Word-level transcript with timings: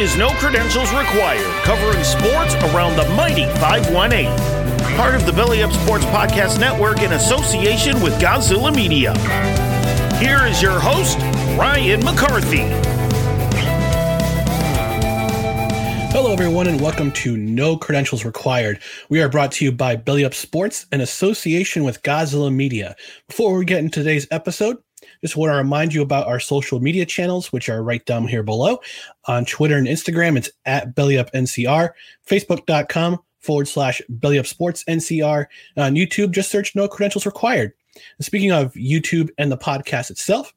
Is 0.00 0.16
No 0.16 0.30
Credentials 0.30 0.92
Required, 0.92 1.48
covering 1.62 2.02
sports 2.02 2.56
around 2.74 2.96
the 2.96 3.08
mighty 3.10 3.44
518. 3.60 4.26
Part 4.96 5.14
of 5.14 5.24
the 5.24 5.32
Belly 5.32 5.62
Up 5.62 5.72
Sports 5.72 6.04
Podcast 6.06 6.58
Network 6.58 7.02
in 7.02 7.12
association 7.12 8.00
with 8.02 8.12
Godzilla 8.20 8.74
Media. 8.74 9.14
Here 10.18 10.46
is 10.46 10.60
your 10.60 10.80
host, 10.80 11.16
Ryan 11.56 12.04
McCarthy. 12.04 12.64
Hello, 16.10 16.32
everyone, 16.32 16.66
and 16.66 16.80
welcome 16.80 17.12
to 17.12 17.36
No 17.36 17.76
Credentials 17.76 18.24
Required. 18.24 18.80
We 19.08 19.20
are 19.22 19.28
brought 19.28 19.52
to 19.52 19.64
you 19.64 19.70
by 19.70 19.94
Belly 19.94 20.24
Up 20.24 20.34
Sports 20.34 20.86
in 20.90 21.00
association 21.02 21.84
with 21.84 22.02
Godzilla 22.02 22.52
Media. 22.52 22.96
Before 23.28 23.56
we 23.56 23.64
get 23.64 23.78
into 23.78 24.00
today's 24.00 24.26
episode, 24.32 24.78
just 25.24 25.38
want 25.38 25.50
to 25.50 25.56
remind 25.56 25.94
you 25.94 26.02
about 26.02 26.26
our 26.26 26.38
social 26.38 26.80
media 26.80 27.06
channels, 27.06 27.50
which 27.50 27.70
are 27.70 27.82
right 27.82 28.04
down 28.04 28.28
here 28.28 28.42
below. 28.42 28.78
On 29.24 29.46
Twitter 29.46 29.78
and 29.78 29.86
Instagram, 29.86 30.36
it's 30.36 30.50
at 30.66 30.94
BellyUpNCR, 30.94 31.90
Facebook.com 32.28 33.18
forward 33.40 33.66
slash 33.66 34.02
BellyUpSportsNCR. 34.18 35.46
On 35.78 35.94
YouTube, 35.94 36.32
just 36.32 36.50
search 36.50 36.76
No 36.76 36.86
Credentials 36.86 37.24
Required. 37.24 37.72
And 38.18 38.26
speaking 38.26 38.52
of 38.52 38.74
YouTube 38.74 39.30
and 39.38 39.50
the 39.50 39.56
podcast 39.56 40.10
itself, 40.10 40.52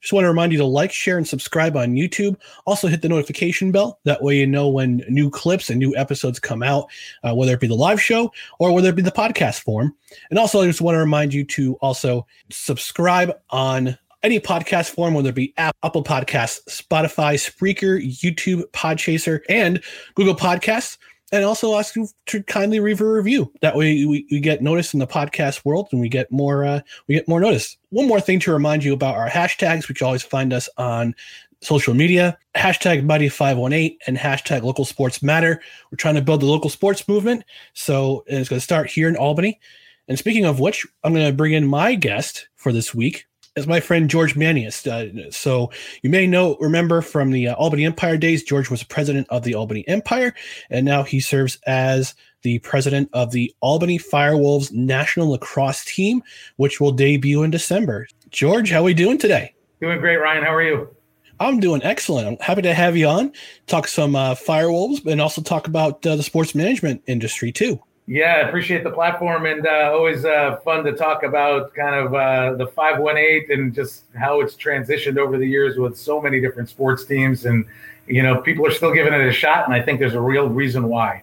just 0.00 0.12
want 0.12 0.24
to 0.24 0.28
remind 0.28 0.52
you 0.52 0.58
to 0.58 0.64
like, 0.64 0.92
share, 0.92 1.18
and 1.18 1.26
subscribe 1.26 1.76
on 1.76 1.94
YouTube. 1.94 2.36
Also, 2.66 2.88
hit 2.88 3.02
the 3.02 3.08
notification 3.08 3.70
bell. 3.70 4.00
That 4.04 4.22
way, 4.22 4.36
you 4.36 4.46
know 4.46 4.68
when 4.68 5.04
new 5.08 5.30
clips 5.30 5.70
and 5.70 5.78
new 5.78 5.94
episodes 5.96 6.38
come 6.38 6.62
out, 6.62 6.90
uh, 7.22 7.34
whether 7.34 7.54
it 7.54 7.60
be 7.60 7.66
the 7.66 7.74
live 7.74 8.00
show 8.00 8.32
or 8.58 8.72
whether 8.72 8.90
it 8.90 8.96
be 8.96 9.02
the 9.02 9.10
podcast 9.10 9.60
form. 9.60 9.94
And 10.30 10.38
also, 10.38 10.60
I 10.60 10.66
just 10.66 10.80
want 10.80 10.94
to 10.94 11.00
remind 11.00 11.34
you 11.34 11.44
to 11.44 11.74
also 11.76 12.26
subscribe 12.50 13.32
on 13.50 13.96
any 14.22 14.40
podcast 14.40 14.90
form, 14.90 15.14
whether 15.14 15.30
it 15.30 15.34
be 15.34 15.54
App, 15.56 15.76
Apple 15.82 16.04
Podcasts, 16.04 16.60
Spotify, 16.68 17.34
Spreaker, 17.34 18.00
YouTube, 18.00 18.64
Podchaser, 18.72 19.40
and 19.48 19.82
Google 20.14 20.34
Podcasts. 20.34 20.98
And 21.32 21.44
also 21.44 21.78
ask 21.78 21.94
you 21.94 22.08
to 22.26 22.42
kindly 22.42 22.80
leave 22.80 23.00
a 23.00 23.06
review. 23.06 23.52
That 23.60 23.76
way 23.76 24.04
we, 24.04 24.26
we 24.32 24.40
get 24.40 24.62
noticed 24.62 24.94
in 24.94 25.00
the 25.00 25.06
podcast 25.06 25.64
world 25.64 25.88
and 25.92 26.00
we 26.00 26.08
get 26.08 26.30
more 26.32 26.64
uh, 26.64 26.80
we 27.06 27.14
get 27.14 27.28
more 27.28 27.38
notice. 27.38 27.76
One 27.90 28.08
more 28.08 28.20
thing 28.20 28.40
to 28.40 28.52
remind 28.52 28.82
you 28.82 28.92
about 28.92 29.14
our 29.14 29.28
hashtags, 29.28 29.86
which 29.86 30.02
always 30.02 30.24
find 30.24 30.52
us 30.52 30.68
on 30.76 31.14
social 31.62 31.94
media 31.94 32.38
hashtag 32.56 33.04
mighty 33.04 33.28
518 33.28 33.98
and 34.06 34.16
hashtag 34.16 34.62
local 34.62 34.84
sports 34.84 35.22
matter 35.22 35.60
we're 35.90 35.96
trying 35.96 36.14
to 36.14 36.22
build 36.22 36.40
the 36.40 36.46
local 36.46 36.70
sports 36.70 37.06
movement 37.06 37.44
so 37.74 38.24
it's 38.26 38.48
going 38.48 38.58
to 38.58 38.64
start 38.64 38.88
here 38.88 39.08
in 39.08 39.16
albany 39.16 39.60
and 40.08 40.18
speaking 40.18 40.46
of 40.46 40.58
which 40.58 40.86
i'm 41.04 41.12
going 41.12 41.26
to 41.26 41.36
bring 41.36 41.52
in 41.52 41.66
my 41.66 41.94
guest 41.94 42.48
for 42.56 42.72
this 42.72 42.94
week 42.94 43.26
is 43.60 43.66
my 43.66 43.80
friend 43.80 44.10
george 44.10 44.36
manias 44.36 44.86
uh, 44.86 45.08
so 45.30 45.70
you 46.02 46.10
may 46.10 46.26
know 46.26 46.56
remember 46.60 47.00
from 47.00 47.30
the 47.30 47.48
uh, 47.48 47.54
albany 47.54 47.84
empire 47.84 48.16
days 48.16 48.42
george 48.42 48.70
was 48.70 48.82
president 48.82 49.26
of 49.30 49.42
the 49.44 49.54
albany 49.54 49.86
empire 49.88 50.34
and 50.70 50.84
now 50.84 51.02
he 51.02 51.20
serves 51.20 51.58
as 51.66 52.14
the 52.42 52.58
president 52.60 53.08
of 53.12 53.30
the 53.30 53.54
albany 53.60 53.98
firewolves 53.98 54.72
national 54.72 55.30
lacrosse 55.30 55.84
team 55.84 56.22
which 56.56 56.80
will 56.80 56.92
debut 56.92 57.42
in 57.42 57.50
december 57.50 58.06
george 58.30 58.70
how 58.70 58.80
are 58.80 58.84
we 58.84 58.94
doing 58.94 59.18
today 59.18 59.54
Doing 59.80 59.98
great, 59.98 60.18
Ryan. 60.18 60.44
How 60.44 60.54
are 60.54 60.62
you? 60.62 60.94
I'm 61.40 61.58
doing 61.58 61.82
excellent. 61.82 62.28
I'm 62.28 62.36
happy 62.38 62.60
to 62.62 62.74
have 62.74 62.98
you 62.98 63.08
on, 63.08 63.32
talk 63.66 63.88
some 63.88 64.14
uh, 64.14 64.34
firewolves, 64.34 65.06
and 65.06 65.22
also 65.22 65.40
talk 65.40 65.66
about 65.66 66.04
uh, 66.06 66.16
the 66.16 66.22
sports 66.22 66.54
management 66.54 67.02
industry 67.06 67.50
too. 67.50 67.80
Yeah, 68.10 68.42
I 68.42 68.48
appreciate 68.48 68.82
the 68.82 68.90
platform 68.90 69.46
and 69.46 69.64
uh, 69.64 69.92
always 69.94 70.24
uh, 70.24 70.56
fun 70.64 70.82
to 70.82 70.94
talk 70.94 71.22
about 71.22 71.72
kind 71.74 71.94
of 71.94 72.12
uh, 72.12 72.54
the 72.54 72.66
518 72.66 73.56
and 73.56 73.72
just 73.72 74.02
how 74.16 74.40
it's 74.40 74.56
transitioned 74.56 75.16
over 75.16 75.38
the 75.38 75.46
years 75.46 75.78
with 75.78 75.96
so 75.96 76.20
many 76.20 76.40
different 76.40 76.68
sports 76.68 77.04
teams. 77.04 77.44
And, 77.44 77.64
you 78.08 78.24
know, 78.24 78.40
people 78.40 78.66
are 78.66 78.72
still 78.72 78.92
giving 78.92 79.12
it 79.12 79.20
a 79.20 79.30
shot. 79.30 79.64
And 79.64 79.72
I 79.72 79.80
think 79.80 80.00
there's 80.00 80.16
a 80.16 80.20
real 80.20 80.48
reason 80.48 80.88
why. 80.88 81.22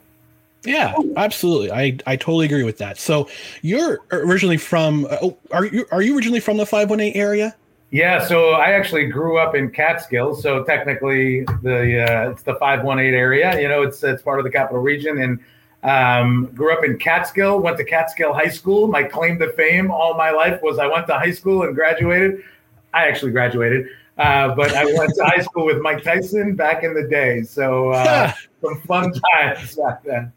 Yeah, 0.63 0.95
absolutely. 1.17 1.73
I, 1.73 1.97
I 2.07 2.15
totally 2.15 2.45
agree 2.45 2.63
with 2.63 2.77
that. 2.77 2.97
So 2.97 3.27
you're 3.61 3.99
originally 4.11 4.55
from, 4.55 5.07
uh, 5.09 5.31
are 5.51 5.65
you, 5.65 5.85
are 5.91 6.01
you 6.01 6.15
originally 6.15 6.39
from 6.39 6.55
the 6.55 6.65
518 6.65 7.21
area? 7.21 7.53
Yeah, 7.91 8.25
so 8.25 8.51
I 8.51 8.71
actually 8.71 9.07
grew 9.07 9.39
up 9.39 9.55
in 9.55 9.71
Catskills, 9.71 10.41
so 10.41 10.63
technically 10.63 11.43
the 11.63 12.05
uh, 12.05 12.31
it's 12.31 12.43
the 12.43 12.55
518 12.55 13.13
area. 13.13 13.59
You 13.61 13.69
know, 13.69 13.81
it's 13.83 14.03
it's 14.03 14.21
part 14.21 14.39
of 14.39 14.43
the 14.43 14.51
capital 14.51 14.81
region, 14.81 15.21
and 15.21 15.39
um, 15.87 16.47
grew 16.53 16.73
up 16.73 16.83
in 16.83 16.97
Catskill. 16.99 17.59
Went 17.59 17.77
to 17.77 17.83
Catskill 17.85 18.33
High 18.33 18.49
School. 18.49 18.87
My 18.87 19.03
claim 19.03 19.39
to 19.39 19.51
fame 19.53 19.89
all 19.89 20.15
my 20.15 20.31
life 20.31 20.61
was 20.61 20.77
I 20.77 20.87
went 20.87 21.07
to 21.07 21.13
high 21.13 21.31
school 21.31 21.63
and 21.63 21.73
graduated. 21.73 22.43
I 22.93 23.07
actually 23.07 23.31
graduated, 23.31 23.87
uh, 24.17 24.53
but 24.55 24.73
I 24.73 24.85
went 24.85 25.13
to 25.15 25.23
high 25.23 25.41
school 25.41 25.65
with 25.65 25.81
Mike 25.81 26.03
Tyson 26.03 26.55
back 26.55 26.83
in 26.83 26.93
the 26.93 27.07
day. 27.07 27.43
So 27.43 27.91
uh, 27.91 28.31
some 28.61 28.81
fun 28.81 29.13
times 29.33 29.75
back 29.75 30.03
then. 30.03 30.31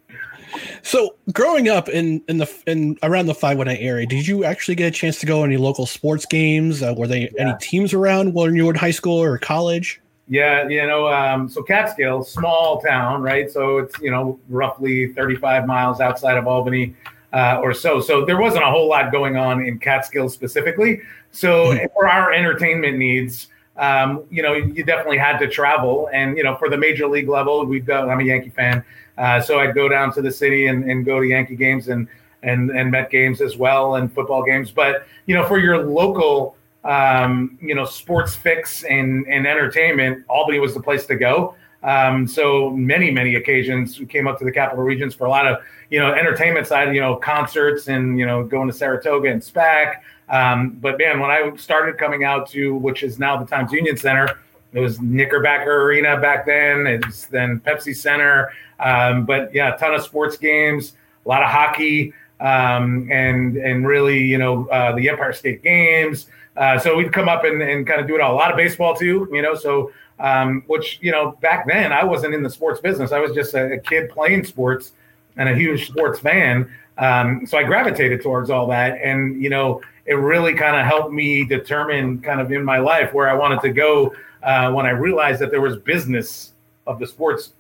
So 0.83 1.15
growing 1.33 1.69
up 1.69 1.89
in 1.89 2.23
in 2.29 2.39
the 2.39 2.63
in 2.67 2.99
around 3.03 3.27
the 3.27 3.35
518 3.35 3.87
area, 3.87 4.07
did 4.07 4.27
you 4.27 4.45
actually 4.45 4.75
get 4.75 4.89
a 4.89 4.91
chance 4.91 5.19
to 5.21 5.27
go 5.27 5.39
to 5.39 5.45
any 5.45 5.57
local 5.57 5.87
sports 5.87 6.27
games? 6.27 6.83
Uh, 6.83 6.95
were 6.97 7.07
there 7.07 7.29
Yeah. 7.37 7.51
any 7.51 7.55
teams 7.61 7.95
around 7.95 8.35
when 8.35 8.55
you 8.55 8.67
were 8.67 8.73
in 8.73 8.79
high 8.79 8.91
school 8.91 9.21
or 9.21 9.39
college? 9.39 10.01
Yeah, 10.31 10.67
you 10.69 10.87
know, 10.87 11.09
um, 11.09 11.49
so 11.49 11.63
Catskill, 11.63 12.23
small 12.23 12.81
town, 12.81 13.21
right? 13.21 13.51
So 13.51 13.79
it's 13.79 14.01
you 14.01 14.11
know 14.11 14.39
roughly 14.49 15.13
35 15.13 15.67
miles 15.67 16.01
outside 16.01 16.39
of 16.39 16.47
Albany. 16.47 16.95
uh, 17.33 17.61
or 17.63 17.73
so. 17.73 18.01
So 18.01 18.25
there 18.25 18.39
wasn't 18.39 18.65
a 18.65 18.67
whole 18.67 18.89
lot 18.89 19.13
going 19.13 19.37
on 19.37 19.65
in 19.65 19.79
Catskill 19.79 20.29
specifically. 20.29 21.01
So 21.31 21.67
mm-hmm. 21.67 21.87
for 21.95 22.09
our 22.09 22.33
entertainment 22.33 22.99
needs, 22.99 23.49
um, 23.77 24.25
you 24.31 24.43
know, 24.43 24.55
you 24.55 24.85
definitely 24.85 25.19
had 25.19 25.39
to 25.39 25.49
travel. 25.49 26.09
And, 26.13 26.37
you 26.37 26.43
know, 26.43 26.57
for 26.57 26.69
the 26.69 26.77
major 26.77 27.07
league 27.07 27.29
level, 27.29 27.65
we've 27.65 27.87
done, 27.87 28.11
I'm 28.11 28.21
a 28.21 28.25
Yankee 28.25 28.51
fan. 28.51 28.85
Uh, 29.17 29.41
so 29.41 29.61
I'd 29.61 29.75
go 29.75 29.89
down 29.89 30.13
to 30.15 30.23
the 30.23 30.31
city 30.31 30.67
and, 30.67 30.91
and 30.91 31.05
go 31.05 31.21
to 31.21 31.27
Yankee 31.27 31.57
games 31.57 31.89
and, 31.89 32.09
and, 32.43 32.71
and 32.71 32.91
Met 32.91 33.11
games 33.11 33.41
as 33.41 33.57
well 33.57 33.97
and 33.97 34.13
football 34.13 34.43
games. 34.43 34.71
But, 34.71 35.07
you 35.27 35.35
know, 35.35 35.47
for 35.47 35.59
your 35.59 35.79
local, 35.79 36.57
um, 36.85 37.59
you 37.61 37.75
know, 37.75 37.85
sports 37.85 38.35
fix 38.35 38.85
and, 38.85 39.27
and 39.29 39.47
entertainment, 39.47 40.25
Albany 40.29 40.59
was 40.59 40.75
the 40.75 40.83
place 40.83 41.07
to 41.07 41.17
go. 41.17 41.55
Um, 41.83 42.27
so 42.27 42.71
many, 42.71 43.11
many 43.11 43.37
occasions 43.37 43.99
we 43.99 44.07
came 44.07 44.27
up 44.27 44.39
to 44.39 44.45
the 44.45 44.53
capital 44.53 44.85
regions 44.85 45.15
for 45.15 45.25
a 45.27 45.31
lot 45.31 45.47
of, 45.47 45.63
you 45.91 45.99
know, 45.99 46.13
entertainment 46.13 46.67
side, 46.67 46.95
you 46.95 47.01
know, 47.01 47.17
concerts 47.17 47.89
and, 47.89 48.19
you 48.19 48.27
know, 48.27 48.45
going 48.45 48.69
to 48.69 48.75
Saratoga 48.75 49.31
and 49.31 49.41
SPAC, 49.41 50.01
um, 50.31 50.79
but 50.81 50.97
man, 50.97 51.21
when 51.21 51.31
I 51.31 51.55
started 51.57 51.99
coming 51.99 52.25
out 52.25 52.49
to, 52.51 52.75
which 52.77 53.03
is 53.03 53.19
now 53.19 53.37
the 53.37 53.45
Times 53.45 53.73
Union 53.73 53.97
Center, 53.97 54.39
it 54.73 54.79
was 54.79 55.01
Knickerbocker 55.01 55.83
Arena 55.83 56.19
back 56.21 56.47
then. 56.47 56.87
It's 56.87 57.27
then 57.27 57.61
Pepsi 57.61 57.95
Center. 57.95 58.53
Um, 58.79 59.27
but 59.27 59.53
yeah, 59.53 59.75
a 59.75 59.79
ton 59.79 59.93
of 59.93 60.03
sports 60.03 60.37
games, 60.37 60.95
a 61.27 61.29
lot 61.29 61.43
of 61.43 61.51
hockey, 61.51 62.15
um, 62.39 63.09
and 63.11 63.57
and 63.57 63.87
really, 63.87 64.21
you 64.21 64.39
know, 64.39 64.69
uh, 64.69 64.95
the 64.95 65.09
Empire 65.09 65.33
State 65.33 65.63
Games. 65.63 66.27
Uh, 66.57 66.79
so 66.79 66.97
we'd 66.97 67.13
come 67.13 67.29
up 67.29 67.45
and, 67.45 67.63
and 67.63 67.87
kind 67.87 68.01
of 68.01 68.07
do 68.07 68.15
it 68.15 68.21
all. 68.21 68.35
A 68.35 68.37
lot 68.37 68.51
of 68.51 68.57
baseball 68.57 68.95
too, 68.95 69.29
you 69.33 69.43
know. 69.43 69.55
So 69.55 69.93
um, 70.21 70.63
which 70.67 70.99
you 71.01 71.11
know, 71.11 71.33
back 71.41 71.67
then 71.67 71.93
I 71.93 72.05
wasn't 72.05 72.35
in 72.35 72.43
the 72.43 72.51
sports 72.51 72.81
business. 72.81 73.13
I 73.13 73.19
was 73.19 73.33
just 73.33 73.55
a, 73.55 73.73
a 73.73 73.79
kid 73.79 74.11
playing 74.11 74.45
sports 74.45 74.93
and 75.37 75.49
a 75.49 75.55
huge 75.55 75.89
sports 75.89 76.21
fan. 76.21 76.71
Um, 76.99 77.47
so 77.47 77.57
I 77.57 77.63
gravitated 77.63 78.23
towards 78.23 78.51
all 78.51 78.67
that, 78.69 78.99
and 79.03 79.43
you 79.43 79.49
know, 79.49 79.81
it 80.05 80.15
really 80.15 80.55
kind 80.55 80.77
of 80.77 80.85
helped 80.85 81.13
me 81.13 81.45
determine 81.45 82.21
kind 82.21 82.41
of 82.41 82.53
in 82.53 82.65
my 82.65 82.79
life 82.79 83.15
where 83.15 83.29
I 83.29 83.35
wanted 83.35 83.63
to 83.63 83.71
go 83.71 84.15
uh, 84.43 84.71
when 84.73 84.87
I 84.87 84.91
realized 84.91 85.41
that 85.41 85.51
there 85.51 85.61
was 85.61 85.77
business 85.77 86.53
of 86.87 86.99
the 86.99 87.07
sports 87.07 87.53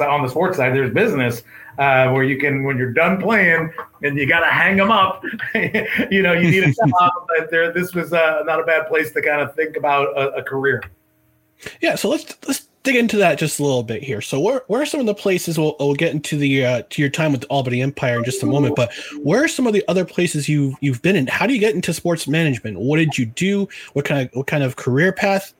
on 0.00 0.22
the 0.22 0.28
sports 0.28 0.56
side. 0.56 0.74
There's 0.74 0.92
business 0.92 1.42
uh, 1.78 2.10
where 2.10 2.24
you 2.24 2.38
can, 2.38 2.64
when 2.64 2.76
you're 2.76 2.92
done 2.92 3.20
playing 3.20 3.72
and 4.02 4.16
you 4.16 4.26
got 4.26 4.40
to 4.40 4.46
hang 4.46 4.76
them 4.76 4.90
up, 4.90 5.22
you 6.10 6.22
know, 6.22 6.32
you 6.32 6.50
need 6.50 6.64
a 6.64 6.72
job. 6.88 7.12
but 7.28 7.50
there, 7.50 7.72
this 7.72 7.94
was 7.94 8.12
uh, 8.12 8.42
not 8.44 8.60
a 8.60 8.64
bad 8.64 8.86
place 8.88 9.12
to 9.12 9.22
kind 9.22 9.40
of 9.40 9.54
think 9.54 9.76
about 9.76 10.16
a, 10.16 10.36
a 10.36 10.42
career. 10.42 10.82
Yeah, 11.80 11.94
so 11.94 12.10
let's 12.10 12.36
let's 12.46 12.68
dig 12.86 12.96
into 12.96 13.16
that 13.16 13.38
just 13.38 13.58
a 13.58 13.62
little 13.62 13.82
bit 13.82 14.02
here. 14.02 14.20
So 14.20 14.38
where, 14.38 14.62
where 14.68 14.80
are 14.80 14.86
some 14.86 15.00
of 15.00 15.06
the 15.06 15.14
places 15.14 15.58
we'll, 15.58 15.74
we'll 15.80 15.94
get 15.94 16.12
into 16.12 16.36
the 16.36 16.64
uh, 16.64 16.82
to 16.88 17.02
your 17.02 17.10
time 17.10 17.32
with 17.32 17.40
the 17.42 17.46
Albany 17.48 17.82
Empire 17.82 18.18
in 18.18 18.24
just 18.24 18.42
a 18.42 18.46
moment, 18.46 18.76
but 18.76 18.92
where 19.22 19.44
are 19.44 19.48
some 19.48 19.66
of 19.66 19.72
the 19.72 19.84
other 19.88 20.04
places 20.04 20.48
you 20.48 20.76
you've 20.80 21.02
been 21.02 21.16
in? 21.16 21.26
How 21.26 21.46
do 21.46 21.52
you 21.52 21.60
get 21.60 21.74
into 21.74 21.92
sports 21.92 22.28
management? 22.28 22.78
What 22.78 22.98
did 22.98 23.18
you 23.18 23.26
do? 23.26 23.68
What 23.92 24.04
kind 24.04 24.28
of 24.28 24.34
what 24.34 24.46
kind 24.46 24.62
of 24.62 24.76
career 24.76 25.12
path 25.12 25.52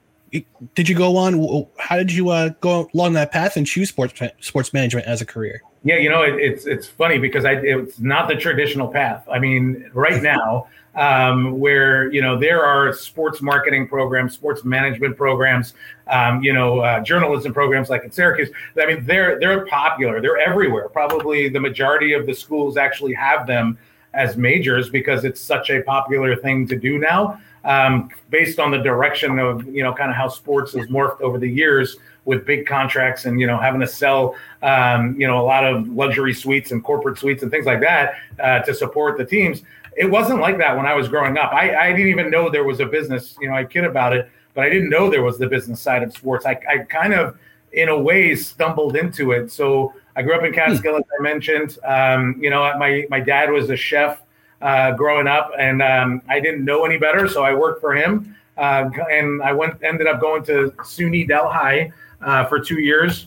did 0.75 0.89
you 0.89 0.95
go 0.95 1.17
on? 1.17 1.67
How 1.79 1.97
did 1.97 2.13
you 2.13 2.31
uh, 2.31 2.51
go 2.61 2.89
along 2.95 3.15
that 3.15 3.33
path 3.33 3.57
and 3.57 3.67
choose 3.67 3.89
sports 3.89 4.21
sports 4.41 4.73
management 4.73 5.07
as 5.07 5.21
a 5.21 5.27
career? 5.27 5.63
Yeah, 5.85 5.97
you 5.97 6.09
know, 6.09 6.23
it, 6.23 6.35
it's 6.35 6.67
it's 6.67 6.87
funny 6.87 7.19
because 7.19 7.45
I 7.45 7.53
it's 7.53 8.01
not 8.01 8.29
the 8.29 8.35
traditional 8.35 8.89
path. 8.89 9.25
I 9.31 9.39
mean, 9.39 9.89
right 9.95 10.23
now 10.23 10.67
um, 10.97 11.61
where 11.61 12.11
you 12.13 12.21
know 12.21 12.39
there 12.39 12.65
are 12.65 12.93
sports 12.93 13.41
marketing 13.41 13.87
programs, 13.87 14.35
sports 14.35 14.65
management 14.65 15.17
programs, 15.17 15.75
um, 16.09 16.43
you 16.43 16.53
know, 16.53 16.81
uh, 16.81 17.01
journalism 17.01 17.55
programs 17.55 17.89
like 17.89 18.05
at 18.05 18.13
Syracuse. 18.13 18.51
I 18.81 18.87
mean, 18.87 19.05
they're 19.05 19.39
they're 19.39 19.65
popular. 19.67 20.21
They're 20.21 20.39
everywhere. 20.39 20.89
Probably 20.89 21.49
the 21.49 21.61
majority 21.61 22.15
of 22.15 22.27
the 22.27 22.35
schools 22.35 22.77
actually 22.77 23.15
have 23.15 23.47
them 23.47 23.79
as 24.13 24.37
majors 24.37 24.89
because 24.89 25.25
it's 25.25 25.41
such 25.41 25.71
a 25.71 25.83
popular 25.83 26.35
thing 26.35 26.67
to 26.67 26.77
do 26.77 26.99
now. 26.99 27.39
Um, 27.67 28.11
based 28.31 28.59
on 28.59 28.71
the 28.71 28.79
direction 28.79 29.39
of 29.39 29.67
you 29.67 29.83
know 29.83 29.93
kind 29.93 30.11
of 30.11 30.17
how 30.17 30.29
sports 30.29 30.73
has 30.75 30.87
morphed 30.87 31.21
over 31.21 31.39
the 31.39 31.51
years 31.51 31.97
with 32.25 32.47
big 32.47 32.65
contracts 32.67 33.25
and 33.25 33.41
you 33.41 33.47
know 33.47 33.59
having 33.59 33.81
to 33.81 33.87
sell 33.87 34.37
um, 34.63 35.21
you 35.21 35.27
know 35.27 35.41
a 35.41 35.47
lot 35.47 35.65
of 35.65 35.89
luxury 35.89 36.33
suites 36.33 36.71
and 36.71 36.85
corporate 36.85 37.19
suites 37.19 37.43
and 37.43 37.51
things 37.51 37.67
like 37.67 37.81
that 37.81 38.15
uh, 38.41 38.61
to 38.61 38.73
support 38.73 39.19
the 39.19 39.25
teams 39.25 39.63
it 39.97 40.11
wasn't 40.11 40.41
like 40.41 40.59
that 40.59 40.77
when 40.77 40.87
I 40.87 40.95
was 40.95 41.09
growing 41.09 41.39
up. 41.39 41.53
I, 41.53 41.75
I 41.75 41.93
didn't 41.93 42.09
even 42.09 42.31
know 42.31 42.51
there 42.51 42.65
was 42.65 42.81
a 42.81 42.87
business. 42.87 43.37
You 43.41 43.49
know, 43.49 43.55
I 43.55 43.65
kid 43.65 43.85
about 43.85 44.15
it, 44.15 44.31
but 44.55 44.65
I 44.65 44.69
didn't 44.69 44.91
know 44.91 45.11
there 45.11 45.23
was 45.23 45.39
the 45.39 45.49
business 45.49 45.81
side 45.81 46.03
of 46.03 46.13
sports. 46.13 46.45
I, 46.45 46.61
I 46.69 46.79
kind 46.79 47.15
of, 47.15 47.39
in 47.73 47.89
a 47.89 47.99
way, 47.99 48.35
stumbled 48.37 48.97
into 48.97 49.33
it. 49.33 49.51
So 49.51 49.95
I 50.15 50.23
grew 50.23 50.35
up 50.35 50.45
in 50.45 50.53
Catskill, 50.53 50.97
as 50.97 51.05
I 51.19 51.23
mentioned. 51.23 51.79
Um, 51.85 52.37
you 52.41 52.51
know, 52.51 52.61
my 52.79 53.07
my 53.11 53.21
dad 53.21 53.51
was 53.51 53.71
a 53.71 53.77
chef 53.77 54.23
uh, 54.63 54.93
growing 54.93 55.27
up, 55.27 55.53
and 55.59 55.83
um, 55.83 56.23
I 56.29 56.41
didn't 56.41 56.65
know 56.65 56.85
any 56.85 56.99
better, 56.99 57.29
so 57.29 57.43
I 57.43 57.55
worked 57.55 57.81
for 57.81 57.95
him. 57.95 58.35
Uh, 58.57 58.89
and 59.11 59.43
I 59.43 59.53
went 59.53 59.83
ended 59.83 60.07
up 60.07 60.21
going 60.21 60.43
to 60.45 60.73
SUNY 60.79 61.29
Delhi 61.29 61.93
uh, 62.23 62.47
for 62.47 62.59
two 62.59 62.81
years 62.81 63.27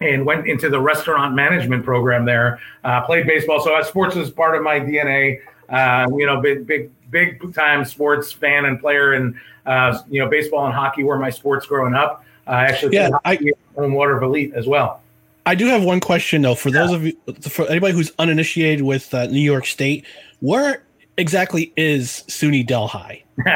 and 0.00 0.24
went 0.24 0.46
into 0.46 0.68
the 0.68 0.80
restaurant 0.80 1.34
management 1.34 1.84
program 1.84 2.24
there. 2.24 2.60
Uh, 2.84 3.02
played 3.02 3.26
baseball, 3.26 3.60
so 3.60 3.80
sports 3.82 4.16
is 4.16 4.30
part 4.30 4.56
of 4.56 4.62
my 4.62 4.80
DNA. 4.80 5.40
Uh, 5.68 6.08
you 6.16 6.26
know, 6.26 6.40
big, 6.40 6.66
big, 6.66 6.90
big 7.10 7.54
time 7.54 7.84
sports 7.84 8.32
fan 8.32 8.64
and 8.64 8.80
player, 8.80 9.14
and 9.14 9.34
uh, 9.66 9.98
you 10.10 10.20
know, 10.20 10.28
baseball 10.28 10.66
and 10.66 10.74
hockey 10.74 11.04
were 11.04 11.18
my 11.18 11.30
sports 11.30 11.66
growing 11.66 11.94
up. 11.94 12.24
I 12.46 12.64
actually 12.64 12.96
yeah, 12.96 13.10
I 13.24 13.38
on 13.76 13.92
Water 13.92 14.16
of 14.16 14.22
Elite 14.22 14.52
as 14.54 14.66
well. 14.66 15.02
I 15.46 15.54
do 15.54 15.66
have 15.66 15.82
one 15.82 16.00
question 16.00 16.42
though 16.42 16.54
for 16.54 16.68
yeah. 16.68 16.80
those 16.80 16.92
of 16.92 17.04
you, 17.04 17.16
for 17.48 17.66
anybody 17.68 17.94
who's 17.94 18.12
uninitiated 18.18 18.82
with 18.82 19.12
uh, 19.14 19.26
New 19.26 19.40
York 19.40 19.66
State, 19.66 20.04
where 20.40 20.82
exactly 21.16 21.72
is 21.76 22.24
SUNY 22.28 22.66
Delhi? 22.66 23.24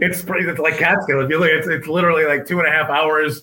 it's 0.00 0.22
pretty. 0.22 0.48
It's 0.48 0.58
like 0.58 0.76
Catskill. 0.78 1.20
If 1.22 1.30
you 1.30 1.38
look, 1.38 1.50
it's 1.50 1.66
it's 1.66 1.86
literally 1.86 2.24
like 2.24 2.46
two 2.46 2.58
and 2.58 2.68
a 2.68 2.70
half 2.70 2.90
hours 2.90 3.42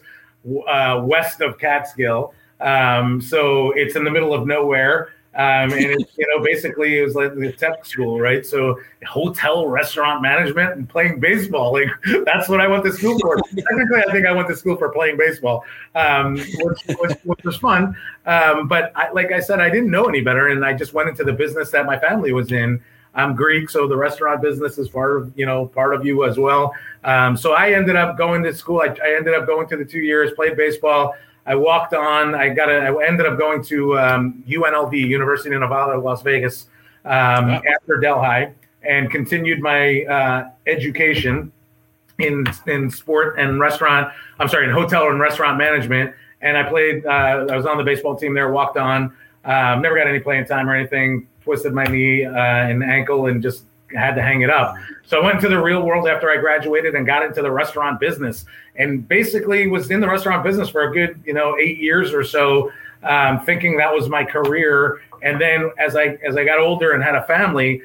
uh, 0.67 1.01
west 1.03 1.41
of 1.41 1.57
Catskill. 1.57 2.33
Um, 2.59 3.19
so 3.21 3.71
it's 3.71 3.95
in 3.95 4.03
the 4.03 4.11
middle 4.11 4.33
of 4.33 4.45
nowhere. 4.45 5.09
Um, 5.33 5.71
and 5.71 5.85
it, 5.85 6.11
you 6.17 6.27
know, 6.27 6.43
basically 6.43 6.99
it 6.99 7.03
was 7.03 7.15
like 7.15 7.33
the 7.35 7.53
tech 7.53 7.85
school, 7.85 8.19
right? 8.19 8.45
So 8.45 8.77
hotel, 9.07 9.65
restaurant 9.65 10.21
management, 10.21 10.73
and 10.73 10.89
playing 10.89 11.21
baseball. 11.21 11.71
Like 11.71 11.87
that's 12.25 12.49
what 12.49 12.59
I 12.59 12.67
went 12.67 12.83
to 12.83 12.91
school 12.91 13.17
for. 13.19 13.37
Technically, 13.37 14.03
I 14.05 14.11
think 14.11 14.27
I 14.27 14.33
went 14.33 14.49
to 14.49 14.55
school 14.57 14.75
for 14.75 14.89
playing 14.89 15.15
baseball, 15.15 15.63
um, 15.95 16.37
which, 16.37 16.81
which, 16.99 17.17
which, 17.23 17.43
was 17.45 17.55
fun. 17.55 17.95
Um, 18.25 18.67
but 18.67 18.91
I, 18.95 19.09
like 19.11 19.31
I 19.31 19.39
said, 19.39 19.61
I 19.61 19.69
didn't 19.69 19.89
know 19.89 20.05
any 20.05 20.19
better, 20.19 20.49
and 20.49 20.65
I 20.65 20.73
just 20.73 20.93
went 20.93 21.07
into 21.07 21.23
the 21.23 21.33
business 21.33 21.71
that 21.71 21.85
my 21.85 21.97
family 21.97 22.33
was 22.33 22.51
in. 22.51 22.83
I'm 23.13 23.35
Greek, 23.35 23.69
so 23.69 23.87
the 23.87 23.97
restaurant 23.97 24.41
business 24.41 24.77
is 24.77 24.89
part 24.89 25.21
of 25.21 25.31
you 25.37 25.45
know 25.45 25.67
part 25.67 25.93
of 25.93 26.05
you 26.05 26.25
as 26.25 26.37
well. 26.37 26.73
Um, 27.05 27.37
so 27.37 27.53
I 27.53 27.71
ended 27.71 27.95
up 27.95 28.17
going 28.17 28.43
to 28.43 28.53
school. 28.53 28.81
I, 28.81 28.95
I 29.01 29.15
ended 29.15 29.33
up 29.33 29.47
going 29.47 29.69
to 29.69 29.77
the 29.77 29.85
two 29.85 29.99
years, 29.99 30.31
played 30.33 30.57
baseball. 30.57 31.15
I 31.45 31.55
walked 31.55 31.93
on. 31.93 32.35
I 32.35 32.49
got. 32.49 32.69
A, 32.69 32.75
I 32.75 33.05
ended 33.05 33.25
up 33.25 33.37
going 33.37 33.63
to 33.65 33.97
um, 33.97 34.43
UNLV, 34.47 34.97
University 34.97 35.53
of 35.55 35.61
Nevada, 35.61 35.97
Las 35.99 36.21
Vegas, 36.21 36.67
um, 37.05 37.47
wow. 37.47 37.61
after 37.75 37.99
Delhi, 37.99 38.53
and 38.83 39.09
continued 39.09 39.59
my 39.59 40.03
uh, 40.03 40.49
education 40.67 41.51
in 42.19 42.45
in 42.67 42.89
sport 42.89 43.35
and 43.39 43.59
restaurant. 43.59 44.13
I'm 44.39 44.47
sorry, 44.47 44.67
in 44.67 44.71
hotel 44.71 45.09
and 45.09 45.19
restaurant 45.19 45.57
management. 45.57 46.13
And 46.41 46.57
I 46.57 46.63
played. 46.63 47.05
Uh, 47.05 47.47
I 47.49 47.57
was 47.57 47.65
on 47.65 47.77
the 47.77 47.83
baseball 47.83 48.15
team 48.15 48.33
there. 48.33 48.51
Walked 48.51 48.77
on. 48.77 49.15
Um, 49.43 49.81
never 49.81 49.95
got 49.95 50.07
any 50.07 50.19
playing 50.19 50.45
time 50.45 50.69
or 50.69 50.75
anything. 50.75 51.27
Twisted 51.43 51.73
my 51.73 51.85
knee 51.85 52.25
uh, 52.25 52.33
and 52.33 52.83
ankle, 52.83 53.27
and 53.27 53.41
just 53.41 53.63
had 53.95 54.15
to 54.15 54.21
hang 54.21 54.41
it 54.41 54.49
up. 54.49 54.75
So 55.05 55.21
I 55.21 55.25
went 55.25 55.41
to 55.41 55.49
the 55.49 55.61
real 55.61 55.81
world 55.83 56.07
after 56.07 56.29
I 56.29 56.37
graduated 56.37 56.95
and 56.95 57.05
got 57.05 57.25
into 57.25 57.41
the 57.41 57.51
restaurant 57.51 57.99
business 57.99 58.45
and 58.75 59.07
basically 59.07 59.67
was 59.67 59.91
in 59.91 59.99
the 59.99 60.07
restaurant 60.07 60.43
business 60.43 60.69
for 60.69 60.83
a 60.83 60.93
good, 60.93 61.21
you 61.25 61.33
know, 61.33 61.57
eight 61.57 61.79
years 61.79 62.13
or 62.13 62.23
so, 62.23 62.71
um, 63.03 63.43
thinking 63.45 63.77
that 63.77 63.93
was 63.93 64.09
my 64.09 64.23
career. 64.23 65.01
And 65.21 65.39
then 65.39 65.71
as 65.77 65.95
I 65.95 66.17
as 66.27 66.37
I 66.37 66.43
got 66.43 66.59
older 66.59 66.91
and 66.91 67.03
had 67.03 67.15
a 67.15 67.23
family, 67.23 67.81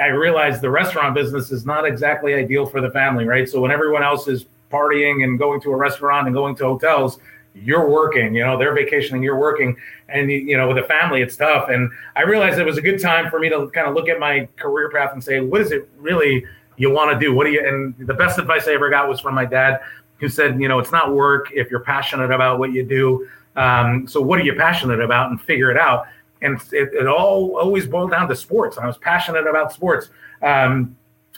I 0.00 0.06
realized 0.06 0.62
the 0.62 0.70
restaurant 0.70 1.14
business 1.14 1.50
is 1.50 1.66
not 1.66 1.84
exactly 1.84 2.34
ideal 2.34 2.66
for 2.66 2.80
the 2.80 2.90
family, 2.90 3.26
right? 3.26 3.48
So 3.48 3.60
when 3.60 3.70
everyone 3.70 4.02
else 4.02 4.26
is 4.26 4.46
partying 4.70 5.22
and 5.24 5.38
going 5.38 5.60
to 5.60 5.72
a 5.72 5.76
restaurant 5.76 6.26
and 6.26 6.34
going 6.34 6.56
to 6.56 6.64
hotels, 6.64 7.18
you're 7.54 7.88
working, 7.88 8.34
you 8.34 8.44
know, 8.44 8.58
they're 8.58 8.74
vacationing, 8.74 9.22
you're 9.22 9.38
working. 9.38 9.76
And, 10.08 10.30
you 10.30 10.56
know, 10.56 10.68
with 10.68 10.78
a 10.78 10.84
family, 10.84 11.22
it's 11.22 11.36
tough. 11.36 11.68
And 11.68 11.90
I 12.16 12.22
realized 12.22 12.58
it 12.58 12.64
was 12.64 12.78
a 12.78 12.82
good 12.82 13.00
time 13.00 13.30
for 13.30 13.38
me 13.38 13.48
to 13.50 13.68
kind 13.68 13.86
of 13.86 13.94
look 13.94 14.08
at 14.08 14.18
my 14.18 14.48
career 14.56 14.90
path 14.90 15.12
and 15.12 15.22
say, 15.22 15.40
what 15.40 15.60
is 15.60 15.70
it 15.70 15.88
really 15.98 16.44
you 16.76 16.90
want 16.90 17.12
to 17.12 17.18
do? 17.18 17.34
What 17.34 17.44
do 17.44 17.50
you, 17.50 17.66
and 17.66 17.94
the 18.06 18.14
best 18.14 18.38
advice 18.38 18.66
I 18.66 18.72
ever 18.72 18.90
got 18.90 19.08
was 19.08 19.20
from 19.20 19.34
my 19.34 19.44
dad, 19.44 19.80
who 20.18 20.28
said, 20.28 20.60
you 20.60 20.68
know, 20.68 20.78
it's 20.78 20.92
not 20.92 21.14
work 21.14 21.50
if 21.52 21.70
you're 21.70 21.80
passionate 21.80 22.30
about 22.30 22.58
what 22.58 22.72
you 22.72 22.84
do. 22.84 23.28
Um, 23.56 24.06
so 24.06 24.20
what 24.20 24.38
are 24.38 24.44
you 24.44 24.54
passionate 24.54 25.00
about 25.00 25.30
and 25.30 25.40
figure 25.40 25.70
it 25.70 25.76
out. 25.76 26.06
And 26.40 26.60
it, 26.72 26.92
it 26.94 27.06
all 27.06 27.56
always 27.58 27.86
boiled 27.86 28.10
down 28.10 28.28
to 28.28 28.36
sports. 28.36 28.78
I 28.78 28.86
was 28.86 28.98
passionate 28.98 29.46
about 29.46 29.72
sports. 29.72 30.08
Um, 30.42 30.96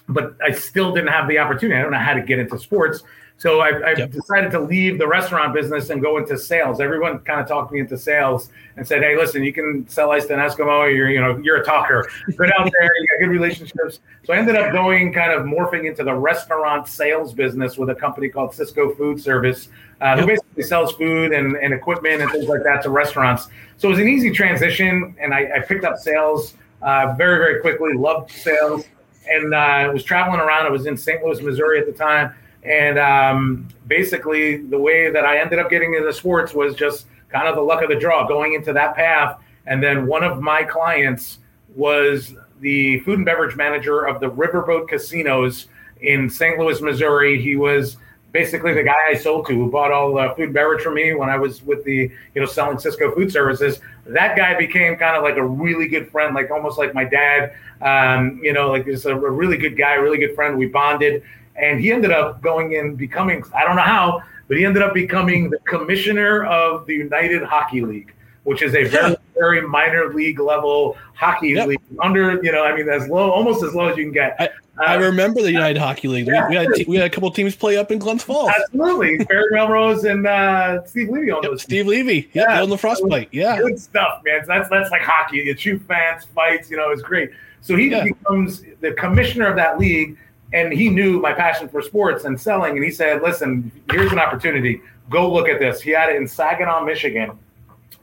but 0.09 0.37
I 0.42 0.52
still 0.52 0.92
didn't 0.92 1.11
have 1.11 1.28
the 1.28 1.38
opportunity. 1.38 1.78
I 1.78 1.83
don't 1.83 1.92
know 1.92 1.99
how 1.99 2.14
to 2.14 2.21
get 2.21 2.38
into 2.38 2.59
sports. 2.59 3.02
So 3.37 3.61
I, 3.61 3.69
I 3.69 3.95
yep. 3.97 4.11
decided 4.11 4.53
to 4.53 4.61
leave 4.61 4.99
the 4.99 5.09
restaurant 5.09 5.53
business 5.55 5.91
and 5.91 6.00
go 6.00 6.19
into 6.19 6.38
sales. 6.38 6.81
Everyone 6.81 7.19
kind 7.21 7.41
of 7.41 7.49
talked 7.49 7.73
me 7.73 7.81
into 7.81 7.99
sales 7.99 8.49
and 8.76 8.87
said, 8.87 9.03
"Hey, 9.03 9.17
listen, 9.17 9.43
you 9.43 9.53
can 9.53 9.87
sell 9.88 10.12
ice 10.12 10.26
to 10.26 10.35
an 10.35 10.41
Eskimo. 10.41 10.95
You're, 10.95 11.11
you 11.11 11.21
know, 11.21 11.37
you're 11.38 11.57
a 11.57 11.64
talker. 11.64 12.09
Good 12.37 12.53
out 12.53 12.71
there. 12.73 12.91
You 12.99 13.07
got 13.09 13.21
good 13.21 13.31
relationships." 13.31 14.00
So 14.25 14.33
I 14.33 14.37
ended 14.37 14.57
up 14.57 14.73
going 14.73 15.12
kind 15.12 15.33
of 15.33 15.47
morphing 15.47 15.87
into 15.87 16.05
the 16.05 16.14
restaurant 16.14 16.87
sales 16.87 17.35
business 17.35 17.76
with 17.76 17.91
a 17.91 17.95
company 17.95 18.29
called 18.29 18.53
Sysco 18.53 18.97
Food 18.97 19.21
Service, 19.21 19.69
uh, 20.00 20.17
who 20.17 20.26
basically 20.26 20.62
sells 20.62 20.93
food 20.93 21.33
and, 21.33 21.57
and 21.57 21.75
equipment 21.75 22.23
and 22.23 22.31
things 22.31 22.47
like 22.47 22.62
that 22.62 22.83
to 22.85 22.91
restaurants. 22.91 23.49
So 23.79 23.88
it 23.88 23.91
was 23.91 24.00
an 24.00 24.09
easy 24.09 24.31
transition, 24.31 25.14
and 25.21 25.35
I, 25.35 25.57
I 25.57 25.61
picked 25.61 25.85
up 25.85 25.99
sales 25.99 26.55
uh, 26.83 27.14
very, 27.19 27.38
very 27.38 27.61
quickly. 27.61 27.95
Loved 27.95 28.31
sales, 28.31 28.85
and 29.29 29.53
uh, 29.53 29.91
was 29.93 30.05
traveling 30.05 30.41
around. 30.41 30.67
I 30.67 30.71
was 30.71 30.87
in 30.87 30.97
St. 30.97 31.23
Louis, 31.23 31.43
Missouri 31.43 31.81
at 31.81 31.87
the 31.87 31.93
time 31.93 32.33
and 32.64 32.99
um, 32.99 33.68
basically, 33.87 34.56
the 34.56 34.78
way 34.78 35.11
that 35.11 35.25
I 35.25 35.38
ended 35.38 35.59
up 35.59 35.68
getting 35.68 35.94
into 35.94 36.12
sports 36.12 36.54
was 36.54 36.75
just 36.75 37.06
kind 37.28 37.47
of 37.47 37.56
the 37.56 37.61
luck 37.61 37.83
of 37.83 37.90
the 37.90 37.97
draw, 37.97 38.26
going 38.26 38.54
into 38.54 38.73
that 38.73 38.94
path. 38.94 39.38
And 39.66 39.83
then 39.83 40.06
one 40.06 40.25
of 40.25 40.40
my 40.40 40.62
clients 40.62 41.38
was 41.75 42.35
the 42.61 43.00
food 43.00 43.16
and 43.16 43.26
beverage 43.26 43.56
manager 43.56 44.06
of 44.06 44.21
the 44.21 44.30
Riverboat 44.30 44.88
Casinos 44.88 45.66
in 46.00 46.30
St. 46.30 46.59
Louis, 46.59 46.80
Missouri. 46.80 47.40
He 47.40 47.56
was 47.56 47.99
basically 48.33 48.73
the 48.75 48.83
guy 48.83 48.97
I 49.09 49.14
sold 49.14 49.47
to 49.47 49.54
who 49.54 49.71
bought 49.71 49.92
all 49.92 50.14
the 50.14 50.35
food 50.35 50.47
and 50.47 50.54
beverage 50.54 50.83
for 50.83 50.90
me 50.90 51.14
when 51.14 51.28
I 51.28 51.37
was 51.37 51.62
with 51.62 51.85
the, 51.85 52.11
you 52.35 52.40
know, 52.40 52.47
selling 52.47 52.78
Sysco 52.78 53.14
food 53.14 53.30
services. 53.30 53.80
That 54.06 54.37
guy 54.37 54.56
became 54.56 54.97
kind 54.97 55.16
of 55.16 55.23
like 55.23 55.37
a 55.37 55.44
really 55.44 55.87
good 55.87 56.11
friend, 56.11 56.35
like 56.35 56.50
almost 56.50 56.78
like 56.78 56.94
my 56.94 57.04
dad. 57.04 57.54
Um, 57.83 58.40
you 58.42 58.52
know, 58.52 58.71
like 58.71 58.87
he's 58.87 59.04
a, 59.04 59.14
a 59.14 59.30
really 59.30 59.56
good 59.56 59.76
guy, 59.76 59.94
really 59.94 60.18
good 60.18 60.35
friend. 60.35 60.56
We 60.56 60.66
bonded 60.66 61.23
and 61.56 61.80
he 61.80 61.92
ended 61.92 62.11
up 62.11 62.42
going 62.42 62.76
and 62.76 62.96
becoming 62.96 63.44
I 63.54 63.64
don't 63.64 63.76
know 63.76 63.82
how, 63.82 64.23
but 64.49 64.56
he 64.56 64.64
ended 64.64 64.82
up 64.82 64.94
becoming 64.94 65.50
the 65.50 65.58
commissioner 65.61 66.44
of 66.44 66.87
the 66.87 66.94
United 66.94 67.42
Hockey 67.42 67.80
League, 67.80 68.12
which 68.44 68.62
is 68.62 68.75
a 68.75 68.84
very 68.84 69.16
very 69.34 69.66
minor 69.66 70.12
league 70.12 70.38
level 70.38 70.96
hockey 71.14 71.50
yep. 71.50 71.66
league 71.66 71.80
under 72.00 72.40
you 72.42 72.52
know 72.52 72.64
I 72.64 72.76
mean 72.76 72.88
as 72.88 73.08
low 73.08 73.30
almost 73.30 73.64
as 73.64 73.75
low 73.75 73.88
as 73.88 73.96
you 73.96 74.04
can 74.04 74.12
get. 74.12 74.37
I, 74.38 74.49
I 74.78 74.96
uh, 74.96 75.00
remember 75.00 75.40
the 75.40 75.52
United 75.52 75.78
Hockey 75.78 76.08
League. 76.08 76.26
Yeah, 76.26 76.49
we, 76.49 76.56
we, 76.56 76.56
had 76.56 76.87
we 76.88 76.96
had 76.96 77.06
a 77.06 77.11
couple 77.11 77.30
teams 77.30 77.54
play 77.54 77.76
up 77.76 77.92
in 77.92 78.00
Glens 78.00 78.25
Falls. 78.25 78.50
Absolutely, 78.50 79.18
Barry 79.25 79.46
Melrose 79.52 80.04
and 80.04 80.26
uh, 80.26 80.84
Steve 80.84 81.11
Levy 81.11 81.30
on 81.30 81.42
yep, 81.42 81.52
those. 81.52 81.62
Steve 81.62 81.87
Levy, 81.87 82.28
yeah, 82.32 82.61
on 82.61 82.70
the 82.70 82.78
frostbite. 82.78 83.28
Yeah, 83.30 83.56
good 83.58 83.78
stuff, 83.78 84.23
man. 84.25 84.40
So 84.42 84.49
that's 84.49 84.68
that's 84.68 84.90
like 84.90 85.02
hockey. 85.02 85.38
You 85.38 85.56
shoot 85.56 85.80
fans, 85.87 86.25
fights. 86.25 86.70
You 86.70 86.76
know, 86.76 86.90
it's 86.90 87.02
great. 87.02 87.30
So 87.61 87.76
he 87.76 87.88
yeah. 87.88 88.04
becomes 88.04 88.62
the 88.80 88.92
commissioner 88.92 89.46
of 89.46 89.56
that 89.56 89.78
league 89.78 90.18
and 90.54 90.73
he 90.73 90.88
knew 90.88 91.20
my 91.20 91.32
passion 91.32 91.68
for 91.68 91.82
sports 91.82 92.25
and 92.25 92.40
selling. 92.40 92.76
And 92.76 92.84
he 92.84 92.90
said, 92.90 93.20
"Listen, 93.20 93.70
here's 93.90 94.12
an 94.12 94.18
opportunity. 94.18 94.80
Go 95.11 95.30
look 95.30 95.49
at 95.49 95.58
this." 95.58 95.82
He 95.82 95.90
had 95.90 96.08
it 96.08 96.16
in 96.16 96.26
Saginaw, 96.26 96.84
Michigan. 96.84 97.38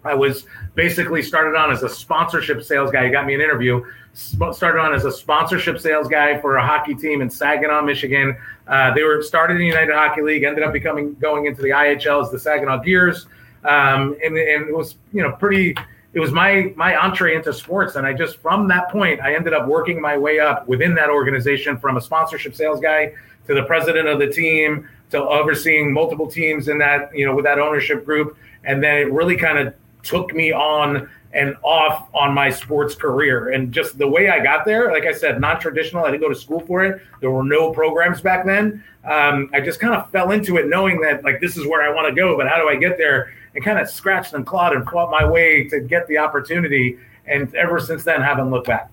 I 0.03 0.13
was 0.13 0.45
basically 0.75 1.21
started 1.21 1.55
on 1.57 1.71
as 1.71 1.83
a 1.83 1.89
sponsorship 1.89 2.63
sales 2.63 2.91
guy. 2.91 3.05
He 3.05 3.11
got 3.11 3.25
me 3.25 3.33
an 3.35 3.41
interview. 3.41 3.83
Started 4.13 4.79
on 4.79 4.93
as 4.93 5.05
a 5.05 5.11
sponsorship 5.11 5.79
sales 5.79 6.07
guy 6.07 6.39
for 6.41 6.57
a 6.57 6.65
hockey 6.65 6.93
team 6.93 7.21
in 7.21 7.29
Saginaw, 7.29 7.81
Michigan. 7.83 8.35
Uh, 8.67 8.93
they 8.93 9.03
were 9.03 9.21
started 9.23 9.53
in 9.53 9.59
the 9.59 9.67
United 9.67 9.93
Hockey 9.93 10.21
League. 10.21 10.43
Ended 10.43 10.63
up 10.63 10.73
becoming 10.73 11.13
going 11.15 11.45
into 11.45 11.61
the 11.61 11.69
IHL 11.69 12.23
as 12.23 12.31
the 12.31 12.39
Saginaw 12.39 12.79
Gears, 12.79 13.27
um, 13.63 14.17
and, 14.23 14.35
and 14.35 14.67
it 14.67 14.75
was 14.75 14.95
you 15.13 15.23
know 15.23 15.31
pretty 15.31 15.75
it 16.13 16.19
was 16.19 16.31
my 16.31 16.73
my 16.75 16.95
entree 16.95 17.35
into 17.35 17.53
sports. 17.53 17.95
And 17.95 18.05
i 18.05 18.13
just 18.13 18.37
from 18.37 18.67
that 18.67 18.89
point 18.89 19.21
i 19.21 19.33
ended 19.33 19.53
up 19.53 19.67
working 19.67 20.01
my 20.01 20.17
way 20.17 20.39
up 20.39 20.67
within 20.67 20.93
that 20.95 21.09
organization 21.09 21.77
from 21.77 21.97
a 21.97 22.01
sponsorship 22.01 22.55
sales 22.55 22.79
guy 22.79 23.13
to 23.47 23.53
the 23.53 23.63
president 23.63 24.07
of 24.07 24.19
the 24.19 24.27
team 24.27 24.87
to 25.09 25.21
overseeing 25.21 25.91
multiple 25.91 26.27
teams 26.27 26.67
in 26.67 26.77
that 26.79 27.15
you 27.15 27.25
know 27.25 27.35
with 27.35 27.45
that 27.45 27.59
ownership 27.59 28.05
group. 28.05 28.37
And 28.63 28.83
then 28.83 28.97
it 28.97 29.11
really 29.11 29.37
kind 29.37 29.57
of 29.57 29.73
took 30.03 30.33
me 30.33 30.51
on 30.51 31.09
and 31.33 31.55
off 31.63 32.09
on 32.13 32.33
my 32.33 32.49
sports 32.49 32.93
career. 32.93 33.51
And 33.51 33.71
just 33.71 33.97
the 33.97 34.07
way 34.07 34.29
i 34.29 34.39
got 34.43 34.65
there 34.65 34.91
like 34.91 35.05
i 35.05 35.13
said 35.13 35.39
non-traditional. 35.39 36.03
I 36.03 36.11
didn't 36.11 36.21
go 36.21 36.29
to 36.29 36.35
school 36.35 36.59
for 36.59 36.83
it. 36.83 37.01
There 37.21 37.31
were 37.31 37.43
no 37.43 37.71
programs 37.71 38.21
back 38.21 38.45
then. 38.45 38.83
Um, 39.03 39.49
i 39.53 39.61
just 39.61 39.79
kind 39.79 39.95
of 39.95 40.11
fell 40.11 40.31
into 40.31 40.57
it 40.57 40.67
knowing 40.67 41.01
that 41.01 41.23
like 41.23 41.41
this 41.41 41.57
is 41.57 41.65
where 41.65 41.81
i 41.81 41.91
want 41.91 42.07
to 42.07 42.13
go 42.13 42.37
but 42.37 42.47
how 42.47 42.57
do 42.61 42.69
i 42.69 42.75
get 42.75 42.99
there 42.99 43.33
and 43.55 43.63
kind 43.63 43.79
of 43.79 43.89
scratched 43.89 44.33
and 44.33 44.45
clawed 44.45 44.73
and 44.73 44.87
fought 44.87 45.11
my 45.11 45.27
way 45.27 45.67
to 45.69 45.79
get 45.79 46.07
the 46.07 46.17
opportunity. 46.17 46.97
And 47.25 47.53
ever 47.55 47.79
since 47.79 48.03
then, 48.03 48.21
haven't 48.21 48.49
looked 48.49 48.67
back. 48.67 48.91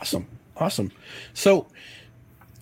Awesome. 0.00 0.26
Awesome. 0.56 0.92
So, 1.32 1.66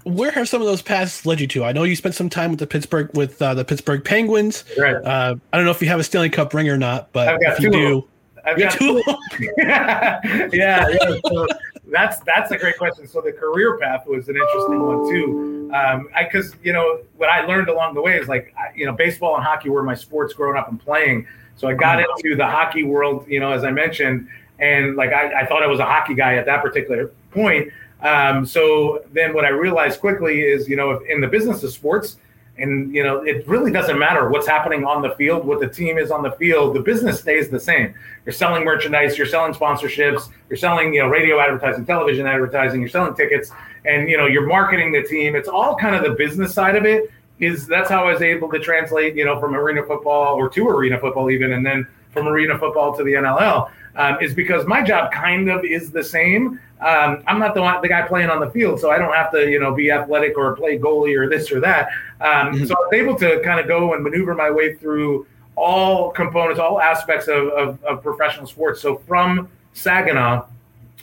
where 0.04 0.30
have 0.30 0.48
some 0.48 0.62
of 0.62 0.68
those 0.68 0.82
paths 0.82 1.26
led 1.26 1.40
you 1.40 1.46
to? 1.48 1.64
I 1.64 1.72
know 1.72 1.82
you 1.82 1.96
spent 1.96 2.14
some 2.14 2.30
time 2.30 2.50
with 2.50 2.60
the 2.60 2.66
Pittsburgh 2.66 3.10
with 3.14 3.42
uh, 3.42 3.54
the 3.54 3.64
Pittsburgh 3.64 4.04
Penguins. 4.04 4.64
Right. 4.78 4.94
Uh, 4.94 5.34
I 5.52 5.56
don't 5.56 5.64
know 5.66 5.72
if 5.72 5.82
you 5.82 5.88
have 5.88 6.00
a 6.00 6.04
Stanley 6.04 6.30
Cup 6.30 6.54
ring 6.54 6.68
or 6.68 6.78
not, 6.78 7.12
but 7.12 7.38
if 7.42 7.60
you 7.60 7.70
do, 7.70 8.08
I've 8.44 8.58
got 8.58 8.72
two. 8.72 9.02
yeah, 9.58 10.20
yeah. 10.52 10.86
So 11.26 11.48
that's 11.90 12.21
that's 12.21 12.50
a 12.50 12.59
great 12.59 12.78
question. 12.78 13.07
So 13.07 13.21
the 13.21 13.33
career 13.33 13.78
path 13.78 14.07
was 14.07 14.28
an 14.28 14.37
interesting 14.37 14.83
one 14.83 15.11
too 15.11 15.71
because 16.18 16.52
um, 16.52 16.59
you 16.62 16.73
know 16.73 17.00
what 17.16 17.28
I 17.28 17.45
learned 17.45 17.68
along 17.68 17.95
the 17.95 18.02
way 18.02 18.18
is 18.18 18.28
like 18.28 18.54
I, 18.59 18.75
you 18.75 18.87
know 18.87 18.92
baseball 18.92 19.37
and 19.37 19.45
hockey 19.45 19.71
were 19.71 19.83
my 19.83 19.95
sports 19.95 20.35
growing 20.35 20.59
up 20.59 20.68
and 20.68 20.80
playing. 20.80 21.26
So 21.57 21.68
I 21.68 21.75
got 21.75 21.99
mm-hmm. 21.99 22.26
into 22.26 22.37
the 22.37 22.47
hockey 22.47 22.85
world, 22.85 23.26
you 23.28 23.40
know, 23.40 23.50
as 23.50 23.64
I 23.64 23.71
mentioned, 23.71 24.28
and 24.59 24.97
like 24.97 25.12
I, 25.12 25.40
I 25.40 25.47
thought 25.47 25.62
I 25.62 25.66
was 25.66 25.80
a 25.80 25.85
hockey 25.85 26.14
guy 26.14 26.37
at 26.37 26.47
that 26.47 26.62
particular 26.62 27.11
point. 27.30 27.73
Um, 28.00 28.47
so 28.47 29.04
then 29.12 29.35
what 29.35 29.45
I 29.45 29.49
realized 29.49 30.00
quickly 30.00 30.42
is, 30.42 30.68
you 30.68 30.76
know, 30.76 31.00
in 31.09 31.21
the 31.21 31.26
business 31.26 31.64
of 31.64 31.73
sports, 31.73 32.18
and 32.58 32.94
you 32.94 33.02
know, 33.02 33.22
it 33.22 33.46
really 33.46 33.70
doesn't 33.70 33.98
matter 33.98 34.28
what's 34.28 34.46
happening 34.46 34.84
on 34.84 35.02
the 35.02 35.10
field, 35.10 35.46
what 35.46 35.60
the 35.60 35.68
team 35.68 35.98
is 35.98 36.10
on 36.10 36.22
the 36.22 36.32
field. 36.32 36.74
The 36.74 36.80
business 36.80 37.20
stays 37.20 37.48
the 37.48 37.60
same. 37.60 37.94
You're 38.24 38.32
selling 38.32 38.64
merchandise, 38.64 39.16
you're 39.16 39.26
selling 39.26 39.54
sponsorships, 39.54 40.28
you're 40.48 40.56
selling, 40.56 40.92
you 40.92 41.00
know, 41.00 41.08
radio 41.08 41.40
advertising, 41.40 41.86
television 41.86 42.26
advertising, 42.26 42.80
you're 42.80 42.90
selling 42.90 43.14
tickets, 43.14 43.50
and 43.84 44.08
you 44.08 44.16
know, 44.16 44.26
you're 44.26 44.46
marketing 44.46 44.92
the 44.92 45.02
team. 45.02 45.36
It's 45.36 45.48
all 45.48 45.76
kind 45.76 45.94
of 45.94 46.02
the 46.02 46.10
business 46.10 46.52
side 46.52 46.76
of 46.76 46.84
it. 46.84 47.10
Is 47.38 47.68
that's 47.68 47.88
how 47.88 48.08
I 48.08 48.12
was 48.12 48.22
able 48.22 48.50
to 48.50 48.58
translate, 48.58 49.14
you 49.14 49.24
know, 49.24 49.38
from 49.38 49.54
arena 49.54 49.84
football 49.84 50.34
or 50.34 50.48
to 50.48 50.68
arena 50.68 50.98
football 50.98 51.30
even, 51.30 51.52
and 51.52 51.64
then 51.64 51.86
from 52.10 52.26
arena 52.26 52.58
football 52.58 52.96
to 52.96 53.04
the 53.04 53.12
NLL. 53.12 53.70
Um, 53.94 54.16
is 54.20 54.32
because 54.32 54.64
my 54.64 54.80
job 54.80 55.10
kind 55.10 55.50
of 55.50 55.64
is 55.64 55.90
the 55.90 56.04
same. 56.04 56.60
Um, 56.80 57.25
I'm 57.26 57.38
not 57.38 57.54
the 57.54 57.62
one, 57.62 57.80
the 57.82 57.88
guy 57.88 58.02
playing 58.06 58.30
on 58.30 58.40
the 58.40 58.50
field, 58.50 58.78
so 58.80 58.90
I 58.90 58.99
don't 58.99 59.12
have 59.12 59.32
to, 59.32 59.50
you 59.50 59.58
know, 59.58 59.75
be 59.75 59.90
athletic 59.90 60.38
or 60.38 60.54
play 60.54 60.78
goalie 60.78 61.18
or 61.18 61.28
this 61.28 61.50
or 61.50 61.61
that. 61.61 61.88
Um, 62.20 62.54
mm-hmm. 62.54 62.64
So 62.66 62.75
I 62.75 62.78
was 62.78 62.92
able 62.92 63.16
to 63.16 63.40
kind 63.42 63.58
of 63.58 63.66
go 63.66 63.94
and 63.94 64.02
maneuver 64.04 64.35
my 64.35 64.50
way 64.50 64.75
through 64.76 65.26
all 65.56 66.11
components, 66.11 66.61
all 66.61 66.80
aspects 66.80 67.26
of, 67.26 67.49
of, 67.49 67.82
of 67.85 68.02
professional 68.02 68.47
sports. 68.47 68.80
So 68.80 68.99
from 69.08 69.49
Saginaw, 69.73 70.47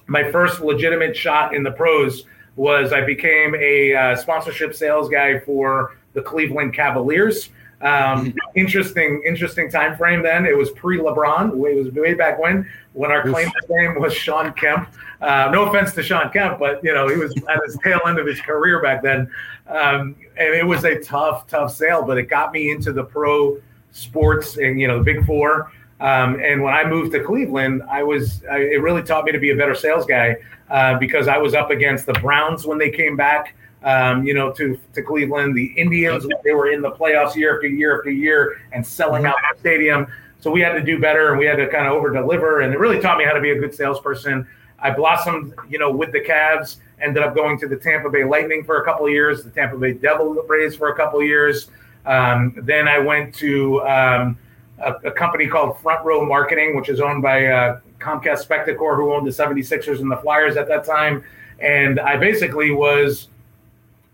my 0.08 0.32
first 0.32 0.62
legitimate 0.62 1.15
shot 1.15 1.53
in 1.53 1.63
the 1.63 1.72
pros 1.72 2.24
was 2.55 2.94
I 2.94 3.01
became 3.01 3.53
a 3.55 3.94
uh, 3.94 4.15
sponsorship 4.15 4.74
sales 4.74 5.10
guy 5.10 5.39
for 5.39 5.98
the 6.13 6.22
Cleveland 6.22 6.74
Cavaliers. 6.74 7.50
Um, 7.86 8.34
interesting, 8.56 9.22
interesting 9.25 9.70
time 9.70 9.96
frame. 9.96 10.24
Then 10.24 10.46
it 10.46 10.58
was 10.58 10.72
pre 10.72 10.98
LeBron. 10.98 11.51
It 11.51 11.75
was 11.75 11.94
way 11.94 12.15
back 12.15 12.39
when, 12.39 12.68
when 12.94 13.12
our 13.12 13.22
claim 13.30 13.50
to 13.50 13.68
fame 13.68 14.01
was 14.01 14.13
Shawn 14.13 14.54
Kemp. 14.54 14.89
Uh, 15.22 15.50
no 15.51 15.70
offense 15.70 15.94
to 15.94 16.04
Shawn 16.04 16.32
Kemp, 16.32 16.60
but 16.60 16.84
you 16.84 16.94
know 16.94 17.08
he 17.08 17.15
was 17.15 17.34
at 17.48 17.63
his 17.65 17.77
tail 17.84 18.01
end 18.08 18.20
of 18.20 18.27
his 18.27 18.42
career 18.42 18.82
back 18.82 19.01
then, 19.01 19.30
um, 19.68 20.15
and 20.38 20.54
it 20.54 20.65
was 20.65 20.84
a 20.84 21.00
tough, 21.01 21.48
tough 21.48 21.74
sale. 21.74 22.04
But 22.04 22.18
it 22.18 22.24
got 22.24 22.51
me 22.51 22.72
into 22.72 22.92
the 22.92 23.04
pro 23.04 23.62
sports 23.92 24.58
and 24.58 24.82
you 24.82 24.88
know 24.88 24.98
the 24.98 25.04
Big 25.04 25.25
Four. 25.25 25.72
Um, 26.01 26.42
and 26.44 26.62
when 26.62 26.74
I 26.74 26.84
moved 26.84 27.13
to 27.13 27.24
Cleveland, 27.24 27.84
I 27.89 28.04
was 28.04 28.44
I, 28.51 28.58
it 28.58 28.82
really 28.82 29.01
taught 29.04 29.24
me 29.25 29.32
to 29.32 29.39
be 29.39 29.51
a 29.51 29.56
better 29.56 29.75
sales 29.75 30.06
guy 30.06 30.38
uh, 30.70 30.98
because 30.98 31.27
I 31.27 31.38
was 31.38 31.54
up 31.54 31.70
against 31.70 32.06
the 32.06 32.13
Browns 32.13 32.65
when 32.65 32.77
they 32.77 32.89
came 32.89 33.15
back 33.15 33.56
um, 33.86 34.25
you 34.25 34.34
know, 34.34 34.51
to 34.51 34.77
to 34.94 35.01
Cleveland. 35.01 35.56
The 35.56 35.68
Indians, 35.77 36.25
they 36.44 36.54
were 36.54 36.72
in 36.72 36.82
the 36.82 36.92
playoffs 36.92 37.36
year 37.36 37.56
after 37.56 37.68
year 37.68 37.98
after 37.98 38.10
year 38.10 38.60
and 38.74 38.86
selling 38.86 39.25
out 39.25 39.36
the 39.54 39.60
stadium. 39.60 40.08
So 40.42 40.51
we 40.51 40.60
had 40.60 40.74
to 40.74 40.82
do 40.82 41.00
better 41.00 41.30
and 41.30 41.39
we 41.39 41.46
had 41.46 41.56
to 41.56 41.68
kind 41.68 41.88
of 41.88 41.94
over 41.94 42.12
deliver. 42.12 42.62
And 42.62 42.74
it 42.74 42.80
really 42.80 43.00
taught 43.00 43.18
me 43.18 43.24
how 43.24 43.34
to 43.34 43.42
be 43.42 43.51
a 43.51 43.60
good 43.60 43.74
salesperson. 43.74 44.48
I 44.80 44.92
blossomed, 44.92 45.54
you 45.70 45.80
know, 45.80 45.89
with 45.89 46.12
the 46.12 46.20
Cavs. 46.20 46.77
Ended 47.01 47.24
up 47.24 47.36
going 47.36 47.60
to 47.60 47.68
the 47.68 47.75
Tampa 47.75 48.10
Bay 48.10 48.24
Lightning 48.24 48.63
for 48.63 48.82
a 48.82 48.86
couple 48.86 49.06
of 49.06 49.12
years, 49.12 49.44
the 49.44 49.50
Tampa 49.50 49.77
Bay 49.77 49.94
Devil 49.94 50.34
Rays 50.48 50.75
for 50.75 50.89
a 50.89 50.96
couple 50.96 51.20
of 51.20 51.25
years. 51.25 51.70
Um, 52.06 52.54
then 52.63 52.88
I 52.88 53.00
went 53.00 53.36
to 53.36 53.82
um, 53.82 54.38
a, 54.80 54.94
a, 55.06 55.12
company 55.12 55.48
called 55.48 55.80
Front 55.80 56.06
Row 56.06 56.24
Marketing, 56.25 56.75
which 56.75 56.88
is 56.88 57.01
owned 57.01 57.22
by 57.22 57.48
uh, 57.48 57.80
Comcast 58.00 58.48
Spectacor, 58.48 58.96
who 58.96 59.13
owned 59.13 59.27
the 59.27 59.32
76ers 59.32 60.00
and 60.00 60.10
the 60.10 60.18
Flyers 60.18 60.56
at 60.56 60.68
that 60.68 60.86
time. 60.86 61.24
And 61.60 62.00
I 62.00 62.15
basically 62.15 62.72
was 62.72 63.27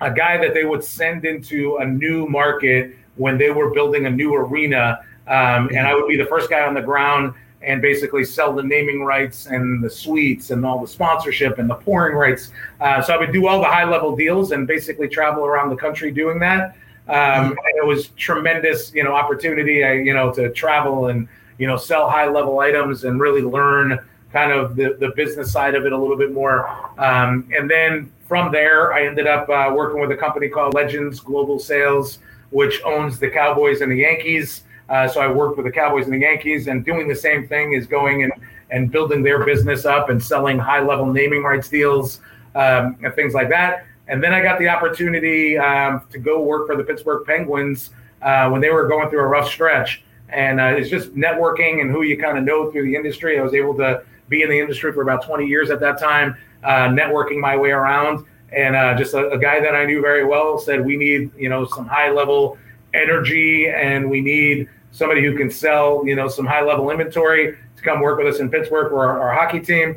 a 0.01 0.11
guy 0.11 0.37
that 0.37 0.53
they 0.53 0.65
would 0.65 0.83
send 0.83 1.25
into 1.25 1.77
a 1.77 1.85
new 1.85 2.27
market 2.27 2.95
when 3.15 3.37
they 3.37 3.51
were 3.51 3.71
building 3.71 4.05
a 4.07 4.09
new 4.09 4.33
arena. 4.35 4.99
Um, 5.27 5.69
and 5.69 5.87
I 5.87 5.93
would 5.93 6.07
be 6.07 6.17
the 6.17 6.25
first 6.25 6.49
guy 6.49 6.65
on 6.65 6.73
the 6.73 6.81
ground 6.81 7.33
and 7.61 7.81
basically 7.81 8.25
sell 8.25 8.53
the 8.53 8.63
naming 8.63 9.03
rights 9.03 9.45
and 9.45 9.83
the 9.83 9.89
suites 9.89 10.49
and 10.49 10.65
all 10.65 10.79
the 10.79 10.87
sponsorship 10.87 11.59
and 11.59 11.69
the 11.69 11.75
pouring 11.75 12.15
rights. 12.15 12.51
Uh, 12.79 13.01
so 13.01 13.13
I 13.13 13.17
would 13.17 13.31
do 13.31 13.47
all 13.47 13.59
the 13.59 13.67
high 13.67 13.85
level 13.85 14.15
deals 14.15 14.51
and 14.51 14.67
basically 14.67 15.07
travel 15.07 15.45
around 15.45 15.69
the 15.69 15.75
country 15.75 16.11
doing 16.11 16.39
that. 16.39 16.75
Um, 17.07 17.55
it 17.75 17.85
was 17.85 18.07
tremendous, 18.09 18.93
you 18.93 19.03
know, 19.03 19.13
opportunity, 19.13 19.83
I, 19.83 19.93
you 19.93 20.13
know, 20.13 20.31
to 20.33 20.51
travel 20.51 21.07
and 21.07 21.27
you 21.57 21.67
know 21.67 21.77
sell 21.77 22.09
high 22.09 22.27
level 22.27 22.59
items 22.59 23.03
and 23.03 23.19
really 23.19 23.41
learn 23.41 23.99
kind 24.31 24.51
of 24.51 24.75
the, 24.75 24.97
the 24.99 25.09
business 25.15 25.51
side 25.51 25.75
of 25.75 25.85
it 25.85 25.91
a 25.91 25.97
little 25.97 26.17
bit 26.17 26.31
more. 26.31 26.67
Um, 26.99 27.49
and 27.55 27.69
then 27.69 28.11
from 28.27 28.51
there, 28.51 28.93
I 28.93 29.05
ended 29.05 29.27
up 29.27 29.49
uh, 29.49 29.71
working 29.73 29.99
with 29.99 30.11
a 30.11 30.17
company 30.17 30.47
called 30.47 30.73
Legends 30.73 31.19
Global 31.19 31.59
Sales, 31.59 32.19
which 32.49 32.81
owns 32.83 33.19
the 33.19 33.29
Cowboys 33.29 33.81
and 33.81 33.91
the 33.91 33.97
Yankees. 33.97 34.63
Uh, 34.89 35.07
so 35.07 35.21
I 35.21 35.27
worked 35.31 35.57
with 35.57 35.65
the 35.65 35.71
Cowboys 35.71 36.05
and 36.05 36.13
the 36.13 36.19
Yankees, 36.19 36.67
and 36.67 36.83
doing 36.83 37.07
the 37.07 37.15
same 37.15 37.47
thing 37.47 37.73
is 37.73 37.87
going 37.87 38.23
and 38.23 38.33
and 38.71 38.91
building 38.91 39.21
their 39.21 39.45
business 39.45 39.85
up 39.85 40.09
and 40.09 40.21
selling 40.21 40.57
high 40.57 40.79
level 40.79 41.05
naming 41.05 41.43
rights 41.43 41.69
deals 41.69 42.21
um, 42.55 42.97
and 43.03 43.13
things 43.13 43.33
like 43.33 43.49
that. 43.49 43.85
And 44.07 44.23
then 44.23 44.33
I 44.33 44.41
got 44.41 44.59
the 44.59 44.67
opportunity 44.69 45.57
um, 45.57 46.01
to 46.09 46.17
go 46.17 46.41
work 46.41 46.67
for 46.67 46.75
the 46.75 46.83
Pittsburgh 46.83 47.25
Penguins 47.25 47.91
uh, 48.21 48.49
when 48.49 48.61
they 48.61 48.69
were 48.69 48.87
going 48.87 49.09
through 49.09 49.21
a 49.21 49.27
rough 49.27 49.47
stretch. 49.47 50.03
And 50.29 50.59
uh, 50.59 50.75
it's 50.77 50.89
just 50.89 51.13
networking 51.13 51.81
and 51.81 51.91
who 51.91 52.03
you 52.03 52.17
kind 52.17 52.37
of 52.37 52.43
know 52.43 52.71
through 52.71 52.85
the 52.85 52.95
industry. 52.95 53.37
I 53.37 53.43
was 53.43 53.53
able 53.53 53.75
to 53.75 54.03
be 54.29 54.41
in 54.41 54.49
the 54.49 54.59
industry 54.59 54.91
for 54.93 55.01
about 55.01 55.25
20 55.25 55.45
years 55.45 55.69
at 55.69 55.79
that 55.79 55.99
time, 55.99 56.35
uh, 56.63 56.87
networking 56.87 57.39
my 57.39 57.57
way 57.57 57.71
around. 57.71 58.25
And 58.51 58.75
uh, 58.75 58.97
just 58.97 59.13
a, 59.13 59.29
a, 59.29 59.37
guy 59.37 59.61
that 59.61 59.75
I 59.75 59.85
knew 59.85 60.01
very 60.01 60.25
well 60.25 60.57
said, 60.57 60.85
we 60.85 60.97
need, 60.97 61.31
you 61.37 61.47
know, 61.47 61.65
some 61.65 61.87
high 61.87 62.11
level 62.11 62.57
energy 62.93 63.69
and 63.69 64.09
we 64.09 64.19
need 64.19 64.67
somebody 64.91 65.23
who 65.23 65.37
can 65.37 65.49
sell, 65.49 66.05
you 66.05 66.15
know, 66.15 66.27
some 66.27 66.45
high 66.45 66.61
level 66.61 66.89
inventory 66.91 67.57
to 67.77 67.83
come 67.83 68.01
work 68.01 68.17
with 68.17 68.27
us 68.27 68.41
in 68.41 68.49
Pittsburgh 68.49 68.89
for 68.89 69.05
our, 69.05 69.21
our 69.21 69.33
hockey 69.33 69.61
team. 69.61 69.95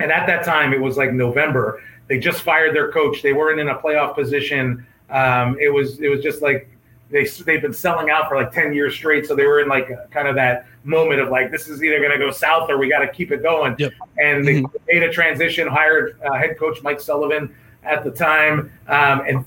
And 0.00 0.10
at 0.10 0.26
that 0.26 0.44
time, 0.44 0.72
it 0.72 0.80
was 0.80 0.96
like 0.96 1.12
November. 1.12 1.82
They 2.08 2.18
just 2.18 2.42
fired 2.42 2.74
their 2.74 2.90
coach. 2.90 3.22
They 3.22 3.32
weren't 3.32 3.60
in 3.60 3.68
a 3.68 3.76
playoff 3.76 4.14
position. 4.14 4.86
Um, 5.10 5.56
it 5.60 5.72
was 5.72 6.00
it 6.00 6.08
was 6.08 6.22
just 6.22 6.42
like 6.42 6.68
they 7.10 7.24
they've 7.44 7.62
been 7.62 7.72
selling 7.72 8.10
out 8.10 8.28
for 8.28 8.36
like 8.36 8.52
10 8.52 8.72
years 8.72 8.94
straight 8.94 9.26
so 9.26 9.34
they 9.34 9.46
were 9.46 9.60
in 9.60 9.68
like 9.68 9.88
kind 10.10 10.26
of 10.26 10.34
that 10.34 10.66
moment 10.84 11.20
of 11.20 11.28
like 11.28 11.50
this 11.50 11.68
is 11.68 11.82
either 11.82 11.98
going 11.98 12.10
to 12.10 12.18
go 12.18 12.30
south 12.30 12.68
or 12.70 12.78
we 12.78 12.88
got 12.88 13.00
to 13.00 13.08
keep 13.08 13.30
it 13.30 13.42
going 13.42 13.74
yep. 13.78 13.92
and 14.18 14.46
they 14.46 14.62
mm-hmm. 14.62 14.76
made 14.88 15.02
a 15.02 15.12
transition 15.12 15.68
hired 15.68 16.20
uh, 16.22 16.34
head 16.34 16.58
coach 16.58 16.82
mike 16.82 17.00
sullivan 17.00 17.54
at 17.84 18.02
the 18.02 18.10
time 18.10 18.72
um, 18.88 19.20
and 19.28 19.44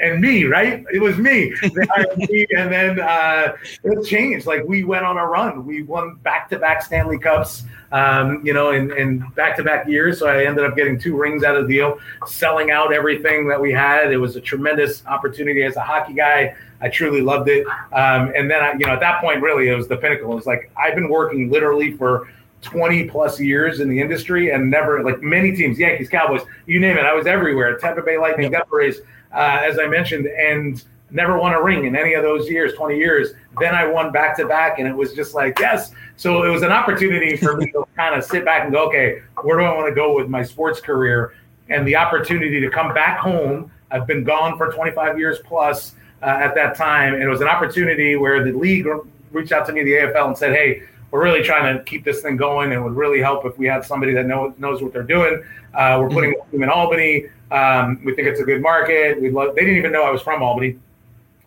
and 0.00 0.20
me, 0.20 0.44
right? 0.44 0.84
It 0.92 1.00
was 1.00 1.16
me. 1.16 1.52
They 1.62 1.86
hired 1.90 2.16
me, 2.16 2.46
and 2.56 2.72
then 2.72 3.00
uh, 3.00 3.56
it 3.82 4.06
changed. 4.06 4.46
Like 4.46 4.64
we 4.64 4.84
went 4.84 5.04
on 5.04 5.16
a 5.16 5.24
run. 5.24 5.64
We 5.64 5.82
won 5.82 6.16
back-to-back 6.16 6.82
Stanley 6.82 7.18
Cups, 7.18 7.64
um, 7.92 8.44
you 8.44 8.52
know, 8.52 8.70
in, 8.72 8.90
in 8.96 9.20
back-to-back 9.34 9.86
years. 9.88 10.18
So 10.18 10.26
I 10.26 10.44
ended 10.44 10.64
up 10.64 10.76
getting 10.76 10.98
two 10.98 11.16
rings 11.16 11.44
out 11.44 11.56
of 11.56 11.66
the 11.66 11.74
deal, 11.74 11.98
selling 12.26 12.70
out 12.70 12.92
everything 12.92 13.48
that 13.48 13.60
we 13.60 13.72
had. 13.72 14.12
It 14.12 14.18
was 14.18 14.36
a 14.36 14.40
tremendous 14.40 15.04
opportunity 15.06 15.62
as 15.62 15.76
a 15.76 15.80
hockey 15.80 16.14
guy. 16.14 16.54
I 16.84 16.90
truly 16.90 17.22
loved 17.22 17.48
it. 17.48 17.66
Um, 17.92 18.30
and 18.36 18.50
then, 18.50 18.62
I, 18.62 18.72
you 18.72 18.86
know, 18.86 18.92
at 18.92 19.00
that 19.00 19.22
point, 19.22 19.40
really, 19.40 19.68
it 19.68 19.74
was 19.74 19.88
the 19.88 19.96
pinnacle. 19.96 20.30
It 20.32 20.34
was 20.34 20.46
like 20.46 20.70
I've 20.76 20.94
been 20.94 21.08
working 21.08 21.50
literally 21.50 21.96
for 21.96 22.28
20 22.60 23.08
plus 23.08 23.40
years 23.40 23.80
in 23.80 23.88
the 23.88 23.98
industry 23.98 24.50
and 24.50 24.70
never 24.70 25.02
like 25.02 25.22
many 25.22 25.56
teams, 25.56 25.78
Yankees, 25.78 26.10
Cowboys, 26.10 26.42
you 26.66 26.78
name 26.78 26.98
it. 26.98 27.06
I 27.06 27.14
was 27.14 27.26
everywhere. 27.26 27.78
Tampa 27.78 28.02
Bay 28.02 28.18
Lightning, 28.18 28.52
yep. 28.52 28.62
Devil 28.62 28.78
Rays, 28.78 29.00
uh, 29.32 29.60
as 29.62 29.78
I 29.78 29.86
mentioned, 29.86 30.26
and 30.26 30.84
never 31.10 31.38
won 31.38 31.54
a 31.54 31.62
ring 31.62 31.86
in 31.86 31.96
any 31.96 32.12
of 32.12 32.22
those 32.22 32.50
years, 32.50 32.74
20 32.74 32.98
years. 32.98 33.30
Then 33.58 33.74
I 33.74 33.86
won 33.86 34.12
back 34.12 34.36
to 34.36 34.46
back, 34.46 34.78
and 34.78 34.86
it 34.86 34.94
was 34.94 35.14
just 35.14 35.34
like, 35.34 35.58
yes. 35.58 35.90
So 36.16 36.42
it 36.42 36.50
was 36.50 36.62
an 36.62 36.72
opportunity 36.72 37.36
for 37.36 37.56
me 37.56 37.70
to 37.72 37.86
kind 37.96 38.14
of 38.14 38.24
sit 38.24 38.44
back 38.44 38.64
and 38.64 38.72
go, 38.72 38.88
okay, 38.88 39.22
where 39.42 39.58
do 39.58 39.64
I 39.64 39.74
want 39.74 39.88
to 39.88 39.94
go 39.94 40.14
with 40.14 40.28
my 40.28 40.42
sports 40.42 40.80
career? 40.80 41.34
And 41.70 41.88
the 41.88 41.96
opportunity 41.96 42.60
to 42.60 42.68
come 42.68 42.92
back 42.92 43.18
home. 43.18 43.70
I've 43.90 44.06
been 44.06 44.24
gone 44.24 44.58
for 44.58 44.72
25 44.72 45.18
years 45.18 45.38
plus 45.44 45.94
uh, 46.24 46.38
at 46.40 46.54
that 46.54 46.76
time. 46.76 47.14
And 47.14 47.22
it 47.22 47.28
was 47.28 47.40
an 47.40 47.48
opportunity 47.48 48.16
where 48.16 48.42
the 48.42 48.52
league 48.52 48.86
reached 49.30 49.52
out 49.52 49.66
to 49.66 49.72
me, 49.72 49.82
the 49.82 49.92
AFL, 49.92 50.28
and 50.28 50.38
said, 50.38 50.52
hey, 50.52 50.82
we're 51.10 51.22
really 51.22 51.42
trying 51.42 51.76
to 51.76 51.84
keep 51.84 52.04
this 52.04 52.22
thing 52.22 52.36
going. 52.36 52.72
And 52.72 52.80
it 52.80 52.82
would 52.82 52.96
really 52.96 53.20
help 53.20 53.44
if 53.44 53.56
we 53.58 53.66
had 53.66 53.84
somebody 53.84 54.14
that 54.14 54.26
know, 54.26 54.54
knows 54.58 54.82
what 54.82 54.92
they're 54.92 55.02
doing. 55.02 55.44
Uh, 55.74 55.98
we're 56.00 56.08
putting 56.08 56.32
mm-hmm. 56.32 56.50
team 56.50 56.62
in 56.62 56.70
Albany. 56.70 57.26
Um, 57.50 58.00
we 58.04 58.14
think 58.14 58.26
it's 58.26 58.40
a 58.40 58.44
good 58.44 58.62
market. 58.62 59.20
We 59.20 59.30
love. 59.30 59.54
They 59.54 59.62
didn't 59.62 59.76
even 59.76 59.92
know 59.92 60.02
I 60.02 60.10
was 60.10 60.22
from 60.22 60.42
Albany, 60.42 60.78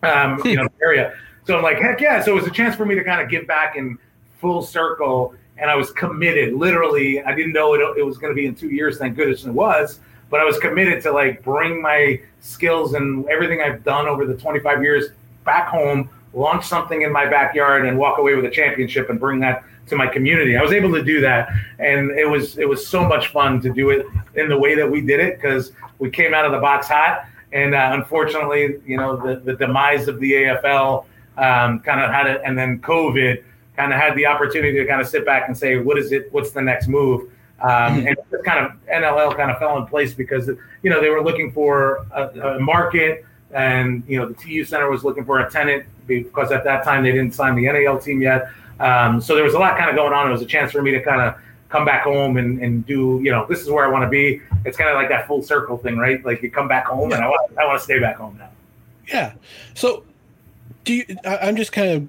um, 0.02 0.40
you 0.44 0.56
know, 0.56 0.68
area. 0.80 1.14
So 1.46 1.56
I'm 1.56 1.62
like, 1.62 1.78
heck 1.78 2.00
yeah! 2.00 2.22
So 2.22 2.32
it 2.32 2.34
was 2.34 2.46
a 2.46 2.50
chance 2.50 2.76
for 2.76 2.86
me 2.86 2.94
to 2.94 3.04
kind 3.04 3.20
of 3.20 3.28
give 3.28 3.46
back 3.46 3.76
in 3.76 3.98
full 4.38 4.62
circle, 4.62 5.34
and 5.58 5.70
I 5.70 5.76
was 5.76 5.90
committed. 5.92 6.54
Literally, 6.54 7.22
I 7.22 7.34
didn't 7.34 7.52
know 7.52 7.74
it, 7.74 7.80
it 7.98 8.06
was 8.06 8.16
going 8.16 8.30
to 8.30 8.34
be 8.34 8.46
in 8.46 8.54
two 8.54 8.70
years. 8.70 8.98
Thank 8.98 9.16
goodness 9.16 9.44
it 9.44 9.50
was. 9.50 10.00
But 10.30 10.40
I 10.40 10.44
was 10.44 10.58
committed 10.58 11.02
to 11.04 11.12
like 11.12 11.42
bring 11.42 11.80
my 11.80 12.20
skills 12.40 12.94
and 12.94 13.26
everything 13.28 13.60
I've 13.60 13.82
done 13.82 14.06
over 14.06 14.26
the 14.26 14.34
25 14.34 14.82
years 14.82 15.06
back 15.44 15.68
home, 15.68 16.10
launch 16.34 16.66
something 16.66 17.02
in 17.02 17.12
my 17.12 17.26
backyard, 17.26 17.86
and 17.86 17.98
walk 17.98 18.18
away 18.18 18.34
with 18.34 18.44
a 18.44 18.50
championship 18.50 19.08
and 19.10 19.18
bring 19.18 19.40
that 19.40 19.64
to 19.86 19.96
my 19.96 20.06
community. 20.06 20.56
I 20.56 20.62
was 20.62 20.72
able 20.72 20.92
to 20.92 21.02
do 21.02 21.20
that, 21.22 21.48
and 21.78 22.10
it 22.10 22.28
was 22.28 22.58
it 22.58 22.68
was 22.68 22.86
so 22.86 23.02
much 23.04 23.28
fun 23.28 23.60
to 23.62 23.72
do 23.72 23.90
it 23.90 24.06
in 24.34 24.48
the 24.48 24.58
way 24.58 24.74
that 24.74 24.90
we 24.90 25.00
did 25.00 25.20
it 25.20 25.36
because 25.36 25.72
we 25.98 26.10
came 26.10 26.34
out 26.34 26.44
of 26.44 26.52
the 26.52 26.58
box 26.58 26.88
hot. 26.88 27.24
And 27.52 27.74
uh, 27.74 27.90
unfortunately, 27.94 28.80
you 28.86 28.98
know, 28.98 29.16
the, 29.16 29.40
the 29.40 29.54
demise 29.54 30.06
of 30.06 30.20
the 30.20 30.32
AFL 30.32 31.06
um, 31.38 31.80
kind 31.80 32.00
of 32.00 32.10
had 32.10 32.26
it, 32.26 32.42
and 32.44 32.58
then 32.58 32.80
COVID 32.80 33.42
kind 33.76 33.92
of 33.92 33.98
had 33.98 34.14
the 34.16 34.26
opportunity 34.26 34.76
to 34.76 34.84
kind 34.86 35.00
of 35.00 35.08
sit 35.08 35.24
back 35.24 35.48
and 35.48 35.56
say, 35.56 35.76
what 35.76 35.96
is 35.98 36.12
it? 36.12 36.30
What's 36.32 36.50
the 36.50 36.60
next 36.60 36.88
move? 36.88 37.30
Um, 37.60 37.70
mm-hmm. 37.70 38.06
and 38.06 38.08
it 38.08 38.44
kind 38.44 38.64
of 38.64 38.72
NLL 38.86 39.36
kind 39.36 39.50
of 39.50 39.58
fell 39.58 39.76
in 39.78 39.86
place 39.86 40.14
because 40.14 40.48
you 40.82 40.90
know 40.90 41.00
they 41.00 41.10
were 41.10 41.22
looking 41.22 41.50
for 41.50 42.06
a, 42.12 42.56
a, 42.56 42.60
market, 42.60 43.24
and 43.50 44.04
you 44.06 44.18
know 44.18 44.28
the 44.28 44.34
TU 44.34 44.64
Center 44.64 44.88
was 44.90 45.02
looking 45.02 45.24
for 45.24 45.40
a 45.40 45.50
tenant 45.50 45.84
because 46.06 46.52
at 46.52 46.62
that 46.64 46.84
time 46.84 47.02
they 47.02 47.12
didn't 47.12 47.34
sign 47.34 47.56
the 47.56 47.64
NAL 47.70 47.98
team 47.98 48.22
yet. 48.22 48.50
Um, 48.80 49.20
so 49.20 49.34
there 49.34 49.44
was 49.44 49.54
a 49.54 49.58
lot 49.58 49.76
kind 49.76 49.90
of 49.90 49.96
going 49.96 50.12
on. 50.12 50.28
It 50.28 50.32
was 50.32 50.42
a 50.42 50.46
chance 50.46 50.72
for 50.72 50.82
me 50.82 50.92
to 50.92 51.02
kind 51.02 51.20
of 51.20 51.34
come 51.68 51.84
back 51.84 52.02
home 52.02 52.36
and, 52.36 52.62
and 52.62 52.86
do, 52.86 53.20
you 53.22 53.30
know, 53.30 53.46
this 53.46 53.60
is 53.60 53.68
where 53.68 53.84
I 53.84 53.88
want 53.88 54.04
to 54.04 54.08
be. 54.08 54.40
It's 54.64 54.76
kind 54.76 54.90
of 54.90 54.96
like 54.96 55.08
that 55.10 55.26
full 55.26 55.42
circle 55.42 55.76
thing, 55.76 55.98
right? 55.98 56.24
Like 56.24 56.42
you 56.42 56.50
come 56.50 56.68
back 56.68 56.86
home 56.86 57.10
yeah. 57.10 57.16
and 57.16 57.24
I 57.24 57.28
want, 57.28 57.58
I 57.58 57.66
want 57.66 57.78
to 57.78 57.84
stay 57.84 57.98
back 57.98 58.16
home 58.16 58.36
now. 58.38 58.50
Yeah. 59.06 59.32
So 59.74 60.04
do 60.84 60.94
you, 60.94 61.04
I, 61.24 61.48
am 61.48 61.56
just 61.56 61.72
kind 61.72 61.90
of 61.90 62.08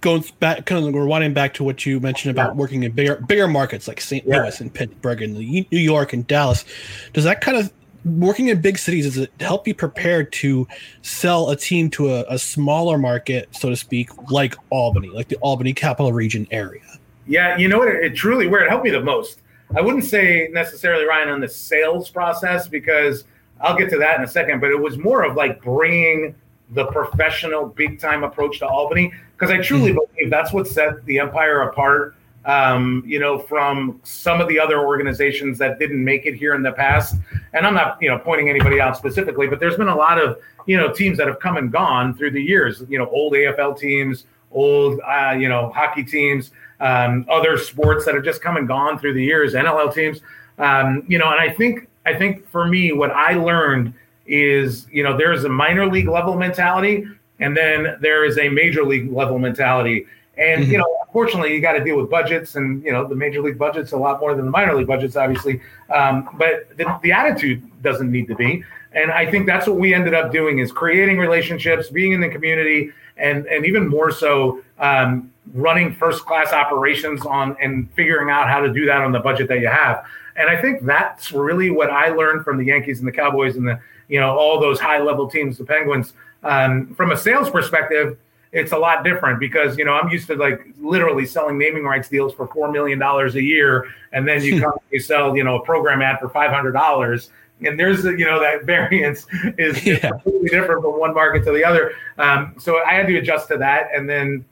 going 0.00 0.24
back, 0.40 0.66
kind 0.66 0.84
of 0.84 0.94
rewinding 0.94 1.34
back 1.34 1.54
to 1.54 1.64
what 1.64 1.84
you 1.86 2.00
mentioned 2.00 2.30
about 2.30 2.50
yeah. 2.50 2.54
working 2.54 2.82
in 2.82 2.92
bigger, 2.92 3.16
bigger 3.16 3.48
markets 3.48 3.88
like 3.88 4.00
St. 4.00 4.26
Yeah. 4.26 4.42
Louis 4.42 4.60
and 4.60 4.72
Pittsburgh 4.72 5.22
and 5.22 5.34
New 5.34 5.66
York 5.70 6.12
and 6.12 6.26
Dallas. 6.26 6.64
Does 7.12 7.24
that 7.24 7.40
kind 7.40 7.56
of 7.56 7.72
working 8.04 8.48
in 8.48 8.60
big 8.60 8.78
cities 8.78 9.04
does 9.04 9.18
it 9.18 9.32
help 9.40 9.66
you 9.66 9.74
prepare 9.74 10.24
to 10.24 10.66
sell 11.02 11.50
a 11.50 11.56
team 11.56 11.90
to 11.90 12.10
a, 12.10 12.24
a 12.28 12.38
smaller 12.38 12.98
market, 12.98 13.48
so 13.52 13.68
to 13.68 13.76
speak, 13.76 14.10
like 14.30 14.54
Albany, 14.70 15.08
like 15.08 15.28
the 15.28 15.36
Albany 15.36 15.72
capital 15.72 16.12
region 16.12 16.46
area? 16.50 16.82
Yeah, 17.26 17.56
you 17.58 17.68
know 17.68 17.78
what? 17.78 17.88
It, 17.88 18.04
it, 18.04 18.14
truly 18.14 18.46
where 18.46 18.64
it 18.64 18.70
helped 18.70 18.84
me 18.84 18.90
the 18.90 19.02
most. 19.02 19.42
I 19.76 19.82
wouldn't 19.82 20.04
say 20.04 20.48
necessarily 20.52 21.04
Ryan 21.04 21.28
on 21.28 21.40
the 21.40 21.48
sales 21.48 22.08
process 22.08 22.68
because 22.68 23.24
I'll 23.60 23.76
get 23.76 23.90
to 23.90 23.98
that 23.98 24.18
in 24.18 24.24
a 24.24 24.28
second, 24.28 24.60
but 24.60 24.70
it 24.70 24.80
was 24.80 24.96
more 24.96 25.24
of 25.24 25.36
like 25.36 25.62
bringing 25.62 26.34
the 26.70 26.86
professional 26.86 27.66
big 27.66 27.98
time 27.98 28.24
approach 28.24 28.60
to 28.60 28.66
Albany 28.66 29.12
because 29.38 29.52
I 29.52 29.62
truly 29.62 29.92
mm-hmm. 29.92 30.14
believe 30.14 30.30
that's 30.30 30.52
what 30.52 30.66
set 30.66 31.04
the 31.06 31.18
Empire 31.18 31.62
apart. 31.62 32.14
Um, 32.44 33.02
you 33.06 33.18
know, 33.18 33.38
from 33.38 34.00
some 34.04 34.40
of 34.40 34.48
the 34.48 34.58
other 34.58 34.78
organizations 34.80 35.58
that 35.58 35.78
didn't 35.78 36.02
make 36.02 36.24
it 36.24 36.34
here 36.34 36.54
in 36.54 36.62
the 36.62 36.72
past. 36.72 37.16
And 37.52 37.66
I'm 37.66 37.74
not, 37.74 38.00
you 38.00 38.08
know, 38.08 38.18
pointing 38.18 38.48
anybody 38.48 38.80
out 38.80 38.96
specifically, 38.96 39.48
but 39.48 39.60
there's 39.60 39.76
been 39.76 39.88
a 39.88 39.96
lot 39.96 40.18
of, 40.18 40.38
you 40.64 40.78
know, 40.78 40.90
teams 40.90 41.18
that 41.18 41.26
have 41.26 41.40
come 41.40 41.58
and 41.58 41.70
gone 41.70 42.14
through 42.14 42.30
the 42.30 42.42
years. 42.42 42.82
You 42.88 42.98
know, 42.98 43.08
old 43.10 43.34
AFL 43.34 43.78
teams, 43.78 44.24
old, 44.50 44.98
uh, 45.00 45.32
you 45.38 45.48
know, 45.48 45.70
hockey 45.74 46.04
teams 46.04 46.52
um, 46.80 47.26
other 47.28 47.58
sports 47.58 48.04
that 48.04 48.14
have 48.14 48.24
just 48.24 48.40
come 48.40 48.56
and 48.56 48.68
gone 48.68 48.98
through 48.98 49.14
the 49.14 49.24
years, 49.24 49.54
NLL 49.54 49.92
teams. 49.92 50.20
Um, 50.58 51.04
you 51.08 51.18
know, 51.18 51.30
and 51.30 51.40
I 51.40 51.52
think 51.52 51.88
I 52.06 52.14
think 52.14 52.48
for 52.48 52.66
me, 52.66 52.92
what 52.92 53.10
I 53.10 53.34
learned 53.34 53.94
is, 54.26 54.86
you 54.90 55.02
know, 55.02 55.16
there 55.16 55.32
is 55.32 55.44
a 55.44 55.48
minor 55.48 55.86
league 55.86 56.08
level 56.08 56.36
mentality, 56.36 57.06
and 57.40 57.56
then 57.56 57.96
there 58.00 58.24
is 58.24 58.38
a 58.38 58.48
major 58.48 58.84
league 58.84 59.12
level 59.12 59.38
mentality. 59.38 60.06
And 60.36 60.62
mm-hmm. 60.62 60.72
you 60.72 60.78
know, 60.78 60.98
unfortunately, 61.06 61.54
you 61.54 61.60
got 61.60 61.72
to 61.72 61.82
deal 61.82 61.96
with 61.96 62.10
budgets, 62.10 62.54
and 62.54 62.82
you 62.84 62.92
know, 62.92 63.06
the 63.06 63.14
major 63.14 63.42
league 63.42 63.58
budget's 63.58 63.92
a 63.92 63.96
lot 63.96 64.20
more 64.20 64.34
than 64.34 64.44
the 64.44 64.50
minor 64.50 64.74
league 64.76 64.86
budgets, 64.86 65.16
obviously. 65.16 65.60
Um, 65.90 66.28
but 66.34 66.76
the, 66.76 66.98
the 67.02 67.12
attitude 67.12 67.62
doesn't 67.82 68.10
need 68.10 68.28
to 68.28 68.36
be. 68.36 68.64
And 68.92 69.10
I 69.10 69.30
think 69.30 69.46
that's 69.46 69.66
what 69.66 69.78
we 69.78 69.94
ended 69.94 70.14
up 70.14 70.32
doing 70.32 70.60
is 70.60 70.72
creating 70.72 71.18
relationships, 71.18 71.88
being 71.88 72.12
in 72.12 72.20
the 72.20 72.28
community, 72.28 72.92
and 73.16 73.46
and 73.46 73.66
even 73.66 73.88
more 73.88 74.10
so, 74.10 74.62
um, 74.78 75.32
running 75.54 75.94
first 75.94 76.24
class 76.24 76.52
operations 76.52 77.24
on 77.26 77.56
and 77.60 77.92
figuring 77.94 78.30
out 78.30 78.48
how 78.48 78.60
to 78.60 78.72
do 78.72 78.86
that 78.86 79.02
on 79.02 79.12
the 79.12 79.20
budget 79.20 79.48
that 79.48 79.60
you 79.60 79.68
have. 79.68 80.04
And 80.36 80.48
I 80.48 80.60
think 80.60 80.84
that's 80.84 81.32
really 81.32 81.70
what 81.70 81.90
I 81.90 82.08
learned 82.08 82.44
from 82.44 82.58
the 82.58 82.64
Yankees 82.64 83.00
and 83.00 83.08
the 83.08 83.12
Cowboys 83.12 83.56
and 83.56 83.66
the 83.66 83.80
you 84.08 84.20
know 84.20 84.36
all 84.36 84.60
those 84.60 84.80
high 84.80 85.00
level 85.00 85.28
teams, 85.28 85.58
the 85.58 85.64
Penguins. 85.64 86.12
Um, 86.42 86.94
from 86.94 87.12
a 87.12 87.16
sales 87.16 87.50
perspective, 87.50 88.18
it's 88.52 88.72
a 88.72 88.78
lot 88.78 89.04
different 89.04 89.40
because 89.40 89.76
you 89.76 89.84
know 89.84 89.92
I'm 89.92 90.08
used 90.08 90.26
to 90.28 90.34
like 90.34 90.66
literally 90.80 91.26
selling 91.26 91.58
naming 91.58 91.84
rights 91.84 92.08
deals 92.08 92.32
for 92.34 92.46
four 92.48 92.70
million 92.70 92.98
dollars 92.98 93.34
a 93.34 93.42
year, 93.42 93.86
and 94.12 94.26
then 94.26 94.42
you 94.42 94.60
come 94.60 94.72
you 94.90 95.00
sell 95.00 95.36
you 95.36 95.44
know 95.44 95.56
a 95.56 95.64
program 95.64 96.00
ad 96.02 96.18
for 96.18 96.28
five 96.28 96.50
hundred 96.50 96.72
dollars, 96.72 97.30
and 97.64 97.78
there's 97.78 98.04
you 98.04 98.24
know 98.24 98.40
that 98.40 98.64
variance 98.64 99.26
is 99.58 99.84
yeah. 99.84 99.98
completely 99.98 100.48
different 100.48 100.82
from 100.82 100.98
one 100.98 101.14
market 101.14 101.44
to 101.44 101.52
the 101.52 101.64
other. 101.64 101.92
Um, 102.16 102.54
so 102.58 102.82
I 102.84 102.94
had 102.94 103.06
to 103.06 103.18
adjust 103.18 103.48
to 103.48 103.58
that, 103.58 103.88
and 103.94 104.08
then 104.08 104.44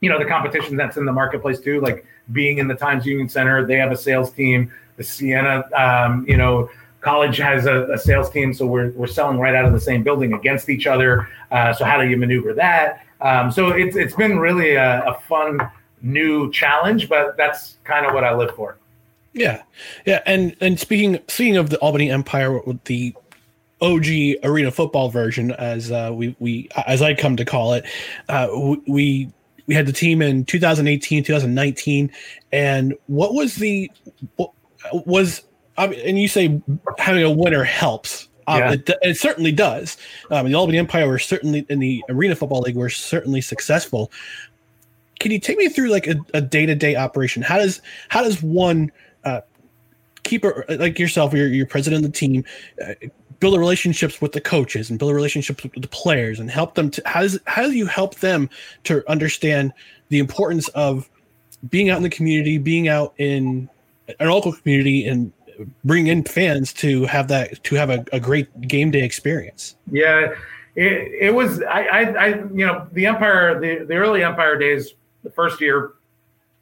you 0.00 0.08
know 0.08 0.18
the 0.18 0.26
competition 0.26 0.76
that's 0.76 0.96
in 0.96 1.04
the 1.04 1.12
marketplace 1.12 1.60
too, 1.60 1.80
like 1.80 2.06
being 2.30 2.58
in 2.58 2.68
the 2.68 2.76
Times 2.76 3.06
Union 3.06 3.28
Center, 3.28 3.66
they 3.66 3.76
have 3.76 3.90
a 3.90 3.96
sales 3.96 4.30
team. 4.30 4.72
The 4.98 5.04
Siena, 5.04 5.64
um, 5.74 6.24
you 6.28 6.36
know 6.36 6.68
college 7.02 7.36
has 7.36 7.66
a, 7.66 7.84
a, 7.92 7.98
sales 7.98 8.30
team, 8.30 8.54
so 8.54 8.64
we're, 8.64 8.90
we're 8.92 9.06
selling 9.06 9.38
right 9.38 9.54
out 9.54 9.64
of 9.64 9.72
the 9.72 9.80
same 9.80 10.02
building 10.02 10.32
against 10.32 10.68
each 10.68 10.86
other. 10.86 11.28
Uh, 11.50 11.72
so 11.74 11.84
how 11.84 12.00
do 12.00 12.08
you 12.08 12.16
maneuver 12.16 12.54
that? 12.54 13.04
Um, 13.20 13.52
so 13.52 13.68
it's 13.68 13.94
it's 13.94 14.16
been 14.16 14.38
really 14.38 14.74
a, 14.74 15.02
a, 15.04 15.14
fun 15.28 15.60
new 16.00 16.50
challenge, 16.50 17.08
but 17.08 17.36
that's 17.36 17.76
kind 17.84 18.06
of 18.06 18.14
what 18.14 18.24
I 18.24 18.34
live 18.34 18.54
for. 18.56 18.78
Yeah, 19.32 19.62
yeah, 20.06 20.22
and 20.26 20.56
and 20.60 20.78
speaking 20.78 21.20
speaking 21.28 21.56
of 21.56 21.70
the 21.70 21.78
Albany 21.78 22.10
Empire, 22.10 22.58
the 22.84 23.14
OG 23.80 24.06
arena 24.42 24.70
football 24.70 25.08
version, 25.08 25.52
as 25.52 25.92
uh, 25.92 26.10
we 26.12 26.34
we 26.40 26.68
as 26.86 27.00
I 27.00 27.14
come 27.14 27.36
to 27.36 27.44
call 27.44 27.74
it, 27.74 27.84
uh, 28.28 28.48
we 28.88 29.30
we 29.66 29.74
had 29.74 29.86
the 29.86 29.92
team 29.92 30.20
in 30.20 30.44
2018, 30.44 31.22
2019, 31.22 32.10
and 32.50 32.94
what 33.06 33.34
was 33.34 33.54
the 33.56 33.90
what 34.36 34.52
was 35.06 35.42
and 35.78 36.18
you 36.18 36.28
say 36.28 36.60
having 36.98 37.22
a 37.22 37.30
winner 37.30 37.64
helps. 37.64 38.28
Um, 38.48 38.58
yeah. 38.58 38.72
it, 38.72 38.90
it, 39.02 39.16
certainly 39.16 39.52
does. 39.52 39.96
Um, 40.30 40.46
the 40.48 40.54
Albany 40.54 40.78
Empire 40.78 41.06
were 41.06 41.18
certainly 41.18 41.64
in 41.68 41.78
the 41.78 42.02
Arena 42.08 42.34
Football 42.34 42.62
League 42.62 42.76
were 42.76 42.90
certainly 42.90 43.40
successful. 43.40 44.10
Can 45.20 45.30
you 45.30 45.38
take 45.38 45.58
me 45.58 45.68
through 45.68 45.90
like 45.90 46.08
a 46.34 46.40
day 46.40 46.66
to 46.66 46.74
day 46.74 46.96
operation? 46.96 47.42
How 47.42 47.58
does 47.58 47.80
how 48.08 48.22
does 48.24 48.42
one 48.42 48.90
uh, 49.24 49.42
like 50.68 50.98
yourself, 50.98 51.32
you're, 51.32 51.48
you're 51.48 51.66
president 51.66 52.04
of 52.04 52.12
the 52.12 52.16
team, 52.16 52.44
uh, 52.84 52.94
build 53.40 53.58
relationships 53.58 54.20
with 54.20 54.32
the 54.32 54.40
coaches 54.40 54.88
and 54.88 54.98
build 54.98 55.12
relationships 55.14 55.62
with 55.64 55.72
the 55.74 55.88
players 55.88 56.38
and 56.38 56.50
help 56.50 56.74
them 56.74 56.90
to 56.90 57.02
how 57.04 57.22
does 57.22 57.38
how 57.46 57.62
do 57.62 57.72
you 57.72 57.86
help 57.86 58.16
them 58.16 58.48
to 58.84 59.02
understand 59.10 59.72
the 60.10 60.20
importance 60.20 60.68
of 60.68 61.08
being 61.68 61.90
out 61.90 61.96
in 61.96 62.02
the 62.02 62.10
community, 62.10 62.58
being 62.58 62.88
out 62.88 63.14
in 63.18 63.68
a 64.20 64.26
local 64.26 64.52
community 64.52 65.06
and 65.06 65.32
bring 65.84 66.06
in 66.06 66.24
fans 66.24 66.72
to 66.74 67.04
have 67.04 67.28
that 67.28 67.62
to 67.64 67.74
have 67.74 67.90
a, 67.90 68.04
a 68.12 68.20
great 68.20 68.68
game 68.68 68.90
day 68.90 69.02
experience. 69.02 69.76
Yeah, 69.90 70.34
it, 70.74 71.12
it 71.20 71.34
was 71.34 71.62
I, 71.62 71.82
I, 71.82 72.00
I 72.00 72.26
you 72.28 72.66
know 72.66 72.86
the 72.92 73.06
Empire 73.06 73.60
the, 73.60 73.84
the 73.84 73.94
early 73.94 74.22
Empire 74.24 74.58
days 74.58 74.94
the 75.22 75.30
first 75.30 75.60
year 75.60 75.92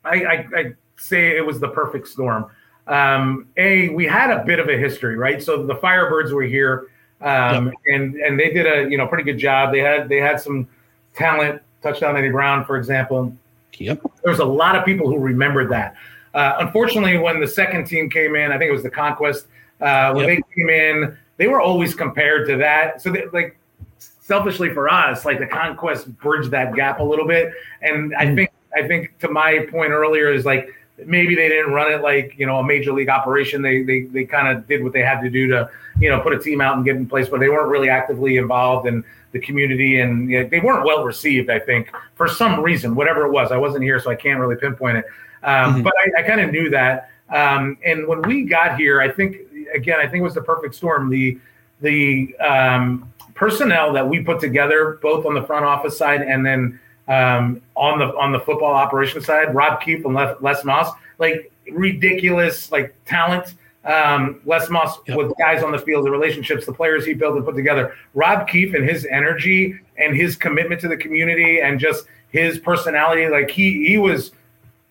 I, 0.04 0.24
I, 0.24 0.46
I 0.56 0.72
say 0.96 1.36
it 1.36 1.44
was 1.44 1.60
the 1.60 1.68
perfect 1.68 2.08
storm. 2.08 2.46
Um, 2.86 3.46
a 3.56 3.90
we 3.90 4.06
had 4.06 4.30
a 4.30 4.44
bit 4.44 4.58
of 4.58 4.68
a 4.68 4.76
history 4.76 5.16
right 5.16 5.40
so 5.40 5.64
the 5.64 5.76
Firebirds 5.76 6.32
were 6.32 6.42
here 6.42 6.88
um, 7.20 7.66
yep. 7.66 7.74
and 7.86 8.14
and 8.16 8.40
they 8.40 8.50
did 8.50 8.66
a 8.66 8.90
you 8.90 8.98
know 8.98 9.06
pretty 9.06 9.24
good 9.24 9.38
job 9.38 9.72
they 9.72 9.78
had 9.78 10.08
they 10.08 10.16
had 10.16 10.40
some 10.40 10.66
talent 11.14 11.62
touchdown 11.82 12.16
Eddie 12.16 12.30
Brown 12.30 12.64
for 12.64 12.76
example. 12.76 13.34
Yep. 13.74 14.02
There 14.22 14.30
was 14.30 14.40
a 14.40 14.44
lot 14.44 14.76
of 14.76 14.84
people 14.84 15.08
who 15.08 15.18
remembered 15.18 15.70
that. 15.70 15.94
Uh, 16.34 16.56
unfortunately, 16.58 17.18
when 17.18 17.40
the 17.40 17.48
second 17.48 17.86
team 17.86 18.08
came 18.08 18.36
in, 18.36 18.52
I 18.52 18.58
think 18.58 18.68
it 18.68 18.72
was 18.72 18.82
the 18.82 18.90
Conquest. 18.90 19.46
Uh, 19.80 20.12
when 20.12 20.28
yep. 20.28 20.38
they 20.38 20.54
came 20.54 20.68
in, 20.68 21.18
they 21.36 21.48
were 21.48 21.60
always 21.60 21.94
compared 21.94 22.46
to 22.48 22.56
that. 22.58 23.00
So, 23.00 23.10
they, 23.10 23.26
like, 23.32 23.58
selfishly 23.98 24.72
for 24.72 24.88
us, 24.88 25.24
like 25.24 25.38
the 25.40 25.46
Conquest 25.46 26.16
bridged 26.18 26.50
that 26.52 26.74
gap 26.74 27.00
a 27.00 27.02
little 27.02 27.26
bit. 27.26 27.52
And 27.82 28.14
I 28.14 28.26
mm. 28.26 28.36
think, 28.36 28.50
I 28.74 28.86
think 28.86 29.18
to 29.18 29.28
my 29.28 29.66
point 29.70 29.90
earlier 29.90 30.32
is 30.32 30.44
like 30.44 30.68
maybe 31.06 31.34
they 31.34 31.48
didn't 31.48 31.72
run 31.72 31.92
it 31.92 32.02
like 32.02 32.34
you 32.38 32.46
know 32.46 32.58
a 32.58 32.64
major 32.64 32.92
league 32.92 33.08
operation. 33.08 33.62
They 33.62 33.82
they 33.82 34.02
they 34.02 34.24
kind 34.24 34.48
of 34.48 34.66
did 34.66 34.82
what 34.82 34.92
they 34.92 35.02
had 35.02 35.20
to 35.22 35.30
do 35.30 35.48
to 35.48 35.68
you 35.98 36.08
know 36.08 36.20
put 36.20 36.32
a 36.32 36.38
team 36.38 36.60
out 36.60 36.76
and 36.76 36.84
get 36.84 36.96
in 36.96 37.06
place, 37.06 37.28
but 37.28 37.40
they 37.40 37.48
weren't 37.48 37.68
really 37.68 37.88
actively 37.88 38.36
involved 38.36 38.86
in 38.86 39.04
the 39.32 39.40
community, 39.40 40.00
and 40.00 40.30
you 40.30 40.42
know, 40.42 40.48
they 40.48 40.60
weren't 40.60 40.84
well 40.84 41.04
received. 41.04 41.50
I 41.50 41.58
think 41.58 41.90
for 42.14 42.28
some 42.28 42.60
reason, 42.60 42.94
whatever 42.94 43.26
it 43.26 43.32
was, 43.32 43.52
I 43.52 43.56
wasn't 43.56 43.84
here, 43.84 44.00
so 44.00 44.10
I 44.10 44.16
can't 44.16 44.40
really 44.40 44.56
pinpoint 44.56 44.98
it. 44.98 45.04
Um, 45.42 45.74
mm-hmm. 45.74 45.82
But 45.82 45.94
I, 45.98 46.20
I 46.20 46.22
kind 46.22 46.40
of 46.40 46.52
knew 46.52 46.70
that. 46.70 47.10
Um, 47.30 47.78
and 47.84 48.06
when 48.06 48.22
we 48.22 48.44
got 48.44 48.76
here, 48.76 49.00
I 49.00 49.10
think 49.10 49.36
again, 49.74 49.98
I 50.00 50.02
think 50.02 50.20
it 50.20 50.24
was 50.24 50.34
the 50.34 50.42
perfect 50.42 50.74
storm. 50.74 51.08
The 51.08 51.38
the 51.80 52.36
um, 52.38 53.10
personnel 53.34 53.92
that 53.92 54.06
we 54.06 54.20
put 54.20 54.40
together, 54.40 54.98
both 55.00 55.24
on 55.24 55.34
the 55.34 55.42
front 55.42 55.64
office 55.64 55.96
side 55.96 56.22
and 56.22 56.44
then 56.44 56.78
um, 57.08 57.62
on 57.74 57.98
the 57.98 58.06
on 58.16 58.32
the 58.32 58.40
football 58.40 58.74
operation 58.74 59.20
side, 59.20 59.54
Rob 59.54 59.80
Keefe 59.80 60.04
and 60.04 60.14
Les, 60.14 60.64
Moss, 60.64 60.94
like 61.18 61.50
ridiculous 61.72 62.70
like 62.70 62.94
talent. 63.06 63.54
Um, 63.82 64.42
Les 64.44 64.68
Moss 64.68 64.98
yep. 65.06 65.16
with 65.16 65.32
guys 65.38 65.62
on 65.62 65.72
the 65.72 65.78
field, 65.78 66.04
the 66.04 66.10
relationships, 66.10 66.66
the 66.66 66.72
players 66.72 67.06
he 67.06 67.14
built 67.14 67.36
and 67.36 67.44
put 67.46 67.54
together. 67.54 67.96
Rob 68.12 68.46
Keefe 68.46 68.74
and 68.74 68.86
his 68.86 69.06
energy 69.06 69.74
and 69.96 70.14
his 70.14 70.36
commitment 70.36 70.82
to 70.82 70.88
the 70.88 70.98
community 70.98 71.60
and 71.62 71.80
just 71.80 72.04
his 72.28 72.58
personality, 72.58 73.26
like 73.28 73.50
he 73.50 73.86
he 73.86 73.96
was 73.96 74.32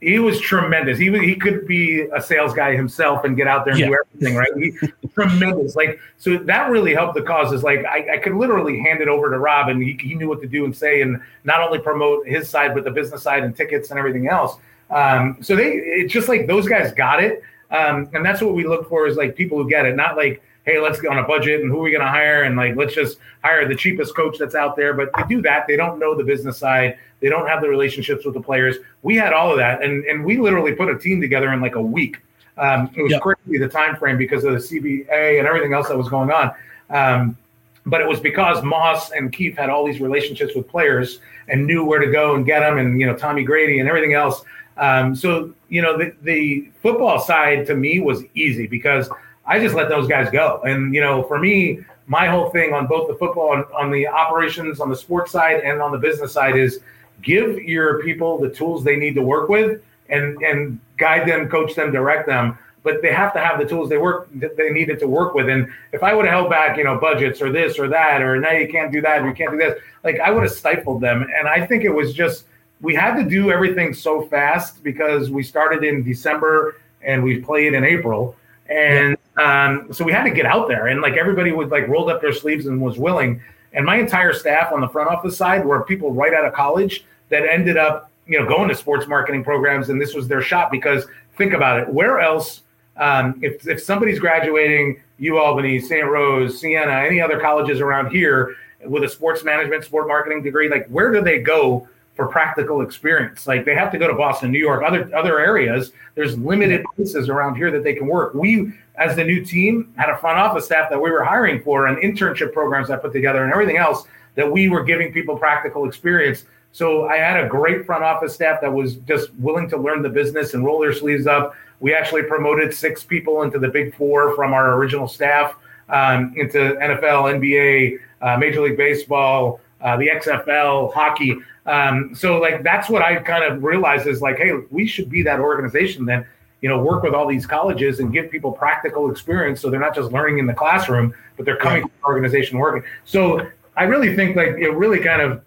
he 0.01 0.17
was 0.17 0.39
tremendous. 0.39 0.97
He 0.97 1.11
he 1.19 1.35
could 1.35 1.67
be 1.67 2.01
a 2.13 2.21
sales 2.21 2.53
guy 2.53 2.75
himself 2.75 3.25
and 3.25 3.35
get 3.35 3.47
out 3.47 3.65
there 3.65 3.73
and 3.73 3.81
yeah. 3.81 3.87
do 3.87 3.97
everything, 4.05 4.35
right? 4.35 4.51
He, 4.55 5.07
tremendous. 5.13 5.75
Like 5.75 5.99
so 6.17 6.37
that 6.37 6.69
really 6.69 6.93
helped 6.93 7.15
the 7.15 7.21
cause. 7.21 7.51
Is 7.51 7.63
like 7.63 7.83
I, 7.85 8.13
I, 8.13 8.17
could 8.17 8.33
literally 8.33 8.79
hand 8.79 9.01
it 9.01 9.09
over 9.09 9.29
to 9.29 9.37
Rob 9.37 9.67
and 9.67 9.81
he, 9.83 9.97
he 9.99 10.15
knew 10.15 10.29
what 10.29 10.41
to 10.41 10.47
do 10.47 10.63
and 10.63 10.75
say 10.75 11.01
and 11.01 11.21
not 11.43 11.61
only 11.61 11.79
promote 11.79 12.25
his 12.25 12.49
side 12.49 12.73
but 12.73 12.85
the 12.85 12.91
business 12.91 13.23
side 13.23 13.43
and 13.43 13.55
tickets 13.55 13.89
and 13.89 13.99
everything 13.99 14.29
else. 14.29 14.55
Um, 14.89 15.37
so 15.41 15.55
they 15.55 15.73
it's 15.73 16.13
just 16.13 16.29
like 16.29 16.47
those 16.47 16.67
guys 16.67 16.93
got 16.93 17.21
it, 17.21 17.43
um, 17.69 18.09
and 18.13 18.25
that's 18.25 18.41
what 18.41 18.53
we 18.53 18.65
look 18.65 18.87
for 18.87 19.05
is 19.05 19.17
like 19.17 19.35
people 19.35 19.61
who 19.61 19.69
get 19.69 19.85
it, 19.85 19.95
not 19.95 20.15
like 20.15 20.41
hey, 20.65 20.79
let's 20.79 21.01
get 21.01 21.09
on 21.09 21.17
a 21.17 21.23
budget 21.23 21.61
and 21.61 21.71
who 21.71 21.79
are 21.79 21.83
we 21.83 21.91
going 21.91 22.03
to 22.03 22.09
hire? 22.09 22.43
And 22.43 22.55
like, 22.55 22.75
let's 22.75 22.93
just 22.93 23.17
hire 23.43 23.67
the 23.67 23.75
cheapest 23.75 24.15
coach 24.15 24.37
that's 24.37 24.53
out 24.53 24.75
there. 24.75 24.93
But 24.93 25.09
they 25.15 25.23
do 25.23 25.41
that. 25.41 25.65
They 25.67 25.75
don't 25.75 25.97
know 25.99 26.15
the 26.15 26.23
business 26.23 26.57
side. 26.59 26.97
They 27.19 27.29
don't 27.29 27.47
have 27.47 27.61
the 27.61 27.69
relationships 27.69 28.25
with 28.25 28.33
the 28.33 28.41
players. 28.41 28.77
We 29.01 29.15
had 29.15 29.33
all 29.33 29.51
of 29.51 29.57
that. 29.57 29.83
And, 29.83 30.05
and 30.05 30.23
we 30.23 30.37
literally 30.37 30.73
put 30.73 30.89
a 30.89 30.97
team 30.97 31.19
together 31.21 31.51
in 31.51 31.61
like 31.61 31.75
a 31.75 31.81
week. 31.81 32.17
Um, 32.57 32.89
it 32.95 33.01
was 33.01 33.11
yep. 33.11 33.21
crazy 33.21 33.57
the 33.57 33.69
time 33.69 33.95
frame 33.95 34.17
because 34.17 34.43
of 34.43 34.53
the 34.53 34.59
CBA 34.59 35.39
and 35.39 35.47
everything 35.47 35.73
else 35.73 35.87
that 35.87 35.97
was 35.97 36.09
going 36.09 36.31
on. 36.31 36.51
Um, 36.89 37.37
but 37.85 38.01
it 38.01 38.07
was 38.07 38.19
because 38.19 38.63
Moss 38.63 39.11
and 39.11 39.31
Keefe 39.31 39.57
had 39.57 39.69
all 39.69 39.85
these 39.85 39.99
relationships 39.99 40.53
with 40.55 40.67
players 40.67 41.19
and 41.47 41.65
knew 41.65 41.83
where 41.85 41.99
to 41.99 42.11
go 42.11 42.35
and 42.35 42.45
get 42.45 42.59
them, 42.59 42.77
and 42.77 42.99
you 42.99 43.05
know 43.05 43.15
Tommy 43.15 43.43
Grady 43.43 43.79
and 43.79 43.89
everything 43.89 44.13
else. 44.13 44.43
Um, 44.77 45.15
so 45.15 45.53
you 45.69 45.81
know 45.81 45.97
the, 45.97 46.13
the 46.21 46.69
football 46.81 47.19
side 47.19 47.65
to 47.67 47.75
me 47.75 47.99
was 47.99 48.23
easy 48.35 48.67
because 48.67 49.09
I 49.45 49.59
just 49.59 49.75
let 49.75 49.89
those 49.89 50.07
guys 50.07 50.29
go. 50.29 50.61
And 50.63 50.93
you 50.93 51.01
know, 51.01 51.23
for 51.23 51.39
me, 51.39 51.79
my 52.07 52.27
whole 52.27 52.49
thing 52.49 52.73
on 52.73 52.87
both 52.87 53.07
the 53.07 53.15
football 53.15 53.53
and 53.53 53.65
on 53.77 53.91
the 53.91 54.07
operations, 54.07 54.79
on 54.79 54.89
the 54.89 54.95
sports 54.95 55.31
side, 55.31 55.61
and 55.61 55.81
on 55.81 55.91
the 55.91 55.97
business 55.97 56.33
side 56.33 56.57
is 56.57 56.79
give 57.21 57.57
your 57.63 58.01
people 58.03 58.37
the 58.39 58.49
tools 58.49 58.83
they 58.83 58.95
need 58.95 59.15
to 59.15 59.21
work 59.21 59.49
with 59.49 59.81
and 60.09 60.41
and 60.41 60.79
guide 60.97 61.27
them, 61.27 61.49
coach 61.49 61.75
them, 61.75 61.91
direct 61.91 62.27
them. 62.27 62.57
But 62.81 63.01
they 63.01 63.11
have 63.11 63.33
to 63.33 63.39
have 63.39 63.59
the 63.59 63.65
tools 63.65 63.89
they 63.89 63.97
work 63.97 64.29
they 64.33 64.71
needed 64.71 64.99
to 64.99 65.07
work 65.07 65.33
with. 65.33 65.49
And 65.49 65.67
if 65.91 66.01
I 66.01 66.13
would 66.13 66.25
have 66.25 66.33
held 66.33 66.49
back, 66.49 66.77
you 66.77 66.83
know, 66.83 66.97
budgets 66.97 67.41
or 67.41 67.51
this 67.51 67.77
or 67.77 67.87
that, 67.89 68.21
or 68.21 68.39
now 68.39 68.51
you 68.51 68.69
can't 68.69 68.91
do 68.91 69.01
that, 69.01 69.21
or 69.21 69.27
you 69.27 69.33
can't 69.33 69.51
do 69.51 69.57
this, 69.57 69.79
like 70.03 70.19
I 70.19 70.31
would 70.31 70.43
have 70.43 70.51
stifled 70.51 71.01
them. 71.01 71.27
And 71.37 71.47
I 71.47 71.65
think 71.65 71.83
it 71.83 71.89
was 71.89 72.13
just 72.13 72.45
we 72.81 72.95
had 72.95 73.15
to 73.15 73.23
do 73.23 73.51
everything 73.51 73.93
so 73.93 74.21
fast 74.21 74.81
because 74.83 75.29
we 75.29 75.43
started 75.43 75.83
in 75.83 76.03
December 76.03 76.81
and 77.01 77.23
we 77.23 77.39
played 77.39 77.73
in 77.73 77.83
April. 77.83 78.35
And 78.67 79.17
um, 79.37 79.91
so 79.91 80.05
we 80.05 80.11
had 80.11 80.23
to 80.23 80.29
get 80.29 80.45
out 80.45 80.67
there, 80.67 80.87
and 80.87 81.01
like 81.01 81.13
everybody 81.13 81.51
would 81.51 81.69
like 81.69 81.87
rolled 81.87 82.09
up 82.09 82.21
their 82.21 82.33
sleeves 82.33 82.67
and 82.67 82.79
was 82.81 82.99
willing. 82.99 83.41
And 83.73 83.85
my 83.85 83.97
entire 83.97 84.33
staff 84.33 84.71
on 84.71 84.81
the 84.81 84.87
front 84.87 85.09
office 85.09 85.37
side 85.37 85.65
were 85.65 85.83
people 85.83 86.11
right 86.11 86.33
out 86.33 86.45
of 86.45 86.53
college 86.53 87.05
that 87.29 87.43
ended 87.43 87.77
up, 87.77 88.11
you 88.27 88.39
know, 88.39 88.47
going 88.47 88.69
to 88.69 88.75
sports 88.75 89.07
marketing 89.07 89.43
programs, 89.43 89.89
and 89.89 90.01
this 90.01 90.13
was 90.13 90.27
their 90.27 90.41
shot. 90.41 90.71
Because 90.71 91.05
think 91.37 91.53
about 91.53 91.79
it, 91.79 91.87
where 91.87 92.19
else? 92.19 92.61
Um, 92.97 93.39
if 93.41 93.67
if 93.67 93.81
somebody's 93.81 94.19
graduating 94.19 95.01
U 95.19 95.37
Albany, 95.37 95.79
St. 95.79 96.05
Rose, 96.05 96.59
Siena, 96.59 96.91
any 96.91 97.21
other 97.21 97.39
colleges 97.39 97.79
around 97.79 98.11
here 98.11 98.55
with 98.85 99.03
a 99.03 99.09
sports 99.09 99.43
management, 99.43 99.83
sport 99.83 100.07
marketing 100.07 100.41
degree, 100.41 100.69
like 100.69 100.87
where 100.87 101.11
do 101.11 101.21
they 101.21 101.39
go 101.39 101.87
for 102.19 102.27
practical 102.27 102.81
experience. 102.81 103.47
Like 103.47 103.63
they 103.63 103.73
have 103.75 103.93
to 103.93 103.97
go 103.97 104.05
to 104.05 104.13
Boston, 104.13 104.51
New 104.51 104.59
York, 104.59 104.83
other 104.85 105.09
other 105.15 105.39
areas. 105.39 105.93
There's 106.15 106.37
limited 106.37 106.83
places 106.93 107.29
around 107.29 107.55
here 107.55 107.71
that 107.71 107.81
they 107.81 107.93
can 107.93 108.07
work. 108.07 108.33
We, 108.33 108.73
as 108.99 109.15
the 109.15 109.23
new 109.23 109.43
team, 109.43 109.91
had 109.97 110.09
a 110.09 110.17
front 110.17 110.37
office 110.37 110.65
staff 110.65 110.89
that 110.89 111.01
we 111.01 111.09
were 111.09 111.23
hiring 111.23 111.63
for 111.63 111.87
and 111.87 111.97
internship 111.97 112.53
programs 112.53 112.89
I 112.89 112.97
put 112.97 113.13
together 113.13 113.43
and 113.43 113.51
everything 113.51 113.77
else 113.77 114.03
that 114.35 114.49
we 114.51 114.67
were 114.67 114.83
giving 114.83 115.11
people 115.11 115.37
practical 115.37 115.87
experience. 115.87 116.45
So 116.73 117.07
I 117.07 117.17
had 117.17 117.43
a 117.43 117.47
great 117.47 117.85
front 117.85 118.03
office 118.03 118.35
staff 118.35 118.61
that 118.61 118.71
was 118.71 118.97
just 118.97 119.33
willing 119.35 119.69
to 119.69 119.77
learn 119.77 120.01
the 120.01 120.09
business 120.09 120.53
and 120.53 120.65
roll 120.65 120.79
their 120.79 120.93
sleeves 120.93 121.27
up. 121.27 121.55
We 121.79 121.95
actually 121.95 122.23
promoted 122.23 122.73
six 122.73 123.03
people 123.03 123.41
into 123.41 123.57
the 123.57 123.69
big 123.69 123.95
four 123.95 124.35
from 124.35 124.53
our 124.53 124.75
original 124.75 125.07
staff 125.07 125.55
um, 125.87 126.33
into 126.35 126.57
NFL, 126.57 127.39
NBA, 127.39 127.99
uh, 128.21 128.37
Major 128.37 128.61
League 128.61 128.77
Baseball, 128.77 129.61
uh, 129.81 129.95
the 129.95 130.09
XFL, 130.09 130.93
hockey. 130.93 131.37
Um, 131.65 132.13
so 132.13 132.37
like 132.37 132.63
that's 132.63 132.89
what 132.89 133.01
I 133.01 133.15
kind 133.15 133.45
of 133.45 133.63
realized 133.63 134.07
is 134.07 134.21
like, 134.21 134.37
hey, 134.37 134.51
we 134.69 134.85
should 134.85 135.09
be 135.09 135.23
that 135.23 135.39
organization 135.39 136.05
that 136.05 136.27
you 136.61 136.69
know 136.69 136.81
work 136.81 137.03
with 137.03 137.13
all 137.13 137.27
these 137.27 137.45
colleges 137.45 137.99
and 137.99 138.11
give 138.11 138.29
people 138.29 138.51
practical 138.51 139.09
experience, 139.11 139.61
so 139.61 139.69
they're 139.69 139.79
not 139.79 139.95
just 139.95 140.11
learning 140.11 140.39
in 140.39 140.45
the 140.45 140.53
classroom, 140.53 141.13
but 141.37 141.45
they're 141.45 141.57
coming 141.57 141.83
to 141.83 141.87
the 141.87 142.05
organization 142.05 142.57
working. 142.57 142.83
So 143.05 143.47
I 143.77 143.83
really 143.83 144.15
think 144.15 144.35
like 144.35 144.49
it 144.49 144.71
really 144.71 144.99
kind 144.99 145.21
of 145.21 145.41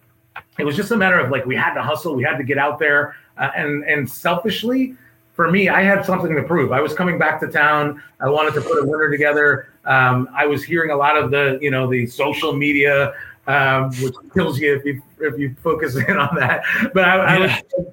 it 0.59 0.65
was 0.65 0.77
just 0.77 0.91
a 0.91 0.97
matter 0.97 1.19
of 1.19 1.31
like 1.31 1.47
we 1.47 1.57
had 1.57 1.75
to 1.75 1.83
hustle, 1.83 2.15
we 2.15 2.23
had 2.23 2.37
to 2.37 2.45
get 2.45 2.59
out 2.59 2.79
there, 2.79 3.17
uh, 3.39 3.51
and 3.55 3.85
and 3.85 4.11
selfishly 4.11 4.97
for 5.35 5.51
me, 5.51 5.69
I 5.69 5.83
had 5.83 6.05
something 6.05 6.35
to 6.37 6.43
prove. 6.43 6.73
I 6.73 6.81
was 6.81 6.95
coming 6.95 7.19
back 7.19 7.41
to 7.41 7.49
town. 7.49 8.03
I 8.21 8.29
wanted 8.29 8.55
to 8.55 8.61
put 8.61 8.83
a 8.83 8.87
winter 8.87 9.11
together. 9.11 9.69
Um, 9.85 10.29
I 10.35 10.47
was 10.47 10.63
hearing 10.63 10.91
a 10.91 10.97
lot 10.97 11.17
of 11.17 11.31
the, 11.31 11.59
you 11.61 11.71
know, 11.71 11.91
the 11.91 12.07
social 12.07 12.53
media, 12.53 13.15
um, 13.47 13.91
which 13.97 14.15
kills 14.35 14.61
you 14.61 14.77
if 14.77 14.85
you 14.85 15.03
if 15.23 15.39
you 15.39 15.55
focus 15.63 15.97
in 16.09 16.17
on 16.17 16.35
that. 16.37 16.63
But 16.95 17.05
I, 17.05 17.37
I 17.37 17.39
was 17.39 17.51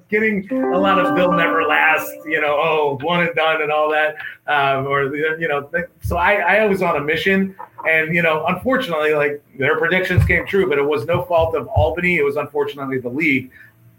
getting 0.08 0.50
a 0.52 0.78
lot 0.78 0.98
of 0.98 1.16
"they'll 1.16 1.32
never 1.32 1.64
last," 1.64 2.10
you 2.24 2.40
know, 2.40 2.56
oh, 2.60 2.98
one 3.02 3.20
and 3.20 3.34
done, 3.34 3.62
and 3.62 3.72
all 3.72 3.90
that, 3.90 4.16
um, 4.46 4.86
or 4.86 5.14
you 5.14 5.48
know. 5.48 5.70
So 6.02 6.16
I, 6.16 6.58
I 6.58 6.66
was 6.66 6.82
on 6.82 6.96
a 6.96 7.00
mission, 7.00 7.54
and 7.86 8.14
you 8.14 8.22
know, 8.22 8.44
unfortunately, 8.46 9.14
like 9.14 9.44
their 9.58 9.78
predictions 9.78 10.24
came 10.24 10.46
true, 10.46 10.68
but 10.68 10.78
it 10.78 10.84
was 10.84 11.06
no 11.06 11.24
fault 11.24 11.54
of 11.54 11.66
Albany. 11.68 12.16
It 12.16 12.24
was 12.24 12.36
unfortunately 12.36 12.98
the 12.98 13.08
league. 13.08 13.50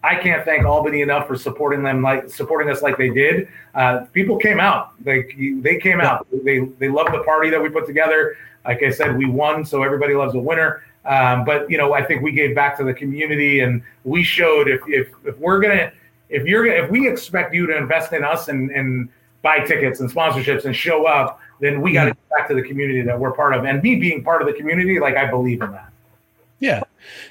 I 0.04 0.16
can't 0.16 0.44
thank 0.44 0.66
Albany 0.66 1.02
enough 1.02 1.28
for 1.28 1.36
supporting 1.36 1.84
them 1.84 2.02
like 2.02 2.30
supporting 2.30 2.72
us 2.72 2.82
like 2.82 2.98
they 2.98 3.10
did. 3.10 3.48
Uh, 3.76 4.06
people 4.14 4.38
came 4.38 4.60
out, 4.60 4.94
like 5.06 5.36
they 5.38 5.78
came 5.78 6.02
out. 6.02 6.28
They 6.44 6.60
they 6.80 6.90
loved 6.90 7.14
the 7.14 7.24
party 7.24 7.50
that 7.52 7.62
we 7.62 7.70
put 7.70 7.86
together. 7.86 8.36
Like 8.66 8.84
I 8.84 8.92
said, 8.92 9.18
we 9.18 9.26
won, 9.26 9.66
so 9.66 9.84
everybody 9.84 10.14
loves 10.14 10.36
a 10.36 10.40
winner. 10.40 10.84
Um, 11.06 11.46
but 11.46 11.70
you 11.70 11.78
know, 11.78 11.94
I 11.94 12.04
think 12.04 12.22
we 12.22 12.32
gave 12.32 12.56
back 12.56 12.78
to 12.78 12.84
the 12.84 12.94
community, 12.94 13.62
and 13.62 13.82
we 14.04 14.24
showed 14.24 14.68
if 14.68 14.82
if 14.88 15.10
if 15.26 15.38
we're 15.40 15.60
gonna 15.60 15.92
if 16.30 16.46
you're 16.46 16.66
gonna 16.66 16.86
if 16.86 16.92
we 16.92 17.10
expect 17.10 17.54
you 17.54 17.66
to 17.68 17.78
invest 17.78 18.14
in 18.14 18.24
us 18.24 18.48
and 18.48 18.70
and 18.72 19.10
buy 19.42 19.60
tickets 19.60 20.00
and 20.00 20.12
sponsorships 20.12 20.66
and 20.66 20.76
show 20.76 21.06
up, 21.06 21.40
then 21.60 21.82
we 21.82 21.94
got 21.94 22.06
to 22.06 22.12
get 22.12 22.30
back 22.30 22.48
to 22.48 22.54
the 22.54 22.62
community 22.62 23.02
that 23.02 23.20
we're 23.20 23.32
part 23.32 23.56
of. 23.56 23.66
And 23.66 23.82
me 23.82 23.96
being 23.96 24.24
part 24.24 24.42
of 24.42 24.48
the 24.48 24.54
community, 24.54 25.00
like 25.00 25.16
I 25.16 25.30
believe 25.30 25.62
in 25.62 25.72
that. 25.72 25.92
Yeah, 26.60 26.84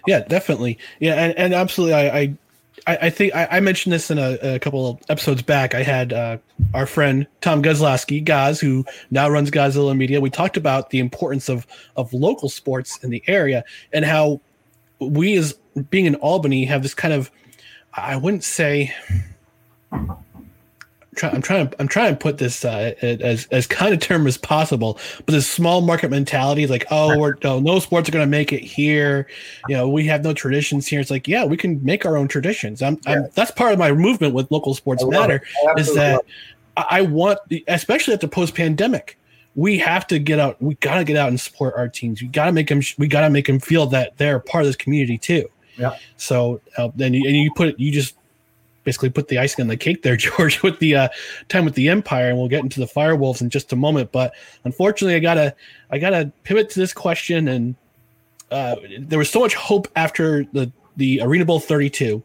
yeah, 0.09 0.21
definitely. 0.21 0.79
Yeah, 0.99 1.15
and, 1.15 1.39
and 1.39 1.55
absolutely, 1.55 1.95
I, 1.95 2.19
I 2.19 2.35
I, 2.87 2.97
I 3.03 3.11
think 3.11 3.35
I, 3.35 3.49
I, 3.51 3.61
mentioned 3.61 3.93
this 3.93 4.11
in 4.11 4.19
a, 4.19 4.39
a, 4.55 4.59
couple 4.59 5.01
episodes 5.09 5.43
back. 5.43 5.75
I 5.75 5.83
had 5.83 6.13
uh, 6.13 6.39
our 6.75 6.87
friend 6.87 7.27
Tom 7.41 7.63
Guzlowski, 7.63 8.23
Gaz, 8.23 8.61
who 8.61 8.85
now 9.11 9.29
runs 9.29 9.51
Godzilla 9.51 9.97
Media. 9.97 10.21
We 10.21 10.31
talked 10.31 10.57
about 10.57 10.91
the 10.91 10.99
importance 10.99 11.49
of 11.49 11.67
of 11.97 12.13
local 12.13 12.49
sports 12.49 12.99
in 13.03 13.11
the 13.11 13.23
area 13.27 13.65
and 13.93 14.05
how 14.05 14.41
we, 14.99 15.37
as 15.37 15.55
being 15.91 16.07
in 16.07 16.15
Albany, 16.17 16.65
have 16.65 16.83
this 16.83 16.95
kind 16.95 17.15
of 17.15 17.31
I 17.95 18.17
wouldn't 18.17 18.45
say 18.45 18.95
try, 21.17 21.31
I'm 21.31 21.43
trying. 21.43 21.73
I'm 21.79 21.89
trying 21.89 22.13
to 22.13 22.17
put 22.17 22.39
this 22.39 22.65
uh, 22.65 22.95
as 23.03 23.47
as 23.47 23.67
kind 23.67 23.93
of 23.93 24.01
term 24.01 24.27
as 24.27 24.37
possible. 24.37 24.99
But 25.27 25.33
this 25.33 25.51
small 25.51 25.81
market 25.81 26.11
mentality 26.11 26.63
is 26.63 26.71
like, 26.71 26.87
oh, 26.91 27.19
we're 27.19 27.35
no, 27.43 27.61
no 27.61 27.79
sports 27.79 28.09
are 28.09 28.13
going 28.13 28.25
to 28.25 28.31
make 28.31 28.53
it 28.53 28.63
here. 28.63 29.27
You 29.69 29.77
know, 29.77 29.89
we 29.89 30.07
have 30.07 30.23
no 30.23 30.33
traditions 30.33 30.87
here. 30.87 31.01
It's 31.01 31.11
like, 31.11 31.27
yeah, 31.29 31.45
we 31.45 31.57
can 31.57 31.83
make 31.85 32.07
our 32.07 32.17
own 32.17 32.29
traditions. 32.29 32.83
I'm, 32.83 32.99
yeah. 33.07 33.13
I'm 33.13 33.29
that's 33.35 33.51
part 33.51 33.73
of 33.73 33.79
my 33.79 33.93
movement 33.93 34.35
with 34.35 34.51
local 34.51 34.75
sports 34.75 35.05
matter 35.05 35.43
is 35.77 35.95
that 35.95 36.25
I 36.77 37.03
want, 37.03 37.39
especially 37.69 38.15
after 38.15 38.29
post 38.29 38.55
pandemic, 38.55 39.19
we 39.55 39.79
have 39.79 40.07
to 40.09 40.19
get 40.19 40.39
out. 40.39 40.61
We 40.63 40.75
got 40.77 40.97
to 40.97 41.05
get 41.05 41.17
out 41.17 41.29
and 41.29 41.41
support 41.41 41.75
our 41.77 41.89
teams. 41.89 42.23
We 42.23 42.29
got 42.29 42.47
to 42.47 42.53
make 42.53 42.69
them. 42.69 42.81
We 42.99 43.09
got 43.09 43.23
to 43.23 43.31
make 43.31 43.47
them 43.47 43.59
feel 43.59 43.87
that 43.87 44.17
they're 44.17 44.39
part 44.39 44.63
of 44.63 44.69
this 44.69 44.77
community 44.77 45.19
too. 45.19 45.49
Yeah. 45.77 45.97
So 46.17 46.61
uh, 46.77 46.91
then 46.95 47.15
you, 47.15 47.27
and 47.27 47.37
you 47.37 47.51
put 47.55 47.79
you 47.79 47.91
just 47.91 48.17
basically 48.85 49.11
put 49.11 49.29
the 49.29 49.39
icing 49.39 49.63
on 49.63 49.69
the 49.69 49.77
cake 49.77 50.03
there, 50.03 50.17
George, 50.17 50.63
with 50.63 50.79
the 50.79 50.97
uh, 50.97 51.09
time 51.49 51.65
with 51.65 51.75
the 51.75 51.89
Empire, 51.89 52.29
and 52.29 52.39
we'll 52.39 52.49
get 52.49 52.63
into 52.63 52.81
the 52.81 52.87
Firewolves 52.87 53.41
in 53.41 53.51
just 53.51 53.73
a 53.73 53.77
moment. 53.77 54.13
But 54.13 54.35
unfortunately, 54.65 55.15
I 55.15 55.21
gotta 55.21 55.55
I 55.91 55.99
gotta 55.99 56.33
pivot 56.45 56.71
to 56.71 56.81
this 56.81 56.93
question, 56.93 57.49
and 57.49 57.75
uh, 58.51 58.77
there 58.99 59.19
was 59.19 59.31
so 59.31 59.41
much 59.41 59.55
hope 59.55 59.89
after 59.97 60.45
the 60.53 60.73
the 60.97 61.21
Arena 61.23 61.45
Bowl 61.45 61.61
32. 61.61 62.23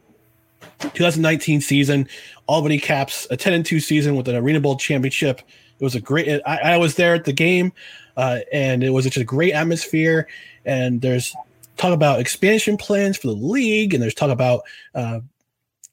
2019 0.80 1.62
season, 1.62 2.08
Albany 2.48 2.80
caps 2.80 3.28
a 3.30 3.38
10 3.38 3.54
and 3.54 3.66
2 3.66 3.80
season 3.80 4.16
with 4.16 4.28
an 4.28 4.36
Arena 4.36 4.60
Bowl 4.60 4.78
championship. 4.78 5.42
It 5.80 5.84
was 5.84 5.96
a 5.96 6.02
great. 6.02 6.42
I, 6.46 6.74
I 6.74 6.78
was 6.78 6.96
there 6.96 7.14
at 7.14 7.26
the 7.26 7.34
game, 7.34 7.72
uh, 8.18 8.40
and 8.52 8.84
it 8.84 8.90
was 8.90 9.06
just 9.06 9.18
a 9.18 9.24
great 9.24 9.54
atmosphere. 9.54 10.28
And 10.66 11.02
there's 11.02 11.36
talk 11.78 11.94
about 11.94 12.20
expansion 12.20 12.78
plans 12.78 13.18
for 13.18 13.28
the 13.28 13.34
league, 13.34 13.94
and 13.94 14.02
there's 14.02 14.14
talk 14.14 14.30
about 14.30 14.62
uh, 14.94 15.20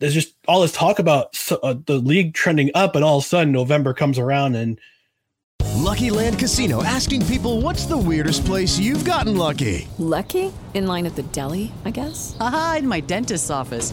there's 0.02 0.14
just 0.14 0.34
all 0.48 0.62
this 0.62 0.72
talk 0.72 0.98
about 0.98 1.38
uh, 1.62 1.74
the 1.86 1.98
league 1.98 2.34
trending 2.34 2.72
up, 2.74 2.96
and 2.96 3.04
all 3.04 3.18
of 3.18 3.24
a 3.24 3.26
sudden 3.26 3.52
November 3.52 3.94
comes 3.94 4.18
around 4.18 4.56
and 4.56 4.80
Lucky 5.74 6.10
Land 6.10 6.40
Casino 6.40 6.82
asking 6.82 7.24
people, 7.26 7.60
"What's 7.60 7.86
the 7.86 7.96
weirdest 7.96 8.44
place 8.44 8.80
you've 8.80 9.04
gotten 9.04 9.36
lucky?" 9.36 9.86
Lucky 9.98 10.52
in 10.74 10.88
line 10.88 11.06
at 11.06 11.14
the 11.14 11.22
deli, 11.22 11.70
I 11.84 11.90
guess. 11.90 12.36
Aha, 12.40 12.76
in 12.80 12.88
my 12.88 12.98
dentist's 12.98 13.48
office. 13.48 13.92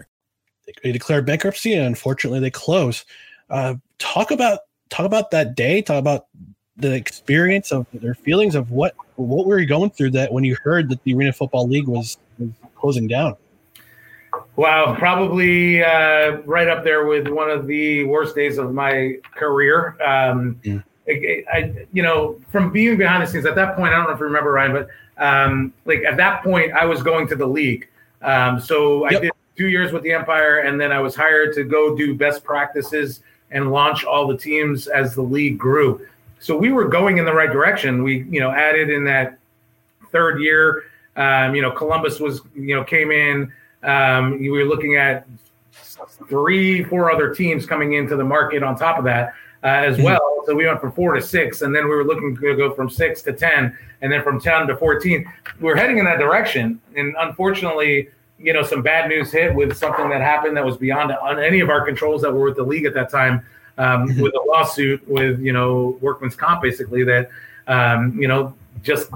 they 0.83 0.91
declared 0.91 1.25
bankruptcy 1.25 1.73
and 1.73 1.85
unfortunately 1.85 2.39
they 2.39 2.51
closed. 2.51 3.05
Uh, 3.49 3.75
talk 3.99 4.31
about 4.31 4.59
talk 4.89 5.05
about 5.05 5.31
that 5.31 5.55
day. 5.55 5.81
Talk 5.81 5.99
about 5.99 6.27
the 6.77 6.93
experience 6.93 7.71
of 7.71 7.85
their 7.93 8.15
feelings 8.15 8.55
of 8.55 8.71
what 8.71 8.95
what 9.15 9.45
were 9.45 9.59
you 9.59 9.67
going 9.67 9.91
through 9.91 10.11
that 10.11 10.31
when 10.31 10.43
you 10.43 10.55
heard 10.63 10.89
that 10.89 11.03
the 11.03 11.13
Arena 11.13 11.33
Football 11.33 11.67
League 11.67 11.87
was, 11.87 12.17
was 12.39 12.49
closing 12.75 13.07
down. 13.07 13.35
Wow, 14.55 14.95
probably 14.95 15.83
uh, 15.83 16.37
right 16.45 16.67
up 16.67 16.83
there 16.83 17.05
with 17.05 17.27
one 17.27 17.49
of 17.49 17.67
the 17.67 18.05
worst 18.05 18.35
days 18.35 18.57
of 18.57 18.73
my 18.73 19.17
career. 19.35 19.97
Um, 20.01 20.59
yeah. 20.63 20.79
I, 21.07 21.43
I, 21.51 21.87
you 21.91 22.01
know, 22.03 22.39
from 22.51 22.71
being 22.71 22.97
behind 22.97 23.23
the 23.23 23.27
scenes 23.27 23.45
at 23.45 23.55
that 23.55 23.75
point, 23.75 23.93
I 23.93 23.97
don't 23.97 24.07
know 24.07 24.13
if 24.13 24.19
you 24.19 24.25
remember 24.25 24.51
Ryan, 24.53 24.71
but 24.71 24.87
um, 25.17 25.73
like 25.85 26.03
at 26.03 26.17
that 26.17 26.43
point, 26.43 26.71
I 26.73 26.85
was 26.85 27.03
going 27.03 27.27
to 27.27 27.35
the 27.35 27.45
league. 27.45 27.87
Um, 28.21 28.59
so 28.59 29.09
yep. 29.09 29.17
I 29.17 29.21
did 29.21 29.30
two 29.57 29.67
years 29.67 29.91
with 29.91 30.03
the 30.03 30.11
Empire, 30.13 30.59
and 30.59 30.79
then 30.79 30.91
I 30.91 30.99
was 30.99 31.15
hired 31.15 31.53
to 31.55 31.63
go 31.63 31.95
do 31.95 32.15
best 32.15 32.43
practices 32.43 33.21
and 33.51 33.71
launch 33.71 34.05
all 34.05 34.27
the 34.27 34.37
teams 34.37 34.87
as 34.87 35.13
the 35.13 35.21
league 35.21 35.57
grew. 35.57 36.07
So 36.39 36.57
we 36.57 36.71
were 36.71 36.87
going 36.87 37.17
in 37.17 37.25
the 37.25 37.33
right 37.33 37.51
direction. 37.51 38.03
We, 38.03 38.23
you 38.29 38.39
know, 38.39 38.51
added 38.51 38.89
in 38.89 39.03
that 39.05 39.37
third 40.11 40.41
year. 40.41 40.85
Um, 41.15 41.53
you 41.53 41.61
know, 41.61 41.71
Columbus 41.71 42.19
was, 42.19 42.41
you 42.55 42.75
know, 42.75 42.83
came 42.83 43.11
in. 43.11 43.51
Um, 43.83 44.39
we 44.39 44.49
were 44.49 44.63
looking 44.63 44.95
at 44.95 45.27
three, 46.29 46.83
four 46.83 47.11
other 47.11 47.33
teams 47.33 47.65
coming 47.65 47.93
into 47.93 48.15
the 48.15 48.23
market 48.23 48.63
on 48.63 48.75
top 48.77 48.97
of 48.97 49.03
that 49.03 49.33
uh, 49.63 49.67
as 49.67 49.95
mm-hmm. 49.95 50.05
well. 50.05 50.43
So 50.45 50.55
we 50.55 50.65
went 50.65 50.81
from 50.81 50.91
four 50.93 51.13
to 51.13 51.21
six, 51.21 51.61
and 51.61 51.75
then 51.75 51.83
we 51.83 51.95
were 51.95 52.03
looking 52.03 52.35
to 52.35 52.55
go 52.55 52.73
from 52.73 52.89
six 52.89 53.21
to 53.23 53.33
ten, 53.33 53.77
and 54.01 54.11
then 54.11 54.23
from 54.23 54.39
ten 54.39 54.65
to 54.67 54.75
fourteen. 54.77 55.31
We 55.59 55.65
we're 55.65 55.75
heading 55.75 55.99
in 55.99 56.05
that 56.05 56.17
direction, 56.17 56.81
and 56.95 57.15
unfortunately, 57.19 58.09
you 58.43 58.53
know, 58.53 58.63
some 58.63 58.81
bad 58.81 59.09
news 59.09 59.31
hit 59.31 59.53
with 59.53 59.75
something 59.77 60.09
that 60.09 60.21
happened 60.21 60.57
that 60.57 60.65
was 60.65 60.77
beyond 60.77 61.11
on 61.11 61.39
any 61.39 61.59
of 61.59 61.69
our 61.69 61.85
controls 61.85 62.21
that 62.21 62.31
were 62.31 62.45
with 62.45 62.55
the 62.55 62.63
league 62.63 62.85
at 62.85 62.93
that 62.93 63.09
time, 63.09 63.45
um, 63.77 64.07
mm-hmm. 64.07 64.21
with 64.21 64.33
a 64.35 64.43
lawsuit 64.47 65.07
with 65.07 65.39
you 65.39 65.53
know 65.53 65.97
workman's 66.01 66.35
comp, 66.35 66.61
basically 66.61 67.03
that 67.03 67.29
um, 67.67 68.17
you 68.19 68.27
know 68.27 68.53
just 68.83 69.09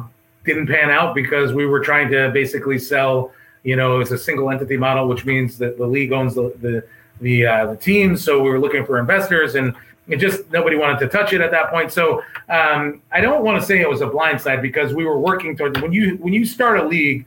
didn't 0.45 0.67
pan 0.67 0.89
out 0.89 1.15
because 1.15 1.53
we 1.53 1.65
were 1.65 1.79
trying 1.79 2.09
to 2.11 2.29
basically 2.31 2.79
sell. 2.79 3.31
You 3.63 3.75
know, 3.75 3.99
it's 3.99 4.11
a 4.11 4.17
single 4.17 4.51
entity 4.51 4.77
model, 4.77 5.07
which 5.07 5.25
means 5.25 5.57
that 5.57 5.77
the 5.77 5.88
league 5.88 6.11
owns 6.11 6.35
the 6.35 6.53
the 6.61 6.85
the, 7.21 7.45
uh, 7.45 7.65
the 7.67 7.77
team. 7.77 8.17
So 8.17 8.41
we 8.41 8.49
were 8.49 8.59
looking 8.59 8.85
for 8.85 8.99
investors, 8.99 9.55
and 9.55 9.75
it 10.07 10.17
just 10.17 10.49
nobody 10.51 10.75
wanted 10.75 10.99
to 10.99 11.07
touch 11.07 11.33
it 11.33 11.41
at 11.41 11.51
that 11.51 11.69
point. 11.69 11.91
So 11.91 12.21
um, 12.49 13.01
I 13.11 13.21
don't 13.21 13.43
want 13.43 13.59
to 13.59 13.65
say 13.65 13.81
it 13.81 13.89
was 13.89 14.01
a 14.01 14.07
blind 14.07 14.39
side 14.39 14.61
because 14.61 14.93
we 14.93 15.05
were 15.05 15.19
working 15.19 15.57
towards 15.57 15.81
when 15.81 15.93
you 15.93 16.17
when 16.17 16.33
you 16.33 16.45
start 16.45 16.79
a 16.79 16.85
league, 16.85 17.25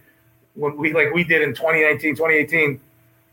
when 0.59 0.77
we 0.77 0.93
like 0.93 1.13
we 1.13 1.25
did 1.25 1.43
in 1.43 1.55
2019, 1.55 2.17
2018. 2.17 2.81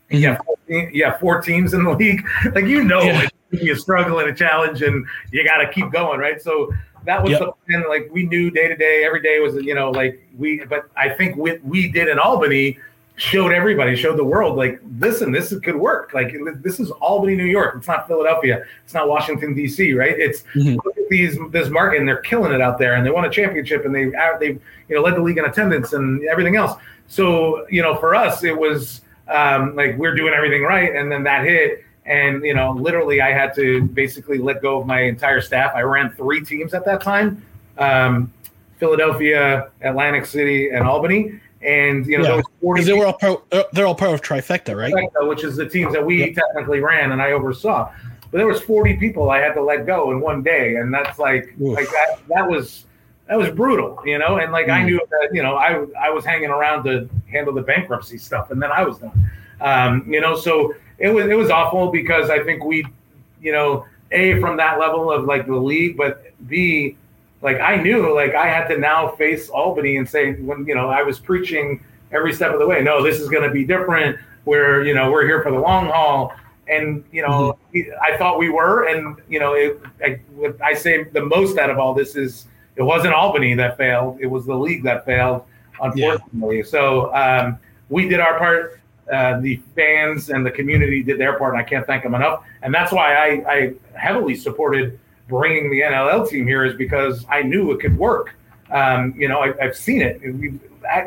You 0.08 0.28
have, 0.28 0.44
14, 0.68 0.90
you 0.94 1.12
four 1.20 1.40
teams 1.42 1.74
in 1.74 1.82
the 1.82 1.90
league. 1.90 2.24
Like 2.54 2.66
you 2.66 2.84
know, 2.84 3.02
Yeah. 3.02 3.28
it's 3.50 3.70
a 3.70 3.74
struggle 3.76 4.20
and 4.20 4.30
a 4.30 4.34
challenge, 4.34 4.82
and 4.82 5.04
you 5.32 5.44
got 5.44 5.58
to 5.58 5.68
keep 5.72 5.90
going, 5.90 6.20
right? 6.20 6.40
So 6.40 6.72
that 7.04 7.20
was 7.22 7.32
Yep. 7.32 7.40
the 7.40 7.52
plan. 7.66 7.84
Like 7.88 8.08
we 8.12 8.24
knew 8.24 8.50
day 8.50 8.68
to 8.68 8.76
day, 8.76 9.04
every 9.04 9.20
day 9.20 9.40
was 9.40 9.56
you 9.56 9.74
know 9.74 9.90
like 9.90 10.22
we. 10.38 10.64
But 10.64 10.88
I 10.96 11.08
think 11.08 11.36
what 11.36 11.62
we 11.64 11.90
did 11.90 12.08
in 12.08 12.18
Albany 12.20 12.78
showed 13.16 13.50
everybody, 13.50 13.96
showed 13.96 14.18
the 14.18 14.24
world, 14.24 14.56
like 14.56 14.80
listen, 14.98 15.32
this 15.32 15.50
is, 15.50 15.60
could 15.60 15.74
work. 15.74 16.12
Like 16.14 16.34
this 16.62 16.78
is 16.78 16.90
Albany, 16.92 17.34
New 17.34 17.46
York. 17.46 17.74
It's 17.78 17.88
not 17.88 18.06
Philadelphia. 18.06 18.64
It's 18.84 18.94
not 18.94 19.08
Washington 19.08 19.54
D.C. 19.54 19.92
Right? 19.94 20.14
It's 20.18 20.44
look 20.84 20.96
at 20.96 21.08
these 21.08 21.38
this 21.50 21.68
market, 21.68 21.98
and 21.98 22.08
they're 22.08 22.18
killing 22.18 22.52
it 22.52 22.60
out 22.60 22.78
there, 22.78 22.94
and 22.94 23.04
they 23.04 23.10
won 23.10 23.24
a 23.24 23.30
championship, 23.30 23.84
and 23.84 23.94
they 23.94 24.04
they 24.38 24.58
you 24.88 24.94
know 24.94 25.02
led 25.02 25.16
the 25.16 25.22
league 25.22 25.38
in 25.38 25.46
attendance 25.46 25.94
and 25.94 26.22
everything 26.28 26.56
else. 26.56 26.78
So 27.08 27.66
you 27.68 27.82
know, 27.82 27.96
for 27.96 28.14
us, 28.14 28.44
it 28.44 28.56
was 28.56 29.00
um, 29.28 29.74
like 29.74 29.96
we're 29.96 30.14
doing 30.14 30.34
everything 30.34 30.62
right, 30.62 30.94
and 30.94 31.10
then 31.10 31.24
that 31.24 31.44
hit. 31.44 31.82
And 32.04 32.44
you 32.44 32.54
know, 32.54 32.70
literally, 32.70 33.20
I 33.20 33.32
had 33.32 33.54
to 33.56 33.82
basically 33.82 34.38
let 34.38 34.62
go 34.62 34.80
of 34.80 34.86
my 34.86 35.00
entire 35.00 35.40
staff. 35.40 35.72
I 35.74 35.80
ran 35.80 36.10
three 36.12 36.44
teams 36.44 36.74
at 36.74 36.84
that 36.84 37.00
time: 37.00 37.42
um, 37.78 38.32
Philadelphia, 38.78 39.70
Atlantic 39.80 40.26
City, 40.26 40.68
and 40.68 40.86
Albany. 40.86 41.40
And 41.62 42.06
you 42.06 42.18
know, 42.18 42.24
there 42.24 42.32
Yeah, 42.32 42.36
was 42.38 42.46
40 42.60 42.78
because 42.80 42.86
they 42.86 42.92
were 42.92 43.06
all 43.06 43.12
part. 43.14 43.72
They're 43.72 43.86
all 43.86 43.94
part 43.94 44.12
of 44.14 44.22
trifecta, 44.22 44.76
right? 44.76 44.92
Trifecta, 44.94 45.28
which 45.28 45.42
is 45.44 45.56
the 45.56 45.68
teams 45.68 45.92
that 45.92 46.04
we 46.04 46.32
technically 46.34 46.80
ran 46.80 47.12
and 47.12 47.20
I 47.22 47.32
oversaw. 47.32 47.90
But 48.30 48.38
there 48.38 48.46
was 48.46 48.60
40 48.60 48.96
people 48.96 49.30
I 49.30 49.38
had 49.38 49.54
to 49.54 49.62
let 49.62 49.86
go 49.86 50.10
in 50.12 50.20
one 50.20 50.42
day, 50.42 50.76
and 50.76 50.92
that's 50.92 51.18
like 51.18 51.54
like 51.58 51.88
that. 51.90 52.18
That 52.28 52.48
was 52.48 52.84
that 53.26 53.38
was 53.38 53.50
brutal, 53.50 54.00
you 54.04 54.18
know. 54.18 54.36
And 54.38 54.52
like 54.52 54.68
I 54.68 54.82
Mm. 54.82 54.86
knew 54.86 55.00
that 55.10 55.30
you 55.32 55.42
know 55.42 55.56
I 55.56 55.84
I 55.98 56.10
was 56.10 56.24
hanging 56.24 56.50
around 56.50 56.84
to 56.84 57.08
handle 57.30 57.54
the 57.54 57.62
bankruptcy 57.62 58.18
stuff, 58.18 58.50
and 58.50 58.62
then 58.62 58.70
I 58.70 58.82
was 58.84 58.98
done. 58.98 59.30
Um, 59.60 60.04
you 60.12 60.20
know, 60.20 60.36
so 60.36 60.74
it 60.98 61.08
was 61.08 61.26
it 61.26 61.36
was 61.36 61.50
awful 61.50 61.90
because 61.90 62.28
I 62.30 62.42
think 62.42 62.62
we, 62.64 62.84
you 63.40 63.52
know, 63.52 63.86
a 64.12 64.38
from 64.40 64.56
that 64.58 64.78
level 64.78 65.10
of 65.10 65.24
like 65.24 65.46
the 65.46 65.56
league, 65.56 65.96
but 65.96 66.24
b 66.46 66.96
like 67.46 67.60
I 67.60 67.76
knew 67.76 68.12
like 68.12 68.34
I 68.34 68.48
had 68.48 68.66
to 68.68 68.76
now 68.76 69.10
face 69.14 69.48
Albany 69.48 69.98
and 69.98 70.08
say 70.08 70.34
when 70.34 70.66
you 70.66 70.74
know 70.74 70.90
I 70.90 71.04
was 71.04 71.20
preaching 71.20 71.82
every 72.10 72.32
step 72.34 72.52
of 72.52 72.58
the 72.58 72.66
way. 72.66 72.82
No, 72.82 73.04
this 73.04 73.20
is 73.20 73.28
going 73.28 73.44
to 73.44 73.50
be 73.50 73.64
different. 73.64 74.18
We're 74.46 74.84
you 74.84 74.94
know 74.94 75.12
we're 75.12 75.24
here 75.24 75.42
for 75.44 75.52
the 75.52 75.58
long 75.58 75.86
haul, 75.86 76.32
and 76.68 77.04
you 77.12 77.22
know 77.22 77.56
we- 77.72 77.92
I 78.02 78.16
thought 78.16 78.40
we 78.40 78.50
were, 78.50 78.88
and 78.88 79.16
you 79.28 79.38
know 79.38 79.54
it, 79.54 79.80
I, 80.04 80.20
I 80.60 80.74
say 80.74 81.04
the 81.04 81.24
most 81.24 81.56
out 81.56 81.70
of 81.70 81.78
all 81.78 81.94
this 81.94 82.16
is 82.16 82.46
it 82.74 82.82
wasn't 82.82 83.14
Albany 83.14 83.54
that 83.54 83.76
failed; 83.78 84.18
it 84.20 84.26
was 84.26 84.44
the 84.44 84.56
league 84.56 84.82
that 84.82 85.04
failed, 85.06 85.44
unfortunately. 85.80 86.64
So 86.64 87.14
um, 87.14 87.60
we 87.90 88.08
did 88.08 88.18
our 88.18 88.38
part. 88.38 88.80
Uh, 89.12 89.38
the 89.38 89.62
fans 89.76 90.30
and 90.30 90.44
the 90.44 90.50
community 90.50 91.00
did 91.00 91.16
their 91.20 91.38
part, 91.38 91.54
and 91.54 91.62
I 91.62 91.64
can't 91.64 91.86
thank 91.86 92.02
them 92.02 92.16
enough. 92.16 92.42
And 92.62 92.74
that's 92.74 92.90
why 92.90 93.14
I, 93.14 93.28
I 93.48 93.74
heavily 93.94 94.34
supported 94.34 94.98
bringing 95.28 95.70
the 95.70 95.80
NLL 95.80 96.28
team 96.28 96.46
here, 96.46 96.64
is 96.64 96.74
because 96.74 97.24
I 97.28 97.42
knew 97.42 97.72
it 97.72 97.80
could 97.80 97.96
work. 97.96 98.34
Um, 98.70 99.14
you 99.16 99.28
know, 99.28 99.40
I, 99.40 99.52
I've 99.62 99.76
seen 99.76 100.02
it. 100.02 100.20
We, 100.20 100.58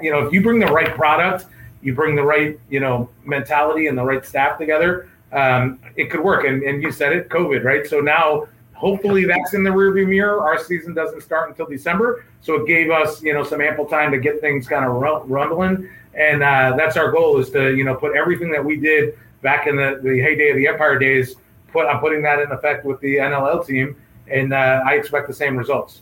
you 0.01 0.11
know, 0.11 0.25
if 0.25 0.33
you 0.33 0.41
bring 0.41 0.59
the 0.59 0.67
right 0.67 0.93
product, 0.93 1.45
you 1.81 1.93
bring 1.93 2.15
the 2.15 2.23
right, 2.23 2.59
you 2.69 2.79
know, 2.79 3.09
mentality 3.23 3.87
and 3.87 3.97
the 3.97 4.03
right 4.03 4.25
staff 4.25 4.57
together, 4.57 5.09
um, 5.31 5.79
it 5.95 6.09
could 6.09 6.21
work. 6.21 6.45
And, 6.45 6.63
and 6.63 6.81
you 6.81 6.91
said 6.91 7.13
it, 7.13 7.29
COVID, 7.29 7.63
right? 7.63 7.85
So 7.87 7.99
now, 7.99 8.47
hopefully, 8.73 9.25
that's 9.25 9.53
in 9.53 9.63
the 9.63 9.69
rearview 9.69 10.07
mirror. 10.07 10.41
Our 10.41 10.57
season 10.63 10.93
doesn't 10.93 11.21
start 11.21 11.49
until 11.49 11.67
December, 11.67 12.25
so 12.41 12.55
it 12.55 12.67
gave 12.67 12.89
us, 12.89 13.21
you 13.21 13.33
know, 13.33 13.43
some 13.43 13.61
ample 13.61 13.85
time 13.85 14.11
to 14.11 14.19
get 14.19 14.41
things 14.41 14.67
kind 14.67 14.85
of 14.85 15.29
rumbling. 15.29 15.89
And 16.13 16.43
uh, 16.43 16.75
that's 16.77 16.97
our 16.97 17.11
goal 17.11 17.39
is 17.39 17.49
to, 17.51 17.75
you 17.75 17.83
know, 17.83 17.95
put 17.95 18.15
everything 18.15 18.51
that 18.51 18.63
we 18.63 18.77
did 18.77 19.17
back 19.41 19.67
in 19.67 19.75
the, 19.75 19.99
the 20.03 20.19
heyday 20.19 20.49
of 20.49 20.57
the 20.57 20.67
Empire 20.67 20.97
days. 20.97 21.35
Put 21.71 21.85
I'm 21.85 21.99
putting 21.99 22.21
that 22.23 22.39
in 22.39 22.51
effect 22.51 22.83
with 22.83 22.99
the 22.99 23.17
NLL 23.17 23.65
team, 23.65 23.95
and 24.31 24.53
uh, 24.53 24.81
I 24.85 24.95
expect 24.95 25.27
the 25.27 25.33
same 25.33 25.57
results. 25.57 26.01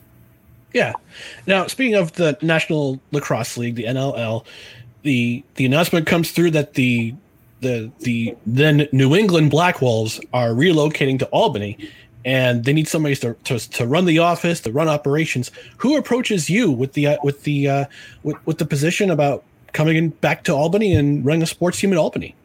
Yeah. 0.74 0.94
Now, 1.46 1.68
speaking 1.68 1.96
of 1.96 2.14
the 2.14 2.38
National 2.42 3.00
Lacrosse 3.12 3.58
League, 3.58 3.76
the 3.76 3.86
NLL, 3.86 4.46
the 5.04 5.44
the 5.56 5.66
announcement 5.66 6.06
comes 6.08 6.32
through 6.32 6.52
that 6.52 6.74
the 6.74 7.16
the 7.62 7.92
the 8.00 8.36
then 8.46 8.88
New 8.92 9.16
England 9.16 9.52
Black 9.52 9.82
Wolves 9.82 10.20
are 10.34 10.50
relocating 10.50 11.18
to 11.20 11.26
Albany, 11.28 11.78
and 12.26 12.66
they 12.66 12.74
need 12.74 12.88
somebody 12.88 13.16
to, 13.16 13.36
to, 13.46 13.58
to 13.58 13.88
run 13.88 14.06
the 14.06 14.20
office, 14.20 14.60
to 14.62 14.72
run 14.72 14.90
operations. 14.90 15.50
Who 15.78 15.98
approaches 15.98 16.50
you 16.50 16.72
with 16.72 16.94
the 16.94 17.08
uh, 17.08 17.18
with 17.24 17.44
the 17.44 17.70
uh, 17.70 17.86
with, 18.24 18.36
with 18.46 18.58
the 18.58 18.66
position 18.66 19.10
about 19.10 19.44
coming 19.74 19.96
in 19.96 20.10
back 20.10 20.44
to 20.46 20.54
Albany 20.54 20.94
and 20.94 21.26
running 21.26 21.44
a 21.44 21.48
sports 21.48 21.80
team 21.80 21.92
in 21.92 21.98
Albany? 21.98 22.36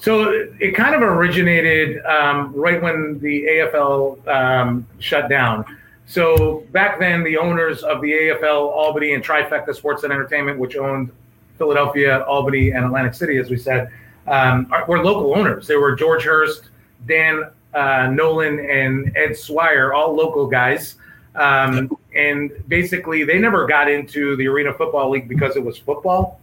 So 0.00 0.48
it 0.58 0.74
kind 0.74 0.94
of 0.94 1.02
originated 1.02 2.02
um, 2.06 2.54
right 2.54 2.82
when 2.82 3.18
the 3.18 3.42
AFL 3.42 4.26
um, 4.28 4.86
shut 4.98 5.28
down. 5.28 5.64
So 6.06 6.66
back 6.72 6.98
then, 6.98 7.22
the 7.22 7.36
owners 7.36 7.82
of 7.82 8.00
the 8.00 8.10
AFL, 8.10 8.70
Albany, 8.70 9.12
and 9.12 9.22
Trifecta 9.22 9.74
Sports 9.74 10.02
and 10.02 10.12
Entertainment, 10.12 10.58
which 10.58 10.74
owned 10.74 11.12
Philadelphia, 11.58 12.24
Albany, 12.24 12.70
and 12.70 12.86
Atlantic 12.86 13.12
City, 13.12 13.36
as 13.36 13.50
we 13.50 13.58
said, 13.58 13.90
um, 14.26 14.66
are, 14.72 14.86
were 14.86 15.04
local 15.04 15.36
owners. 15.36 15.66
They 15.66 15.76
were 15.76 15.94
George 15.94 16.24
Hearst, 16.24 16.70
Dan 17.06 17.44
uh, 17.74 18.08
Nolan, 18.10 18.58
and 18.58 19.14
Ed 19.16 19.36
Swyer, 19.36 19.92
all 19.92 20.16
local 20.16 20.46
guys. 20.46 20.96
Um, 21.34 21.94
and 22.16 22.50
basically, 22.68 23.24
they 23.24 23.38
never 23.38 23.66
got 23.66 23.90
into 23.90 24.34
the 24.36 24.48
Arena 24.48 24.72
Football 24.72 25.10
League 25.10 25.28
because 25.28 25.56
it 25.56 25.64
was 25.64 25.76
football. 25.76 26.40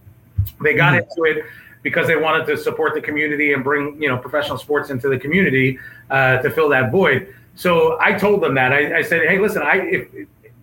They 0.61 0.75
got 0.75 0.93
into 0.93 1.23
it 1.23 1.43
because 1.83 2.07
they 2.07 2.15
wanted 2.15 2.45
to 2.47 2.57
support 2.57 2.93
the 2.93 3.01
community 3.01 3.53
and 3.53 3.63
bring 3.63 4.01
you 4.01 4.09
know 4.09 4.17
professional 4.17 4.57
sports 4.57 4.89
into 4.89 5.09
the 5.09 5.17
community 5.17 5.79
uh, 6.09 6.37
to 6.37 6.49
fill 6.49 6.69
that 6.69 6.91
void. 6.91 7.33
So 7.55 7.97
I 7.99 8.13
told 8.13 8.41
them 8.41 8.53
that 8.55 8.71
I, 8.71 8.99
I 8.99 9.01
said, 9.01 9.27
hey, 9.27 9.39
listen, 9.39 9.63
I 9.63 9.77
if, 9.77 10.07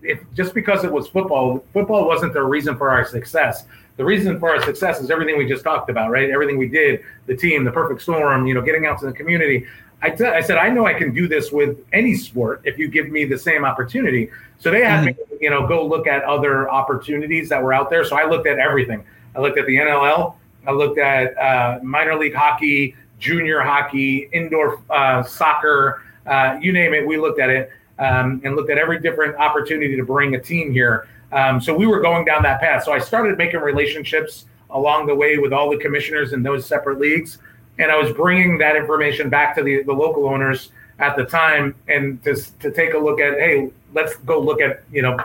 if 0.03 0.20
just 0.35 0.55
because 0.55 0.85
it 0.85 0.92
was 0.92 1.09
football, 1.09 1.64
football 1.72 2.07
wasn't 2.07 2.33
the 2.35 2.42
reason 2.42 2.77
for 2.77 2.90
our 2.90 3.05
success. 3.05 3.64
The 3.96 4.05
reason 4.05 4.38
for 4.40 4.50
our 4.50 4.62
success 4.62 5.00
is 5.00 5.11
everything 5.11 5.38
we 5.38 5.46
just 5.46 5.64
talked 5.64 5.88
about, 5.88 6.11
right? 6.11 6.31
Everything 6.31 6.59
we 6.59 6.68
did, 6.68 7.05
the 7.27 7.37
team, 7.37 7.64
the 7.64 7.70
perfect 7.70 8.03
storm, 8.03 8.46
you 8.46 8.55
know, 8.55 8.61
getting 8.61 8.87
out 8.87 8.98
to 9.00 9.07
the 9.07 9.12
community. 9.12 9.66
I, 10.03 10.11
t- 10.11 10.24
I 10.24 10.40
said, 10.40 10.59
I 10.59 10.68
know 10.68 10.87
I 10.87 10.94
can 10.94 11.14
do 11.14 11.27
this 11.27 11.50
with 11.50 11.79
any 11.92 12.14
sport 12.14 12.61
if 12.64 12.77
you 12.77 12.88
give 12.88 13.09
me 13.09 13.24
the 13.24 13.38
same 13.38 13.64
opportunity. 13.64 14.31
So 14.59 14.70
they 14.70 14.85
had 14.85 15.05
me, 15.05 15.14
you 15.40 15.48
know, 15.48 15.66
go 15.66 15.87
look 15.87 16.07
at 16.07 16.24
other 16.24 16.68
opportunities 16.68 17.48
that 17.48 17.62
were 17.62 17.72
out 17.72 17.88
there. 17.88 18.05
So 18.05 18.16
I 18.16 18.29
looked 18.29 18.46
at 18.46 18.59
everything. 18.59 19.05
I 19.35 19.40
looked 19.40 19.59
at 19.59 19.66
the 19.66 19.77
NLL. 19.77 20.35
I 20.66 20.72
looked 20.72 20.98
at 20.98 21.37
uh, 21.38 21.81
minor 21.83 22.16
league 22.16 22.35
hockey, 22.35 22.96
junior 23.18 23.61
hockey, 23.61 24.29
indoor 24.33 24.81
uh, 24.90 25.22
soccer, 25.22 26.03
uh, 26.27 26.59
you 26.61 26.72
name 26.72 26.94
it. 26.94 27.07
We 27.07 27.18
looked 27.18 27.40
at 27.40 27.50
it 27.50 27.70
um, 27.98 28.40
and 28.44 28.57
looked 28.57 28.70
at 28.70 28.79
every 28.79 28.98
different 29.00 29.37
opportunity 29.37 29.96
to 29.96 30.05
bring 30.05 30.35
a 30.35 30.40
team 30.40 30.72
here. 30.72 31.07
Um, 31.33 31.61
so 31.61 31.74
we 31.74 31.87
were 31.87 32.00
going 32.00 32.24
down 32.24 32.42
that 32.44 32.61
path. 32.61 32.85
So 32.85 32.92
I 32.92 32.98
started 32.98 33.37
making 33.37 33.61
relationships 33.61 34.46
along 34.70 35.07
the 35.07 35.14
way 35.14 35.38
with 35.38 35.53
all 35.53 35.70
the 35.70 35.79
commissioners 35.79 36.33
in 36.33 36.42
those 36.42 36.66
separate 36.66 36.98
leagues. 36.98 37.38
And 37.79 37.90
I 37.90 37.96
was 37.96 38.12
bringing 38.12 38.59
that 38.59 38.77
information 38.77 39.29
back 39.29 39.55
to 39.57 39.62
the, 39.62 39.83
the 39.83 39.92
local 39.92 40.29
owners 40.29 40.70
at 40.98 41.16
the 41.16 41.24
time 41.24 41.74
and 41.88 42.22
to, 42.24 42.37
to 42.61 42.70
take 42.70 42.94
a 42.94 42.98
look 42.98 43.20
at, 43.20 43.35
hey, 43.35 43.70
let's 43.92 44.16
go 44.18 44.38
look 44.40 44.61
at, 44.61 44.85
you 44.92 45.03
know, 45.03 45.18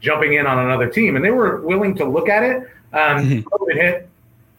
jumping 0.00 0.34
in 0.34 0.46
on 0.46 0.58
another 0.58 0.88
team. 0.88 1.16
And 1.16 1.24
they 1.24 1.30
were 1.30 1.60
willing 1.62 1.96
to 1.96 2.04
look 2.04 2.28
at 2.28 2.42
it. 2.42 2.70
Um, 2.92 3.42
COVID 3.42 3.74
hit 3.74 4.08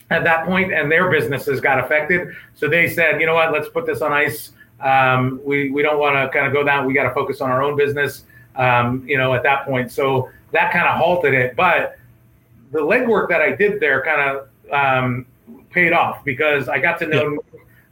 at 0.10 0.24
that 0.24 0.46
point 0.46 0.74
and 0.74 0.92
their 0.92 1.10
businesses 1.10 1.60
got 1.60 1.84
affected. 1.84 2.36
So 2.56 2.68
they 2.68 2.90
said, 2.90 3.20
you 3.20 3.26
know 3.26 3.36
what, 3.36 3.52
let's 3.52 3.70
put 3.70 3.86
this 3.86 4.02
on 4.02 4.14
ice. 4.14 4.52
Um, 4.80 5.42
we, 5.44 5.70
we 5.70 5.82
don't 5.82 6.00
want 6.00 6.16
to 6.16 6.30
kind 6.36 6.48
of 6.48 6.54
go 6.54 6.64
down. 6.64 6.86
We 6.86 6.94
got 6.94 7.04
to 7.04 7.14
focus 7.14 7.42
on 7.42 7.50
our 7.50 7.62
own 7.62 7.76
business, 7.76 8.24
um, 8.56 9.04
you 9.08 9.18
know, 9.18 9.34
at 9.34 9.44
that 9.44 9.66
point. 9.66 9.92
So 9.92 10.30
that 10.52 10.72
kind 10.72 10.88
of 10.88 10.98
halted 10.98 11.34
it. 11.34 11.56
But 11.56 11.98
the 12.72 12.80
legwork 12.80 13.30
that 13.30 13.42
I 13.42 13.56
did 13.56 13.80
there 13.80 14.04
kind 14.04 14.22
of 14.22 14.72
um, 14.72 15.26
paid 15.72 15.94
off 15.94 16.24
because 16.24 16.70
I 16.70 16.80
got 16.80 17.00
to 17.00 17.08
know 17.08 17.40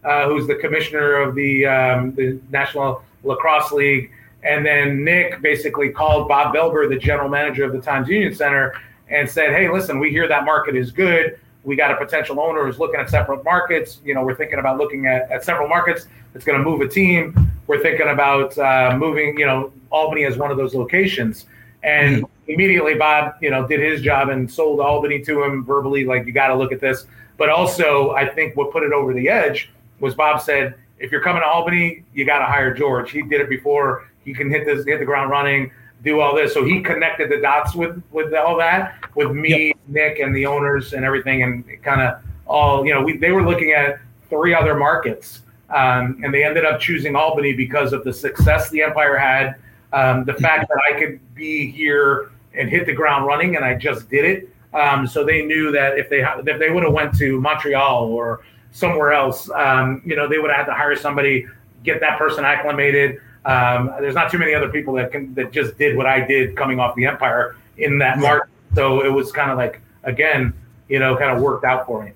uh, 0.04 0.28
who's 0.28 0.48
the 0.48 0.56
commissioner 0.56 1.16
of 1.16 1.36
the 1.36 1.66
um, 1.66 2.14
the 2.16 2.40
National 2.52 3.04
Lacrosse 3.24 3.72
League, 3.72 4.12
and 4.44 4.66
then 4.66 5.04
Nick 5.04 5.42
basically 5.42 5.90
called 5.90 6.28
Bob 6.28 6.54
Belber, 6.54 6.88
the 6.88 6.98
general 6.98 7.30
manager 7.30 7.64
of 7.64 7.74
the 7.74 7.82
Times 7.82 8.08
Union 8.08 8.34
Center, 8.34 8.74
and 9.10 9.30
said, 9.30 9.52
"Hey, 9.52 9.70
listen, 9.70 10.00
we 10.00 10.12
hear 10.12 10.28
that 10.28 10.46
market 10.46 10.76
is 10.76 10.92
good. 10.92 11.40
We 11.66 11.76
got 11.76 11.92
a 11.92 11.98
potential 11.98 12.40
owner 12.40 12.66
who's 12.66 12.80
looking 12.80 13.00
at 13.00 13.10
separate 13.10 13.44
markets. 13.44 14.00
You 14.06 14.14
know, 14.14 14.24
we're 14.24 14.36
thinking 14.36 14.60
about 14.60 14.78
looking 14.78 15.08
at, 15.08 15.30
at 15.32 15.44
several 15.44 15.68
markets. 15.68 16.08
It's 16.34 16.46
going 16.46 16.58
to 16.58 16.64
move 16.64 16.82
a 16.82 16.88
team. 16.88 17.52
We're 17.68 17.82
thinking 17.82 18.08
about 18.08 18.58
uh, 18.58 18.96
moving, 18.98 19.38
you 19.38 19.46
know, 19.46 19.74
Albany 19.90 20.26
as 20.26 20.38
one 20.38 20.52
of 20.52 20.58
those 20.58 20.74
locations." 20.74 21.46
And 21.84 22.24
mm-hmm. 22.24 22.52
immediately, 22.52 22.96
Bob, 22.96 23.36
you 23.42 23.52
know, 23.52 23.68
did 23.68 23.80
his 23.80 24.02
job 24.02 24.30
and 24.30 24.52
sold 24.52 24.80
Albany 24.80 25.22
to 25.26 25.44
him 25.44 25.66
verbally, 25.66 26.06
like 26.06 26.26
you 26.26 26.32
got 26.32 26.48
to 26.48 26.56
look 26.56 26.72
at 26.72 26.80
this. 26.80 27.06
But 27.38 27.50
also, 27.50 28.12
I 28.12 28.28
think 28.28 28.56
what 28.56 28.72
put 28.72 28.84
it 28.84 28.94
over 28.94 29.14
the 29.14 29.30
edge 29.30 29.72
was 30.00 30.16
Bob 30.16 30.42
said, 30.42 30.76
if 31.00 31.12
you're 31.12 31.22
coming 31.22 31.42
to 31.42 31.48
Albany, 31.48 32.04
you 32.14 32.26
got 32.26 32.40
to 32.40 32.46
hire 32.46 32.74
George. 32.74 33.12
He 33.12 33.22
did 33.22 33.42
it 33.42 33.50
before. 33.50 34.08
He 34.24 34.34
can 34.34 34.50
hit 34.50 34.66
this, 34.66 34.86
hit 34.86 35.00
the 35.00 35.06
ground 35.06 35.30
running, 35.30 35.72
do 36.06 36.22
all 36.22 36.36
this. 36.36 36.54
So 36.54 36.64
he 36.64 36.82
connected 36.82 37.30
the 37.30 37.42
dots 37.42 37.76
with 37.76 38.02
with 38.12 38.34
all 38.34 38.58
that, 38.60 38.96
with 39.16 39.32
me, 39.32 39.68
yep. 39.68 39.78
Nick, 39.88 40.20
and 40.20 40.34
the 40.34 40.46
owners 40.46 40.94
and 40.94 41.04
everything, 41.04 41.44
and 41.44 41.66
kind 41.84 42.02
of 42.02 42.22
all 42.46 42.86
you 42.86 42.94
know. 42.94 43.02
We, 43.02 43.18
they 43.18 43.32
were 43.32 43.44
looking 43.44 43.72
at 43.72 44.00
three 44.30 44.54
other 44.54 44.76
markets, 44.76 45.42
um, 45.70 46.22
and 46.24 46.34
they 46.34 46.44
ended 46.44 46.64
up 46.64 46.80
choosing 46.80 47.16
Albany 47.16 47.54
because 47.54 47.92
of 47.92 48.04
the 48.04 48.14
success 48.14 48.70
the 48.70 48.84
Empire 48.84 49.18
had, 49.18 49.56
um, 49.92 50.24
the 50.24 50.34
fact 50.36 50.70
that 50.70 50.78
I 50.90 51.00
could 51.00 51.20
be 51.36 51.70
here 51.70 52.32
and 52.54 52.70
hit 52.70 52.86
the 52.86 52.94
ground 52.94 53.26
running, 53.26 53.56
and 53.56 53.66
I 53.66 53.74
just 53.74 54.10
did 54.10 54.26
it. 54.26 54.50
Um, 54.74 55.08
so 55.08 55.24
they 55.26 55.44
knew 55.44 55.72
that 55.72 55.98
if 55.98 56.10
they 56.10 56.24
if 56.24 56.60
they 56.60 56.70
would 56.70 56.84
have 56.84 56.94
went 56.94 57.18
to 57.18 57.42
Montreal 57.42 58.06
or 58.06 58.44
somewhere 58.72 59.14
else, 59.14 59.50
um, 59.52 60.02
you 60.06 60.16
know, 60.16 60.28
they 60.28 60.38
would 60.38 60.52
have 60.52 60.66
had 60.66 60.72
to 60.72 60.74
hire 60.74 60.96
somebody, 60.96 61.48
get 61.84 62.00
that 62.02 62.20
person 62.20 62.46
acclimated. 62.46 63.22
Um, 63.46 63.94
there's 64.00 64.16
not 64.16 64.32
too 64.32 64.38
many 64.38 64.54
other 64.54 64.70
people 64.70 64.94
that 64.96 65.12
can 65.12 65.34
that 65.36 65.52
just 65.52 65.78
did 65.78 65.96
what 65.96 66.06
I 66.06 66.26
did 66.26 66.56
coming 66.56 66.80
off 66.80 66.96
the 66.96 67.06
Empire 67.06 67.56
in 67.78 68.00
that 68.00 68.18
market. 68.18 68.50
So 68.74 69.06
it 69.06 69.10
was 69.10 69.32
kind 69.32 69.52
of 69.52 69.58
like 69.58 69.82
again, 70.04 70.54
you 70.90 71.00
know, 71.00 71.16
kind 71.16 71.32
of 71.32 71.42
worked 71.42 71.64
out 71.64 71.86
for 71.86 72.04
me. 72.04 72.14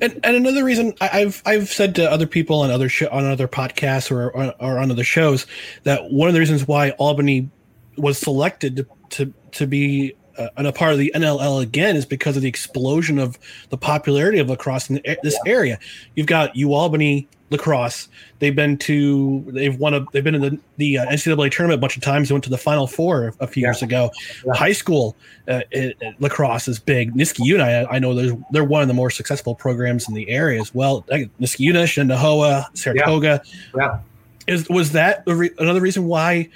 And 0.00 0.18
and 0.22 0.36
another 0.36 0.64
reason 0.64 0.94
I, 1.00 1.20
have 1.20 1.42
I've 1.44 1.68
said 1.68 1.94
to 1.96 2.10
other 2.10 2.26
people 2.26 2.60
on 2.60 2.70
other 2.70 2.90
on 3.10 3.26
other 3.26 3.48
podcasts 3.48 4.10
or, 4.10 4.30
or 4.30 4.54
or 4.58 4.78
on 4.78 4.90
other 4.90 5.04
shows 5.04 5.46
that 5.82 6.10
one 6.10 6.28
of 6.28 6.34
the 6.34 6.40
reasons 6.40 6.66
why 6.66 6.90
Albany 6.92 7.50
was 7.96 8.18
selected 8.18 8.76
to 8.76 8.86
to, 9.10 9.32
to 9.52 9.66
be 9.66 10.14
uh, 10.38 10.48
and 10.56 10.66
a 10.66 10.72
part 10.72 10.92
of 10.92 10.98
the 10.98 11.12
NLL 11.14 11.62
again 11.62 11.96
is 11.96 12.06
because 12.06 12.36
of 12.36 12.42
the 12.42 12.48
explosion 12.48 13.18
of 13.18 13.38
the 13.70 13.76
popularity 13.76 14.38
of 14.38 14.48
lacrosse 14.48 14.88
in 14.88 14.96
the, 14.96 15.18
this 15.22 15.38
area. 15.46 15.78
You've 16.14 16.26
got 16.26 16.54
UAlbany 16.54 17.26
lacrosse. 17.50 18.08
They've 18.38 18.54
been 18.54 18.76
to 18.78 19.44
they've 19.48 19.76
won 19.78 19.94
a 19.94 20.04
they've 20.12 20.24
been 20.24 20.34
in 20.34 20.40
the, 20.42 20.58
the 20.76 20.98
uh, 20.98 21.06
NCAA 21.06 21.50
tournament 21.50 21.78
a 21.78 21.80
bunch 21.80 21.96
of 21.96 22.02
times. 22.02 22.28
They 22.28 22.32
went 22.34 22.44
to 22.44 22.50
the 22.50 22.58
Final 22.58 22.86
Four 22.86 23.34
a 23.40 23.46
few 23.46 23.62
yeah. 23.62 23.68
years 23.68 23.82
ago. 23.82 24.10
Yeah. 24.44 24.54
High 24.54 24.72
school 24.72 25.16
uh, 25.48 25.60
it, 25.70 25.96
it, 26.00 26.20
lacrosse 26.20 26.68
is 26.68 26.78
big. 26.78 27.14
Niskayuna, 27.14 27.86
I, 27.86 27.96
I 27.96 27.98
know 27.98 28.14
they're 28.14 28.36
they're 28.50 28.64
one 28.64 28.82
of 28.82 28.88
the 28.88 28.94
more 28.94 29.10
successful 29.10 29.54
programs 29.54 30.08
in 30.08 30.14
the 30.14 30.28
area 30.28 30.60
as 30.60 30.74
well. 30.74 31.02
Niskayuna, 31.02 31.84
Shenendehowa, 31.84 32.76
Saratoga. 32.76 33.42
Yeah. 33.74 33.82
yeah. 33.82 34.54
Is 34.54 34.68
was 34.68 34.92
that 34.92 35.22
re- 35.26 35.50
another 35.58 35.80
reason 35.80 36.06
why 36.06 36.48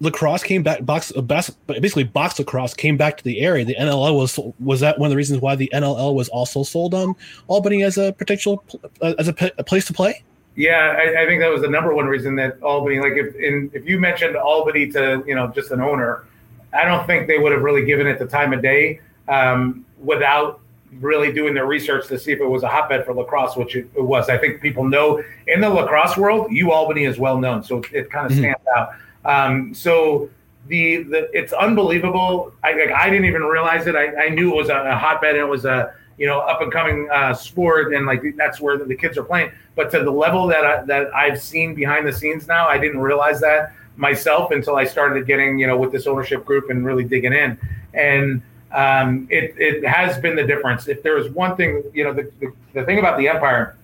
lacrosse 0.00 0.42
came 0.42 0.62
back 0.62 0.84
box 0.84 1.12
uh, 1.14 1.20
basically 1.20 2.04
box 2.04 2.38
lacrosse 2.38 2.74
came 2.74 2.96
back 2.96 3.18
to 3.18 3.24
the 3.24 3.40
area. 3.40 3.64
The 3.64 3.76
nll 3.78 4.16
was 4.16 4.38
was 4.58 4.80
that 4.80 4.98
one 4.98 5.06
of 5.06 5.10
the 5.10 5.16
reasons 5.16 5.40
why 5.40 5.56
the 5.56 5.70
nll 5.72 6.14
was 6.14 6.28
also 6.30 6.62
sold 6.62 6.94
on 6.94 7.14
albany 7.48 7.82
as 7.82 7.98
a 7.98 8.12
potential 8.12 8.64
uh, 9.02 9.14
as 9.18 9.28
a, 9.28 9.52
a, 9.58 9.64
place 9.64 9.84
to 9.86 9.92
play? 9.92 10.22
Yeah 10.56 10.96
I, 10.98 11.22
I, 11.22 11.26
think 11.26 11.40
that 11.40 11.50
was 11.50 11.60
the 11.60 11.68
number 11.68 11.94
one 11.94 12.06
reason 12.06 12.34
that 12.36 12.60
albany 12.62 12.98
like 12.98 13.12
if 13.12 13.34
in, 13.36 13.70
if 13.74 13.86
you 13.86 14.00
mentioned 14.00 14.36
albany 14.36 14.90
to 14.92 15.22
you 15.26 15.34
know 15.34 15.48
just 15.48 15.70
an 15.70 15.80
owner 15.80 16.24
i 16.72 16.84
don't 16.84 17.06
think 17.06 17.28
they 17.28 17.38
would 17.38 17.52
have 17.52 17.62
really 17.62 17.84
given 17.84 18.06
it 18.06 18.18
the 18.18 18.26
time 18.26 18.52
of 18.52 18.62
day 18.62 19.00
um, 19.28 19.84
without 19.98 20.60
really 20.98 21.32
doing 21.32 21.54
their 21.54 21.66
research 21.66 22.08
to 22.08 22.18
see 22.18 22.32
if 22.32 22.40
it 22.40 22.46
was 22.46 22.64
a 22.64 22.68
hotbed 22.68 23.04
for 23.04 23.14
lacrosse 23.14 23.56
which 23.56 23.76
it, 23.76 23.88
it 23.94 24.02
was. 24.02 24.28
I 24.28 24.38
think 24.38 24.60
people 24.60 24.84
know 24.84 25.22
in 25.46 25.60
the 25.60 25.68
lacrosse 25.68 26.16
world 26.16 26.50
u 26.50 26.72
albany 26.72 27.04
is 27.04 27.18
well 27.18 27.38
known 27.38 27.62
so 27.62 27.78
it, 27.78 27.92
it 27.92 28.10
kind 28.10 28.26
of 28.26 28.32
mm-hmm. 28.32 28.40
stands 28.40 28.62
out 28.76 28.90
um, 29.24 29.74
so 29.74 30.30
the, 30.68 31.02
the 31.04 31.30
it's 31.36 31.52
unbelievable. 31.52 32.52
I 32.62 32.72
like, 32.72 32.90
I 32.90 33.10
didn't 33.10 33.26
even 33.26 33.42
realize 33.42 33.86
it. 33.86 33.96
I, 33.96 34.26
I 34.26 34.28
knew 34.28 34.52
it 34.52 34.56
was 34.56 34.68
a, 34.68 34.76
a 34.76 34.96
hotbed 34.96 35.30
and 35.30 35.40
it 35.40 35.48
was 35.48 35.64
a 35.64 35.94
you 36.18 36.26
know 36.26 36.40
up 36.40 36.60
and 36.60 36.70
coming 36.72 37.08
uh, 37.10 37.34
sport 37.34 37.94
and 37.94 38.06
like 38.06 38.22
that's 38.36 38.60
where 38.60 38.78
the 38.78 38.94
kids 38.94 39.18
are 39.18 39.24
playing. 39.24 39.52
But 39.74 39.90
to 39.92 40.02
the 40.02 40.10
level 40.10 40.46
that 40.48 40.64
I, 40.64 40.82
that 40.84 41.14
I've 41.14 41.40
seen 41.40 41.74
behind 41.74 42.06
the 42.06 42.12
scenes 42.12 42.46
now, 42.46 42.68
I 42.68 42.78
didn't 42.78 43.00
realize 43.00 43.40
that 43.40 43.72
myself 43.96 44.50
until 44.50 44.76
I 44.76 44.84
started 44.84 45.26
getting 45.26 45.58
you 45.58 45.66
know 45.66 45.76
with 45.76 45.92
this 45.92 46.06
ownership 46.06 46.44
group 46.44 46.70
and 46.70 46.84
really 46.84 47.04
digging 47.04 47.32
in. 47.32 47.58
And 47.94 48.42
um, 48.72 49.26
it 49.30 49.54
it 49.58 49.84
has 49.84 50.18
been 50.18 50.36
the 50.36 50.44
difference. 50.44 50.88
If 50.88 51.02
there 51.02 51.14
was 51.14 51.28
one 51.30 51.56
thing, 51.56 51.82
you 51.92 52.04
know, 52.04 52.12
the, 52.12 52.30
the, 52.38 52.52
the 52.74 52.84
thing 52.84 52.98
about 52.98 53.18
the 53.18 53.28
Empire 53.28 53.76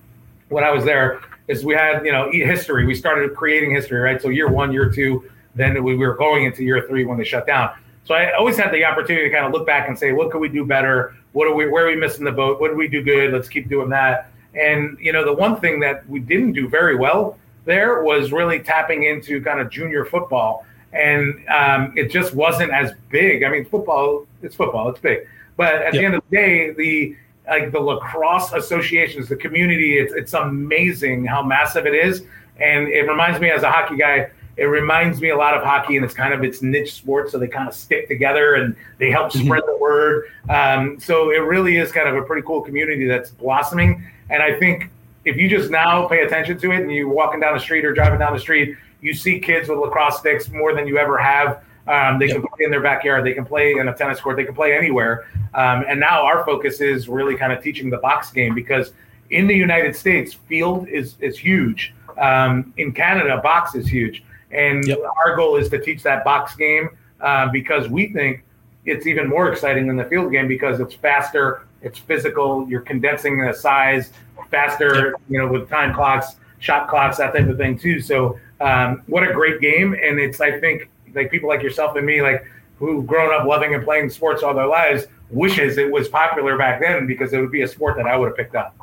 when 0.49 0.63
I 0.63 0.71
was 0.71 0.85
there 0.85 1.19
is 1.47 1.63
we 1.63 1.73
had 1.73 2.05
you 2.05 2.11
know 2.11 2.29
history. 2.31 2.85
We 2.85 2.95
started 2.95 3.35
creating 3.35 3.73
history, 3.73 3.99
right? 3.99 4.21
So 4.21 4.29
year 4.29 4.49
one, 4.49 4.71
year 4.71 4.89
two, 4.89 5.29
then 5.55 5.83
we 5.83 5.95
were 5.95 6.15
going 6.15 6.45
into 6.45 6.63
year 6.63 6.85
three 6.87 7.05
when 7.05 7.17
they 7.17 7.23
shut 7.23 7.47
down. 7.47 7.71
So 8.05 8.13
I 8.13 8.33
always 8.33 8.57
had 8.57 8.71
the 8.71 8.85
opportunity 8.85 9.29
to 9.29 9.33
kind 9.33 9.45
of 9.45 9.51
look 9.51 9.67
back 9.67 9.89
and 9.89 9.97
say, 9.99 10.13
what 10.13 10.31
could 10.31 10.39
we 10.39 10.49
do 10.49 10.65
better? 10.65 11.15
What 11.33 11.47
are 11.47 11.53
we? 11.53 11.67
Where 11.67 11.85
are 11.85 11.89
we 11.89 11.95
missing 11.95 12.25
the 12.25 12.31
boat? 12.31 12.59
What 12.59 12.69
did 12.69 12.77
we 12.77 12.87
do 12.87 13.03
good? 13.03 13.33
Let's 13.33 13.49
keep 13.49 13.69
doing 13.69 13.89
that. 13.89 14.31
And 14.53 14.97
you 14.99 15.11
know, 15.11 15.25
the 15.25 15.33
one 15.33 15.59
thing 15.59 15.79
that 15.81 16.07
we 16.09 16.19
didn't 16.19 16.53
do 16.53 16.67
very 16.69 16.95
well 16.95 17.37
there 17.67 18.01
was 18.01 18.31
really 18.31 18.59
tapping 18.59 19.03
into 19.03 19.43
kind 19.43 19.59
of 19.59 19.69
junior 19.69 20.05
football, 20.05 20.65
and 20.93 21.45
um, 21.49 21.93
it 21.95 22.09
just 22.09 22.33
wasn't 22.33 22.71
as 22.71 22.93
big. 23.09 23.43
I 23.43 23.49
mean, 23.49 23.65
football, 23.65 24.25
it's 24.41 24.55
football, 24.55 24.89
it's 24.89 25.01
big, 25.01 25.27
but 25.57 25.75
at 25.75 25.91
the 25.91 26.03
end 26.03 26.15
of 26.15 26.23
the 26.29 26.35
day, 26.35 26.71
the 26.71 27.15
like 27.47 27.71
the 27.71 27.79
lacrosse 27.79 28.51
associations, 28.53 29.29
the 29.29 29.35
community, 29.35 29.97
it's 29.97 30.13
it's 30.13 30.33
amazing 30.33 31.25
how 31.25 31.41
massive 31.41 31.85
it 31.85 31.95
is. 31.95 32.23
And 32.59 32.87
it 32.87 33.07
reminds 33.07 33.39
me 33.39 33.49
as 33.49 33.63
a 33.63 33.71
hockey 33.71 33.97
guy, 33.97 34.29
it 34.57 34.65
reminds 34.65 35.21
me 35.21 35.29
a 35.29 35.37
lot 35.37 35.53
of 35.53 35.63
hockey 35.63 35.95
and 35.95 36.03
it's 36.03 36.13
kind 36.13 36.33
of 36.33 36.43
its 36.43 36.61
niche 36.61 36.93
sport. 36.93 37.29
So 37.29 37.37
they 37.37 37.47
kind 37.47 37.67
of 37.67 37.75
stick 37.75 38.07
together 38.07 38.55
and 38.55 38.75
they 38.97 39.11
help 39.11 39.31
mm-hmm. 39.31 39.45
spread 39.45 39.63
the 39.67 39.77
word. 39.77 40.25
Um, 40.49 40.99
so 40.99 41.29
it 41.31 41.37
really 41.37 41.77
is 41.77 41.91
kind 41.91 42.09
of 42.09 42.15
a 42.15 42.23
pretty 42.23 42.45
cool 42.45 42.61
community 42.61 43.07
that's 43.07 43.29
blossoming. 43.29 44.03
And 44.29 44.41
I 44.41 44.57
think 44.57 44.89
if 45.25 45.37
you 45.37 45.47
just 45.47 45.69
now 45.69 46.07
pay 46.07 46.21
attention 46.23 46.57
to 46.59 46.71
it 46.71 46.81
and 46.81 46.91
you're 46.91 47.07
walking 47.07 47.39
down 47.39 47.53
the 47.53 47.59
street 47.59 47.85
or 47.85 47.93
driving 47.93 48.19
down 48.19 48.33
the 48.33 48.39
street, 48.39 48.75
you 49.01 49.13
see 49.13 49.39
kids 49.39 49.69
with 49.69 49.77
lacrosse 49.77 50.17
sticks 50.17 50.49
more 50.49 50.73
than 50.73 50.87
you 50.87 50.97
ever 50.97 51.17
have. 51.17 51.63
Um, 51.87 52.19
they 52.19 52.27
yep. 52.27 52.37
can 52.37 52.47
play 52.47 52.65
in 52.65 52.71
their 52.71 52.81
backyard. 52.81 53.25
They 53.25 53.33
can 53.33 53.45
play 53.45 53.71
in 53.73 53.87
a 53.87 53.95
tennis 53.95 54.19
court. 54.19 54.35
They 54.35 54.43
can 54.43 54.55
play 54.55 54.75
anywhere. 54.75 55.27
Um, 55.53 55.85
and 55.87 55.99
now 55.99 56.23
our 56.25 56.43
focus 56.45 56.81
is 56.81 57.07
really 57.07 57.35
kind 57.35 57.53
of 57.53 57.63
teaching 57.63 57.89
the 57.89 57.97
box 57.97 58.31
game 58.31 58.53
because 58.53 58.93
in 59.29 59.47
the 59.47 59.55
United 59.55 59.95
States, 59.95 60.33
field 60.33 60.87
is 60.87 61.15
is 61.19 61.37
huge. 61.37 61.93
Um, 62.19 62.73
in 62.77 62.91
Canada, 62.91 63.39
box 63.41 63.75
is 63.75 63.87
huge. 63.87 64.23
And 64.51 64.85
yep. 64.87 64.99
our 65.25 65.35
goal 65.35 65.57
is 65.57 65.69
to 65.69 65.79
teach 65.79 66.03
that 66.03 66.23
box 66.23 66.55
game 66.55 66.89
uh, 67.19 67.49
because 67.51 67.89
we 67.89 68.13
think 68.13 68.43
it's 68.85 69.05
even 69.05 69.27
more 69.27 69.51
exciting 69.51 69.87
than 69.87 69.97
the 69.97 70.05
field 70.05 70.31
game 70.31 70.47
because 70.47 70.79
it's 70.79 70.93
faster, 70.93 71.67
it's 71.81 71.99
physical. 71.99 72.67
You're 72.69 72.81
condensing 72.81 73.39
the 73.39 73.53
size 73.53 74.11
faster, 74.49 75.15
you 75.29 75.37
know, 75.37 75.47
with 75.47 75.69
time 75.69 75.93
clocks, 75.93 76.37
shot 76.59 76.87
clocks, 76.87 77.17
that 77.17 77.33
type 77.33 77.47
of 77.47 77.57
thing 77.57 77.77
too. 77.77 77.99
So, 77.99 78.39
um, 78.61 79.03
what 79.07 79.23
a 79.23 79.33
great 79.33 79.61
game! 79.61 79.93
And 79.93 80.19
it's 80.19 80.41
I 80.41 80.59
think 80.59 80.89
like 81.13 81.31
people 81.31 81.49
like 81.49 81.61
yourself 81.61 81.95
and 81.95 82.05
me, 82.05 82.21
like 82.21 82.45
who've 82.79 83.05
grown 83.05 83.33
up 83.33 83.47
loving 83.47 83.73
and 83.73 83.83
playing 83.83 84.09
sports 84.09 84.43
all 84.43 84.53
their 84.53 84.67
lives, 84.67 85.07
wishes 85.29 85.77
it 85.77 85.91
was 85.91 86.07
popular 86.07 86.57
back 86.57 86.79
then 86.79 87.07
because 87.07 87.33
it 87.33 87.39
would 87.39 87.51
be 87.51 87.61
a 87.61 87.67
sport 87.67 87.97
that 87.97 88.07
I 88.07 88.17
would 88.17 88.27
have 88.27 88.37
picked 88.37 88.55
up. 88.55 88.75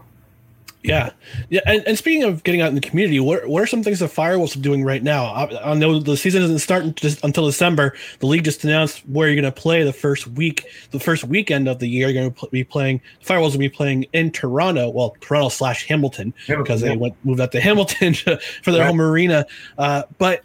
Yeah, 0.85 1.11
yeah. 1.49 1.62
And, 1.64 1.83
and 1.87 1.97
speaking 1.97 2.25
of 2.25 2.45
getting 2.45 2.61
out 2.61 2.68
in 2.68 2.75
the 2.75 2.81
community, 2.83 3.18
what 3.18 3.47
what 3.49 3.62
are 3.62 3.66
some 3.66 3.83
things 3.83 4.01
the 4.01 4.07
Firewolves 4.07 4.55
are 4.55 4.61
doing 4.61 4.85
right 4.85 5.03
now? 5.03 5.25
I, 5.25 5.70
I 5.70 5.75
know 5.75 5.99
the 5.99 6.14
season 6.14 6.43
doesn't 6.43 6.59
start 6.59 6.85
until 6.85 7.47
December. 7.47 7.97
The 8.18 8.27
league 8.27 8.45
just 8.45 8.62
announced 8.64 8.99
where 9.09 9.29
you're 9.29 9.41
going 9.41 9.51
to 9.51 9.61
play 9.61 9.83
the 9.83 9.95
first 9.95 10.27
week, 10.27 10.66
the 10.91 11.01
first 11.01 11.25
weekend 11.25 11.68
of 11.68 11.79
the 11.79 11.87
year. 11.87 12.09
You're 12.09 12.22
going 12.22 12.35
to 12.35 12.49
be 12.49 12.64
playing. 12.64 13.01
Firewolves 13.25 13.53
will 13.53 13.61
be 13.61 13.70
playing 13.70 14.05
in 14.12 14.31
Toronto, 14.31 14.91
well, 14.91 15.16
Toronto 15.20 15.49
slash 15.49 15.87
Hamilton, 15.87 16.35
Hamilton 16.47 16.62
because 16.62 16.83
yeah. 16.83 16.91
they 16.91 16.97
went 16.99 17.14
moved 17.25 17.41
out 17.41 17.53
to 17.53 17.62
Hamilton 17.62 18.12
for 18.62 18.70
their 18.70 18.83
right. 18.83 18.87
home 18.87 19.01
arena. 19.01 19.47
Uh, 19.79 20.03
but 20.18 20.45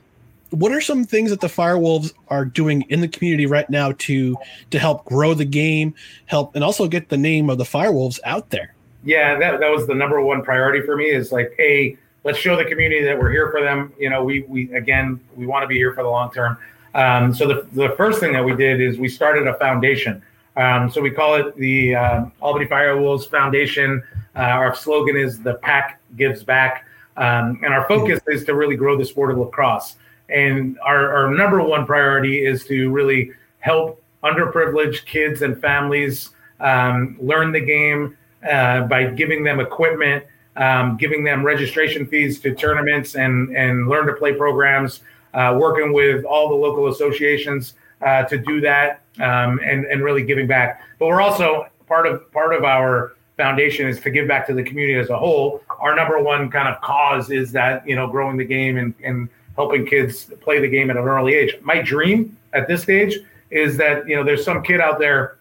what 0.51 0.71
are 0.71 0.81
some 0.81 1.05
things 1.05 1.29
that 1.29 1.41
the 1.41 1.47
Firewolves 1.47 2.13
are 2.29 2.45
doing 2.45 2.81
in 2.89 3.01
the 3.01 3.07
community 3.07 3.45
right 3.45 3.69
now 3.69 3.93
to 3.99 4.35
to 4.71 4.79
help 4.79 5.05
grow 5.05 5.33
the 5.33 5.45
game, 5.45 5.93
help, 6.25 6.55
and 6.55 6.63
also 6.63 6.87
get 6.87 7.09
the 7.09 7.17
name 7.17 7.49
of 7.49 7.57
the 7.57 7.63
Firewolves 7.63 8.19
out 8.23 8.49
there? 8.49 8.73
Yeah, 9.03 9.37
that, 9.39 9.59
that 9.59 9.69
was 9.69 9.87
the 9.87 9.95
number 9.95 10.21
one 10.21 10.43
priority 10.43 10.81
for 10.81 10.95
me. 10.95 11.05
Is 11.05 11.31
like, 11.31 11.53
hey, 11.57 11.97
let's 12.23 12.37
show 12.37 12.55
the 12.55 12.65
community 12.65 13.03
that 13.05 13.17
we're 13.17 13.31
here 13.31 13.51
for 13.51 13.61
them. 13.61 13.93
You 13.99 14.09
know, 14.09 14.23
we 14.23 14.41
we 14.41 14.73
again 14.73 15.19
we 15.35 15.45
want 15.45 15.63
to 15.63 15.67
be 15.67 15.75
here 15.75 15.93
for 15.93 16.03
the 16.03 16.09
long 16.09 16.31
term. 16.31 16.57
Um, 16.95 17.33
so 17.33 17.47
the 17.47 17.67
the 17.73 17.89
first 17.95 18.19
thing 18.19 18.33
that 18.33 18.43
we 18.43 18.55
did 18.55 18.81
is 18.81 18.97
we 18.97 19.07
started 19.07 19.47
a 19.47 19.53
foundation. 19.55 20.21
Um, 20.57 20.91
so 20.91 21.01
we 21.01 21.11
call 21.11 21.35
it 21.35 21.55
the 21.55 21.95
uh, 21.95 22.25
Albany 22.41 22.65
Firewolves 22.65 23.29
Foundation. 23.29 24.03
Uh, 24.35 24.39
our 24.39 24.75
slogan 24.75 25.15
is 25.15 25.39
"The 25.41 25.55
Pack 25.55 26.01
Gives 26.17 26.43
Back," 26.43 26.85
um, 27.17 27.59
and 27.63 27.73
our 27.73 27.87
focus 27.87 28.19
is 28.27 28.43
to 28.45 28.55
really 28.55 28.75
grow 28.75 28.97
the 28.97 29.05
sport 29.05 29.31
of 29.31 29.37
lacrosse. 29.37 29.95
And 30.29 30.77
our, 30.85 31.11
our 31.15 31.33
number 31.33 31.61
one 31.63 31.85
priority 31.85 32.45
is 32.45 32.63
to 32.65 32.89
really 32.91 33.31
help 33.59 34.01
underprivileged 34.23 35.05
kids 35.05 35.41
and 35.41 35.59
families 35.59 36.29
um, 36.59 37.17
learn 37.21 37.51
the 37.51 37.61
game 37.61 38.17
uh, 38.49 38.81
by 38.81 39.05
giving 39.05 39.43
them 39.43 39.59
equipment, 39.59 40.23
um, 40.55 40.97
giving 40.97 41.23
them 41.23 41.43
registration 41.43 42.05
fees 42.05 42.39
to 42.41 42.53
tournaments 42.53 43.15
and, 43.15 43.55
and 43.55 43.87
learn 43.87 44.05
to 44.07 44.13
play 44.13 44.33
programs, 44.33 45.01
uh, 45.33 45.55
working 45.59 45.93
with 45.93 46.25
all 46.25 46.49
the 46.49 46.55
local 46.55 46.87
associations 46.87 47.73
uh, 48.01 48.23
to 48.23 48.37
do 48.37 48.61
that 48.61 49.01
um, 49.19 49.59
and, 49.63 49.85
and 49.85 50.03
really 50.03 50.23
giving 50.23 50.47
back. 50.47 50.81
But 50.99 51.07
we're 51.07 51.21
also 51.21 51.67
part 51.87 52.05
of 52.05 52.31
part 52.31 52.53
of 52.53 52.63
our 52.63 53.13
foundation 53.35 53.87
is 53.87 53.99
to 54.01 54.11
give 54.11 54.27
back 54.27 54.45
to 54.47 54.53
the 54.53 54.63
community 54.63 54.99
as 54.99 55.09
a 55.09 55.17
whole 55.17 55.63
our 55.79 55.95
number 55.95 56.21
one 56.21 56.51
kind 56.51 56.67
of 56.67 56.79
cause 56.81 57.31
is 57.31 57.53
that 57.53 57.87
you 57.87 57.95
know 57.95 58.05
growing 58.05 58.35
the 58.35 58.43
game 58.43 58.77
and, 58.77 58.93
and 59.03 59.29
helping 59.59 59.85
kids 59.85 60.23
play 60.39 60.57
the 60.61 60.69
game 60.69 60.89
at 60.89 60.95
an 60.95 61.03
early 61.03 61.33
age. 61.33 61.53
My 61.61 61.81
dream 61.81 62.37
at 62.53 62.69
this 62.69 62.81
stage 62.81 63.17
is 63.51 63.75
that 63.75 64.07
you 64.07 64.15
know 64.15 64.23
there's 64.23 64.45
some 64.45 64.63
kid 64.63 64.79
out 64.79 64.99
there 64.99 65.35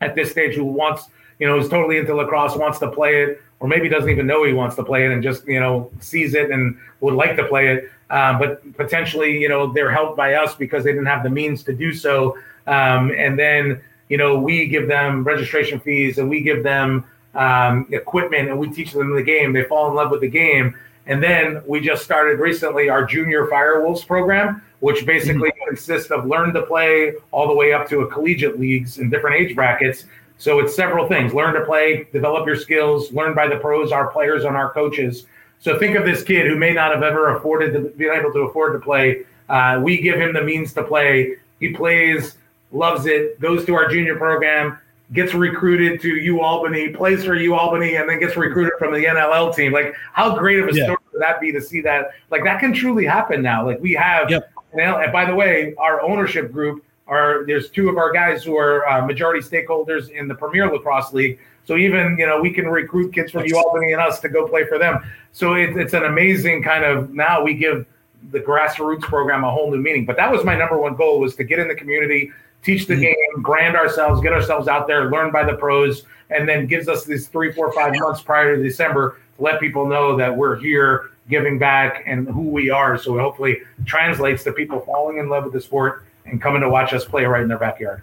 at 0.00 0.14
this 0.14 0.30
stage 0.30 0.54
who 0.54 0.64
wants 0.64 1.10
you 1.38 1.46
know 1.46 1.58
is 1.58 1.68
totally 1.68 1.98
into 1.98 2.14
lacrosse, 2.14 2.56
wants 2.56 2.78
to 2.78 2.90
play 2.90 3.22
it, 3.22 3.42
or 3.60 3.68
maybe 3.68 3.86
doesn't 3.90 4.08
even 4.08 4.26
know 4.26 4.42
he 4.44 4.54
wants 4.54 4.74
to 4.76 4.82
play 4.82 5.04
it 5.04 5.12
and 5.12 5.22
just 5.22 5.46
you 5.46 5.60
know 5.60 5.90
sees 6.00 6.32
it 6.32 6.50
and 6.50 6.78
would 7.00 7.12
like 7.12 7.36
to 7.36 7.44
play 7.44 7.68
it, 7.68 7.90
um, 8.08 8.38
but 8.38 8.50
potentially 8.78 9.38
you 9.38 9.50
know 9.50 9.70
they're 9.70 9.92
helped 9.92 10.16
by 10.16 10.32
us 10.32 10.54
because 10.54 10.82
they 10.82 10.92
didn't 10.92 11.12
have 11.14 11.22
the 11.22 11.30
means 11.30 11.62
to 11.62 11.74
do 11.74 11.92
so, 11.92 12.38
um, 12.66 13.12
and 13.18 13.38
then 13.38 13.78
you 14.08 14.16
know 14.16 14.38
we 14.38 14.66
give 14.66 14.88
them 14.88 15.24
registration 15.24 15.78
fees 15.78 16.16
and 16.16 16.30
we 16.30 16.40
give 16.40 16.62
them 16.62 17.04
um, 17.34 17.86
equipment 17.90 18.48
and 18.48 18.58
we 18.58 18.70
teach 18.70 18.92
them 18.92 19.14
the 19.14 19.22
game. 19.22 19.52
They 19.52 19.64
fall 19.64 19.90
in 19.90 19.94
love 19.94 20.10
with 20.10 20.22
the 20.22 20.30
game. 20.30 20.74
And 21.08 21.22
then 21.22 21.62
we 21.66 21.80
just 21.80 22.04
started 22.04 22.38
recently 22.38 22.90
our 22.90 23.04
junior 23.04 23.46
Firewolves 23.46 24.06
program, 24.06 24.62
which 24.80 25.06
basically 25.06 25.50
mm-hmm. 25.50 25.68
consists 25.68 26.10
of 26.10 26.26
learn 26.26 26.52
to 26.52 26.62
play 26.62 27.14
all 27.32 27.48
the 27.48 27.54
way 27.54 27.72
up 27.72 27.88
to 27.88 28.02
a 28.02 28.06
collegiate 28.06 28.60
leagues 28.60 28.98
in 28.98 29.08
different 29.08 29.36
age 29.36 29.56
brackets. 29.56 30.04
So 30.36 30.60
it's 30.60 30.76
several 30.76 31.08
things 31.08 31.34
learn 31.34 31.54
to 31.54 31.64
play, 31.64 32.06
develop 32.12 32.46
your 32.46 32.56
skills, 32.56 33.10
learn 33.12 33.34
by 33.34 33.48
the 33.48 33.56
pros, 33.56 33.90
our 33.90 34.08
players, 34.08 34.44
and 34.44 34.54
our 34.54 34.70
coaches. 34.72 35.26
So 35.60 35.78
think 35.78 35.96
of 35.96 36.04
this 36.04 36.22
kid 36.22 36.46
who 36.46 36.56
may 36.56 36.72
not 36.72 36.92
have 36.92 37.02
ever 37.02 37.36
afforded 37.36 37.72
to 37.72 37.80
be 37.96 38.06
able 38.06 38.32
to 38.32 38.40
afford 38.40 38.74
to 38.74 38.78
play. 38.78 39.24
Uh, 39.48 39.80
we 39.82 40.00
give 40.00 40.20
him 40.20 40.32
the 40.32 40.42
means 40.42 40.72
to 40.74 40.84
play. 40.84 41.36
He 41.58 41.72
plays, 41.72 42.36
loves 42.70 43.06
it, 43.06 43.40
goes 43.40 43.64
to 43.64 43.74
our 43.74 43.88
junior 43.88 44.16
program, 44.16 44.78
gets 45.12 45.34
recruited 45.34 46.00
to 46.02 46.08
U 46.08 46.40
Albany, 46.40 46.90
plays 46.90 47.24
for 47.24 47.34
U 47.34 47.54
Albany, 47.54 47.96
and 47.96 48.08
then 48.08 48.20
gets 48.20 48.36
recruited 48.36 48.74
from 48.78 48.92
the 48.92 49.04
NLL 49.04 49.54
team. 49.54 49.72
Like, 49.72 49.94
how 50.12 50.36
great 50.36 50.58
of 50.58 50.68
a 50.68 50.74
yeah. 50.74 50.84
story 50.84 50.98
would 51.12 51.22
that 51.22 51.40
be 51.40 51.52
to 51.52 51.60
see 51.60 51.80
that? 51.82 52.10
Like, 52.30 52.44
that 52.44 52.60
can 52.60 52.74
truly 52.74 53.06
happen 53.06 53.42
now. 53.42 53.64
Like, 53.64 53.80
we 53.80 53.92
have. 53.92 54.30
Yep. 54.30 54.52
And 54.74 55.12
by 55.12 55.24
the 55.24 55.34
way, 55.34 55.74
our 55.78 56.02
ownership 56.02 56.52
group 56.52 56.84
are 57.06 57.44
there's 57.46 57.70
two 57.70 57.88
of 57.88 57.96
our 57.96 58.12
guys 58.12 58.44
who 58.44 58.56
are 58.56 58.86
uh, 58.86 59.04
majority 59.06 59.40
stakeholders 59.40 60.10
in 60.10 60.28
the 60.28 60.34
Premier 60.34 60.70
Lacrosse 60.70 61.12
League. 61.12 61.38
So 61.64 61.76
even 61.76 62.16
you 62.18 62.26
know 62.26 62.40
we 62.40 62.52
can 62.52 62.66
recruit 62.66 63.12
kids 63.12 63.32
from 63.32 63.44
U 63.46 63.58
Albany 63.58 63.92
and 63.92 64.00
us 64.00 64.20
to 64.20 64.28
go 64.28 64.46
play 64.46 64.66
for 64.66 64.78
them. 64.78 65.02
So 65.32 65.54
it, 65.54 65.76
it's 65.76 65.94
an 65.94 66.04
amazing 66.04 66.62
kind 66.62 66.84
of 66.84 67.10
now 67.14 67.42
we 67.42 67.54
give 67.54 67.86
the 68.30 68.40
grassroots 68.40 69.02
program 69.02 69.44
a 69.44 69.50
whole 69.50 69.70
new 69.70 69.78
meaning. 69.78 70.04
But 70.04 70.16
that 70.16 70.30
was 70.30 70.44
my 70.44 70.54
number 70.54 70.78
one 70.78 70.96
goal 70.96 71.20
was 71.20 71.34
to 71.36 71.44
get 71.44 71.58
in 71.58 71.68
the 71.68 71.74
community, 71.74 72.30
teach 72.62 72.86
the 72.86 72.94
mm-hmm. 72.94 73.02
game, 73.02 73.42
brand 73.42 73.76
ourselves, 73.76 74.20
get 74.20 74.32
ourselves 74.32 74.68
out 74.68 74.86
there, 74.86 75.10
learn 75.10 75.30
by 75.30 75.44
the 75.44 75.54
pros, 75.54 76.04
and 76.30 76.48
then 76.48 76.66
gives 76.66 76.88
us 76.88 77.04
these 77.04 77.28
three, 77.28 77.52
four, 77.52 77.72
five 77.72 77.94
months 77.96 78.20
prior 78.20 78.56
to 78.56 78.62
December 78.62 79.18
to 79.36 79.42
let 79.42 79.60
people 79.60 79.86
know 79.86 80.16
that 80.16 80.34
we're 80.34 80.56
here 80.56 81.10
giving 81.28 81.58
back 81.58 82.02
and 82.06 82.26
who 82.28 82.42
we 82.42 82.70
are. 82.70 82.98
So 82.98 83.18
it 83.18 83.20
hopefully 83.20 83.58
translates 83.84 84.44
to 84.44 84.52
people 84.52 84.80
falling 84.80 85.18
in 85.18 85.28
love 85.28 85.44
with 85.44 85.52
the 85.52 85.60
sport 85.60 86.04
and 86.24 86.40
coming 86.40 86.60
to 86.62 86.68
watch 86.68 86.92
us 86.92 87.04
play 87.04 87.24
right 87.24 87.42
in 87.42 87.48
their 87.48 87.58
backyard. 87.58 88.02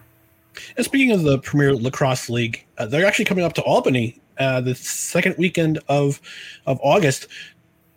And 0.77 0.85
speaking 0.85 1.11
of 1.11 1.23
the 1.23 1.39
Premier 1.39 1.75
Lacrosse 1.75 2.29
League, 2.29 2.65
uh, 2.77 2.85
they're 2.85 3.05
actually 3.05 3.25
coming 3.25 3.43
up 3.43 3.53
to 3.53 3.61
Albany 3.63 4.21
uh, 4.37 4.61
the 4.61 4.75
second 4.75 5.35
weekend 5.37 5.79
of 5.87 6.21
of 6.65 6.79
August. 6.81 7.27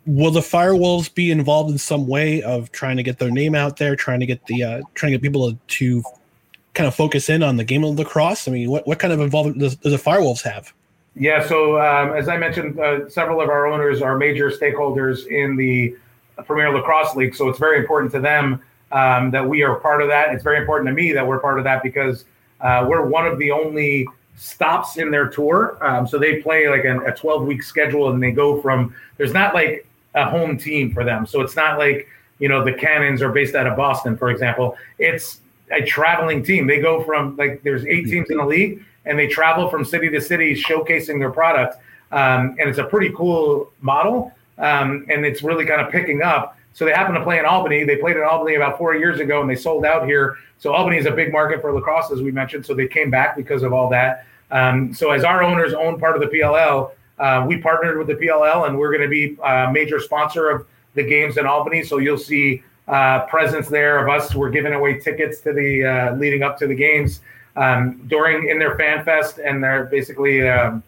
Will 0.06 0.30
the 0.30 0.40
Firewolves 0.40 1.12
be 1.12 1.30
involved 1.30 1.70
in 1.70 1.78
some 1.78 2.06
way 2.06 2.42
of 2.42 2.72
trying 2.72 2.96
to 2.96 3.02
get 3.02 3.18
their 3.18 3.30
name 3.30 3.54
out 3.54 3.76
there, 3.76 3.94
trying 3.94 4.20
to 4.20 4.26
get 4.26 4.44
the 4.46 4.64
uh, 4.64 4.80
trying 4.94 5.12
to 5.12 5.18
get 5.18 5.22
people 5.22 5.58
to 5.66 6.02
kind 6.78 6.86
of 6.86 6.94
focus 6.94 7.28
in 7.28 7.42
on 7.42 7.56
the 7.56 7.64
game 7.64 7.84
of 7.84 7.98
lacrosse? 7.98 8.46
I 8.46 8.52
mean, 8.52 8.70
what, 8.70 8.86
what 8.86 9.00
kind 9.00 9.12
of 9.12 9.20
involvement 9.20 9.58
does, 9.58 9.74
does 9.74 9.92
the 9.92 9.98
Firewolves 9.98 10.42
have? 10.42 10.72
Yeah, 11.16 11.44
so 11.44 11.80
um, 11.80 12.12
as 12.12 12.28
I 12.28 12.36
mentioned, 12.36 12.78
uh, 12.78 13.10
several 13.10 13.40
of 13.40 13.48
our 13.48 13.66
owners 13.66 14.00
are 14.00 14.16
major 14.16 14.50
stakeholders 14.50 15.26
in 15.26 15.56
the 15.56 15.96
Premier 16.46 16.72
Lacrosse 16.72 17.16
League, 17.16 17.34
so 17.34 17.48
it's 17.48 17.58
very 17.58 17.78
important 17.78 18.12
to 18.12 18.20
them 18.20 18.62
um, 18.92 19.32
that 19.32 19.46
we 19.46 19.64
are 19.64 19.74
part 19.80 20.00
of 20.00 20.08
that. 20.08 20.32
It's 20.32 20.44
very 20.44 20.58
important 20.58 20.86
to 20.88 20.94
me 20.94 21.12
that 21.12 21.26
we're 21.26 21.40
part 21.40 21.58
of 21.58 21.64
that 21.64 21.82
because 21.82 22.24
uh, 22.60 22.86
we're 22.88 23.04
one 23.04 23.26
of 23.26 23.38
the 23.38 23.50
only 23.50 24.06
stops 24.36 24.96
in 24.96 25.10
their 25.10 25.28
tour. 25.28 25.76
Um, 25.80 26.06
so 26.06 26.16
they 26.16 26.40
play 26.40 26.68
like 26.68 26.84
a 26.84 27.12
12 27.12 27.44
week 27.44 27.64
schedule 27.64 28.10
and 28.10 28.22
they 28.22 28.30
go 28.30 28.62
from, 28.62 28.94
there's 29.16 29.32
not 29.32 29.52
like 29.52 29.84
a 30.14 30.30
home 30.30 30.56
team 30.56 30.94
for 30.94 31.02
them. 31.02 31.26
So 31.26 31.40
it's 31.40 31.56
not 31.56 31.76
like, 31.76 32.06
you 32.38 32.48
know, 32.48 32.64
the 32.64 32.72
Cannons 32.72 33.20
are 33.20 33.32
based 33.32 33.56
out 33.56 33.66
of 33.66 33.76
Boston, 33.76 34.16
for 34.16 34.30
example. 34.30 34.76
It's 35.00 35.40
a 35.70 35.84
traveling 35.84 36.42
team. 36.42 36.66
They 36.66 36.80
go 36.80 37.02
from 37.04 37.36
like 37.36 37.62
there's 37.62 37.84
eight 37.86 38.04
mm-hmm. 38.04 38.10
teams 38.10 38.30
in 38.30 38.38
the 38.38 38.46
league, 38.46 38.84
and 39.04 39.18
they 39.18 39.26
travel 39.26 39.68
from 39.68 39.84
city 39.84 40.08
to 40.10 40.20
city 40.20 40.54
showcasing 40.54 41.18
their 41.18 41.30
product. 41.30 41.76
Um, 42.10 42.56
and 42.58 42.70
it's 42.70 42.78
a 42.78 42.84
pretty 42.84 43.12
cool 43.14 43.72
model, 43.80 44.32
um, 44.56 45.06
and 45.10 45.26
it's 45.26 45.42
really 45.42 45.66
kind 45.66 45.80
of 45.80 45.90
picking 45.90 46.22
up. 46.22 46.56
So 46.72 46.84
they 46.84 46.92
happen 46.92 47.14
to 47.14 47.22
play 47.22 47.38
in 47.38 47.44
Albany. 47.44 47.84
They 47.84 47.96
played 47.96 48.16
in 48.16 48.22
Albany 48.22 48.54
about 48.54 48.78
four 48.78 48.94
years 48.94 49.20
ago, 49.20 49.40
and 49.40 49.50
they 49.50 49.56
sold 49.56 49.84
out 49.84 50.06
here. 50.06 50.36
So 50.58 50.72
Albany 50.72 50.96
is 50.96 51.06
a 51.06 51.10
big 51.10 51.32
market 51.32 51.60
for 51.60 51.72
lacrosse, 51.72 52.10
as 52.12 52.22
we 52.22 52.30
mentioned. 52.30 52.64
So 52.64 52.74
they 52.74 52.86
came 52.86 53.10
back 53.10 53.36
because 53.36 53.62
of 53.62 53.72
all 53.72 53.90
that. 53.90 54.24
Um, 54.50 54.94
so 54.94 55.10
as 55.10 55.24
our 55.24 55.42
owners 55.42 55.74
own 55.74 55.98
part 55.98 56.16
of 56.16 56.22
the 56.22 56.28
PLL, 56.28 56.92
uh, 57.18 57.44
we 57.46 57.58
partnered 57.58 57.98
with 57.98 58.06
the 58.06 58.14
PLL, 58.14 58.68
and 58.68 58.78
we're 58.78 58.90
going 58.90 59.02
to 59.02 59.08
be 59.08 59.36
a 59.42 59.70
major 59.72 60.00
sponsor 60.00 60.50
of 60.50 60.66
the 60.94 61.02
games 61.02 61.36
in 61.36 61.46
Albany. 61.46 61.82
So 61.82 61.98
you'll 61.98 62.16
see 62.18 62.62
uh, 62.88 63.26
presence 63.26 63.68
there 63.68 63.98
of 63.98 64.08
us. 64.08 64.34
We're 64.34 64.50
giving 64.50 64.72
away 64.72 64.98
tickets 64.98 65.40
to 65.40 65.52
the 65.52 65.84
uh, 65.84 66.14
leading 66.16 66.42
up 66.42 66.58
to 66.58 66.66
the 66.66 66.74
games 66.74 67.20
um, 67.56 68.00
during 68.06 68.48
in 68.48 68.58
their 68.58 68.76
fan 68.76 69.04
fest 69.04 69.38
and 69.38 69.62
their 69.62 69.84
basically 69.84 70.48
um, 70.48 70.82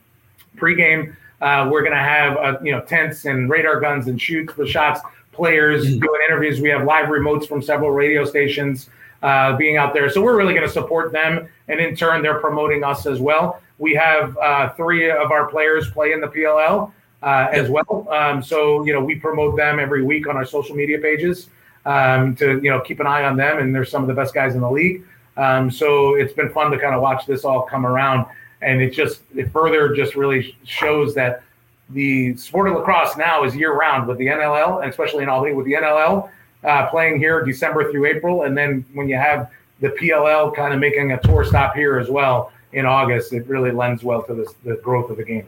pregame. 0.57 1.14
Uh, 1.40 1.68
we're 1.70 1.82
going 1.82 1.92
to 1.92 1.98
have 1.98 2.36
uh, 2.36 2.59
you 2.62 2.72
know 2.72 2.80
tents 2.82 3.24
and 3.24 3.51
radar 3.51 3.80
guns 3.80 4.09
and 4.09 4.20
shoots 4.20 4.55
the 4.55 4.66
shots. 4.66 5.01
Players 5.32 5.86
mm-hmm. 5.86 6.01
doing 6.01 6.20
interviews. 6.26 6.61
We 6.61 6.68
have 6.70 6.84
live 6.84 7.07
remotes 7.07 7.46
from 7.46 7.62
several 7.62 7.92
radio 7.92 8.24
stations 8.24 8.90
uh, 9.22 9.57
being 9.57 9.76
out 9.76 9.94
there. 9.94 10.11
So 10.11 10.22
we're 10.22 10.36
really 10.36 10.55
going 10.55 10.66
to 10.66 10.72
support 10.72 11.12
them, 11.12 11.48
and 11.68 11.80
in 11.80 11.96
turn, 11.96 12.22
they're 12.22 12.40
promoting 12.40 12.84
us 12.84 13.07
as 13.07 13.20
well. 13.20 13.61
We 13.78 13.94
have 13.94 14.36
uh, 14.38 14.70
three 14.70 15.11
of 15.11 15.30
our 15.30 15.48
players 15.48 15.90
play 15.90 16.12
in 16.12 16.20
the 16.20 16.28
PLL. 16.28 16.92
Uh, 17.22 17.51
as 17.53 17.68
well. 17.68 18.09
Um, 18.11 18.42
so 18.42 18.82
you 18.86 18.94
know 18.94 19.05
we 19.05 19.14
promote 19.14 19.55
them 19.55 19.78
every 19.78 20.03
week 20.03 20.26
on 20.26 20.38
our 20.38 20.46
social 20.46 20.74
media 20.74 20.98
pages 20.98 21.51
um, 21.87 22.37
to 22.37 22.61
you 22.62 22.70
know 22.70 22.81
keep 22.81 23.01
an 23.01 23.07
eye 23.07 23.24
on 23.24 23.37
them, 23.37 23.59
and 23.59 23.74
they're 23.74 23.85
some 23.85 24.03
of 24.03 24.09
the 24.09 24.14
best 24.14 24.35
guys 24.35 24.55
in 24.55 24.61
the 24.61 24.70
league. 24.70 25.05
Um, 25.37 25.70
so 25.70 26.14
it's 26.14 26.33
been 26.33 26.51
fun 26.51 26.70
to 26.70 26.78
kind 26.78 26.95
of 26.95 27.03
watch 27.03 27.26
this 27.26 27.45
all 27.45 27.62
come 27.62 27.87
around, 27.87 28.26
and 28.62 28.81
it 28.81 28.91
just 28.91 29.22
it 29.35 29.53
further 29.53 29.95
just 29.95 30.14
really 30.16 30.57
shows 30.64 31.14
that 31.14 31.43
the 31.91 32.37
sport 32.37 32.68
of 32.68 32.74
lacrosse 32.74 33.16
now 33.16 33.45
is 33.45 33.55
year 33.57 33.74
round 33.74 34.07
with 34.07 34.18
the 34.18 34.26
NLL, 34.26 34.83
and 34.83 34.91
especially 34.91 35.22
in 35.22 35.28
Albany 35.28 35.55
with 35.55 35.66
the 35.66 35.72
NLL 35.72 36.31
uh, 36.64 36.87
playing 36.89 37.18
here 37.18 37.45
December 37.45 37.91
through 37.91 38.07
April, 38.07 38.43
and 38.43 38.57
then 38.57 38.85
when 38.95 39.09
you 39.09 39.16
have 39.16 39.51
the 39.81 39.89
PLL 39.89 40.55
kind 40.55 40.74
of 40.74 40.81
making 40.81 41.12
a 41.12 41.20
tour 41.20 41.45
stop 41.45 41.74
here 41.74 41.99
as 41.99 42.11
well 42.11 42.53
in 42.72 42.87
August, 42.87 43.33
it 43.33 43.47
really 43.47 43.70
lends 43.70 44.05
well 44.05 44.22
to 44.22 44.35
this, 44.35 44.53
the 44.64 44.76
growth 44.76 45.11
of 45.11 45.16
the 45.16 45.24
game. 45.24 45.47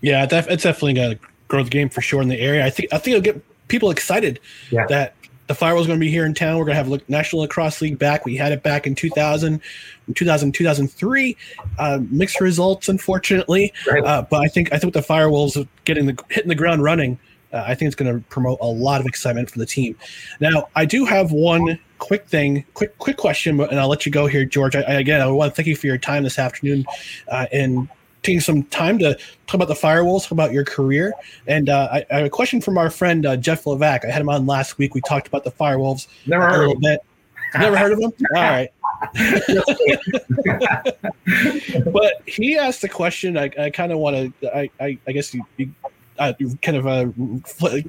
Yeah, 0.00 0.26
it's 0.30 0.62
definitely 0.62 0.94
going 0.94 1.18
to 1.18 1.24
grow 1.48 1.62
the 1.62 1.70
game 1.70 1.88
for 1.88 2.00
sure 2.00 2.22
in 2.22 2.28
the 2.28 2.38
area. 2.38 2.64
I 2.64 2.70
think 2.70 2.92
I 2.92 2.98
think 2.98 3.16
it'll 3.16 3.32
get 3.32 3.68
people 3.68 3.90
excited 3.90 4.40
yeah. 4.70 4.86
that 4.86 5.14
the 5.46 5.54
Firewolves 5.54 5.82
is 5.82 5.86
going 5.86 5.98
to 5.98 6.04
be 6.04 6.10
here 6.10 6.24
in 6.24 6.34
town. 6.34 6.58
We're 6.58 6.64
going 6.64 6.84
to 6.84 6.90
have 6.90 7.08
National 7.08 7.42
Lacrosse 7.42 7.80
League 7.80 7.98
back. 7.98 8.24
We 8.24 8.36
had 8.36 8.52
it 8.52 8.62
back 8.62 8.86
in 8.86 8.94
2000, 8.94 9.60
2000 10.14 10.52
2003. 10.52 11.36
Uh, 11.78 11.98
mixed 12.10 12.40
results, 12.40 12.88
unfortunately. 12.88 13.72
Right. 13.86 14.04
Uh, 14.04 14.22
but 14.22 14.42
I 14.42 14.48
think 14.48 14.72
I 14.72 14.78
think 14.78 14.94
with 14.94 15.06
the 15.06 15.12
Firewolves 15.12 15.66
getting 15.84 16.06
the 16.06 16.18
hitting 16.30 16.48
the 16.48 16.54
ground 16.54 16.82
running, 16.82 17.18
uh, 17.52 17.64
I 17.66 17.74
think 17.74 17.88
it's 17.88 17.96
going 17.96 18.12
to 18.12 18.26
promote 18.28 18.58
a 18.60 18.66
lot 18.66 19.00
of 19.00 19.06
excitement 19.06 19.50
for 19.50 19.58
the 19.58 19.66
team. 19.66 19.96
Now, 20.40 20.68
I 20.74 20.84
do 20.84 21.04
have 21.04 21.30
one 21.30 21.78
quick 21.98 22.26
thing, 22.26 22.64
quick 22.74 22.96
quick 22.98 23.16
question, 23.16 23.60
and 23.60 23.78
I'll 23.78 23.88
let 23.88 24.06
you 24.06 24.12
go 24.12 24.26
here, 24.26 24.44
George. 24.44 24.74
I, 24.74 24.80
I 24.82 24.94
again, 24.94 25.20
I 25.20 25.26
want 25.26 25.52
to 25.52 25.56
thank 25.56 25.68
you 25.68 25.76
for 25.76 25.86
your 25.86 25.98
time 25.98 26.24
this 26.24 26.38
afternoon, 26.38 26.86
uh, 27.28 27.46
and 27.52 27.88
taking 28.24 28.40
some 28.40 28.64
time 28.64 28.98
to 28.98 29.16
talk 29.46 29.54
about 29.54 29.68
the 29.68 29.74
Firewolves, 29.74 30.22
talk 30.22 30.32
about 30.32 30.52
your 30.52 30.64
career. 30.64 31.12
And 31.46 31.68
uh, 31.68 31.88
I, 31.92 32.04
I, 32.10 32.16
have 32.16 32.26
a 32.26 32.30
question 32.30 32.60
from 32.60 32.78
our 32.78 32.90
friend 32.90 33.26
uh, 33.26 33.36
Jeff 33.36 33.64
Levac. 33.64 34.04
I 34.04 34.10
had 34.10 34.20
him 34.20 34.28
on 34.28 34.46
last 34.46 34.78
week. 34.78 34.94
We 34.94 35.00
talked 35.02 35.28
about 35.28 35.44
the 35.44 35.52
Firewolves 35.52 36.08
Never 36.26 36.44
heard 36.44 36.54
a 36.54 36.58
little 36.58 36.80
bit. 36.80 37.00
Never 37.56 37.76
heard 37.76 37.92
of 37.92 38.00
them? 38.00 38.12
All 38.34 38.42
right. 38.42 38.70
but 41.92 42.14
he 42.26 42.56
asked 42.56 42.82
a 42.82 42.88
question. 42.88 43.36
I, 43.36 43.50
I 43.58 43.70
kind 43.70 43.92
of 43.92 43.98
want 43.98 44.34
to. 44.40 44.56
I, 44.56 44.70
I, 44.80 44.98
I 45.06 45.12
guess 45.12 45.34
you, 45.34 45.44
you 45.56 45.72
uh, 46.18 46.32
kind 46.62 46.76
of 46.76 46.86
uh, 46.86 47.06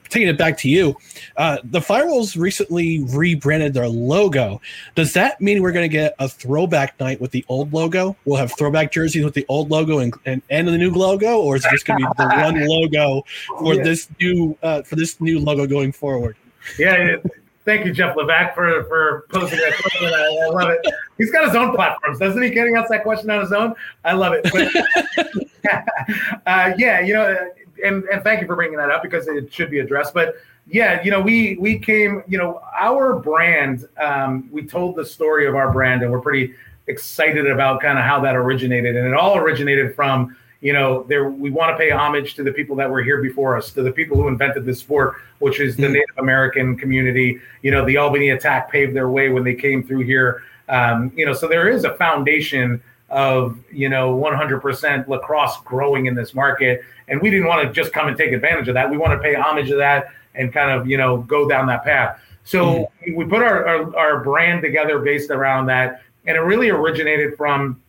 taking 0.10 0.28
it 0.28 0.38
back 0.38 0.58
to 0.60 0.70
you. 0.70 0.96
Uh, 1.38 1.58
the 1.64 1.80
Firewolves 1.80 2.38
recently 2.40 3.04
rebranded 3.04 3.74
their 3.74 3.88
logo. 3.88 4.62
Does 4.96 5.14
that 5.14 5.40
mean 5.42 5.62
we're 5.62 5.72
going 5.72 5.90
to 5.90 5.94
get 5.94 6.16
a 6.20 6.28
throwback 6.28 7.00
night 7.00 7.20
with 7.22 7.32
the 7.32 7.46
old 7.48 7.74
logo? 7.74 8.16
We'll 8.26 8.38
have 8.38 8.56
throwback 8.58 8.92
jerseys 8.92 9.24
with 9.24 9.34
the 9.34 9.46
old 9.50 9.70
logo 9.70 10.00
and 10.00 10.14
and, 10.26 10.42
and 10.50 10.68
the 10.68 10.78
new 10.78 10.92
logo, 10.92 11.42
or 11.42 11.56
is 11.56 11.66
it 11.66 11.72
just 11.72 11.86
going 11.86 12.02
to 12.02 12.08
be 12.08 12.14
the 12.18 12.28
one 12.44 12.68
logo 12.68 13.24
for 13.60 13.76
yeah. 13.76 13.84
this 13.84 14.10
new 14.20 14.58
uh, 14.64 14.82
for 14.84 14.96
this 14.96 15.20
new 15.22 15.40
logo 15.40 15.68
going 15.68 15.92
forward? 15.92 16.36
Yeah, 16.80 17.18
Thank 17.66 17.84
you, 17.88 17.94
Jeff 17.94 18.16
Levac, 18.16 18.54
for 18.54 18.84
for 18.84 19.26
posing 19.32 19.58
that 19.58 19.76
question. 19.82 20.14
I, 20.14 20.46
I, 20.46 20.50
love 20.50 20.70
it. 20.70 20.86
He's 21.18 21.32
got 21.32 21.48
his 21.48 21.56
own 21.56 21.74
platforms, 21.74 22.20
doesn't 22.20 22.40
he? 22.42 22.52
Getting 22.52 22.76
ask 22.76 22.90
that 22.90 23.02
question 23.02 23.32
on 23.32 23.42
his 23.42 23.52
own. 23.52 23.74
I 24.04 24.14
love 24.14 24.34
it. 24.34 24.44
But, 24.54 25.34
uh, 26.46 26.74
yeah, 26.78 27.00
you 27.00 27.16
know, 27.16 27.50
and 27.84 28.04
and 28.06 28.24
thank 28.24 28.42
you 28.42 28.48
for 28.48 28.56
bringing 28.56 28.78
that 28.78 28.92
up 28.92 29.04
because 29.04 29.28
it 29.28 29.52
should 29.54 29.70
be 29.70 29.80
addressed. 29.80 30.14
But 30.14 30.36
yeah, 30.68 31.04
you 31.04 31.12
know, 31.12 31.22
we 31.22 31.58
we 31.58 31.80
came, 31.80 32.24
you 32.28 32.38
know, 32.38 32.62
our 32.78 33.18
brand. 33.18 33.88
Um, 33.98 34.50
we 34.52 34.66
told 34.66 34.96
the 34.96 35.06
story 35.06 35.48
of 35.48 35.56
our 35.56 35.72
brand, 35.72 36.04
and 36.04 36.12
we're 36.12 36.22
pretty 36.22 36.54
excited 36.88 37.48
about 37.48 37.82
kind 37.82 37.98
of 37.98 38.06
how 38.06 38.20
that 38.22 38.36
originated, 38.36 38.96
and 38.96 39.08
it 39.08 39.14
all 39.14 39.38
originated 39.38 39.96
from 39.96 40.36
you 40.66 40.74
know, 40.74 41.04
there 41.04 41.30
we 41.30 41.52
want 41.52 41.72
to 41.72 41.78
pay 41.78 41.92
homage 41.92 42.34
to 42.34 42.44
the 42.44 42.52
people 42.52 42.76
that 42.78 42.90
were 42.90 43.04
here 43.04 43.22
before 43.22 43.56
us, 43.56 43.72
to 43.74 43.84
the 43.84 43.92
people 43.92 44.18
who 44.18 44.28
invented 44.28 44.66
this 44.66 44.80
sport, 44.80 45.18
which 45.38 45.60
is 45.60 45.76
the 45.76 45.84
mm-hmm. 45.84 45.94
Native 45.94 46.18
American 46.18 46.76
community. 46.76 47.40
You 47.62 47.70
know, 47.70 47.86
the 47.86 47.98
Albany 47.98 48.30
attack 48.30 48.72
paved 48.72 48.96
their 48.96 49.10
way 49.10 49.30
when 49.30 49.44
they 49.44 49.54
came 49.54 49.84
through 49.86 50.06
here. 50.06 50.42
Um, 50.68 51.12
you 51.16 51.24
know, 51.24 51.34
so 51.34 51.48
there 51.48 51.70
is 51.70 51.84
a 51.84 51.94
foundation 51.98 52.82
of 53.10 53.58
you 53.72 53.90
know 53.90 54.18
100% 54.18 55.08
lacrosse 55.08 55.58
growing 55.64 56.08
in 56.08 56.16
this 56.16 56.34
market, 56.34 56.82
and 57.08 57.22
we 57.22 57.30
didn't 57.30 57.48
want 57.48 57.68
to 57.68 57.74
just 57.74 57.94
come 57.94 58.08
and 58.08 58.18
take 58.18 58.32
advantage 58.32 58.68
of 58.68 58.74
that. 58.74 58.90
We 58.90 58.98
want 58.98 59.14
to 59.14 59.20
pay 59.20 59.36
homage 59.36 59.70
to 59.70 59.76
that 59.76 60.08
and 60.34 60.52
kind 60.52 60.72
of 60.72 60.88
you 60.88 60.98
know 60.98 61.18
go 61.18 61.48
down 61.48 61.68
that 61.68 61.84
path. 61.84 62.20
So 62.44 62.66
mm-hmm. 62.66 63.16
we 63.16 63.26
put 63.26 63.42
our, 63.42 63.66
our, 63.66 63.98
our 63.98 64.24
brand 64.24 64.62
together 64.62 65.00
based 65.00 65.32
around 65.32 65.66
that, 65.68 66.02
and 66.26 66.38
it 66.38 66.42
really 66.42 66.70
originated 66.70 67.36
from 67.38 67.82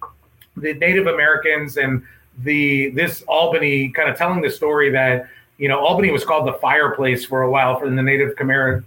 the 0.57 0.73
Native 0.75 1.07
Americans 1.07 1.77
and 1.77 2.03
the 2.39 2.91
this 2.91 3.23
Albany 3.23 3.91
kind 3.91 4.11
of 4.11 4.17
telling 4.17 4.43
the 4.43 4.51
story 4.51 4.91
that 4.91 5.29
you 5.59 5.69
know 5.69 5.79
Albany 5.81 6.11
was 6.11 6.25
called 6.25 6.47
the 6.47 6.55
fireplace 6.55 7.25
for 7.25 7.43
a 7.43 7.51
while 7.51 7.79
for 7.79 7.89
the 7.89 8.03
Native 8.03 8.35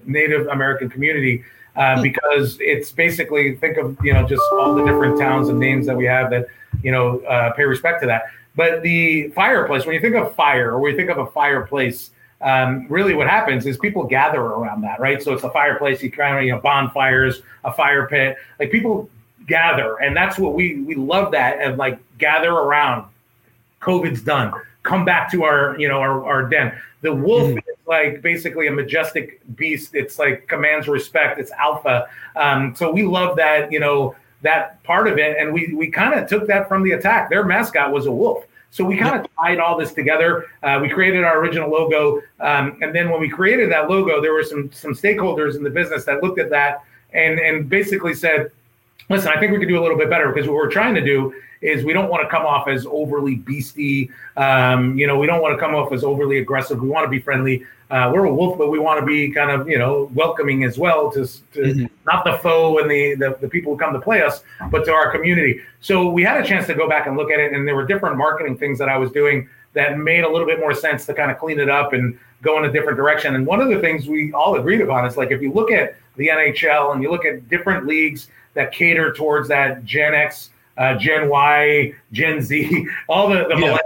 Native 0.05 0.47
American 0.47 0.89
community 0.89 1.43
uh, 1.79 1.95
hmm. 1.95 2.01
because 2.01 2.57
it's 2.59 2.91
basically 2.91 3.55
think 3.55 3.77
of 3.77 3.97
you 4.03 4.13
know 4.13 4.27
just 4.27 4.43
all 4.51 4.75
the 4.75 4.83
different 4.85 5.17
towns 5.17 5.47
and 5.47 5.59
names 5.59 5.87
that 5.87 5.95
we 5.97 6.05
have 6.05 6.29
that 6.29 6.47
you 6.83 6.91
know 6.91 7.19
uh, 7.21 7.51
pay 7.53 7.63
respect 7.63 8.01
to 8.01 8.07
that. 8.07 8.25
But 8.55 8.83
the 8.83 9.29
fireplace, 9.29 9.85
when 9.85 9.95
you 9.95 10.01
think 10.01 10.15
of 10.15 10.35
fire 10.35 10.71
or 10.71 10.79
when 10.79 10.91
you 10.91 10.97
think 10.97 11.09
of 11.09 11.17
a 11.17 11.27
fireplace, 11.27 12.11
um, 12.41 12.85
really 12.89 13.15
what 13.15 13.27
happens 13.27 13.65
is 13.65 13.77
people 13.77 14.03
gather 14.03 14.41
around 14.41 14.81
that, 14.81 14.99
right? 14.99 15.23
So 15.23 15.33
it's 15.33 15.43
a 15.43 15.49
fireplace, 15.51 16.03
you 16.03 16.11
kind 16.11 16.37
of 16.37 16.43
you 16.43 16.51
know 16.51 16.59
bonfires, 16.59 17.41
a 17.63 17.71
fire 17.71 18.07
pit, 18.07 18.37
like 18.59 18.71
people 18.71 19.09
gather, 19.47 19.95
and 20.01 20.15
that's 20.15 20.37
what 20.37 20.53
we 20.53 20.81
we 20.81 20.95
love 20.95 21.31
that 21.31 21.59
and 21.61 21.77
like 21.77 21.97
gather 22.17 22.51
around 22.51 23.05
COVID's 23.81 24.21
done. 24.21 24.53
Come 24.89 25.05
back 25.05 25.31
to 25.31 25.43
our, 25.43 25.79
you 25.79 25.87
know, 25.87 25.99
our, 25.99 26.25
our 26.25 26.49
den. 26.49 26.75
The 27.01 27.13
wolf 27.13 27.49
mm. 27.49 27.57
is 27.59 27.77
like 27.85 28.23
basically 28.23 28.65
a 28.65 28.71
majestic 28.71 29.39
beast. 29.55 29.93
It's 29.93 30.17
like 30.17 30.47
commands 30.47 30.87
respect. 30.87 31.39
It's 31.39 31.51
alpha. 31.51 32.07
Um, 32.35 32.73
so 32.75 32.91
we 32.91 33.03
love 33.03 33.37
that, 33.37 33.71
you 33.71 33.79
know, 33.79 34.15
that 34.41 34.81
part 34.83 35.07
of 35.07 35.19
it. 35.19 35.37
And 35.37 35.53
we 35.53 35.73
we 35.75 35.91
kind 35.91 36.19
of 36.19 36.27
took 36.27 36.47
that 36.47 36.67
from 36.67 36.81
the 36.81 36.93
attack. 36.93 37.29
Their 37.29 37.45
mascot 37.45 37.91
was 37.91 38.07
a 38.07 38.11
wolf. 38.11 38.45
So 38.71 38.83
we 38.83 38.97
kind 38.97 39.19
of 39.19 39.27
tied 39.39 39.59
all 39.59 39.77
this 39.77 39.93
together. 39.93 40.47
Uh, 40.63 40.79
we 40.81 40.89
created 40.89 41.23
our 41.23 41.39
original 41.39 41.69
logo, 41.69 42.21
um, 42.39 42.77
and 42.81 42.93
then 42.93 43.09
when 43.09 43.19
we 43.19 43.29
created 43.29 43.71
that 43.71 43.89
logo, 43.89 44.21
there 44.21 44.33
were 44.33 44.43
some 44.43 44.71
some 44.71 44.93
stakeholders 44.93 45.55
in 45.55 45.63
the 45.63 45.69
business 45.69 46.03
that 46.05 46.23
looked 46.23 46.39
at 46.39 46.49
that 46.49 46.83
and 47.13 47.39
and 47.39 47.69
basically 47.69 48.13
said, 48.13 48.51
"Listen, 49.09 49.31
I 49.35 49.39
think 49.39 49.51
we 49.51 49.59
could 49.59 49.69
do 49.69 49.79
a 49.79 49.83
little 49.83 49.97
bit 49.97 50.09
better 50.09 50.31
because 50.31 50.47
what 50.47 50.55
we're 50.55 50.71
trying 50.71 50.95
to 50.95 51.01
do 51.01 51.33
is 51.61 51.83
we 51.83 51.93
don't 51.93 52.09
want 52.09 52.23
to 52.23 52.29
come 52.29 52.45
off 52.45 52.67
as 52.67 52.85
overly 52.85 53.37
beasty. 53.37 54.09
Um, 54.37 54.97
you 54.97 55.07
know, 55.07 55.17
we 55.17 55.27
don't 55.27 55.41
want 55.41 55.57
to 55.57 55.59
come 55.59 55.75
off 55.75 55.91
as 55.91 56.03
overly 56.03 56.37
aggressive. 56.37 56.81
We 56.81 56.87
want 56.87 57.05
to 57.05 57.09
be 57.09 57.19
friendly. 57.19 57.65
Uh, 57.91 58.11
we're 58.13 58.25
a 58.25 58.33
wolf, 58.33 58.57
but 58.57 58.69
we 58.69 58.77
want 58.77 58.99
to 58.99 59.05
be 59.05 59.31
kind 59.31 59.49
of, 59.49 59.67
you 59.67 59.77
know, 59.77 60.11
welcoming 60.13 60.63
as 60.63 60.77
well 60.77 61.11
to, 61.11 61.25
to 61.25 61.59
mm-hmm. 61.59 61.85
not 62.05 62.23
the 62.23 62.37
foe 62.37 62.77
and 62.77 62.89
the, 62.89 63.15
the, 63.15 63.37
the 63.41 63.49
people 63.49 63.73
who 63.73 63.79
come 63.79 63.93
to 63.93 63.99
play 63.99 64.21
us, 64.21 64.43
but 64.69 64.85
to 64.85 64.91
our 64.91 65.11
community. 65.11 65.59
So 65.81 66.07
we 66.07 66.23
had 66.23 66.39
a 66.39 66.47
chance 66.47 66.67
to 66.67 66.75
go 66.75 66.87
back 66.87 67.07
and 67.07 67.17
look 67.17 67.31
at 67.31 67.39
it, 67.39 67.51
and 67.51 67.67
there 67.67 67.75
were 67.75 67.87
different 67.87 68.15
marketing 68.15 68.57
things 68.57 68.77
that 68.77 68.89
I 68.89 68.97
was 68.97 69.11
doing 69.11 69.49
that 69.73 69.97
made 69.97 70.23
a 70.23 70.29
little 70.29 70.47
bit 70.47 70.59
more 70.59 70.73
sense 70.73 71.05
to 71.07 71.13
kind 71.13 71.31
of 71.31 71.39
clean 71.39 71.59
it 71.59 71.69
up 71.69 71.93
and 71.93 72.17
go 72.41 72.59
in 72.59 72.65
a 72.65 72.71
different 72.71 72.95
direction. 72.95 73.35
And 73.35 73.45
one 73.45 73.59
of 73.59 73.69
the 73.69 73.79
things 73.79 74.07
we 74.07 74.31
all 74.33 74.55
agreed 74.55 74.81
upon 74.81 75.05
is 75.05 75.17
like 75.17 75.31
if 75.31 75.41
you 75.41 75.51
look 75.51 75.71
at 75.71 75.95
the 76.15 76.27
NHL 76.27 76.93
and 76.93 77.01
you 77.01 77.11
look 77.11 77.25
at 77.25 77.49
different 77.49 77.85
leagues 77.87 78.27
that 78.53 78.71
cater 78.71 79.13
towards 79.13 79.47
that 79.49 79.85
Gen 79.85 80.13
X 80.13 80.49
uh, 80.79 80.95
Gen 80.95 81.29
Y, 81.29 81.93
Gen 82.11 82.41
Z, 82.41 82.87
all 83.09 83.29
the, 83.29 83.45
the 83.49 83.57
yeah. 83.57 83.77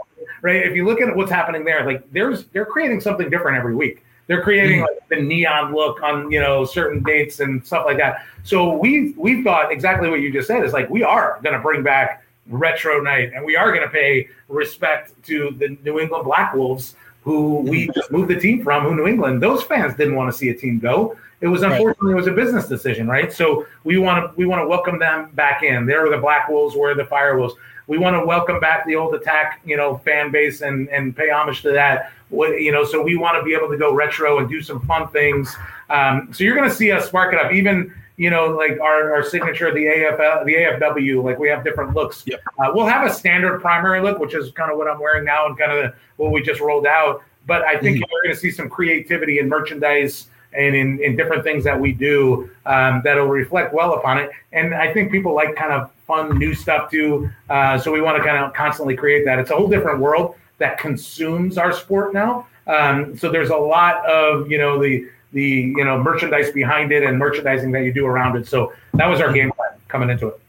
right? 0.41 0.65
If 0.65 0.75
you 0.75 0.85
look 0.85 1.01
at 1.01 1.13
what's 1.15 1.31
happening 1.31 1.65
there, 1.65 1.85
like 1.85 2.09
there's 2.13 2.45
they're 2.47 2.65
creating 2.65 3.01
something 3.01 3.29
different 3.29 3.57
every 3.57 3.75
week. 3.75 4.05
They're 4.27 4.43
creating 4.43 4.81
mm-hmm. 4.81 4.93
like 4.93 5.09
the 5.09 5.21
neon 5.21 5.73
look 5.75 6.01
on 6.01 6.31
you 6.31 6.39
know 6.39 6.63
certain 6.63 7.03
dates 7.03 7.39
and 7.39 7.65
stuff 7.65 7.85
like 7.85 7.97
that. 7.97 8.25
So 8.43 8.77
we 8.77 9.13
we've 9.17 9.43
got 9.43 9.71
exactly 9.71 10.09
what 10.09 10.21
you 10.21 10.31
just 10.31 10.47
said. 10.47 10.63
Is 10.63 10.71
like 10.71 10.89
we 10.89 11.03
are 11.03 11.39
going 11.43 11.55
to 11.55 11.61
bring 11.61 11.83
back 11.83 12.23
retro 12.47 13.01
night, 13.01 13.31
and 13.33 13.43
we 13.43 13.55
are 13.55 13.71
going 13.71 13.83
to 13.83 13.89
pay 13.91 14.29
respect 14.47 15.11
to 15.23 15.55
the 15.57 15.77
New 15.83 15.99
England 15.99 16.25
Black 16.25 16.53
Wolves, 16.53 16.95
who 17.23 17.59
we 17.59 17.87
just 17.89 18.11
moved 18.11 18.29
the 18.29 18.39
team 18.39 18.63
from. 18.63 18.83
Who 18.83 18.95
New 18.95 19.07
England? 19.07 19.41
Those 19.41 19.63
fans 19.63 19.95
didn't 19.95 20.15
want 20.15 20.31
to 20.31 20.37
see 20.37 20.49
a 20.49 20.53
team 20.53 20.79
go. 20.79 21.17
It 21.41 21.47
was 21.47 21.61
unfortunately 21.61 22.13
it 22.13 22.15
was 22.15 22.27
a 22.27 22.31
business 22.31 22.67
decision, 22.67 23.07
right? 23.07 23.31
So 23.31 23.65
we 23.83 23.97
want 23.97 24.31
to 24.31 24.37
we 24.37 24.45
want 24.45 24.61
to 24.61 24.67
welcome 24.67 24.99
them 24.99 25.29
back 25.31 25.63
in. 25.63 25.85
They're 25.85 26.09
the 26.09 26.17
Black 26.17 26.47
Wolves, 26.47 26.75
we're 26.75 26.95
the 26.95 27.05
Fire 27.05 27.37
Wolves. 27.37 27.55
We 27.87 27.97
want 27.97 28.15
to 28.15 28.25
welcome 28.25 28.61
back 28.61 28.85
the 28.85 28.95
old 28.95 29.13
attack, 29.13 29.59
you 29.65 29.75
know, 29.75 29.97
fan 29.99 30.31
base 30.31 30.61
and 30.61 30.87
and 30.89 31.15
pay 31.15 31.29
homage 31.29 31.61
to 31.63 31.71
that. 31.71 32.13
What, 32.29 32.61
You 32.61 32.71
know, 32.71 32.85
so 32.85 33.01
we 33.01 33.17
want 33.17 33.37
to 33.37 33.43
be 33.43 33.53
able 33.53 33.69
to 33.69 33.77
go 33.77 33.93
retro 33.93 34.39
and 34.39 34.47
do 34.49 34.61
some 34.61 34.79
fun 34.87 35.09
things. 35.09 35.53
Um, 35.89 36.29
so 36.31 36.43
you're 36.43 36.55
going 36.55 36.69
to 36.69 36.75
see 36.75 36.91
us 36.91 37.07
spark 37.07 37.33
it 37.33 37.39
up, 37.39 37.51
even 37.51 37.93
you 38.17 38.29
know, 38.29 38.47
like 38.47 38.79
our, 38.79 39.13
our 39.13 39.23
signature, 39.23 39.73
the 39.73 39.85
AFL, 39.85 40.45
the 40.45 40.53
AFW, 40.53 41.23
like 41.23 41.39
we 41.39 41.49
have 41.49 41.63
different 41.63 41.95
looks. 41.95 42.23
Yep. 42.25 42.41
Uh, 42.59 42.71
we'll 42.73 42.85
have 42.85 43.05
a 43.09 43.13
standard 43.13 43.59
primary 43.59 44.01
look, 44.01 44.19
which 44.19 44.35
is 44.35 44.51
kind 44.51 44.71
of 44.71 44.77
what 44.77 44.87
I'm 44.87 44.99
wearing 44.99 45.25
now 45.25 45.47
and 45.47 45.57
kind 45.57 45.71
of 45.71 45.93
what 46.17 46.31
we 46.31 46.41
just 46.41 46.61
rolled 46.61 46.85
out. 46.85 47.23
But 47.47 47.63
I 47.63 47.77
think 47.77 47.97
mm-hmm. 47.97 48.11
we're 48.11 48.23
going 48.23 48.35
to 48.35 48.39
see 48.39 48.51
some 48.51 48.69
creativity 48.69 49.39
in 49.39 49.49
merchandise 49.49 50.27
and 50.55 50.75
in, 50.75 51.01
in 51.01 51.15
different 51.15 51.43
things 51.43 51.63
that 51.63 51.79
we 51.79 51.91
do 51.91 52.49
um, 52.65 53.01
that'll 53.03 53.27
reflect 53.27 53.73
well 53.73 53.95
upon 53.95 54.19
it. 54.19 54.29
And 54.51 54.73
I 54.75 54.93
think 54.93 55.11
people 55.11 55.33
like 55.33 55.55
kind 55.55 55.73
of 55.73 55.91
fun 56.05 56.37
new 56.37 56.53
stuff 56.53 56.91
too. 56.91 57.29
Uh, 57.49 57.77
so 57.79 57.91
we 57.91 58.01
want 58.01 58.17
to 58.17 58.23
kind 58.23 58.37
of 58.37 58.53
constantly 58.53 58.95
create 58.95 59.25
that. 59.25 59.39
It's 59.39 59.49
a 59.49 59.55
whole 59.55 59.67
different 59.67 59.99
world 59.99 60.35
that 60.59 60.77
consumes 60.77 61.57
our 61.57 61.73
sport 61.73 62.13
now. 62.13 62.47
Um, 62.67 63.17
so 63.17 63.29
there's 63.29 63.49
a 63.49 63.55
lot 63.55 64.05
of 64.05 64.49
you 64.49 64.57
know 64.57 64.81
the 64.81 65.09
the 65.33 65.73
you 65.75 65.83
know 65.83 66.01
merchandise 66.01 66.51
behind 66.51 66.91
it 66.91 67.03
and 67.03 67.17
merchandising 67.17 67.71
that 67.71 67.83
you 67.83 67.93
do 67.93 68.05
around 68.05 68.37
it. 68.37 68.47
So 68.47 68.73
that 68.93 69.07
was 69.07 69.19
our 69.19 69.33
game 69.33 69.51
plan 69.51 69.71
coming 69.87 70.09
into 70.09 70.27
it. 70.27 70.39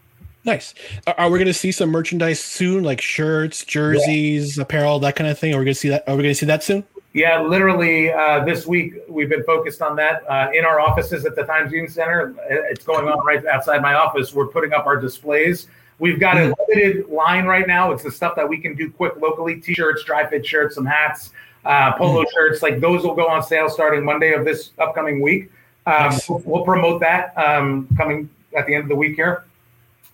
Nice. 0.44 0.74
Are, 1.06 1.30
we 1.30 1.38
going 1.38 1.46
to 1.46 1.54
see 1.54 1.72
some 1.72 1.88
merchandise 1.88 2.38
soon, 2.38 2.84
like 2.84 3.00
shirts, 3.00 3.64
jerseys, 3.64 4.58
yeah. 4.58 4.62
apparel, 4.62 4.98
that 4.98 5.16
kind 5.16 5.30
of 5.30 5.38
thing? 5.38 5.54
Are 5.54 5.58
we 5.58 5.64
going 5.64 5.74
to 5.74 5.80
see 5.80 5.88
that? 5.88 6.06
Are 6.06 6.14
we 6.14 6.22
going 6.22 6.34
to 6.34 6.38
see 6.38 6.44
that 6.46 6.62
soon? 6.62 6.84
Yeah, 7.14 7.40
literally 7.40 8.12
uh, 8.12 8.44
this 8.44 8.66
week 8.66 8.94
we've 9.08 9.28
been 9.28 9.44
focused 9.44 9.80
on 9.80 9.96
that 9.96 10.28
uh, 10.28 10.50
in 10.52 10.64
our 10.64 10.80
offices 10.80 11.24
at 11.24 11.36
the 11.36 11.44
Times 11.44 11.72
Union 11.72 11.90
Center. 11.90 12.34
It's 12.50 12.84
going 12.84 13.06
on 13.08 13.24
right 13.24 13.44
outside 13.46 13.80
my 13.80 13.94
office. 13.94 14.34
We're 14.34 14.48
putting 14.48 14.72
up 14.72 14.84
our 14.84 15.00
displays. 15.00 15.68
We've 16.00 16.18
got 16.18 16.36
a 16.36 16.48
hmm. 16.48 16.52
limited 16.68 17.08
line 17.08 17.46
right 17.46 17.66
now. 17.66 17.92
It's 17.92 18.02
the 18.02 18.10
stuff 18.10 18.34
that 18.34 18.48
we 18.48 18.58
can 18.58 18.74
do 18.74 18.90
quick 18.90 19.14
locally: 19.16 19.60
t-shirts, 19.60 20.02
dry 20.02 20.28
fit 20.28 20.44
shirts, 20.44 20.74
some 20.74 20.84
hats, 20.84 21.30
uh, 21.64 21.92
polo 21.94 22.22
mm. 22.22 22.32
shirts. 22.34 22.62
Like 22.62 22.80
those 22.80 23.04
will 23.04 23.14
go 23.14 23.28
on 23.28 23.42
sale 23.42 23.68
starting 23.68 24.04
Monday 24.04 24.32
of 24.32 24.44
this 24.44 24.70
upcoming 24.78 25.20
week. 25.20 25.50
Um, 25.86 26.14
we'll, 26.28 26.42
we'll, 26.44 26.64
promote 26.64 27.00
that 27.00 27.36
um, 27.36 27.86
coming 27.96 28.30
at 28.56 28.66
the 28.66 28.74
end 28.74 28.84
of 28.84 28.88
the 28.88 28.96
week 28.96 29.16
here. 29.16 29.44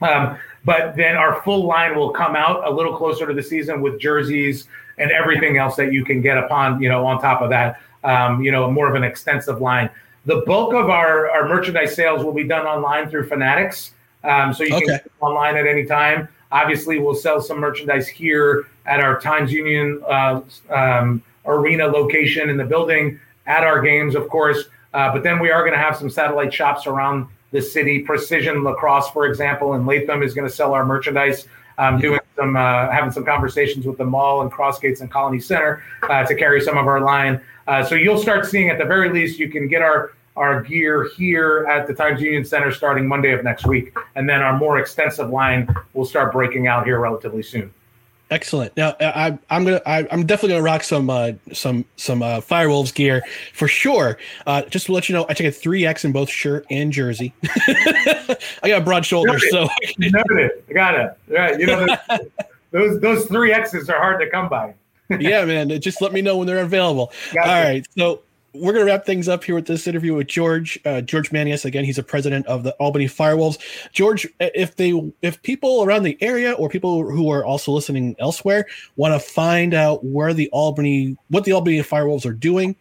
Um, 0.02 0.36
but 0.64 0.96
then 0.96 1.16
our 1.16 1.42
full 1.42 1.64
line 1.66 1.96
will 1.96 2.10
come 2.10 2.34
out 2.34 2.66
a 2.66 2.70
little 2.70 2.96
closer 2.96 3.26
to 3.26 3.34
the 3.34 3.42
season 3.42 3.80
with 3.80 4.00
jerseys 4.00 4.66
and 4.98 5.10
everything 5.10 5.56
else 5.56 5.76
that 5.76 5.92
you 5.92 6.04
can 6.04 6.20
get 6.20 6.38
upon, 6.38 6.82
you 6.82 6.88
know, 6.88 7.06
on 7.06 7.20
top 7.20 7.40
of 7.40 7.50
that, 7.50 7.80
um, 8.04 8.42
you 8.42 8.50
know, 8.50 8.70
more 8.70 8.88
of 8.88 8.94
an 8.94 9.04
extensive 9.04 9.60
line. 9.60 9.88
The 10.26 10.42
bulk 10.46 10.74
of 10.74 10.90
our, 10.90 11.30
our 11.30 11.48
merchandise 11.48 11.94
sales 11.94 12.24
will 12.24 12.34
be 12.34 12.44
done 12.44 12.66
online 12.66 13.08
through 13.08 13.28
Fanatics. 13.28 13.92
Um, 14.22 14.52
so 14.52 14.64
you 14.64 14.74
okay. 14.74 14.84
can 14.84 14.96
get 14.96 15.10
online 15.20 15.56
at 15.56 15.66
any 15.66 15.86
time. 15.86 16.28
Obviously, 16.52 16.98
we'll 16.98 17.14
sell 17.14 17.40
some 17.40 17.58
merchandise 17.58 18.06
here 18.06 18.66
at 18.84 19.00
our 19.00 19.20
Times 19.20 19.52
Union 19.52 20.02
uh, 20.06 20.40
um, 20.68 21.22
arena 21.46 21.86
location 21.86 22.50
in 22.50 22.56
the 22.56 22.64
building 22.64 23.18
at 23.46 23.64
our 23.64 23.80
games, 23.80 24.14
of 24.14 24.28
course. 24.28 24.64
Uh, 24.92 25.12
but 25.12 25.22
then 25.22 25.38
we 25.38 25.50
are 25.50 25.62
going 25.62 25.72
to 25.72 25.78
have 25.78 25.96
some 25.96 26.10
satellite 26.10 26.52
shops 26.52 26.86
around 26.86 27.26
the 27.52 27.60
city. 27.60 28.00
Precision 28.00 28.62
Lacrosse, 28.62 29.10
for 29.10 29.26
example, 29.26 29.74
in 29.74 29.86
Latham 29.86 30.22
is 30.22 30.34
going 30.34 30.48
to 30.48 30.54
sell 30.54 30.74
our 30.74 30.84
merchandise. 30.84 31.46
Um, 31.78 31.98
doing 31.98 32.20
some 32.36 32.56
uh, 32.56 32.90
having 32.90 33.10
some 33.10 33.24
conversations 33.24 33.86
with 33.86 33.96
the 33.96 34.04
mall 34.04 34.42
and 34.42 34.52
Crossgates 34.52 35.00
and 35.00 35.10
Colonie 35.10 35.42
Center 35.42 35.82
uh, 36.02 36.26
to 36.26 36.34
carry 36.34 36.60
some 36.60 36.76
of 36.76 36.86
our 36.86 37.00
line. 37.00 37.40
Uh, 37.66 37.82
so 37.82 37.94
you'll 37.94 38.20
start 38.20 38.44
seeing 38.44 38.68
at 38.68 38.76
the 38.76 38.84
very 38.84 39.10
least 39.10 39.38
you 39.38 39.48
can 39.48 39.66
get 39.66 39.80
our 39.80 40.12
our 40.36 40.62
gear 40.62 41.08
here 41.16 41.66
at 41.70 41.86
the 41.86 41.94
Times 41.94 42.20
Union 42.20 42.44
Center 42.44 42.70
starting 42.70 43.08
Monday 43.08 43.32
of 43.32 43.44
next 43.44 43.66
week, 43.66 43.96
and 44.14 44.28
then 44.28 44.42
our 44.42 44.56
more 44.56 44.78
extensive 44.78 45.30
line 45.30 45.74
will 45.94 46.04
start 46.04 46.32
breaking 46.32 46.66
out 46.66 46.84
here 46.84 47.00
relatively 47.00 47.42
soon. 47.42 47.72
Excellent. 48.30 48.76
Now 48.76 48.94
I, 49.00 49.36
I'm 49.50 49.64
gonna 49.64 49.82
I, 49.84 50.06
am 50.10 50.24
definitely 50.24 50.50
gonna 50.50 50.62
rock 50.62 50.84
some 50.84 51.10
uh, 51.10 51.32
some 51.52 51.84
some 51.96 52.22
uh, 52.22 52.40
Firewolves 52.40 52.94
gear 52.94 53.22
for 53.52 53.66
sure. 53.66 54.18
Uh, 54.46 54.62
just 54.62 54.86
to 54.86 54.92
let 54.92 55.08
you 55.08 55.16
know, 55.16 55.26
I 55.28 55.34
take 55.34 55.48
a 55.48 55.52
three 55.52 55.84
X 55.84 56.04
in 56.04 56.12
both 56.12 56.30
shirt 56.30 56.64
and 56.70 56.92
jersey. 56.92 57.34
I 58.62 58.68
got 58.68 58.84
broad 58.84 59.04
shoulders, 59.04 59.44
so. 59.50 59.68
I 60.00 60.50
got 60.72 60.94
it. 60.94 61.18
Right. 61.28 61.58
You 61.58 61.66
know 61.66 61.86
those 62.70 63.00
those 63.00 63.26
three 63.26 63.52
X's 63.52 63.90
are 63.90 63.98
hard 63.98 64.20
to 64.20 64.30
come 64.30 64.48
by. 64.48 64.74
yeah, 65.18 65.44
man. 65.44 65.68
Just 65.80 66.00
let 66.00 66.12
me 66.12 66.22
know 66.22 66.36
when 66.36 66.46
they're 66.46 66.62
available. 66.62 67.12
Gotcha. 67.34 67.48
All 67.48 67.62
right. 67.64 67.84
So 67.98 68.22
we're 68.52 68.72
going 68.72 68.84
to 68.84 68.92
wrap 68.92 69.04
things 69.04 69.28
up 69.28 69.44
here 69.44 69.54
with 69.54 69.66
this 69.66 69.86
interview 69.86 70.14
with 70.14 70.26
George 70.26 70.78
uh, 70.84 71.00
George 71.00 71.30
Manias. 71.30 71.64
Again, 71.64 71.84
he's 71.84 71.98
a 71.98 72.02
president 72.02 72.46
of 72.46 72.64
the 72.64 72.72
Albany 72.74 73.06
Firewolves. 73.06 73.58
George, 73.92 74.26
if 74.40 74.76
they 74.76 75.12
if 75.22 75.40
people 75.42 75.84
around 75.84 76.02
the 76.02 76.18
area 76.20 76.52
or 76.52 76.68
people 76.68 77.08
who 77.08 77.30
are 77.30 77.44
also 77.44 77.72
listening 77.72 78.16
elsewhere 78.18 78.66
want 78.96 79.14
to 79.14 79.20
find 79.20 79.74
out 79.74 80.04
where 80.04 80.34
the 80.34 80.48
Albany 80.50 81.16
what 81.28 81.44
the 81.44 81.52
Albany 81.52 81.78
Firewolves 81.80 82.26
are 82.26 82.32
doing, 82.32 82.74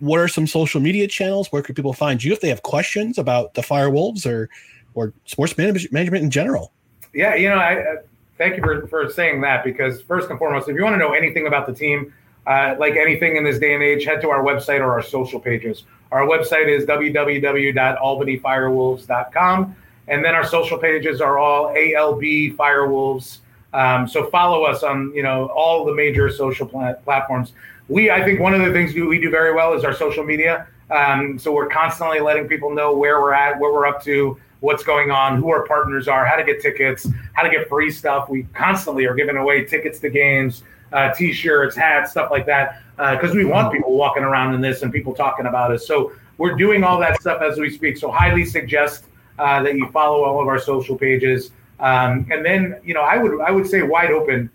what 0.00 0.20
are 0.20 0.28
some 0.28 0.46
social 0.46 0.80
media 0.80 1.08
channels? 1.08 1.50
Where 1.50 1.62
can 1.62 1.74
people 1.74 1.92
find 1.92 2.22
you 2.22 2.32
if 2.32 2.40
they 2.40 2.48
have 2.48 2.62
questions 2.62 3.16
about 3.16 3.54
the 3.54 3.62
Firewolves 3.62 4.26
or 4.26 4.50
or 4.94 5.12
sports 5.24 5.56
management 5.56 6.14
in 6.16 6.30
general? 6.30 6.72
Yeah, 7.14 7.34
you 7.36 7.48
know, 7.48 7.56
I 7.56 7.80
uh, 7.80 7.96
thank 8.36 8.56
you 8.56 8.62
for 8.62 8.86
for 8.88 9.10
saying 9.10 9.40
that 9.42 9.64
because 9.64 10.02
first 10.02 10.28
and 10.28 10.38
foremost, 10.38 10.68
if 10.68 10.76
you 10.76 10.82
want 10.82 10.94
to 10.94 10.98
know 10.98 11.12
anything 11.12 11.46
about 11.46 11.66
the 11.66 11.72
team 11.72 12.12
uh, 12.46 12.76
like 12.78 12.96
anything 12.96 13.36
in 13.36 13.44
this 13.44 13.58
day 13.58 13.74
and 13.74 13.82
age, 13.82 14.04
head 14.04 14.20
to 14.20 14.30
our 14.30 14.42
website 14.42 14.80
or 14.80 14.92
our 14.92 15.02
social 15.02 15.40
pages. 15.40 15.84
Our 16.12 16.26
website 16.26 16.68
is 16.68 16.86
www.albanyfirewolves.com. 16.86 19.76
And 20.06 20.24
then 20.24 20.34
our 20.34 20.44
social 20.44 20.78
pages 20.78 21.20
are 21.20 21.38
all 21.38 21.74
ALB 21.74 22.56
Firewolves. 22.56 23.38
Um, 23.72 24.06
so 24.06 24.28
follow 24.30 24.64
us 24.64 24.82
on 24.82 25.12
you 25.14 25.22
know 25.22 25.46
all 25.46 25.84
the 25.84 25.94
major 25.94 26.30
social 26.30 26.66
plat- 26.66 27.04
platforms. 27.04 27.52
We 27.88 28.10
I 28.10 28.24
think 28.24 28.40
one 28.40 28.54
of 28.54 28.60
the 28.60 28.72
things 28.72 28.94
we 28.94 29.18
do 29.18 29.30
very 29.30 29.52
well 29.52 29.74
is 29.74 29.84
our 29.84 29.94
social 29.94 30.24
media. 30.24 30.68
Um, 30.90 31.38
so 31.38 31.52
we're 31.52 31.68
constantly 31.68 32.20
letting 32.20 32.46
people 32.46 32.72
know 32.72 32.96
where 32.96 33.20
we're 33.20 33.32
at, 33.32 33.58
what 33.58 33.72
we're 33.72 33.86
up 33.86 34.02
to, 34.04 34.38
what's 34.60 34.84
going 34.84 35.10
on, 35.10 35.40
who 35.40 35.50
our 35.50 35.66
partners 35.66 36.06
are, 36.06 36.24
how 36.24 36.36
to 36.36 36.44
get 36.44 36.60
tickets, 36.60 37.08
how 37.32 37.42
to 37.42 37.50
get 37.50 37.68
free 37.68 37.90
stuff. 37.90 38.28
We 38.28 38.44
constantly 38.54 39.06
are 39.06 39.14
giving 39.14 39.36
away 39.36 39.64
tickets 39.64 39.98
to 40.00 40.10
games, 40.10 40.62
uh, 40.92 41.12
t-shirts, 41.12 41.76
hats, 41.76 42.10
stuff 42.12 42.30
like 42.30 42.46
that, 42.46 42.82
because 42.96 43.32
uh, 43.32 43.36
we 43.36 43.44
want 43.44 43.72
people 43.72 43.96
walking 43.96 44.22
around 44.22 44.54
in 44.54 44.60
this 44.60 44.82
and 44.82 44.92
people 44.92 45.14
talking 45.14 45.46
about 45.46 45.72
us. 45.72 45.86
So 45.86 46.12
we're 46.38 46.56
doing 46.56 46.84
all 46.84 46.98
that 47.00 47.20
stuff 47.20 47.42
as 47.42 47.58
we 47.58 47.70
speak. 47.70 47.96
So 47.96 48.10
highly 48.10 48.44
suggest 48.44 49.06
uh, 49.38 49.62
that 49.62 49.74
you 49.74 49.88
follow 49.90 50.24
all 50.24 50.40
of 50.40 50.48
our 50.48 50.58
social 50.58 50.96
pages. 50.96 51.50
Um, 51.80 52.26
and 52.30 52.44
then, 52.44 52.80
you 52.84 52.94
know, 52.94 53.02
I 53.02 53.16
would 53.16 53.40
I 53.40 53.50
would 53.50 53.66
say 53.66 53.82
wide 53.82 54.10
open. 54.10 54.50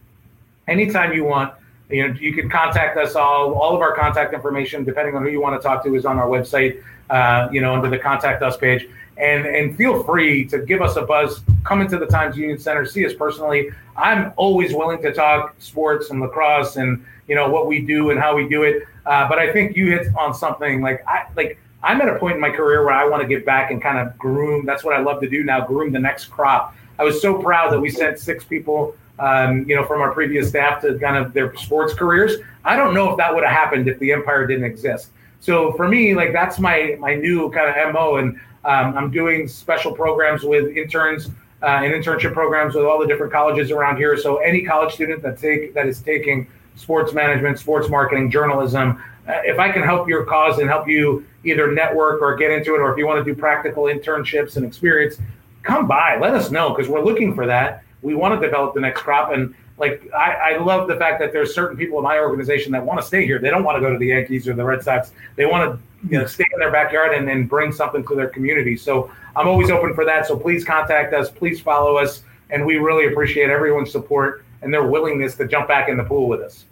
Anytime 0.67 1.13
you 1.13 1.23
want, 1.23 1.53
you 1.89 2.07
know, 2.07 2.13
you 2.13 2.33
can 2.33 2.49
contact 2.49 2.97
us 2.97 3.15
all. 3.15 3.53
All 3.53 3.75
of 3.75 3.81
our 3.81 3.95
contact 3.95 4.33
information, 4.33 4.83
depending 4.83 5.15
on 5.15 5.23
who 5.23 5.29
you 5.29 5.41
want 5.41 5.59
to 5.59 5.67
talk 5.67 5.83
to, 5.83 5.95
is 5.95 6.05
on 6.05 6.17
our 6.17 6.27
website. 6.27 6.83
Uh, 7.09 7.49
you 7.51 7.59
know, 7.59 7.73
under 7.73 7.89
the 7.89 7.97
contact 7.97 8.43
us 8.43 8.55
page 8.55 8.87
and 9.19 9.45
and 9.45 9.75
feel 9.75 10.03
free 10.03 10.45
to 10.45 10.59
give 10.59 10.81
us 10.81 10.95
a 10.95 11.03
buzz. 11.03 11.41
Come 11.63 11.81
into 11.81 11.97
the 11.97 12.05
Times 12.05 12.37
Union 12.37 12.57
Center, 12.57 12.85
see 12.85 13.05
us 13.05 13.13
personally. 13.13 13.69
I'm 13.97 14.33
always 14.37 14.73
willing 14.73 15.01
to 15.01 15.13
talk 15.13 15.55
sports 15.59 16.09
and 16.09 16.21
lacrosse 16.21 16.77
and 16.77 17.05
you 17.27 17.35
know 17.35 17.49
what 17.49 17.67
we 17.67 17.81
do 17.81 18.09
and 18.11 18.19
how 18.19 18.35
we 18.35 18.47
do 18.47 18.63
it. 18.63 18.83
Uh, 19.05 19.27
but 19.27 19.37
I 19.39 19.51
think 19.51 19.75
you 19.75 19.91
hit 19.91 20.07
on 20.15 20.33
something 20.33 20.81
like 20.81 21.03
I 21.07 21.27
like. 21.35 21.59
I'm 21.81 22.01
at 22.01 22.09
a 22.09 22.19
point 22.19 22.35
in 22.35 22.41
my 22.41 22.49
career 22.49 22.83
where 22.83 22.93
I 22.93 23.05
want 23.05 23.21
to 23.21 23.27
get 23.27 23.45
back 23.45 23.71
and 23.71 23.81
kind 23.81 23.97
of 23.97 24.17
groom. 24.17 24.65
That's 24.65 24.83
what 24.83 24.93
I 24.93 24.99
love 24.99 25.21
to 25.21 25.29
do 25.29 25.43
now. 25.43 25.65
Groom 25.65 25.93
the 25.93 25.99
next 25.99 26.25
crop. 26.25 26.75
I 26.97 27.03
was 27.03 27.21
so 27.21 27.41
proud 27.41 27.71
that 27.71 27.79
we 27.79 27.89
sent 27.89 28.19
six 28.19 28.43
people, 28.43 28.95
um, 29.17 29.65
you 29.69 29.77
know, 29.77 29.85
from 29.85 30.01
our 30.01 30.11
previous 30.11 30.49
staff 30.49 30.81
to 30.81 30.99
kind 30.99 31.15
of 31.15 31.31
their 31.31 31.55
sports 31.55 31.93
careers. 31.93 32.33
I 32.65 32.75
don't 32.75 32.93
know 32.93 33.11
if 33.11 33.17
that 33.17 33.33
would 33.33 33.45
have 33.45 33.53
happened 33.53 33.87
if 33.87 33.97
the 33.99 34.11
Empire 34.11 34.45
didn't 34.45 34.65
exist. 34.65 35.11
So 35.39 35.71
for 35.73 35.87
me, 35.87 36.13
like 36.15 36.33
that's 36.33 36.59
my 36.59 36.97
my 36.99 37.15
new 37.15 37.49
kind 37.51 37.69
of 37.69 37.93
mo, 37.93 38.17
and 38.17 38.39
um, 38.65 38.97
I'm 38.97 39.11
doing 39.11 39.47
special 39.47 39.93
programs 39.93 40.43
with 40.43 40.75
interns 40.75 41.27
uh, 41.61 41.81
and 41.83 41.93
internship 41.93 42.33
programs 42.33 42.75
with 42.75 42.85
all 42.85 42.99
the 42.99 43.07
different 43.07 43.31
colleges 43.31 43.71
around 43.71 43.97
here. 43.97 44.17
So 44.17 44.37
any 44.37 44.63
college 44.63 44.93
student 44.93 45.21
that 45.23 45.39
take 45.39 45.73
that 45.73 45.87
is 45.87 46.01
taking 46.01 46.47
sports 46.75 47.13
management, 47.13 47.59
sports 47.59 47.89
marketing, 47.89 48.31
journalism, 48.31 49.01
uh, 49.27 49.41
if 49.43 49.59
I 49.59 49.71
can 49.71 49.83
help 49.83 50.07
your 50.07 50.25
cause 50.25 50.59
and 50.59 50.69
help 50.69 50.87
you 50.87 51.25
either 51.43 51.71
network 51.71 52.21
or 52.21 52.35
get 52.35 52.51
into 52.51 52.75
it, 52.75 52.79
or 52.79 52.91
if 52.91 52.97
you 52.97 53.05
want 53.05 53.23
to 53.23 53.33
do 53.33 53.39
practical 53.39 53.83
internships 53.83 54.57
and 54.57 54.65
experience, 54.65 55.17
come 55.63 55.87
by. 55.87 56.17
Let 56.19 56.33
us 56.33 56.51
know 56.51 56.69
because 56.69 56.89
we're 56.89 57.03
looking 57.03 57.35
for 57.35 57.45
that. 57.45 57.83
We 58.01 58.15
want 58.15 58.39
to 58.39 58.45
develop 58.45 58.73
the 58.73 58.81
next 58.81 59.01
crop 59.01 59.31
and 59.33 59.53
like 59.77 60.09
I, 60.13 60.55
I, 60.55 60.57
love 60.57 60.89
the 60.89 60.97
fact 60.97 61.19
that 61.21 61.31
there's 61.31 61.55
certain 61.55 61.77
people 61.77 61.97
in 61.99 62.03
my 62.03 62.19
organization 62.19 62.73
that 62.73 62.85
want 62.85 62.99
to 62.99 63.05
stay 63.05 63.25
here. 63.25 63.39
They 63.39 63.49
don't 63.49 63.63
want 63.63 63.77
to 63.77 63.81
go 63.81 63.91
to 63.91 63.97
the 63.97 64.07
Yankees 64.07 64.45
or 64.45 64.53
the 64.53 64.63
Red 64.63 64.83
Sox. 64.83 65.11
They 65.37 65.45
want 65.45 65.71
to 65.71 65.81
you 66.07 66.17
know, 66.17 66.25
stay 66.25 66.45
in 66.53 66.59
their 66.59 66.71
backyard 66.71 67.13
and 67.13 67.27
then 67.27 67.45
bring 67.45 67.71
something 67.71 68.05
to 68.07 68.15
their 68.15 68.29
community. 68.29 68.77
So 68.77 69.11
I'm 69.35 69.47
always 69.47 69.69
open 69.69 69.93
for 69.93 70.05
that. 70.05 70.25
So 70.27 70.37
please 70.37 70.63
contact 70.63 71.13
us. 71.13 71.29
Please 71.29 71.59
follow 71.59 71.97
us. 71.97 72.23
And 72.49 72.65
we 72.65 72.77
really 72.77 73.11
appreciate 73.11 73.49
everyone's 73.49 73.91
support 73.91 74.43
and 74.61 74.73
their 74.73 74.85
willingness 74.85 75.35
to 75.35 75.47
jump 75.47 75.67
back 75.67 75.89
in 75.89 75.97
the 75.97 76.03
pool 76.03 76.27
with 76.27 76.41
us. 76.41 76.65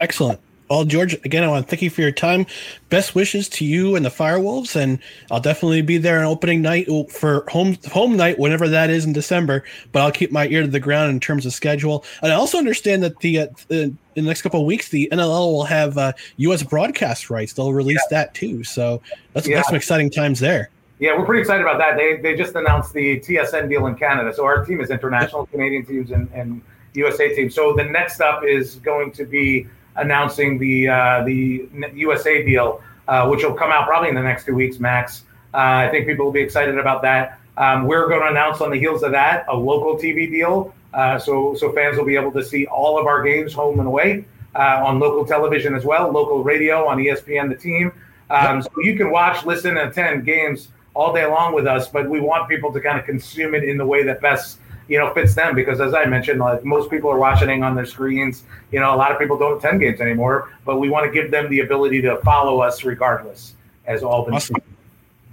Excellent. 0.00 0.40
Well, 0.70 0.84
George, 0.84 1.14
again, 1.24 1.44
I 1.44 1.48
want 1.48 1.66
to 1.66 1.70
thank 1.70 1.82
you 1.82 1.90
for 1.90 2.02
your 2.02 2.12
time. 2.12 2.46
Best 2.90 3.14
wishes 3.14 3.48
to 3.50 3.64
you 3.64 3.96
and 3.96 4.04
the 4.04 4.10
Firewolves, 4.10 4.76
and 4.76 4.98
I'll 5.30 5.40
definitely 5.40 5.80
be 5.80 5.96
there 5.96 6.18
on 6.18 6.26
opening 6.26 6.60
night 6.60 6.88
for 7.10 7.44
home 7.48 7.78
home 7.90 8.16
night, 8.16 8.38
whenever 8.38 8.68
that 8.68 8.90
is 8.90 9.04
in 9.04 9.12
December. 9.12 9.64
But 9.92 10.02
I'll 10.02 10.12
keep 10.12 10.30
my 10.30 10.46
ear 10.48 10.62
to 10.62 10.68
the 10.68 10.80
ground 10.80 11.10
in 11.10 11.20
terms 11.20 11.46
of 11.46 11.52
schedule. 11.52 12.04
And 12.22 12.32
I 12.32 12.34
also 12.34 12.58
understand 12.58 13.02
that 13.02 13.18
the 13.20 13.40
uh, 13.40 13.46
in 13.70 13.98
the 14.14 14.22
next 14.22 14.42
couple 14.42 14.60
of 14.60 14.66
weeks, 14.66 14.90
the 14.90 15.08
NLL 15.10 15.52
will 15.52 15.64
have 15.64 15.96
uh, 15.96 16.12
U.S. 16.38 16.62
broadcast 16.62 17.30
rights. 17.30 17.54
They'll 17.54 17.72
release 17.72 18.04
yeah. 18.10 18.18
that 18.18 18.34
too. 18.34 18.64
So 18.64 19.00
that's, 19.32 19.48
yeah. 19.48 19.56
that's 19.56 19.68
some 19.68 19.76
exciting 19.76 20.10
times 20.10 20.40
there. 20.40 20.70
Yeah, 20.98 21.16
we're 21.16 21.24
pretty 21.24 21.40
excited 21.40 21.62
about 21.62 21.78
that. 21.78 21.96
They, 21.96 22.16
they 22.16 22.36
just 22.36 22.56
announced 22.56 22.92
the 22.92 23.20
TSN 23.20 23.68
deal 23.68 23.86
in 23.86 23.94
Canada. 23.94 24.34
So 24.34 24.44
our 24.44 24.64
team 24.64 24.80
is 24.80 24.90
international, 24.90 25.46
Canadian 25.46 25.86
teams 25.86 26.10
and, 26.10 26.28
and 26.32 26.60
USA 26.94 27.32
teams. 27.34 27.54
So 27.54 27.72
the 27.72 27.84
next 27.84 28.20
up 28.20 28.42
is 28.42 28.76
going 28.76 29.12
to 29.12 29.24
be 29.24 29.68
announcing 29.98 30.58
the 30.58 30.88
uh, 30.88 31.24
the 31.24 31.68
USA 31.94 32.44
deal, 32.44 32.82
uh, 33.06 33.28
which 33.28 33.44
will 33.44 33.54
come 33.54 33.70
out 33.70 33.86
probably 33.86 34.08
in 34.08 34.14
the 34.14 34.22
next 34.22 34.46
two 34.46 34.54
weeks 34.54 34.78
max. 34.78 35.24
Uh, 35.52 35.86
I 35.86 35.88
think 35.90 36.06
people 36.06 36.24
will 36.26 36.32
be 36.32 36.40
excited 36.40 36.78
about 36.78 37.02
that. 37.02 37.38
Um, 37.56 37.86
we're 37.86 38.08
going 38.08 38.20
to 38.20 38.28
announce 38.28 38.60
on 38.60 38.70
the 38.70 38.78
heels 38.78 39.02
of 39.02 39.12
that 39.12 39.44
a 39.48 39.56
local 39.56 39.96
TV 39.96 40.30
deal, 40.30 40.74
uh, 40.94 41.18
so 41.18 41.54
so 41.54 41.72
fans 41.72 41.98
will 41.98 42.06
be 42.06 42.16
able 42.16 42.32
to 42.32 42.44
see 42.44 42.66
all 42.66 42.98
of 42.98 43.06
our 43.06 43.22
games 43.22 43.52
home 43.52 43.78
and 43.78 43.88
away 43.88 44.24
uh, 44.54 44.82
on 44.84 44.98
local 44.98 45.24
television 45.24 45.74
as 45.74 45.84
well, 45.84 46.10
local 46.10 46.42
radio 46.42 46.86
on 46.86 46.98
ESPN, 46.98 47.48
the 47.48 47.56
team. 47.56 47.92
Um, 48.30 48.62
so 48.62 48.70
you 48.82 48.96
can 48.96 49.10
watch, 49.10 49.46
listen, 49.46 49.76
and 49.78 49.90
attend 49.90 50.24
games 50.24 50.68
all 50.94 51.14
day 51.14 51.24
long 51.24 51.54
with 51.54 51.66
us, 51.66 51.88
but 51.88 52.08
we 52.10 52.20
want 52.20 52.48
people 52.48 52.72
to 52.72 52.80
kind 52.80 52.98
of 52.98 53.06
consume 53.06 53.54
it 53.54 53.64
in 53.64 53.78
the 53.78 53.86
way 53.86 54.02
that 54.02 54.20
best 54.20 54.58
you 54.88 54.98
know 54.98 55.12
fits 55.14 55.34
them 55.34 55.54
because 55.54 55.80
as 55.80 55.94
I 55.94 56.06
mentioned, 56.06 56.40
like 56.40 56.64
most 56.64 56.90
people 56.90 57.10
are 57.10 57.18
watching 57.18 57.62
on 57.62 57.74
their 57.74 57.86
screens. 57.86 58.42
You 58.72 58.80
know, 58.80 58.94
a 58.94 58.96
lot 58.96 59.12
of 59.12 59.18
people 59.18 59.38
don't 59.38 59.58
attend 59.58 59.80
games 59.80 60.00
anymore, 60.00 60.52
but 60.64 60.78
we 60.78 60.88
want 60.88 61.06
to 61.06 61.12
give 61.12 61.30
them 61.30 61.48
the 61.50 61.60
ability 61.60 62.02
to 62.02 62.16
follow 62.18 62.60
us 62.60 62.84
regardless. 62.84 63.54
As 63.86 64.02
Albany. 64.02 64.36
Awesome. 64.36 64.56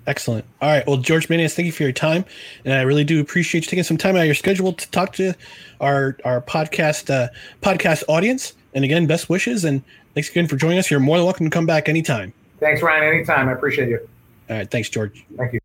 Excellent. 0.07 0.45
All 0.61 0.69
right. 0.69 0.85
Well, 0.87 0.97
George 0.97 1.29
Manias, 1.29 1.55
thank 1.55 1.65
you 1.65 1.71
for 1.71 1.83
your 1.83 1.91
time, 1.91 2.23
and 2.63 2.73
I 2.73 2.83
really 2.83 3.03
do 3.03 3.19
appreciate 3.19 3.65
you 3.65 3.69
taking 3.69 3.83
some 3.83 3.97
time 3.97 4.15
out 4.15 4.21
of 4.21 4.25
your 4.25 4.35
schedule 4.35 4.71
to 4.71 4.91
talk 4.91 5.13
to 5.13 5.33
our 5.81 6.17
our 6.23 6.41
podcast 6.41 7.09
uh, 7.13 7.29
podcast 7.61 8.03
audience. 8.07 8.53
And 8.73 8.85
again, 8.85 9.07
best 9.07 9.29
wishes, 9.29 9.65
and 9.65 9.83
thanks 10.13 10.29
again 10.29 10.47
for 10.47 10.57
joining 10.57 10.77
us. 10.77 10.91
You're 10.91 10.99
more 10.99 11.17
than 11.17 11.25
welcome 11.25 11.45
to 11.45 11.49
come 11.49 11.65
back 11.65 11.89
anytime. 11.89 12.33
Thanks, 12.59 12.81
Ryan. 12.81 13.15
Anytime. 13.15 13.49
I 13.49 13.53
appreciate 13.53 13.89
you. 13.89 14.07
All 14.49 14.57
right. 14.57 14.69
Thanks, 14.69 14.89
George. 14.89 15.25
Thank 15.37 15.53
you. 15.53 15.59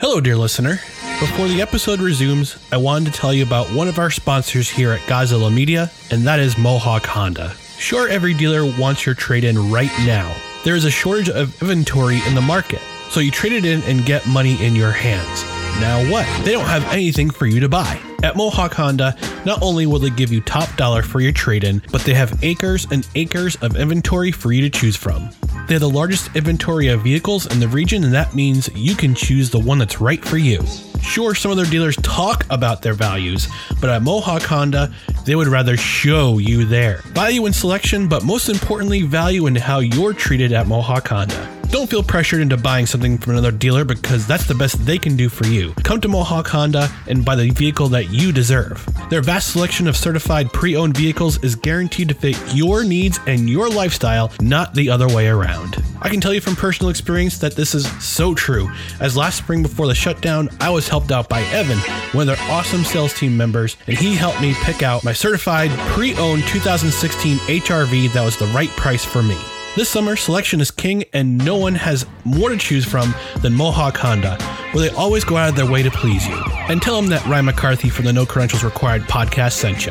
Hello, 0.00 0.20
dear 0.20 0.36
listener. 0.36 0.80
Before 1.20 1.46
the 1.46 1.62
episode 1.62 2.00
resumes, 2.00 2.58
I 2.72 2.76
wanted 2.78 3.12
to 3.12 3.18
tell 3.18 3.32
you 3.32 3.44
about 3.44 3.68
one 3.68 3.86
of 3.86 4.00
our 4.00 4.10
sponsors 4.10 4.68
here 4.68 4.90
at 4.90 5.00
Godzilla 5.02 5.54
Media, 5.54 5.88
and 6.10 6.26
that 6.26 6.40
is 6.40 6.58
Mohawk 6.58 7.06
Honda. 7.06 7.54
Sure, 7.78 8.08
every 8.08 8.34
dealer 8.34 8.64
wants 8.78 9.06
your 9.06 9.14
trade 9.14 9.44
in 9.44 9.70
right 9.70 9.92
now. 10.00 10.34
There 10.64 10.74
is 10.74 10.84
a 10.84 10.90
shortage 10.90 11.28
of 11.30 11.62
inventory 11.62 12.20
in 12.26 12.34
the 12.34 12.40
market, 12.40 12.80
so 13.08 13.20
you 13.20 13.30
trade 13.30 13.52
it 13.52 13.64
in 13.64 13.82
and 13.82 14.04
get 14.04 14.26
money 14.26 14.62
in 14.64 14.74
your 14.74 14.90
hands. 14.90 15.44
Now 15.80 16.10
what? 16.10 16.26
They 16.44 16.52
don't 16.52 16.66
have 16.66 16.84
anything 16.92 17.30
for 17.30 17.46
you 17.46 17.60
to 17.60 17.68
buy. 17.68 18.00
At 18.24 18.36
Mohawk 18.36 18.74
Honda, 18.74 19.16
not 19.46 19.62
only 19.62 19.86
will 19.86 20.00
they 20.00 20.10
give 20.10 20.32
you 20.32 20.40
top 20.40 20.74
dollar 20.76 21.02
for 21.02 21.20
your 21.20 21.32
trade 21.32 21.62
in, 21.62 21.80
but 21.92 22.00
they 22.02 22.14
have 22.14 22.42
acres 22.42 22.86
and 22.90 23.06
acres 23.14 23.54
of 23.62 23.76
inventory 23.76 24.32
for 24.32 24.52
you 24.52 24.62
to 24.62 24.70
choose 24.70 24.96
from. 24.96 25.30
They 25.66 25.74
have 25.74 25.80
the 25.80 25.88
largest 25.88 26.36
inventory 26.36 26.88
of 26.88 27.00
vehicles 27.00 27.46
in 27.46 27.58
the 27.58 27.68
region, 27.68 28.04
and 28.04 28.12
that 28.12 28.34
means 28.34 28.68
you 28.74 28.94
can 28.94 29.14
choose 29.14 29.48
the 29.48 29.58
one 29.58 29.78
that's 29.78 29.98
right 29.98 30.22
for 30.22 30.36
you. 30.36 30.62
Sure, 31.02 31.34
some 31.34 31.50
of 31.50 31.56
their 31.56 31.66
dealers 31.66 31.96
talk 31.96 32.44
about 32.50 32.82
their 32.82 32.92
values, 32.92 33.48
but 33.80 33.88
at 33.88 34.02
Mohawk 34.02 34.42
Honda, 34.42 34.92
they 35.24 35.34
would 35.34 35.48
rather 35.48 35.76
show 35.78 36.38
you 36.38 36.66
there. 36.66 36.98
Value 37.12 37.46
in 37.46 37.52
selection, 37.54 38.08
but 38.08 38.24
most 38.24 38.50
importantly, 38.50 39.02
value 39.02 39.46
in 39.46 39.54
how 39.54 39.78
you're 39.78 40.12
treated 40.12 40.52
at 40.52 40.66
Mohawk 40.66 41.08
Honda. 41.08 41.53
Don't 41.68 41.90
feel 41.90 42.02
pressured 42.02 42.40
into 42.40 42.56
buying 42.56 42.86
something 42.86 43.18
from 43.18 43.32
another 43.32 43.50
dealer 43.50 43.84
because 43.84 44.26
that's 44.26 44.46
the 44.46 44.54
best 44.54 44.84
they 44.84 44.98
can 44.98 45.16
do 45.16 45.28
for 45.28 45.46
you. 45.46 45.72
Come 45.82 46.00
to 46.02 46.08
Mohawk 46.08 46.46
Honda 46.48 46.88
and 47.08 47.24
buy 47.24 47.34
the 47.36 47.50
vehicle 47.50 47.88
that 47.88 48.10
you 48.10 48.32
deserve. 48.32 48.86
Their 49.10 49.22
vast 49.22 49.52
selection 49.52 49.88
of 49.88 49.96
certified 49.96 50.52
pre 50.52 50.76
owned 50.76 50.96
vehicles 50.96 51.42
is 51.42 51.54
guaranteed 51.54 52.08
to 52.08 52.14
fit 52.14 52.38
your 52.54 52.84
needs 52.84 53.18
and 53.26 53.48
your 53.48 53.68
lifestyle, 53.68 54.32
not 54.40 54.74
the 54.74 54.90
other 54.90 55.08
way 55.08 55.28
around. 55.28 55.82
I 56.00 56.08
can 56.10 56.20
tell 56.20 56.34
you 56.34 56.40
from 56.40 56.56
personal 56.56 56.90
experience 56.90 57.38
that 57.38 57.56
this 57.56 57.74
is 57.74 57.86
so 58.04 58.34
true, 58.34 58.70
as 59.00 59.16
last 59.16 59.38
spring 59.38 59.62
before 59.62 59.86
the 59.86 59.94
shutdown, 59.94 60.50
I 60.60 60.70
was 60.70 60.88
helped 60.88 61.10
out 61.10 61.28
by 61.28 61.42
Evan, 61.44 61.78
one 62.12 62.28
of 62.28 62.36
their 62.36 62.50
awesome 62.50 62.84
sales 62.84 63.14
team 63.14 63.36
members, 63.36 63.76
and 63.86 63.96
he 63.96 64.14
helped 64.14 64.40
me 64.40 64.54
pick 64.62 64.82
out 64.82 65.04
my 65.04 65.12
certified 65.12 65.70
pre 65.90 66.14
owned 66.16 66.44
2016 66.44 67.38
HRV 67.38 68.12
that 68.12 68.24
was 68.24 68.36
the 68.36 68.46
right 68.48 68.70
price 68.70 69.04
for 69.04 69.22
me. 69.22 69.38
This 69.76 69.88
summer, 69.88 70.14
selection 70.14 70.60
is 70.60 70.70
king, 70.70 71.02
and 71.12 71.36
no 71.36 71.56
one 71.56 71.74
has 71.74 72.06
more 72.24 72.48
to 72.48 72.56
choose 72.56 72.84
from 72.84 73.12
than 73.42 73.52
Mohawk 73.54 73.96
Honda, 73.96 74.36
where 74.70 74.88
they 74.88 74.94
always 74.94 75.24
go 75.24 75.36
out 75.36 75.48
of 75.48 75.56
their 75.56 75.66
way 75.66 75.82
to 75.82 75.90
please 75.90 76.24
you. 76.28 76.40
And 76.68 76.80
tell 76.80 76.94
them 76.94 77.10
that 77.10 77.26
Ryan 77.26 77.46
McCarthy 77.46 77.88
from 77.88 78.04
the 78.04 78.12
No 78.12 78.24
Credentials 78.24 78.62
Required 78.62 79.02
podcast 79.02 79.54
sent 79.54 79.84
you. 79.84 79.90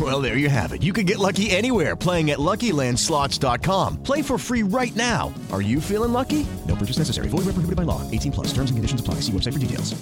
Well, 0.00 0.20
there 0.20 0.36
you 0.36 0.48
have 0.48 0.72
it. 0.72 0.82
You 0.82 0.92
can 0.92 1.06
get 1.06 1.20
lucky 1.20 1.50
anywhere 1.50 1.94
playing 1.94 2.32
at 2.32 2.38
LuckyLandSlots.com. 2.38 4.02
Play 4.02 4.22
for 4.22 4.36
free 4.38 4.64
right 4.64 4.94
now. 4.96 5.32
Are 5.52 5.62
you 5.62 5.80
feeling 5.80 6.12
lucky? 6.12 6.44
No 6.66 6.74
purchase 6.74 6.98
necessary. 6.98 7.28
Void 7.28 7.44
where 7.46 7.54
prohibited 7.54 7.76
by 7.76 7.84
law. 7.84 8.02
18 8.10 8.32
plus. 8.32 8.48
Terms 8.48 8.70
and 8.70 8.76
conditions 8.76 9.00
apply. 9.00 9.20
See 9.20 9.30
website 9.30 9.52
for 9.52 9.60
details. 9.60 9.94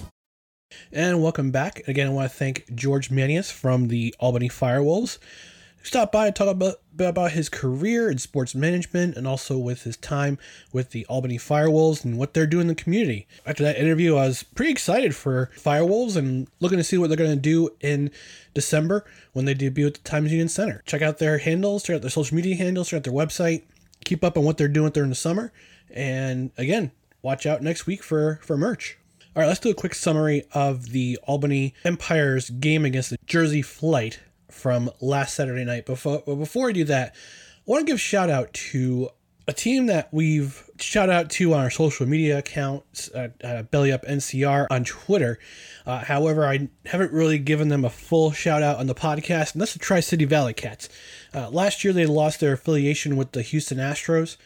And 0.90 1.22
welcome 1.22 1.51
back. 1.51 1.86
Again, 1.88 2.07
I 2.07 2.11
want 2.11 2.30
to 2.30 2.36
thank 2.36 2.74
George 2.74 3.11
Manias 3.11 3.51
from 3.51 3.88
the 3.88 4.14
Albany 4.18 4.49
Firewolves. 4.49 5.18
Stopped 5.83 6.12
by 6.12 6.26
and 6.26 6.37
talk 6.37 6.49
about, 6.49 6.76
about 6.99 7.33
his 7.33 7.49
career 7.49 8.09
in 8.09 8.18
sports 8.18 8.55
management 8.55 9.16
and 9.16 9.26
also 9.26 9.59
with 9.59 9.83
his 9.83 9.97
time 9.97 10.39
with 10.72 10.91
the 10.91 11.05
Albany 11.07 11.39
Firewolves 11.39 12.05
and 12.05 12.16
what 12.16 12.35
they're 12.35 12.47
doing 12.47 12.62
in 12.62 12.68
the 12.68 12.74
community. 12.74 13.26
After 13.45 13.64
that 13.64 13.76
interview, 13.76 14.14
I 14.16 14.28
was 14.28 14.45
pretty 14.45 14.70
excited 14.70 15.16
for 15.16 15.51
Firewolves 15.57 16.16
and 16.16 16.47
looking 16.61 16.78
to 16.78 16.85
see 16.85 16.99
what 16.99 17.09
they're 17.09 17.16
going 17.16 17.30
to 17.30 17.37
do 17.37 17.70
in 17.80 18.12
December 18.55 19.05
when 19.33 19.45
they 19.45 19.55
debut 19.55 19.89
at 19.89 19.95
the 19.95 20.01
Times 20.01 20.30
Union 20.30 20.49
Center. 20.49 20.83
Check 20.87 21.03
out 21.03 21.18
their 21.18 21.39
handles, 21.39 21.83
check 21.83 21.97
out 21.97 22.03
their 22.03 22.11
social 22.11 22.37
media 22.37 22.55
handles, 22.55 22.89
check 22.89 22.99
out 22.99 23.05
their 23.05 23.12
website, 23.12 23.62
keep 24.05 24.22
up 24.22 24.39
on 24.39 24.45
what 24.45 24.59
they're 24.59 24.68
doing 24.68 24.93
during 24.93 25.11
the 25.11 25.16
summer. 25.16 25.53
And 25.91 26.53
again, 26.57 26.93
watch 27.22 27.45
out 27.45 27.61
next 27.61 27.87
week 27.87 28.05
for, 28.05 28.39
for 28.43 28.57
merch. 28.57 28.99
All 29.35 29.41
right, 29.41 29.49
let's 29.49 29.61
do 29.61 29.70
a 29.70 29.74
quick 29.74 29.95
summary 29.95 30.45
of 30.53 30.91
the 30.91 31.18
Albany 31.24 31.74
Empire's 31.85 32.51
game 32.51 32.85
against 32.85 33.11
the 33.11 33.18
Jersey 33.26 33.62
Flight 33.62 34.20
from 34.53 34.90
last 35.00 35.34
Saturday 35.34 35.64
night. 35.64 35.86
Before 35.86 36.22
but 36.24 36.36
before 36.36 36.68
I 36.68 36.72
do 36.72 36.84
that, 36.84 37.14
I 37.14 37.70
want 37.70 37.86
to 37.86 37.92
give 37.92 38.00
shout 38.00 38.30
out 38.30 38.53
to 38.53 39.11
a 39.48 39.53
team 39.53 39.86
that 39.86 40.09
we've 40.12 40.70
shout 40.78 41.11
out 41.11 41.28
to 41.30 41.53
on 41.53 41.61
our 41.61 41.70
social 41.70 42.07
media 42.07 42.38
accounts, 42.38 43.11
uh, 43.11 43.28
uh, 43.42 43.62
Belly 43.64 43.90
Up 43.90 44.05
NCR 44.05 44.66
on 44.70 44.84
Twitter. 44.84 45.38
Uh, 45.84 45.98
however, 45.98 46.46
I 46.46 46.68
haven't 46.86 47.12
really 47.12 47.38
given 47.38 47.68
them 47.68 47.84
a 47.84 47.90
full 47.90 48.30
shout 48.30 48.62
out 48.62 48.78
on 48.78 48.86
the 48.86 48.94
podcast, 48.94 49.53
and 49.53 49.61
that's 49.61 49.72
the 49.72 49.80
Tri 49.80 50.00
City 50.00 50.24
Valley 50.24 50.55
Cats. 50.55 50.88
Uh, 51.34 51.50
last 51.50 51.82
year, 51.82 51.92
they 51.92 52.07
lost 52.07 52.40
their 52.40 52.53
affiliation 52.53 53.16
with 53.16 53.32
the 53.32 53.42
Houston 53.42 53.78
Astros 53.78 54.36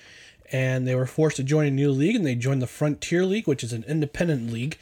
and 0.53 0.87
they 0.87 0.95
were 0.95 1.07
forced 1.07 1.37
to 1.37 1.43
join 1.43 1.67
a 1.67 1.71
new 1.71 1.91
league 1.91 2.17
and 2.17 2.25
they 2.25 2.35
joined 2.35 2.63
the 2.63 2.67
Frontier 2.67 3.25
League, 3.25 3.47
which 3.47 3.65
is 3.65 3.73
an 3.73 3.85
independent 3.89 4.53
league. 4.53 4.79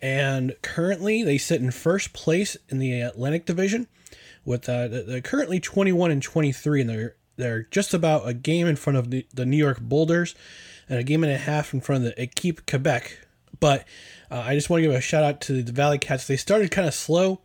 And 0.00 0.56
currently 0.62 1.22
they 1.22 1.38
sit 1.38 1.60
in 1.60 1.70
first 1.70 2.12
place 2.12 2.56
in 2.68 2.78
the 2.78 3.00
Atlantic 3.00 3.46
Division 3.46 3.88
with 4.44 4.68
uh, 4.68 4.88
they're 4.88 5.20
currently 5.20 5.60
21 5.60 6.10
and 6.10 6.22
23 6.22 6.80
and 6.80 6.90
they're 6.90 7.16
they're 7.36 7.62
just 7.64 7.94
about 7.94 8.28
a 8.28 8.34
game 8.34 8.66
in 8.66 8.76
front 8.76 8.98
of 8.98 9.10
the, 9.10 9.26
the 9.32 9.46
New 9.46 9.56
York 9.56 9.80
Boulders 9.80 10.34
and 10.88 10.98
a 10.98 11.02
game 11.02 11.24
and 11.24 11.32
a 11.32 11.38
half 11.38 11.72
in 11.72 11.80
front 11.80 12.04
of 12.04 12.14
the 12.14 12.22
Equipe 12.22 12.66
Quebec. 12.66 13.18
But 13.58 13.86
uh, 14.30 14.42
I 14.44 14.54
just 14.54 14.68
want 14.68 14.82
to 14.82 14.88
give 14.88 14.94
a 14.94 15.00
shout 15.00 15.24
out 15.24 15.40
to 15.42 15.62
the 15.62 15.72
Valley 15.72 15.98
Cats. 15.98 16.26
They 16.26 16.36
started 16.36 16.70
kind 16.70 16.86
of 16.86 16.94
slow. 16.94 17.40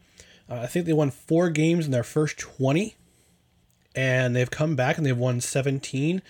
Uh, 0.49 0.55
I 0.55 0.67
think 0.67 0.85
they 0.85 0.93
won 0.93 1.11
four 1.11 1.49
games 1.49 1.85
in 1.85 1.91
their 1.91 2.03
first 2.03 2.37
20 2.37 2.95
and 3.95 4.35
they've 4.35 4.51
come 4.51 4.75
back 4.75 4.97
and 4.97 5.05
they've 5.05 5.17
won 5.17 5.41
17 5.41 6.21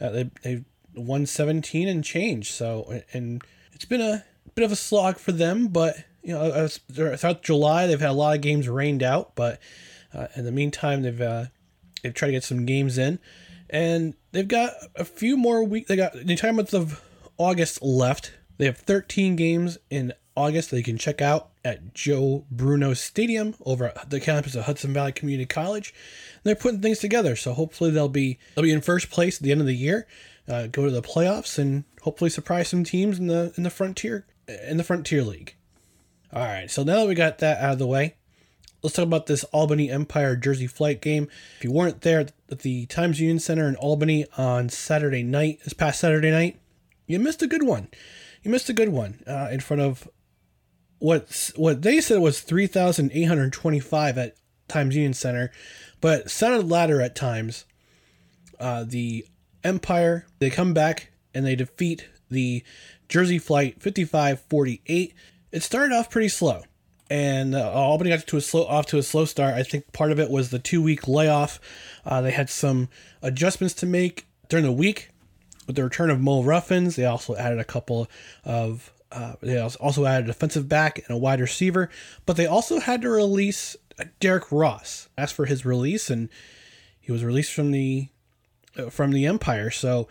uh, 0.00 0.10
they 0.10 0.30
they 0.42 0.64
won 0.94 1.26
17 1.26 1.88
and 1.88 2.04
change. 2.04 2.52
So 2.52 3.02
and 3.12 3.42
it's 3.72 3.84
been 3.84 4.00
a 4.00 4.24
bit 4.54 4.64
of 4.64 4.72
a 4.72 4.76
slog 4.76 5.18
for 5.18 5.32
them, 5.32 5.68
but 5.68 5.96
you 6.22 6.34
know 6.34 6.68
throughout 6.68 7.42
July 7.42 7.86
they've 7.86 8.00
had 8.00 8.10
a 8.10 8.12
lot 8.12 8.36
of 8.36 8.42
games 8.42 8.68
rained 8.68 9.02
out, 9.02 9.34
but 9.34 9.60
uh, 10.14 10.28
in 10.36 10.44
the 10.44 10.52
meantime 10.52 11.02
they've 11.02 11.20
uh, 11.20 11.46
they've 12.02 12.14
tried 12.14 12.28
to 12.28 12.32
get 12.32 12.44
some 12.44 12.66
games 12.66 12.98
in, 12.98 13.18
and 13.70 14.14
they've 14.32 14.48
got 14.48 14.72
a 14.96 15.04
few 15.04 15.36
more 15.36 15.64
weeks. 15.64 15.88
They 15.88 15.96
got 15.96 16.12
the 16.12 16.30
entire 16.30 16.52
month 16.52 16.74
of 16.74 17.02
August 17.36 17.82
left. 17.82 18.32
They 18.58 18.66
have 18.66 18.78
13 18.78 19.36
games 19.36 19.78
in 19.88 20.12
August 20.36 20.70
that 20.70 20.78
you 20.78 20.84
can 20.84 20.98
check 20.98 21.22
out 21.22 21.50
at 21.64 21.94
Joe 21.94 22.44
Bruno 22.50 22.94
Stadium 22.94 23.54
over 23.64 23.86
at 23.86 24.10
the 24.10 24.20
campus 24.20 24.54
of 24.54 24.64
Hudson 24.64 24.92
Valley 24.92 25.12
Community 25.12 25.46
College. 25.46 25.94
And 26.34 26.42
they're 26.44 26.54
putting 26.54 26.80
things 26.80 26.98
together, 26.98 27.36
so 27.36 27.52
hopefully 27.52 27.90
they'll 27.90 28.08
be 28.08 28.38
they'll 28.54 28.64
be 28.64 28.72
in 28.72 28.80
first 28.80 29.10
place 29.10 29.38
at 29.38 29.42
the 29.42 29.52
end 29.52 29.60
of 29.60 29.66
the 29.66 29.74
year, 29.74 30.06
uh, 30.48 30.66
go 30.66 30.84
to 30.84 30.90
the 30.90 31.02
playoffs, 31.02 31.58
and 31.58 31.84
hopefully 32.02 32.30
surprise 32.30 32.68
some 32.68 32.84
teams 32.84 33.18
in 33.18 33.26
the 33.28 33.52
in 33.56 33.62
the 33.62 33.70
frontier 33.70 34.26
in 34.48 34.76
the 34.76 34.84
Frontier 34.84 35.22
League. 35.22 35.54
All 36.30 36.44
right, 36.44 36.70
so 36.70 36.82
now 36.82 36.96
that 36.96 37.08
we 37.08 37.14
got 37.14 37.38
that 37.38 37.58
out 37.62 37.72
of 37.72 37.78
the 37.78 37.86
way, 37.86 38.16
let's 38.82 38.94
talk 38.94 39.04
about 39.04 39.26
this 39.26 39.44
Albany 39.44 39.90
Empire 39.90 40.36
Jersey 40.36 40.66
Flight 40.66 41.00
game. 41.00 41.28
If 41.56 41.64
you 41.64 41.72
weren't 41.72 42.02
there 42.02 42.20
at 42.20 42.58
the 42.58 42.84
Times 42.86 43.18
Union 43.18 43.38
Center 43.38 43.66
in 43.66 43.76
Albany 43.76 44.26
on 44.36 44.68
Saturday 44.68 45.22
night, 45.22 45.60
this 45.64 45.72
past 45.72 46.00
Saturday 46.00 46.30
night, 46.30 46.58
you 47.06 47.18
missed 47.18 47.40
a 47.42 47.46
good 47.46 47.62
one. 47.62 47.88
You 48.42 48.50
missed 48.50 48.68
a 48.68 48.74
good 48.74 48.90
one 48.90 49.20
uh, 49.26 49.48
in 49.50 49.60
front 49.60 49.80
of 49.80 50.06
what 50.98 51.50
what 51.56 51.80
they 51.80 52.00
said 52.00 52.20
was 52.20 52.40
3,825 52.40 54.18
at 54.18 54.36
Times 54.68 54.96
Union 54.96 55.14
Center, 55.14 55.50
but 56.02 56.30
sounded 56.30 56.68
louder 56.68 57.00
at 57.00 57.14
times. 57.16 57.64
Uh, 58.60 58.84
the 58.86 59.24
Empire, 59.64 60.26
they 60.40 60.50
come 60.50 60.74
back 60.74 61.10
and 61.32 61.46
they 61.46 61.56
defeat 61.56 62.06
the 62.30 62.62
Jersey 63.08 63.38
Flight 63.38 63.78
55-48. 63.78 65.14
It 65.50 65.62
started 65.62 65.94
off 65.94 66.10
pretty 66.10 66.28
slow, 66.28 66.62
and 67.08 67.54
uh, 67.54 67.70
Albany 67.72 68.10
got 68.10 68.26
to 68.26 68.36
a 68.36 68.40
slow 68.40 68.64
off 68.66 68.86
to 68.86 68.98
a 68.98 69.02
slow 69.02 69.24
start. 69.24 69.54
I 69.54 69.62
think 69.62 69.92
part 69.92 70.12
of 70.12 70.20
it 70.20 70.30
was 70.30 70.50
the 70.50 70.58
two 70.58 70.82
week 70.82 71.08
layoff. 71.08 71.58
Uh, 72.04 72.20
they 72.20 72.32
had 72.32 72.50
some 72.50 72.88
adjustments 73.22 73.74
to 73.74 73.86
make 73.86 74.26
during 74.48 74.64
the 74.64 74.72
week 74.72 75.10
with 75.66 75.76
the 75.76 75.84
return 75.84 76.10
of 76.10 76.20
Mo 76.20 76.42
Ruffins. 76.42 76.96
They 76.96 77.04
also 77.04 77.34
added 77.36 77.58
a 77.58 77.64
couple 77.64 78.08
of 78.44 78.92
uh, 79.10 79.34
they 79.40 79.58
also 79.58 80.04
added 80.04 80.24
a 80.24 80.32
defensive 80.32 80.68
back 80.68 80.98
and 80.98 81.10
a 81.10 81.16
wide 81.16 81.40
receiver, 81.40 81.88
but 82.26 82.36
they 82.36 82.46
also 82.46 82.80
had 82.80 83.00
to 83.02 83.08
release 83.08 83.74
Derek 84.20 84.52
Ross. 84.52 85.08
Asked 85.16 85.34
for 85.34 85.46
his 85.46 85.64
release, 85.64 86.10
and 86.10 86.28
he 87.00 87.10
was 87.10 87.24
released 87.24 87.52
from 87.52 87.70
the 87.70 88.08
uh, 88.76 88.90
from 88.90 89.12
the 89.12 89.24
Empire. 89.24 89.70
So 89.70 90.08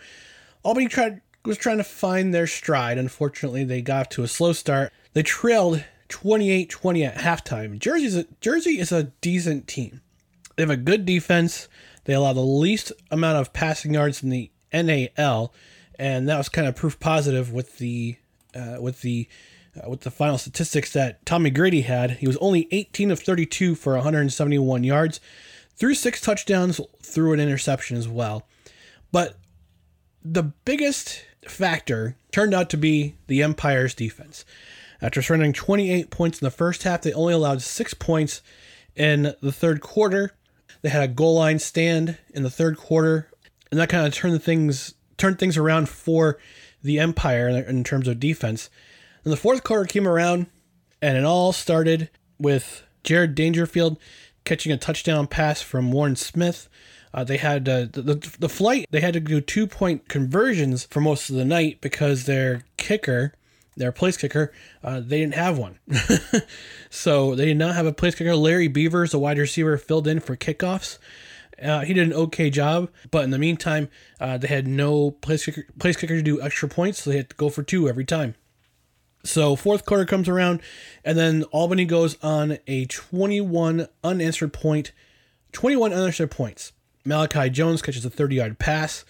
Albany 0.64 0.88
tried 0.88 1.20
was 1.44 1.58
trying 1.58 1.78
to 1.78 1.84
find 1.84 2.34
their 2.34 2.46
stride. 2.48 2.98
Unfortunately, 2.98 3.62
they 3.62 3.82
got 3.82 4.10
to 4.12 4.24
a 4.24 4.28
slow 4.28 4.52
start. 4.52 4.92
They 5.12 5.22
trailed 5.22 5.84
28-20 6.08 7.06
at 7.06 7.16
halftime. 7.16 7.78
Jersey's 7.78 8.16
a, 8.16 8.26
Jersey 8.40 8.78
is 8.78 8.92
a 8.92 9.04
decent 9.20 9.66
team. 9.66 10.00
They 10.56 10.62
have 10.62 10.70
a 10.70 10.76
good 10.76 11.04
defense. 11.04 11.68
They 12.04 12.14
allow 12.14 12.32
the 12.32 12.40
least 12.40 12.92
amount 13.10 13.38
of 13.38 13.52
passing 13.52 13.94
yards 13.94 14.22
in 14.22 14.30
the 14.30 14.50
NAL, 14.72 15.52
and 15.98 16.28
that 16.28 16.38
was 16.38 16.48
kind 16.48 16.66
of 16.66 16.74
proof 16.74 16.98
positive 16.98 17.52
with 17.52 17.78
the 17.78 18.16
uh, 18.54 18.78
with 18.80 19.02
the 19.02 19.28
uh, 19.76 19.88
with 19.90 20.00
the 20.00 20.10
final 20.10 20.38
statistics 20.38 20.92
that 20.92 21.24
Tommy 21.26 21.50
Grady 21.50 21.82
had. 21.82 22.12
He 22.12 22.26
was 22.26 22.36
only 22.38 22.66
18 22.70 23.10
of 23.10 23.20
32 23.20 23.74
for 23.74 23.94
171 23.94 24.84
yards, 24.84 25.20
threw 25.76 25.94
six 25.94 26.20
touchdowns, 26.20 26.80
threw 27.02 27.32
an 27.32 27.40
interception 27.40 27.96
as 27.96 28.08
well. 28.08 28.46
But 29.12 29.36
the 30.24 30.42
biggest 30.42 31.24
factor 31.46 32.16
turned 32.32 32.54
out 32.54 32.70
to 32.70 32.76
be 32.76 33.16
the 33.26 33.42
Empire's 33.42 33.94
defense. 33.94 34.44
After 35.00 35.22
surrendering 35.22 35.52
28 35.52 36.10
points 36.10 36.40
in 36.40 36.46
the 36.46 36.50
first 36.50 36.82
half, 36.82 37.02
they 37.02 37.12
only 37.12 37.34
allowed 37.34 37.62
six 37.62 37.94
points 37.94 38.42
in 38.96 39.34
the 39.40 39.52
third 39.52 39.80
quarter. 39.80 40.32
They 40.82 40.88
had 40.88 41.02
a 41.02 41.08
goal 41.08 41.36
line 41.36 41.58
stand 41.58 42.18
in 42.34 42.42
the 42.42 42.50
third 42.50 42.76
quarter, 42.76 43.30
and 43.70 43.78
that 43.78 43.88
kind 43.88 44.06
of 44.06 44.14
turned 44.14 44.42
things 44.42 44.94
turned 45.16 45.38
things 45.38 45.56
around 45.56 45.88
for 45.88 46.38
the 46.82 46.98
Empire 46.98 47.48
in 47.48 47.84
terms 47.84 48.06
of 48.06 48.20
defense. 48.20 48.70
And 49.24 49.32
the 49.32 49.36
fourth 49.36 49.64
quarter 49.64 49.84
came 49.84 50.06
around, 50.06 50.46
And 51.02 51.16
it 51.16 51.24
all 51.24 51.52
started 51.52 52.08
with 52.38 52.84
Jared 53.02 53.34
Dangerfield 53.34 53.98
catching 54.44 54.72
a 54.72 54.76
touchdown 54.76 55.26
pass 55.26 55.60
from 55.60 55.92
Warren 55.92 56.16
Smith. 56.16 56.68
Uh, 57.12 57.24
they 57.24 57.36
had 57.36 57.68
uh, 57.68 57.86
the, 57.90 58.02
the 58.02 58.36
the 58.38 58.48
flight. 58.48 58.86
They 58.90 59.00
had 59.00 59.14
to 59.14 59.20
do 59.20 59.40
two 59.40 59.66
point 59.66 60.08
conversions 60.08 60.84
for 60.84 61.00
most 61.00 61.30
of 61.30 61.36
the 61.36 61.44
night 61.44 61.80
because 61.80 62.24
their 62.24 62.62
kicker, 62.76 63.34
their 63.78 63.92
place 63.92 64.16
kicker, 64.16 64.52
uh, 64.82 65.00
they 65.00 65.20
didn't 65.20 65.34
have 65.34 65.56
one. 65.56 65.78
so 66.90 67.34
they 67.34 67.46
did 67.46 67.56
not 67.56 67.74
have 67.74 67.86
a 67.86 67.92
place 67.92 68.14
kicker. 68.14 68.36
Larry 68.36 68.68
Beavers, 68.68 69.14
a 69.14 69.18
wide 69.18 69.38
receiver, 69.38 69.78
filled 69.78 70.06
in 70.06 70.20
for 70.20 70.36
kickoffs. 70.36 70.98
Uh, 71.62 71.80
he 71.80 71.92
did 71.92 72.06
an 72.06 72.12
okay 72.12 72.50
job, 72.50 72.90
but 73.10 73.24
in 73.24 73.30
the 73.30 73.38
meantime, 73.38 73.88
uh, 74.20 74.38
they 74.38 74.48
had 74.48 74.66
no 74.66 75.10
place 75.10 75.44
kicker, 75.44 75.66
place 75.78 75.96
kicker 75.96 76.16
to 76.16 76.22
do 76.22 76.40
extra 76.40 76.68
points, 76.68 77.02
so 77.02 77.10
they 77.10 77.16
had 77.16 77.30
to 77.30 77.36
go 77.36 77.48
for 77.48 77.62
two 77.62 77.88
every 77.88 78.04
time. 78.04 78.34
So 79.24 79.56
fourth 79.56 79.84
quarter 79.84 80.04
comes 80.04 80.28
around, 80.28 80.60
and 81.04 81.18
then 81.18 81.42
Albany 81.44 81.84
goes 81.84 82.16
on 82.22 82.58
a 82.66 82.84
21 82.86 83.88
unanswered 84.04 84.52
point, 84.52 84.92
21 85.52 85.92
unanswered 85.92 86.30
points. 86.30 86.72
Malachi 87.04 87.50
Jones 87.50 87.82
catches 87.82 88.04
a 88.04 88.10
30 88.10 88.36
yard 88.36 88.58
pass, 88.58 89.04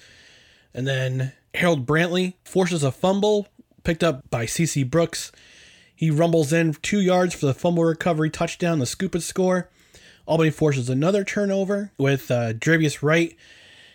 and 0.72 0.86
then 0.86 1.32
Harold 1.54 1.86
Brantley 1.86 2.34
forces 2.44 2.82
a 2.82 2.92
fumble 2.92 3.48
picked 3.84 4.04
up 4.04 4.28
by 4.30 4.46
CC 4.46 4.88
Brooks. 4.88 5.32
He 5.94 6.10
rumbles 6.10 6.52
in 6.52 6.74
two 6.74 7.00
yards 7.00 7.34
for 7.34 7.46
the 7.46 7.54
fumble 7.54 7.84
recovery 7.84 8.30
touchdown, 8.30 8.78
the 8.78 8.86
scoop 8.86 9.14
and 9.14 9.22
score. 9.22 9.68
Albany 10.26 10.50
forces 10.50 10.88
another 10.88 11.24
turnover 11.24 11.92
with 11.98 12.30
uh, 12.30 12.52
Dravius 12.52 13.02
Wright 13.02 13.34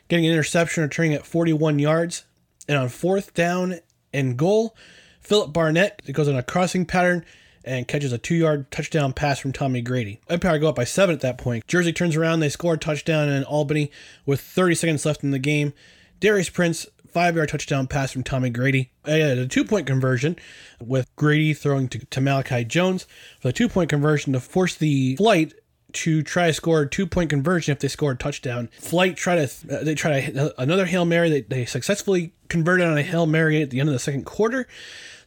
getting 0.09 0.25
an 0.25 0.31
interception, 0.31 0.83
returning 0.83 1.13
at 1.13 1.25
41 1.25 1.79
yards. 1.79 2.25
And 2.67 2.77
on 2.77 2.89
fourth 2.89 3.33
down 3.33 3.79
and 4.13 4.37
goal, 4.37 4.75
Philip 5.19 5.53
Barnett 5.53 6.01
goes 6.11 6.27
on 6.27 6.35
a 6.35 6.43
crossing 6.43 6.85
pattern 6.85 7.25
and 7.63 7.87
catches 7.87 8.11
a 8.11 8.17
two 8.17 8.35
yard 8.35 8.69
touchdown 8.71 9.13
pass 9.13 9.39
from 9.39 9.53
Tommy 9.53 9.81
Grady. 9.81 10.19
Empire 10.29 10.59
go 10.59 10.69
up 10.69 10.75
by 10.75 10.83
seven 10.83 11.15
at 11.15 11.21
that 11.21 11.37
point. 11.37 11.65
Jersey 11.67 11.93
turns 11.93 12.15
around, 12.15 12.39
they 12.39 12.49
score 12.49 12.73
a 12.73 12.77
touchdown 12.77 13.29
in 13.29 13.43
Albany 13.43 13.91
with 14.25 14.41
30 14.41 14.75
seconds 14.75 15.05
left 15.05 15.23
in 15.23 15.31
the 15.31 15.39
game. 15.39 15.73
Darius 16.19 16.49
Prince, 16.49 16.87
five 17.13 17.35
yard 17.35 17.49
touchdown 17.49 17.87
pass 17.87 18.11
from 18.11 18.23
Tommy 18.23 18.49
Grady. 18.49 18.91
A 19.05 19.45
two 19.45 19.63
point 19.63 19.85
conversion 19.85 20.35
with 20.81 21.15
Grady 21.15 21.53
throwing 21.53 21.87
to, 21.89 21.99
to 22.05 22.21
Malachi 22.21 22.65
Jones 22.65 23.05
for 23.39 23.49
the 23.49 23.53
two 23.53 23.69
point 23.69 23.89
conversion 23.89 24.33
to 24.33 24.39
force 24.39 24.75
the 24.75 25.15
flight 25.15 25.53
to 25.93 26.23
try 26.23 26.47
to 26.47 26.53
score 26.53 26.81
a 26.81 26.89
two 26.89 27.05
point 27.05 27.29
conversion 27.29 27.71
if 27.71 27.79
they 27.79 27.87
score 27.87 28.11
a 28.11 28.17
touchdown. 28.17 28.69
Flight 28.79 29.15
try 29.15 29.35
to 29.35 29.43
uh, 29.43 29.83
they 29.83 29.95
try 29.95 30.21
to 30.21 30.61
another 30.61 30.85
hail 30.85 31.05
mary. 31.05 31.29
They, 31.29 31.41
they 31.41 31.65
successfully 31.65 32.33
converted 32.49 32.87
on 32.87 32.97
a 32.97 33.03
hail 33.03 33.25
mary 33.25 33.61
at 33.61 33.69
the 33.69 33.79
end 33.79 33.89
of 33.89 33.93
the 33.93 33.99
second 33.99 34.25
quarter. 34.25 34.67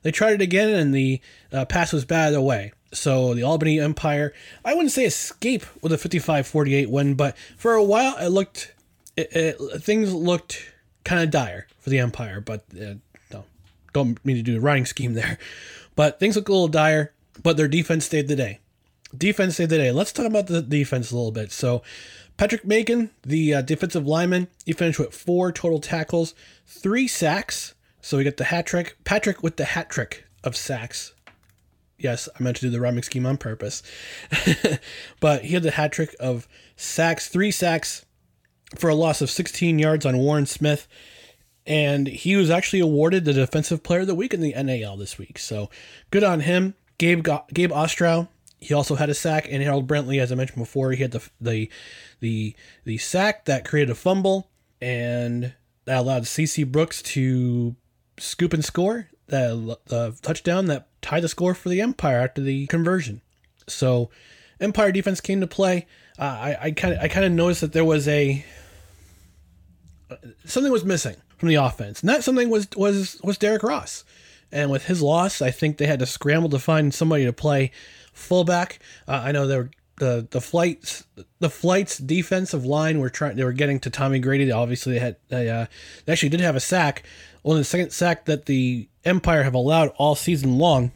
They 0.03 0.11
tried 0.11 0.35
it 0.35 0.43
again 0.43 0.71
and 0.71 0.95
the 0.95 1.21
uh, 1.53 1.65
pass 1.65 1.93
was 1.93 2.05
batted 2.05 2.37
away. 2.37 2.73
So 2.93 3.35
the 3.35 3.43
Albany 3.43 3.81
Empire, 3.81 4.33
I 4.65 4.75
wouldn't 4.75 4.93
say 4.93 5.05
escape 5.05 5.65
with 5.83 5.93
a 5.93 5.97
55-48 5.97 6.87
win, 6.89 7.15
but 7.15 7.37
for 7.57 7.75
a 7.75 7.83
while 7.83 8.17
it 8.17 8.29
looked 8.29 8.75
it, 9.17 9.35
it, 9.35 9.83
things 9.83 10.13
looked 10.13 10.73
kind 11.05 11.23
of 11.23 11.31
dire 11.31 11.67
for 11.87 11.91
the 11.91 12.01
Empire. 12.01 12.41
But 12.41 12.65
uh, 12.75 12.95
don't 13.93 14.23
mean 14.27 14.37
to 14.37 14.43
do 14.43 14.57
a 14.57 14.61
writing 14.61 14.85
scheme 14.85 15.15
there. 15.15 15.39
But 15.95 16.19
things 16.19 16.37
look 16.37 16.49
a 16.49 16.53
little 16.53 16.69
dire. 16.69 17.15
But 17.43 17.57
their 17.57 17.69
defense 17.69 18.05
stayed 18.05 18.29
the 18.29 18.37
day 18.37 18.61
defense 19.17 19.61
of 19.61 19.69
the 19.69 19.79
day. 19.79 19.93
Let's 19.93 20.13
talk 20.13 20.27
about 20.27 20.47
the 20.49 20.63
defense 20.63 21.11
a 21.11 21.17
little 21.17 21.33
bit. 21.33 21.53
So, 21.53 21.83
Patrick 22.37 22.65
Macon, 22.65 23.11
the 23.23 23.55
uh, 23.55 23.63
defensive 23.63 24.07
lineman, 24.07 24.49
he 24.65 24.73
finished 24.73 24.99
with 24.99 25.15
four 25.15 25.53
total 25.53 25.81
tackles, 25.81 26.35
three 26.67 27.09
sacks. 27.09 27.75
So 28.03 28.19
we 28.19 28.25
got 28.25 28.37
the 28.37 28.45
hat 28.45 28.67
trick. 28.67 28.99
Patrick 29.05 29.43
with 29.43 29.57
the 29.57 29.65
hat 29.65 29.89
trick 29.89 30.25
of 30.45 30.57
sacks. 30.57 31.15
Yes, 31.99 32.29
I 32.39 32.43
meant 32.43 32.57
to 32.57 32.67
do 32.67 32.71
the 32.71 32.81
rhyming 32.81 33.05
scheme 33.05 33.25
on 33.25 33.39
purpose. 33.39 33.83
but 35.21 35.45
he 35.45 35.55
had 35.55 35.63
the 35.63 35.71
hat 35.71 35.93
trick 35.93 36.15
of 36.21 36.47
sacks, 36.77 37.29
three 37.29 37.51
sacks 37.51 38.05
for 38.75 38.91
a 38.91 38.95
loss 38.95 39.23
of 39.23 39.31
16 39.31 39.79
yards 39.79 40.05
on 40.05 40.19
Warren 40.19 40.47
Smith. 40.47 40.87
And 41.67 42.07
he 42.07 42.37
was 42.37 42.51
actually 42.51 42.81
awarded 42.81 43.25
the 43.25 43.33
Defensive 43.33 43.83
Player 43.83 44.01
of 44.01 44.07
the 44.07 44.15
Week 44.15 44.33
in 44.33 44.41
the 44.41 44.55
NAL 44.55 44.97
this 44.97 45.19
week. 45.19 45.39
So 45.39 45.69
good 46.11 46.23
on 46.23 46.41
him. 46.41 46.75
Gabe, 46.99 47.27
Gabe 47.53 47.73
Ostrow, 47.73 48.29
he 48.59 48.73
also 48.73 48.95
had 48.95 49.11
a 49.11 49.15
sack, 49.15 49.47
and 49.51 49.63
Harold 49.63 49.87
Brantley, 49.87 50.21
as 50.21 50.33
I 50.33 50.35
mentioned 50.35 50.63
before, 50.63 50.93
he 50.93 51.03
had 51.03 51.13
the 51.13 51.29
the 51.41 51.71
the 52.21 52.57
the 52.85 52.99
sack 52.99 53.45
that 53.45 53.69
created 53.69 53.91
a 53.91 53.95
fumble, 53.95 54.49
and 54.81 55.55
that 55.85 55.99
allowed 55.99 56.23
CC 56.23 56.67
Brooks 56.67 57.03
to 57.03 57.77
scoop 58.19 58.53
and 58.53 58.65
score 58.65 59.09
the 59.27 59.79
uh, 59.91 60.13
touchdown 60.23 60.67
that 60.67 60.89
tied 61.03 61.23
the 61.23 61.29
score 61.29 61.55
for 61.55 61.69
the 61.69 61.81
Empire 61.81 62.19
after 62.19 62.41
the 62.41 62.67
conversion. 62.69 63.21
So, 63.67 64.11
Empire 64.61 64.93
defense 64.93 65.21
came 65.21 65.41
to 65.41 65.47
play. 65.47 65.87
Uh, 66.19 66.55
I 66.61 66.71
kind 66.71 66.99
I 66.99 67.09
kind 67.09 67.27
of 67.27 67.33
noticed 67.33 67.61
that 67.61 67.73
there 67.73 67.85
was 67.85 68.09
a 68.09 68.45
something 70.45 70.73
was 70.73 70.85
missing 70.85 71.17
from 71.37 71.49
the 71.49 71.55
offense, 71.57 72.01
and 72.01 72.09
that 72.09 72.25
something 72.25 72.49
was 72.49 72.69
was 72.77 73.21
was 73.23 73.39
Derek 73.39 73.63
Ross. 73.63 74.05
And 74.53 74.71
with 74.71 74.87
his 74.87 75.03
loss, 75.03 75.43
I 75.43 75.51
think 75.51 75.77
they 75.77 75.87
had 75.87 75.99
to 75.99 76.07
scramble 76.07 76.49
to 76.51 76.59
find 76.59 76.95
somebody 76.95 77.25
to 77.25 77.33
play 77.33 77.73
fullback. 78.13 78.79
Uh, 79.09 79.23
I 79.25 79.33
know 79.33 79.47
they 79.47 79.57
were 79.57 79.71
the 79.99 80.29
the 80.31 80.41
flights 80.41 81.05
the 81.39 81.51
flights 81.51 81.99
defensive 81.99 82.65
line 82.65 83.01
were 83.01 83.11
trying 83.11 83.37
they 83.37 83.45
were 83.45 83.53
getting 83.53 83.81
to 83.81 83.91
Tommy 83.91 84.19
Grady. 84.19 84.51
Obviously 84.51 84.95
they 84.95 84.99
had 84.99 85.17
they, 85.29 85.49
uh, 85.49 85.67
they 86.05 86.13
actually 86.13 86.29
did 86.29 86.41
have 86.41 86.57
a 86.57 86.61
sack, 86.61 87.05
only 87.45 87.61
the 87.61 87.65
second 87.65 87.91
sack 87.91 88.27
that 88.27 88.47
the 88.47 88.89
Empire 89.05 89.43
have 89.43 89.55
allowed 89.55 89.89
all 89.97 90.15
season 90.15 90.59
long. 90.59 90.93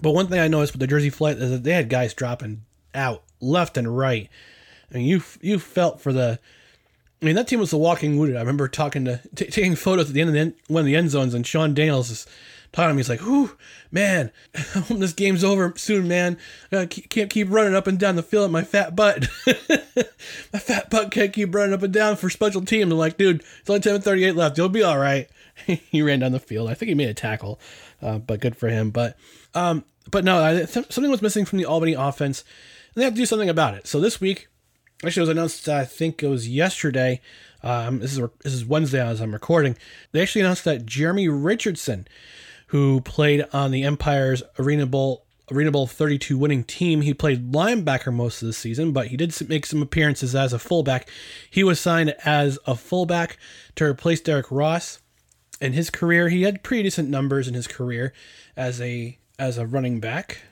But 0.00 0.12
one 0.12 0.28
thing 0.28 0.38
I 0.38 0.48
noticed 0.48 0.72
with 0.72 0.80
the 0.80 0.86
Jersey 0.86 1.10
flight 1.10 1.38
is 1.38 1.50
that 1.50 1.64
they 1.64 1.72
had 1.72 1.88
guys 1.88 2.14
dropping 2.14 2.62
out 2.94 3.24
left 3.40 3.76
and 3.76 3.96
right. 3.96 4.28
I 4.90 4.94
mean, 4.94 5.06
you 5.06 5.22
you 5.40 5.58
felt 5.58 6.00
for 6.00 6.12
the. 6.12 6.38
I 7.20 7.24
mean, 7.24 7.34
that 7.34 7.48
team 7.48 7.58
was 7.58 7.70
the 7.70 7.78
walking 7.78 8.16
wounded. 8.18 8.36
I 8.36 8.40
remember 8.40 8.68
talking 8.68 9.04
to 9.06 9.20
t- 9.34 9.46
taking 9.46 9.74
photos 9.74 10.08
at 10.08 10.14
the 10.14 10.20
end 10.20 10.30
of 10.30 10.34
the 10.34 10.54
one 10.72 10.80
of 10.80 10.86
the 10.86 10.96
end 10.96 11.10
zones, 11.10 11.34
and 11.34 11.46
Sean 11.46 11.74
Daniels 11.74 12.10
is 12.10 12.26
talking 12.72 12.90
to 12.90 12.94
me. 12.94 13.00
He's 13.00 13.08
like, 13.08 13.22
"Whew, 13.22 13.56
man, 13.90 14.30
this 14.88 15.12
game's 15.12 15.42
over 15.42 15.72
soon, 15.76 16.06
man. 16.06 16.38
I 16.70 16.86
can't 16.86 17.30
keep 17.30 17.50
running 17.50 17.74
up 17.74 17.86
and 17.86 17.98
down 17.98 18.16
the 18.16 18.22
field 18.22 18.44
at 18.44 18.50
my 18.50 18.62
fat 18.62 18.94
butt. 18.94 19.26
my 20.52 20.58
fat 20.60 20.90
butt 20.90 21.10
can't 21.10 21.32
keep 21.32 21.54
running 21.54 21.74
up 21.74 21.82
and 21.82 21.92
down 21.92 22.16
for 22.16 22.30
special 22.30 22.64
teams." 22.64 22.92
I'm 22.92 22.98
like, 22.98 23.18
"Dude, 23.18 23.42
it's 23.60 23.68
only 23.68 23.80
10:38 23.80 24.36
left. 24.36 24.56
You'll 24.56 24.68
be 24.68 24.82
all 24.82 24.98
right." 24.98 25.28
he 25.66 26.02
ran 26.02 26.20
down 26.20 26.32
the 26.32 26.40
field. 26.40 26.68
I 26.68 26.74
think 26.74 26.88
he 26.88 26.94
made 26.94 27.08
a 27.08 27.14
tackle, 27.14 27.60
uh, 28.02 28.18
but 28.18 28.40
good 28.40 28.56
for 28.56 28.68
him. 28.68 28.90
But, 28.90 29.16
um, 29.54 29.84
but 30.10 30.24
no, 30.24 30.64
something 30.66 31.10
was 31.10 31.22
missing 31.22 31.44
from 31.44 31.58
the 31.58 31.64
Albany 31.64 31.94
offense, 31.94 32.44
and 32.94 33.00
they 33.00 33.04
have 33.04 33.14
to 33.14 33.20
do 33.20 33.26
something 33.26 33.48
about 33.48 33.74
it. 33.74 33.86
So 33.86 34.00
this 34.00 34.20
week, 34.20 34.48
actually, 35.04 35.20
it 35.20 35.28
was 35.28 35.28
announced. 35.28 35.68
I 35.68 35.84
think 35.84 36.22
it 36.22 36.28
was 36.28 36.48
yesterday. 36.48 37.20
Um, 37.62 37.98
this 37.98 38.16
is 38.16 38.20
this 38.42 38.52
is 38.52 38.64
Wednesday 38.64 39.04
as 39.04 39.20
I'm 39.20 39.32
recording. 39.32 39.76
They 40.12 40.22
actually 40.22 40.42
announced 40.42 40.64
that 40.64 40.86
Jeremy 40.86 41.28
Richardson 41.28 42.06
who 42.68 43.00
played 43.00 43.46
on 43.52 43.70
the 43.70 43.82
Empire's 43.82 44.42
Arena 44.58 44.86
Bowl 44.86 45.24
Arena 45.50 45.70
Bowl 45.70 45.86
32 45.86 46.36
winning 46.36 46.62
team. 46.62 47.00
He 47.00 47.14
played 47.14 47.52
linebacker 47.52 48.12
most 48.12 48.42
of 48.42 48.46
the 48.46 48.52
season, 48.52 48.92
but 48.92 49.06
he 49.06 49.16
did 49.16 49.34
make 49.48 49.64
some 49.64 49.80
appearances 49.80 50.34
as 50.34 50.52
a 50.52 50.58
fullback. 50.58 51.08
He 51.48 51.64
was 51.64 51.80
signed 51.80 52.14
as 52.26 52.58
a 52.66 52.76
fullback 52.76 53.38
to 53.76 53.84
replace 53.84 54.20
Derek 54.20 54.50
Ross. 54.50 55.00
In 55.58 55.72
his 55.72 55.88
career, 55.88 56.28
he 56.28 56.42
had 56.42 56.62
pretty 56.62 56.82
decent 56.82 57.08
numbers 57.08 57.48
in 57.48 57.54
his 57.54 57.66
career 57.66 58.12
as 58.56 58.80
a 58.80 59.18
as 59.38 59.56
a 59.56 59.66
running 59.66 60.00
back. 60.00 60.42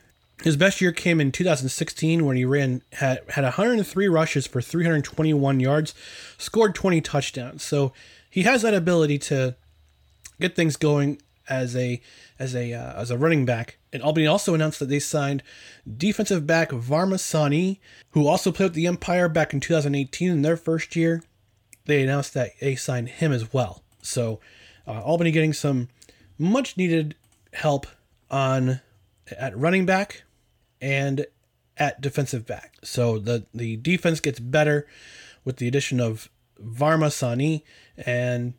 His 0.43 0.57
best 0.57 0.81
year 0.81 0.93
came 0.93 1.21
in 1.21 1.33
2016 1.33 2.27
when 2.27 2.37
he 2.37 2.45
ran 2.45 2.83
had 2.93 3.21
had 3.31 3.45
103 3.45 4.09
rushes 4.09 4.47
for 4.47 4.61
321 4.61 5.61
yards, 5.61 5.95
scored 6.37 6.75
20 6.75 7.01
touchdowns. 7.01 7.63
So 7.63 7.93
he 8.29 8.43
has 8.43 8.63
that 8.63 8.75
ability 8.75 9.19
to 9.19 9.57
get 10.39 10.55
things 10.55 10.77
going 10.77 11.21
as 11.49 11.75
a 11.75 12.03
as 12.39 12.55
a 12.55 12.73
uh, 12.75 13.01
as 13.01 13.11
a 13.11 13.17
running 13.17 13.47
back. 13.47 13.79
And 13.93 14.03
Albany 14.03 14.27
also 14.27 14.55
announced 14.55 14.79
that 14.81 14.91
they 14.91 14.99
signed 14.99 15.43
defensive 15.97 16.47
back 16.47 16.71
Varmah 16.71 17.19
Sonie, 17.19 17.81
who 18.11 18.27
also 18.27 18.53
played 18.53 18.67
with 18.67 18.75
the 18.75 18.87
Empire 18.87 19.31
back 19.31 19.55
in 19.55 19.61
2018 19.61 20.31
in 20.31 20.43
their 20.43 20.57
first 20.57 20.95
year. 20.95 21.23
They 21.87 22.03
announced 22.03 22.35
that 22.35 22.53
they 22.61 22.75
signed 22.75 23.09
him 23.09 23.33
as 23.33 23.55
well. 23.55 23.83
So 24.03 24.41
uh, 24.87 25.01
Albany 25.01 25.31
getting 25.31 25.55
some 25.55 25.89
much 26.39 26.77
needed 26.77 27.15
help 27.55 27.87
on 28.31 28.81
at 29.39 29.57
running 29.57 29.87
back 29.87 30.25
and 30.87 31.27
at 31.77 32.01
defensive 32.01 32.47
back. 32.47 32.75
So 32.85 33.19
the 33.19 33.45
the 33.53 33.77
defense 33.77 34.21
gets 34.21 34.39
better 34.39 34.87
with 35.45 35.57
the 35.57 35.67
addition 35.67 36.01
of 36.01 36.31
Varmah 36.63 37.13
Sonie 37.13 37.65
and 37.99 38.55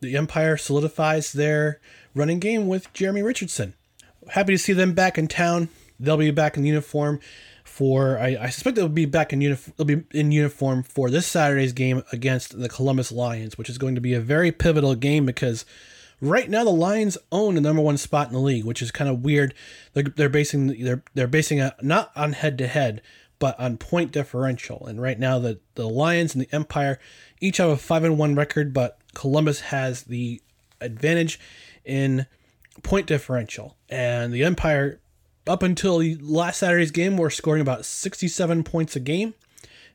the 0.00 0.16
Empire 0.16 0.56
solidifies 0.56 1.32
their 1.32 1.80
running 2.14 2.38
game 2.38 2.68
with 2.68 2.92
Jeremy 2.92 3.22
Richardson. 3.22 3.74
Happy 4.28 4.52
to 4.52 4.58
see 4.58 4.72
them 4.72 4.94
back 4.94 5.18
in 5.18 5.26
town. 5.26 5.68
They'll 5.98 6.16
be 6.16 6.30
back 6.30 6.56
in 6.56 6.64
uniform 6.64 7.18
for 7.64 8.16
I, 8.18 8.36
I 8.40 8.50
suspect 8.50 8.76
they'll 8.76 8.88
be 8.88 9.06
back 9.06 9.32
in 9.32 9.40
uniform 9.40 9.74
they'll 9.76 9.86
be 9.86 10.04
in 10.12 10.30
uniform 10.30 10.84
for 10.84 11.10
this 11.10 11.26
Saturday's 11.26 11.72
game 11.72 12.04
against 12.12 12.60
the 12.60 12.68
Columbus 12.68 13.10
Lions, 13.10 13.58
which 13.58 13.68
is 13.68 13.78
going 13.78 13.96
to 13.96 14.00
be 14.00 14.14
a 14.14 14.20
very 14.20 14.52
pivotal 14.52 14.94
game 14.94 15.26
because 15.26 15.64
Right 16.22 16.48
now, 16.48 16.62
the 16.62 16.70
Lions 16.70 17.18
own 17.32 17.56
the 17.56 17.60
number 17.60 17.82
one 17.82 17.96
spot 17.96 18.28
in 18.28 18.32
the 18.32 18.38
league, 18.38 18.64
which 18.64 18.80
is 18.80 18.92
kind 18.92 19.10
of 19.10 19.24
weird. 19.24 19.54
They're, 19.92 20.04
they're 20.04 20.28
basing 20.28 20.84
they're 20.84 21.02
they're 21.14 21.26
basing 21.26 21.58
it 21.58 21.74
not 21.82 22.12
on 22.14 22.34
head 22.34 22.58
to 22.58 22.68
head, 22.68 23.02
but 23.40 23.58
on 23.58 23.76
point 23.76 24.12
differential. 24.12 24.86
And 24.86 25.02
right 25.02 25.18
now, 25.18 25.40
the 25.40 25.58
the 25.74 25.88
Lions 25.88 26.36
and 26.36 26.44
the 26.44 26.54
Empire 26.54 27.00
each 27.40 27.56
have 27.56 27.70
a 27.70 27.76
five 27.76 28.04
and 28.04 28.18
one 28.18 28.36
record, 28.36 28.72
but 28.72 28.98
Columbus 29.14 29.62
has 29.62 30.04
the 30.04 30.40
advantage 30.80 31.40
in 31.84 32.26
point 32.84 33.08
differential, 33.08 33.76
and 33.88 34.32
the 34.32 34.44
Empire 34.44 35.00
up 35.48 35.64
until 35.64 36.00
last 36.20 36.60
Saturday's 36.60 36.92
game 36.92 37.16
were 37.16 37.30
scoring 37.30 37.60
about 37.62 37.84
67 37.84 38.62
points 38.62 38.94
a 38.94 39.00
game 39.00 39.34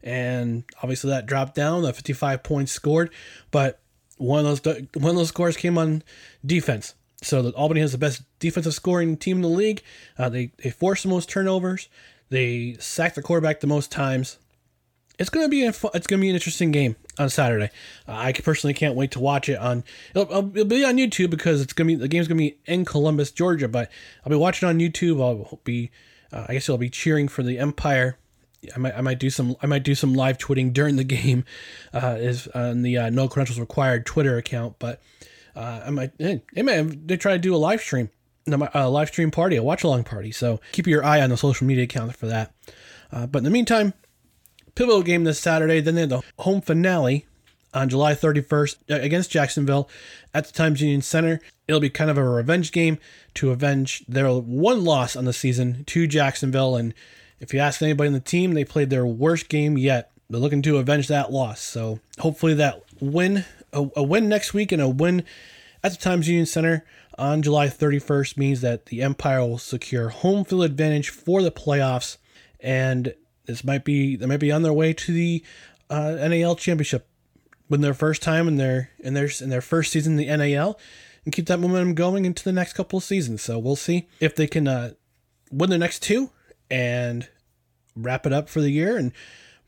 and 0.04 0.64
obviously 0.84 1.10
that 1.10 1.26
dropped 1.26 1.56
down 1.56 1.82
the 1.82 1.94
55 1.94 2.44
points 2.44 2.72
scored 2.72 3.12
but 3.50 3.80
one 4.18 4.46
of 4.46 4.62
those 4.62 4.78
one 4.94 5.12
of 5.12 5.16
those 5.16 5.30
scores 5.30 5.58
came 5.58 5.78
on 5.78 6.04
defense 6.46 6.96
so 7.22 7.42
the 7.42 7.52
albany 7.52 7.82
has 7.82 7.92
the 7.92 7.98
best 7.98 8.24
defensive 8.40 8.74
scoring 8.74 9.18
team 9.18 9.38
in 9.38 9.42
the 9.42 9.48
league 9.48 9.82
uh, 10.18 10.30
they, 10.30 10.52
they 10.64 10.70
force 10.70 11.04
the 11.04 11.10
most 11.10 11.30
turnovers 11.30 11.90
they 12.30 12.76
sack 12.80 13.16
the 13.16 13.22
quarterback 13.22 13.60
the 13.60 13.68
most 13.68 13.92
times 13.92 14.38
it's 15.20 15.30
gonna 15.30 15.50
be 15.50 15.66
a 15.66 15.74
it's 15.94 16.08
gonna 16.08 16.22
be 16.22 16.30
an 16.30 16.36
interesting 16.36 16.72
game 16.72 16.96
on 17.18 17.30
Saturday. 17.30 17.70
Uh, 18.08 18.14
I 18.14 18.34
personally 18.34 18.74
can't 18.74 18.96
wait 18.96 19.12
to 19.12 19.20
watch 19.20 19.50
it 19.50 19.58
on. 19.58 19.84
It'll, 20.14 20.32
it'll, 20.50 20.66
be 20.66 20.86
on 20.86 20.98
YouTube 20.98 21.30
because 21.30 21.62
it's 21.62 21.74
gonna 21.74 21.88
be 21.88 21.96
the 21.96 22.08
game's 22.08 22.28
gonna 22.28 22.38
be 22.38 22.58
in 22.66 22.86
Columbus, 22.86 23.32
Georgia. 23.32 23.68
But 23.68 23.90
I'll 24.24 24.30
be 24.30 24.36
watching 24.36 24.70
on 24.70 24.80
YouTube. 24.80 25.22
I'll 25.22 25.60
be, 25.64 25.92
uh, 26.32 26.46
I 26.48 26.54
guess 26.54 26.70
I'll 26.70 26.78
be 26.78 26.90
cheering 26.90 27.28
for 27.28 27.44
the 27.44 27.58
Empire. 27.58 28.18
I 28.76 28.80
might 28.80 28.96
I 28.96 29.02
might 29.02 29.20
do 29.20 29.30
some 29.30 29.56
I 29.62 29.68
might 29.68 29.84
do 29.84 29.96
some 29.96 30.14
live 30.14 30.38
tweeting 30.38 30.74
during 30.74 30.96
the 30.96 31.04
game, 31.04 31.46
uh, 31.94 32.18
is 32.20 32.48
on 32.50 32.82
the 32.82 32.98
uh, 32.98 33.10
No 33.10 33.28
Credentials 33.28 33.60
Required 33.60 34.06
Twitter 34.06 34.38
account. 34.38 34.76
But 34.80 35.02
uh, 35.56 35.82
I 35.86 35.90
might 35.90 36.12
hey, 36.18 36.42
hey 36.54 36.62
man 36.62 37.02
they 37.06 37.18
try 37.18 37.34
to 37.34 37.40
do 37.40 37.56
a 37.56 37.58
live 37.58 37.82
stream, 37.82 38.10
a 38.48 38.90
live 38.90 39.10
stream 39.10 39.32
party, 39.32 39.56
a 39.56 39.64
watch 39.64 39.84
along 39.84 40.04
party. 40.04 40.32
So 40.32 40.60
keep 40.72 40.88
your 40.88 41.04
eye 41.04 41.22
on 41.22 41.30
the 41.30 41.38
social 41.38 41.68
media 41.68 41.84
account 41.84 42.16
for 42.16 42.28
that. 42.28 42.54
Uh, 43.12 43.26
but 43.26 43.40
in 43.40 43.44
the 43.46 43.50
meantime, 43.50 43.94
pivotal 44.78 45.02
game 45.02 45.24
this 45.24 45.40
Saturday. 45.40 45.82
Then 45.82 45.96
they 45.96 46.02
have 46.02 46.10
the 46.10 46.22
home 46.40 46.62
finale 46.62 47.26
on 47.74 47.90
July 47.90 48.14
31st 48.14 48.76
uh, 48.90 49.02
against 49.02 49.32
Jacksonville 49.32 49.90
at 50.34 50.46
the 50.46 50.54
Times 50.54 50.82
Union 50.82 51.02
Center. 51.02 51.42
It'll 51.68 51.82
be 51.82 51.90
kind 51.90 52.10
of 52.10 52.18
a 52.18 52.24
revenge 52.24 52.72
game 52.72 53.00
to 53.36 53.52
avenge 53.52 54.06
their 54.08 54.32
one 54.32 54.84
loss 54.84 55.16
on 55.16 55.26
the 55.26 55.34
season 55.34 55.84
to 55.86 56.08
Jacksonville. 56.08 56.76
And 56.76 56.94
if 57.40 57.54
you 57.54 57.60
ask 57.60 57.82
anybody 57.82 58.08
in 58.08 58.14
the 58.14 58.20
team, 58.20 58.54
they 58.54 58.66
played 58.66 58.90
their 58.90 59.06
worst 59.06 59.50
game 59.50 59.78
yet. 59.78 60.12
They're 60.30 60.40
looking 60.40 60.62
to 60.64 60.78
avenge 60.78 61.08
that 61.08 61.32
loss. 61.32 61.62
So 61.62 62.00
hopefully 62.20 62.54
that 62.56 62.82
win, 63.00 63.46
a, 63.72 63.88
a 63.96 64.04
win 64.04 64.28
next 64.28 64.54
week 64.54 64.72
and 64.72 64.82
a 64.82 64.90
win 64.90 65.24
at 65.84 65.92
the 65.92 65.98
Times 65.98 66.28
Union 66.28 66.46
Center 66.46 66.86
on 67.18 67.42
July 67.42 67.68
31st 67.68 68.38
means 68.38 68.62
that 68.62 68.88
the 68.88 69.02
Empire 69.02 69.40
will 69.42 69.58
secure 69.58 70.10
home 70.10 70.44
field 70.44 70.64
advantage 70.64 71.10
for 71.10 71.42
the 71.42 71.52
playoffs. 71.52 72.18
And 72.60 73.14
this 73.46 73.64
might 73.64 73.86
be 73.86 74.16
they 74.16 74.26
might 74.26 74.40
be 74.40 74.52
on 74.52 74.64
their 74.64 74.74
way 74.74 74.94
to 74.94 75.14
the 75.14 75.44
uh, 75.90 76.16
NAL 76.28 76.56
championship 76.56 77.08
when 77.68 77.82
their 77.82 77.94
first 77.94 78.22
time 78.22 78.48
in 78.48 78.58
their 78.58 78.92
in 79.00 79.14
their 79.14 79.30
in 79.42 79.50
their 79.50 79.62
first 79.62 79.92
season 79.92 80.20
in 80.20 80.28
the 80.28 80.38
NAL 80.38 80.80
and 81.24 81.34
keep 81.34 81.46
that 81.48 81.60
momentum 81.60 81.94
going 81.94 82.26
into 82.26 82.44
the 82.44 82.52
next 82.52 82.74
couple 82.74 82.98
of 82.98 83.04
seasons. 83.04 83.42
So 83.42 83.60
we'll 83.60 83.76
see 83.76 84.08
if 84.20 84.36
they 84.36 84.48
can 84.48 84.68
uh, 84.68 84.92
win 85.52 85.70
the 85.70 85.78
next 85.78 86.02
two 86.02 86.32
and 86.70 87.28
wrap 87.96 88.26
it 88.26 88.34
up 88.34 88.50
for 88.50 88.62
the 88.62 88.70
year 88.70 88.98
and 88.98 89.12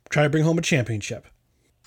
try 0.10 0.24
to 0.24 0.30
bring 0.30 0.44
home 0.44 0.58
a 0.58 0.62
championship. 0.62 1.28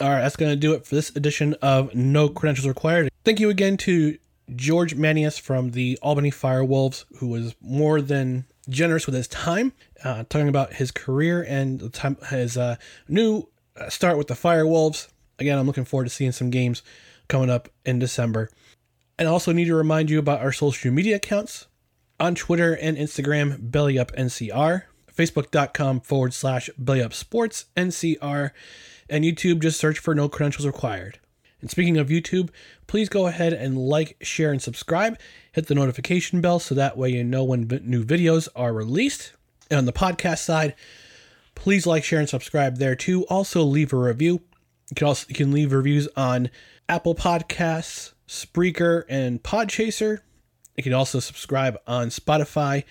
All 0.01 0.09
right, 0.09 0.23
that's 0.23 0.37
going 0.37 0.51
to 0.51 0.57
do 0.57 0.73
it 0.73 0.87
for 0.87 0.95
this 0.95 1.15
edition 1.15 1.55
of 1.63 1.95
No 1.95 2.29
Credentials 2.29 2.67
Required. 2.67 3.11
Thank 3.25 3.39
you 3.39 3.51
again 3.51 3.77
to 3.79 4.19
George 4.57 4.95
Manias 4.95 5.39
from 5.39 5.71
the 5.71 5.99
Albany 6.03 6.31
Firewolves, 6.31 7.05
who 7.19 7.29
was 7.29 7.55
more 7.61 8.01
than 8.01 8.47
generous 8.69 9.07
with 9.07 9.15
his 9.15 9.29
time, 9.29 9.73
uh, 10.05 10.25
talking 10.29 10.49
about 10.49 10.75
his 10.75 10.91
career 10.91 11.45
and 11.47 11.81
the 11.81 11.89
time 11.89 12.17
his 12.31 12.57
uh, 12.57 12.77
new 13.09 13.49
uh, 13.77 13.89
start 13.89 14.19
with 14.19 14.29
the 14.29 14.35
Firewolves. 14.35 15.09
Again, 15.39 15.59
I'm 15.59 15.67
looking 15.67 15.85
forward 15.85 16.05
to 16.05 16.11
seeing 16.11 16.33
some 16.33 16.51
games 16.51 16.83
coming 17.29 17.51
up 17.51 17.69
in 17.85 17.99
December. 17.99 18.51
And 19.19 19.29
also 19.29 19.53
need 19.53 19.67
to 19.67 19.75
remind 19.75 20.11
you 20.11 20.19
about 20.19 20.41
our 20.41 20.53
social 20.53 20.91
media 20.91 21.17
accounts 21.17 21.67
on 22.19 22.35
Twitter 22.35 22.75
and 22.75 22.97
Instagram, 22.97 23.71
BellyUpNCR, 23.71 24.83
Facebook.com 25.17 26.01
forward 26.01 26.35
slash 26.35 26.71
BellyUpSportsNCR, 26.83 28.51
and 29.09 29.25
YouTube, 29.25 29.61
just 29.61 29.79
search 29.79 29.99
for 29.99 30.15
No 30.15 30.29
Credentials 30.29 30.67
Required. 30.67 31.19
And 31.61 31.71
speaking 31.71 31.97
of 31.97 32.09
YouTube, 32.09 32.51
please 32.87 33.09
go 33.09 33.27
ahead 33.27 33.53
and 33.53 33.79
like, 33.79 34.17
share, 34.21 34.51
and 34.51 34.61
subscribe. 34.61 35.19
Hit 35.53 35.67
the 35.67 35.75
notification 35.75 36.41
bell 36.41 36.59
so 36.59 36.75
that 36.75 36.97
way 36.97 37.11
you 37.11 37.25
know 37.25 37.45
when 37.45 37.69
new 37.85 38.05
videos 38.05 38.49
are 38.57 38.73
released. 38.73 39.33
And 39.71 39.79
on 39.79 39.85
the 39.85 39.93
podcast 39.93 40.39
side, 40.39 40.75
please 41.55 41.87
like, 41.87 42.05
share, 42.05 42.19
and 42.19 42.29
subscribe 42.29 42.79
there 42.79 42.97
too. 42.97 43.25
Also, 43.27 43.63
leave 43.63 43.93
a 43.93 43.97
review. 43.97 44.41
You 44.91 44.97
can 44.97 45.07
also 45.07 45.27
you 45.29 45.35
can 45.35 45.53
leave 45.53 45.73
reviews 45.73 46.09
on 46.17 46.51
Apple 46.89 47.15
Podcasts, 47.15 48.13
Spreaker, 48.29 49.05
and 49.09 49.43
Podchaser. 49.43 50.21
You 50.77 50.83
can 50.83 50.93
also 50.93 51.21
subscribe 51.21 51.79
on 51.87 52.09
Spotify 52.09 52.85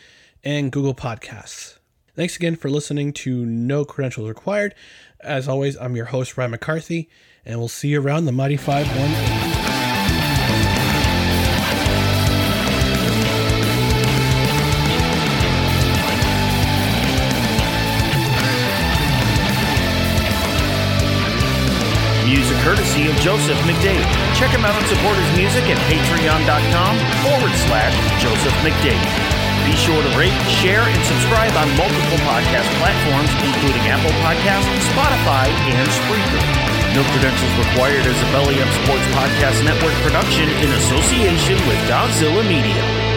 and 0.43 0.71
Google 0.71 0.95
Podcasts. 0.95 1.80
Thanks 2.15 2.35
again 2.35 2.55
for 2.55 2.69
listening 2.69 3.13
to 3.13 3.45
No 3.45 3.85
Credentials 3.85 4.27
Required. 4.27 4.75
As 5.21 5.47
always, 5.47 5.77
I'm 5.77 5.95
your 5.95 6.05
host, 6.05 6.37
Ryan 6.37 6.51
McCarthy 6.51 7.09
and 7.45 7.59
we'll 7.59 7.67
see 7.67 7.89
you 7.89 8.01
around 8.01 8.25
the 8.25 8.31
Mighty 8.31 8.57
5 8.57 8.87
1. 8.87 8.97
Music 22.29 22.57
courtesy 22.59 23.09
of 23.09 23.15
Joseph 23.17 23.57
McDade. 23.59 24.05
Check 24.35 24.51
him 24.51 24.63
out 24.63 24.75
and 24.75 24.87
support 24.87 25.17
his 25.17 25.37
music 25.37 25.63
at 25.65 25.77
patreon.com 25.91 26.97
forward 27.23 27.55
slash 27.57 28.21
Joseph 28.21 28.53
McDade. 28.63 29.40
Be 29.65 29.77
sure 29.77 30.01
to 30.01 30.11
rate, 30.17 30.33
share, 30.61 30.81
and 30.81 31.01
subscribe 31.05 31.53
on 31.53 31.69
multiple 31.77 32.19
podcast 32.25 32.67
platforms, 32.81 33.29
including 33.45 33.83
Apple 33.87 34.11
Podcasts, 34.25 34.67
Spotify, 34.91 35.47
and 35.69 35.87
Spreaker. 35.89 36.71
No 36.95 37.03
credentials 37.13 37.53
required 37.57 38.05
as 38.05 38.19
a 38.21 38.25
Belly 38.33 38.61
Up 38.61 38.67
Sports 38.83 39.05
Podcast 39.15 39.63
Network 39.63 39.93
production 40.03 40.49
in 40.49 40.69
association 40.75 41.55
with 41.67 41.77
Godzilla 41.87 42.43
Media. 42.47 43.11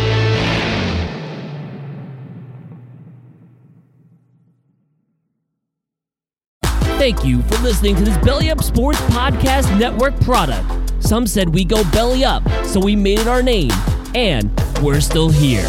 Thank 6.98 7.24
you 7.24 7.42
for 7.42 7.58
listening 7.58 7.96
to 7.96 8.04
this 8.04 8.16
Belly 8.18 8.50
Up 8.50 8.62
Sports 8.62 9.00
Podcast 9.02 9.76
Network 9.78 10.18
product. 10.20 10.64
Some 11.02 11.26
said 11.26 11.52
we 11.52 11.64
go 11.64 11.82
belly 11.90 12.24
up, 12.24 12.48
so 12.64 12.80
we 12.80 12.94
made 12.96 13.18
it 13.18 13.26
our 13.26 13.42
name, 13.42 13.72
and 14.14 14.50
we're 14.80 15.00
still 15.00 15.28
here. 15.28 15.68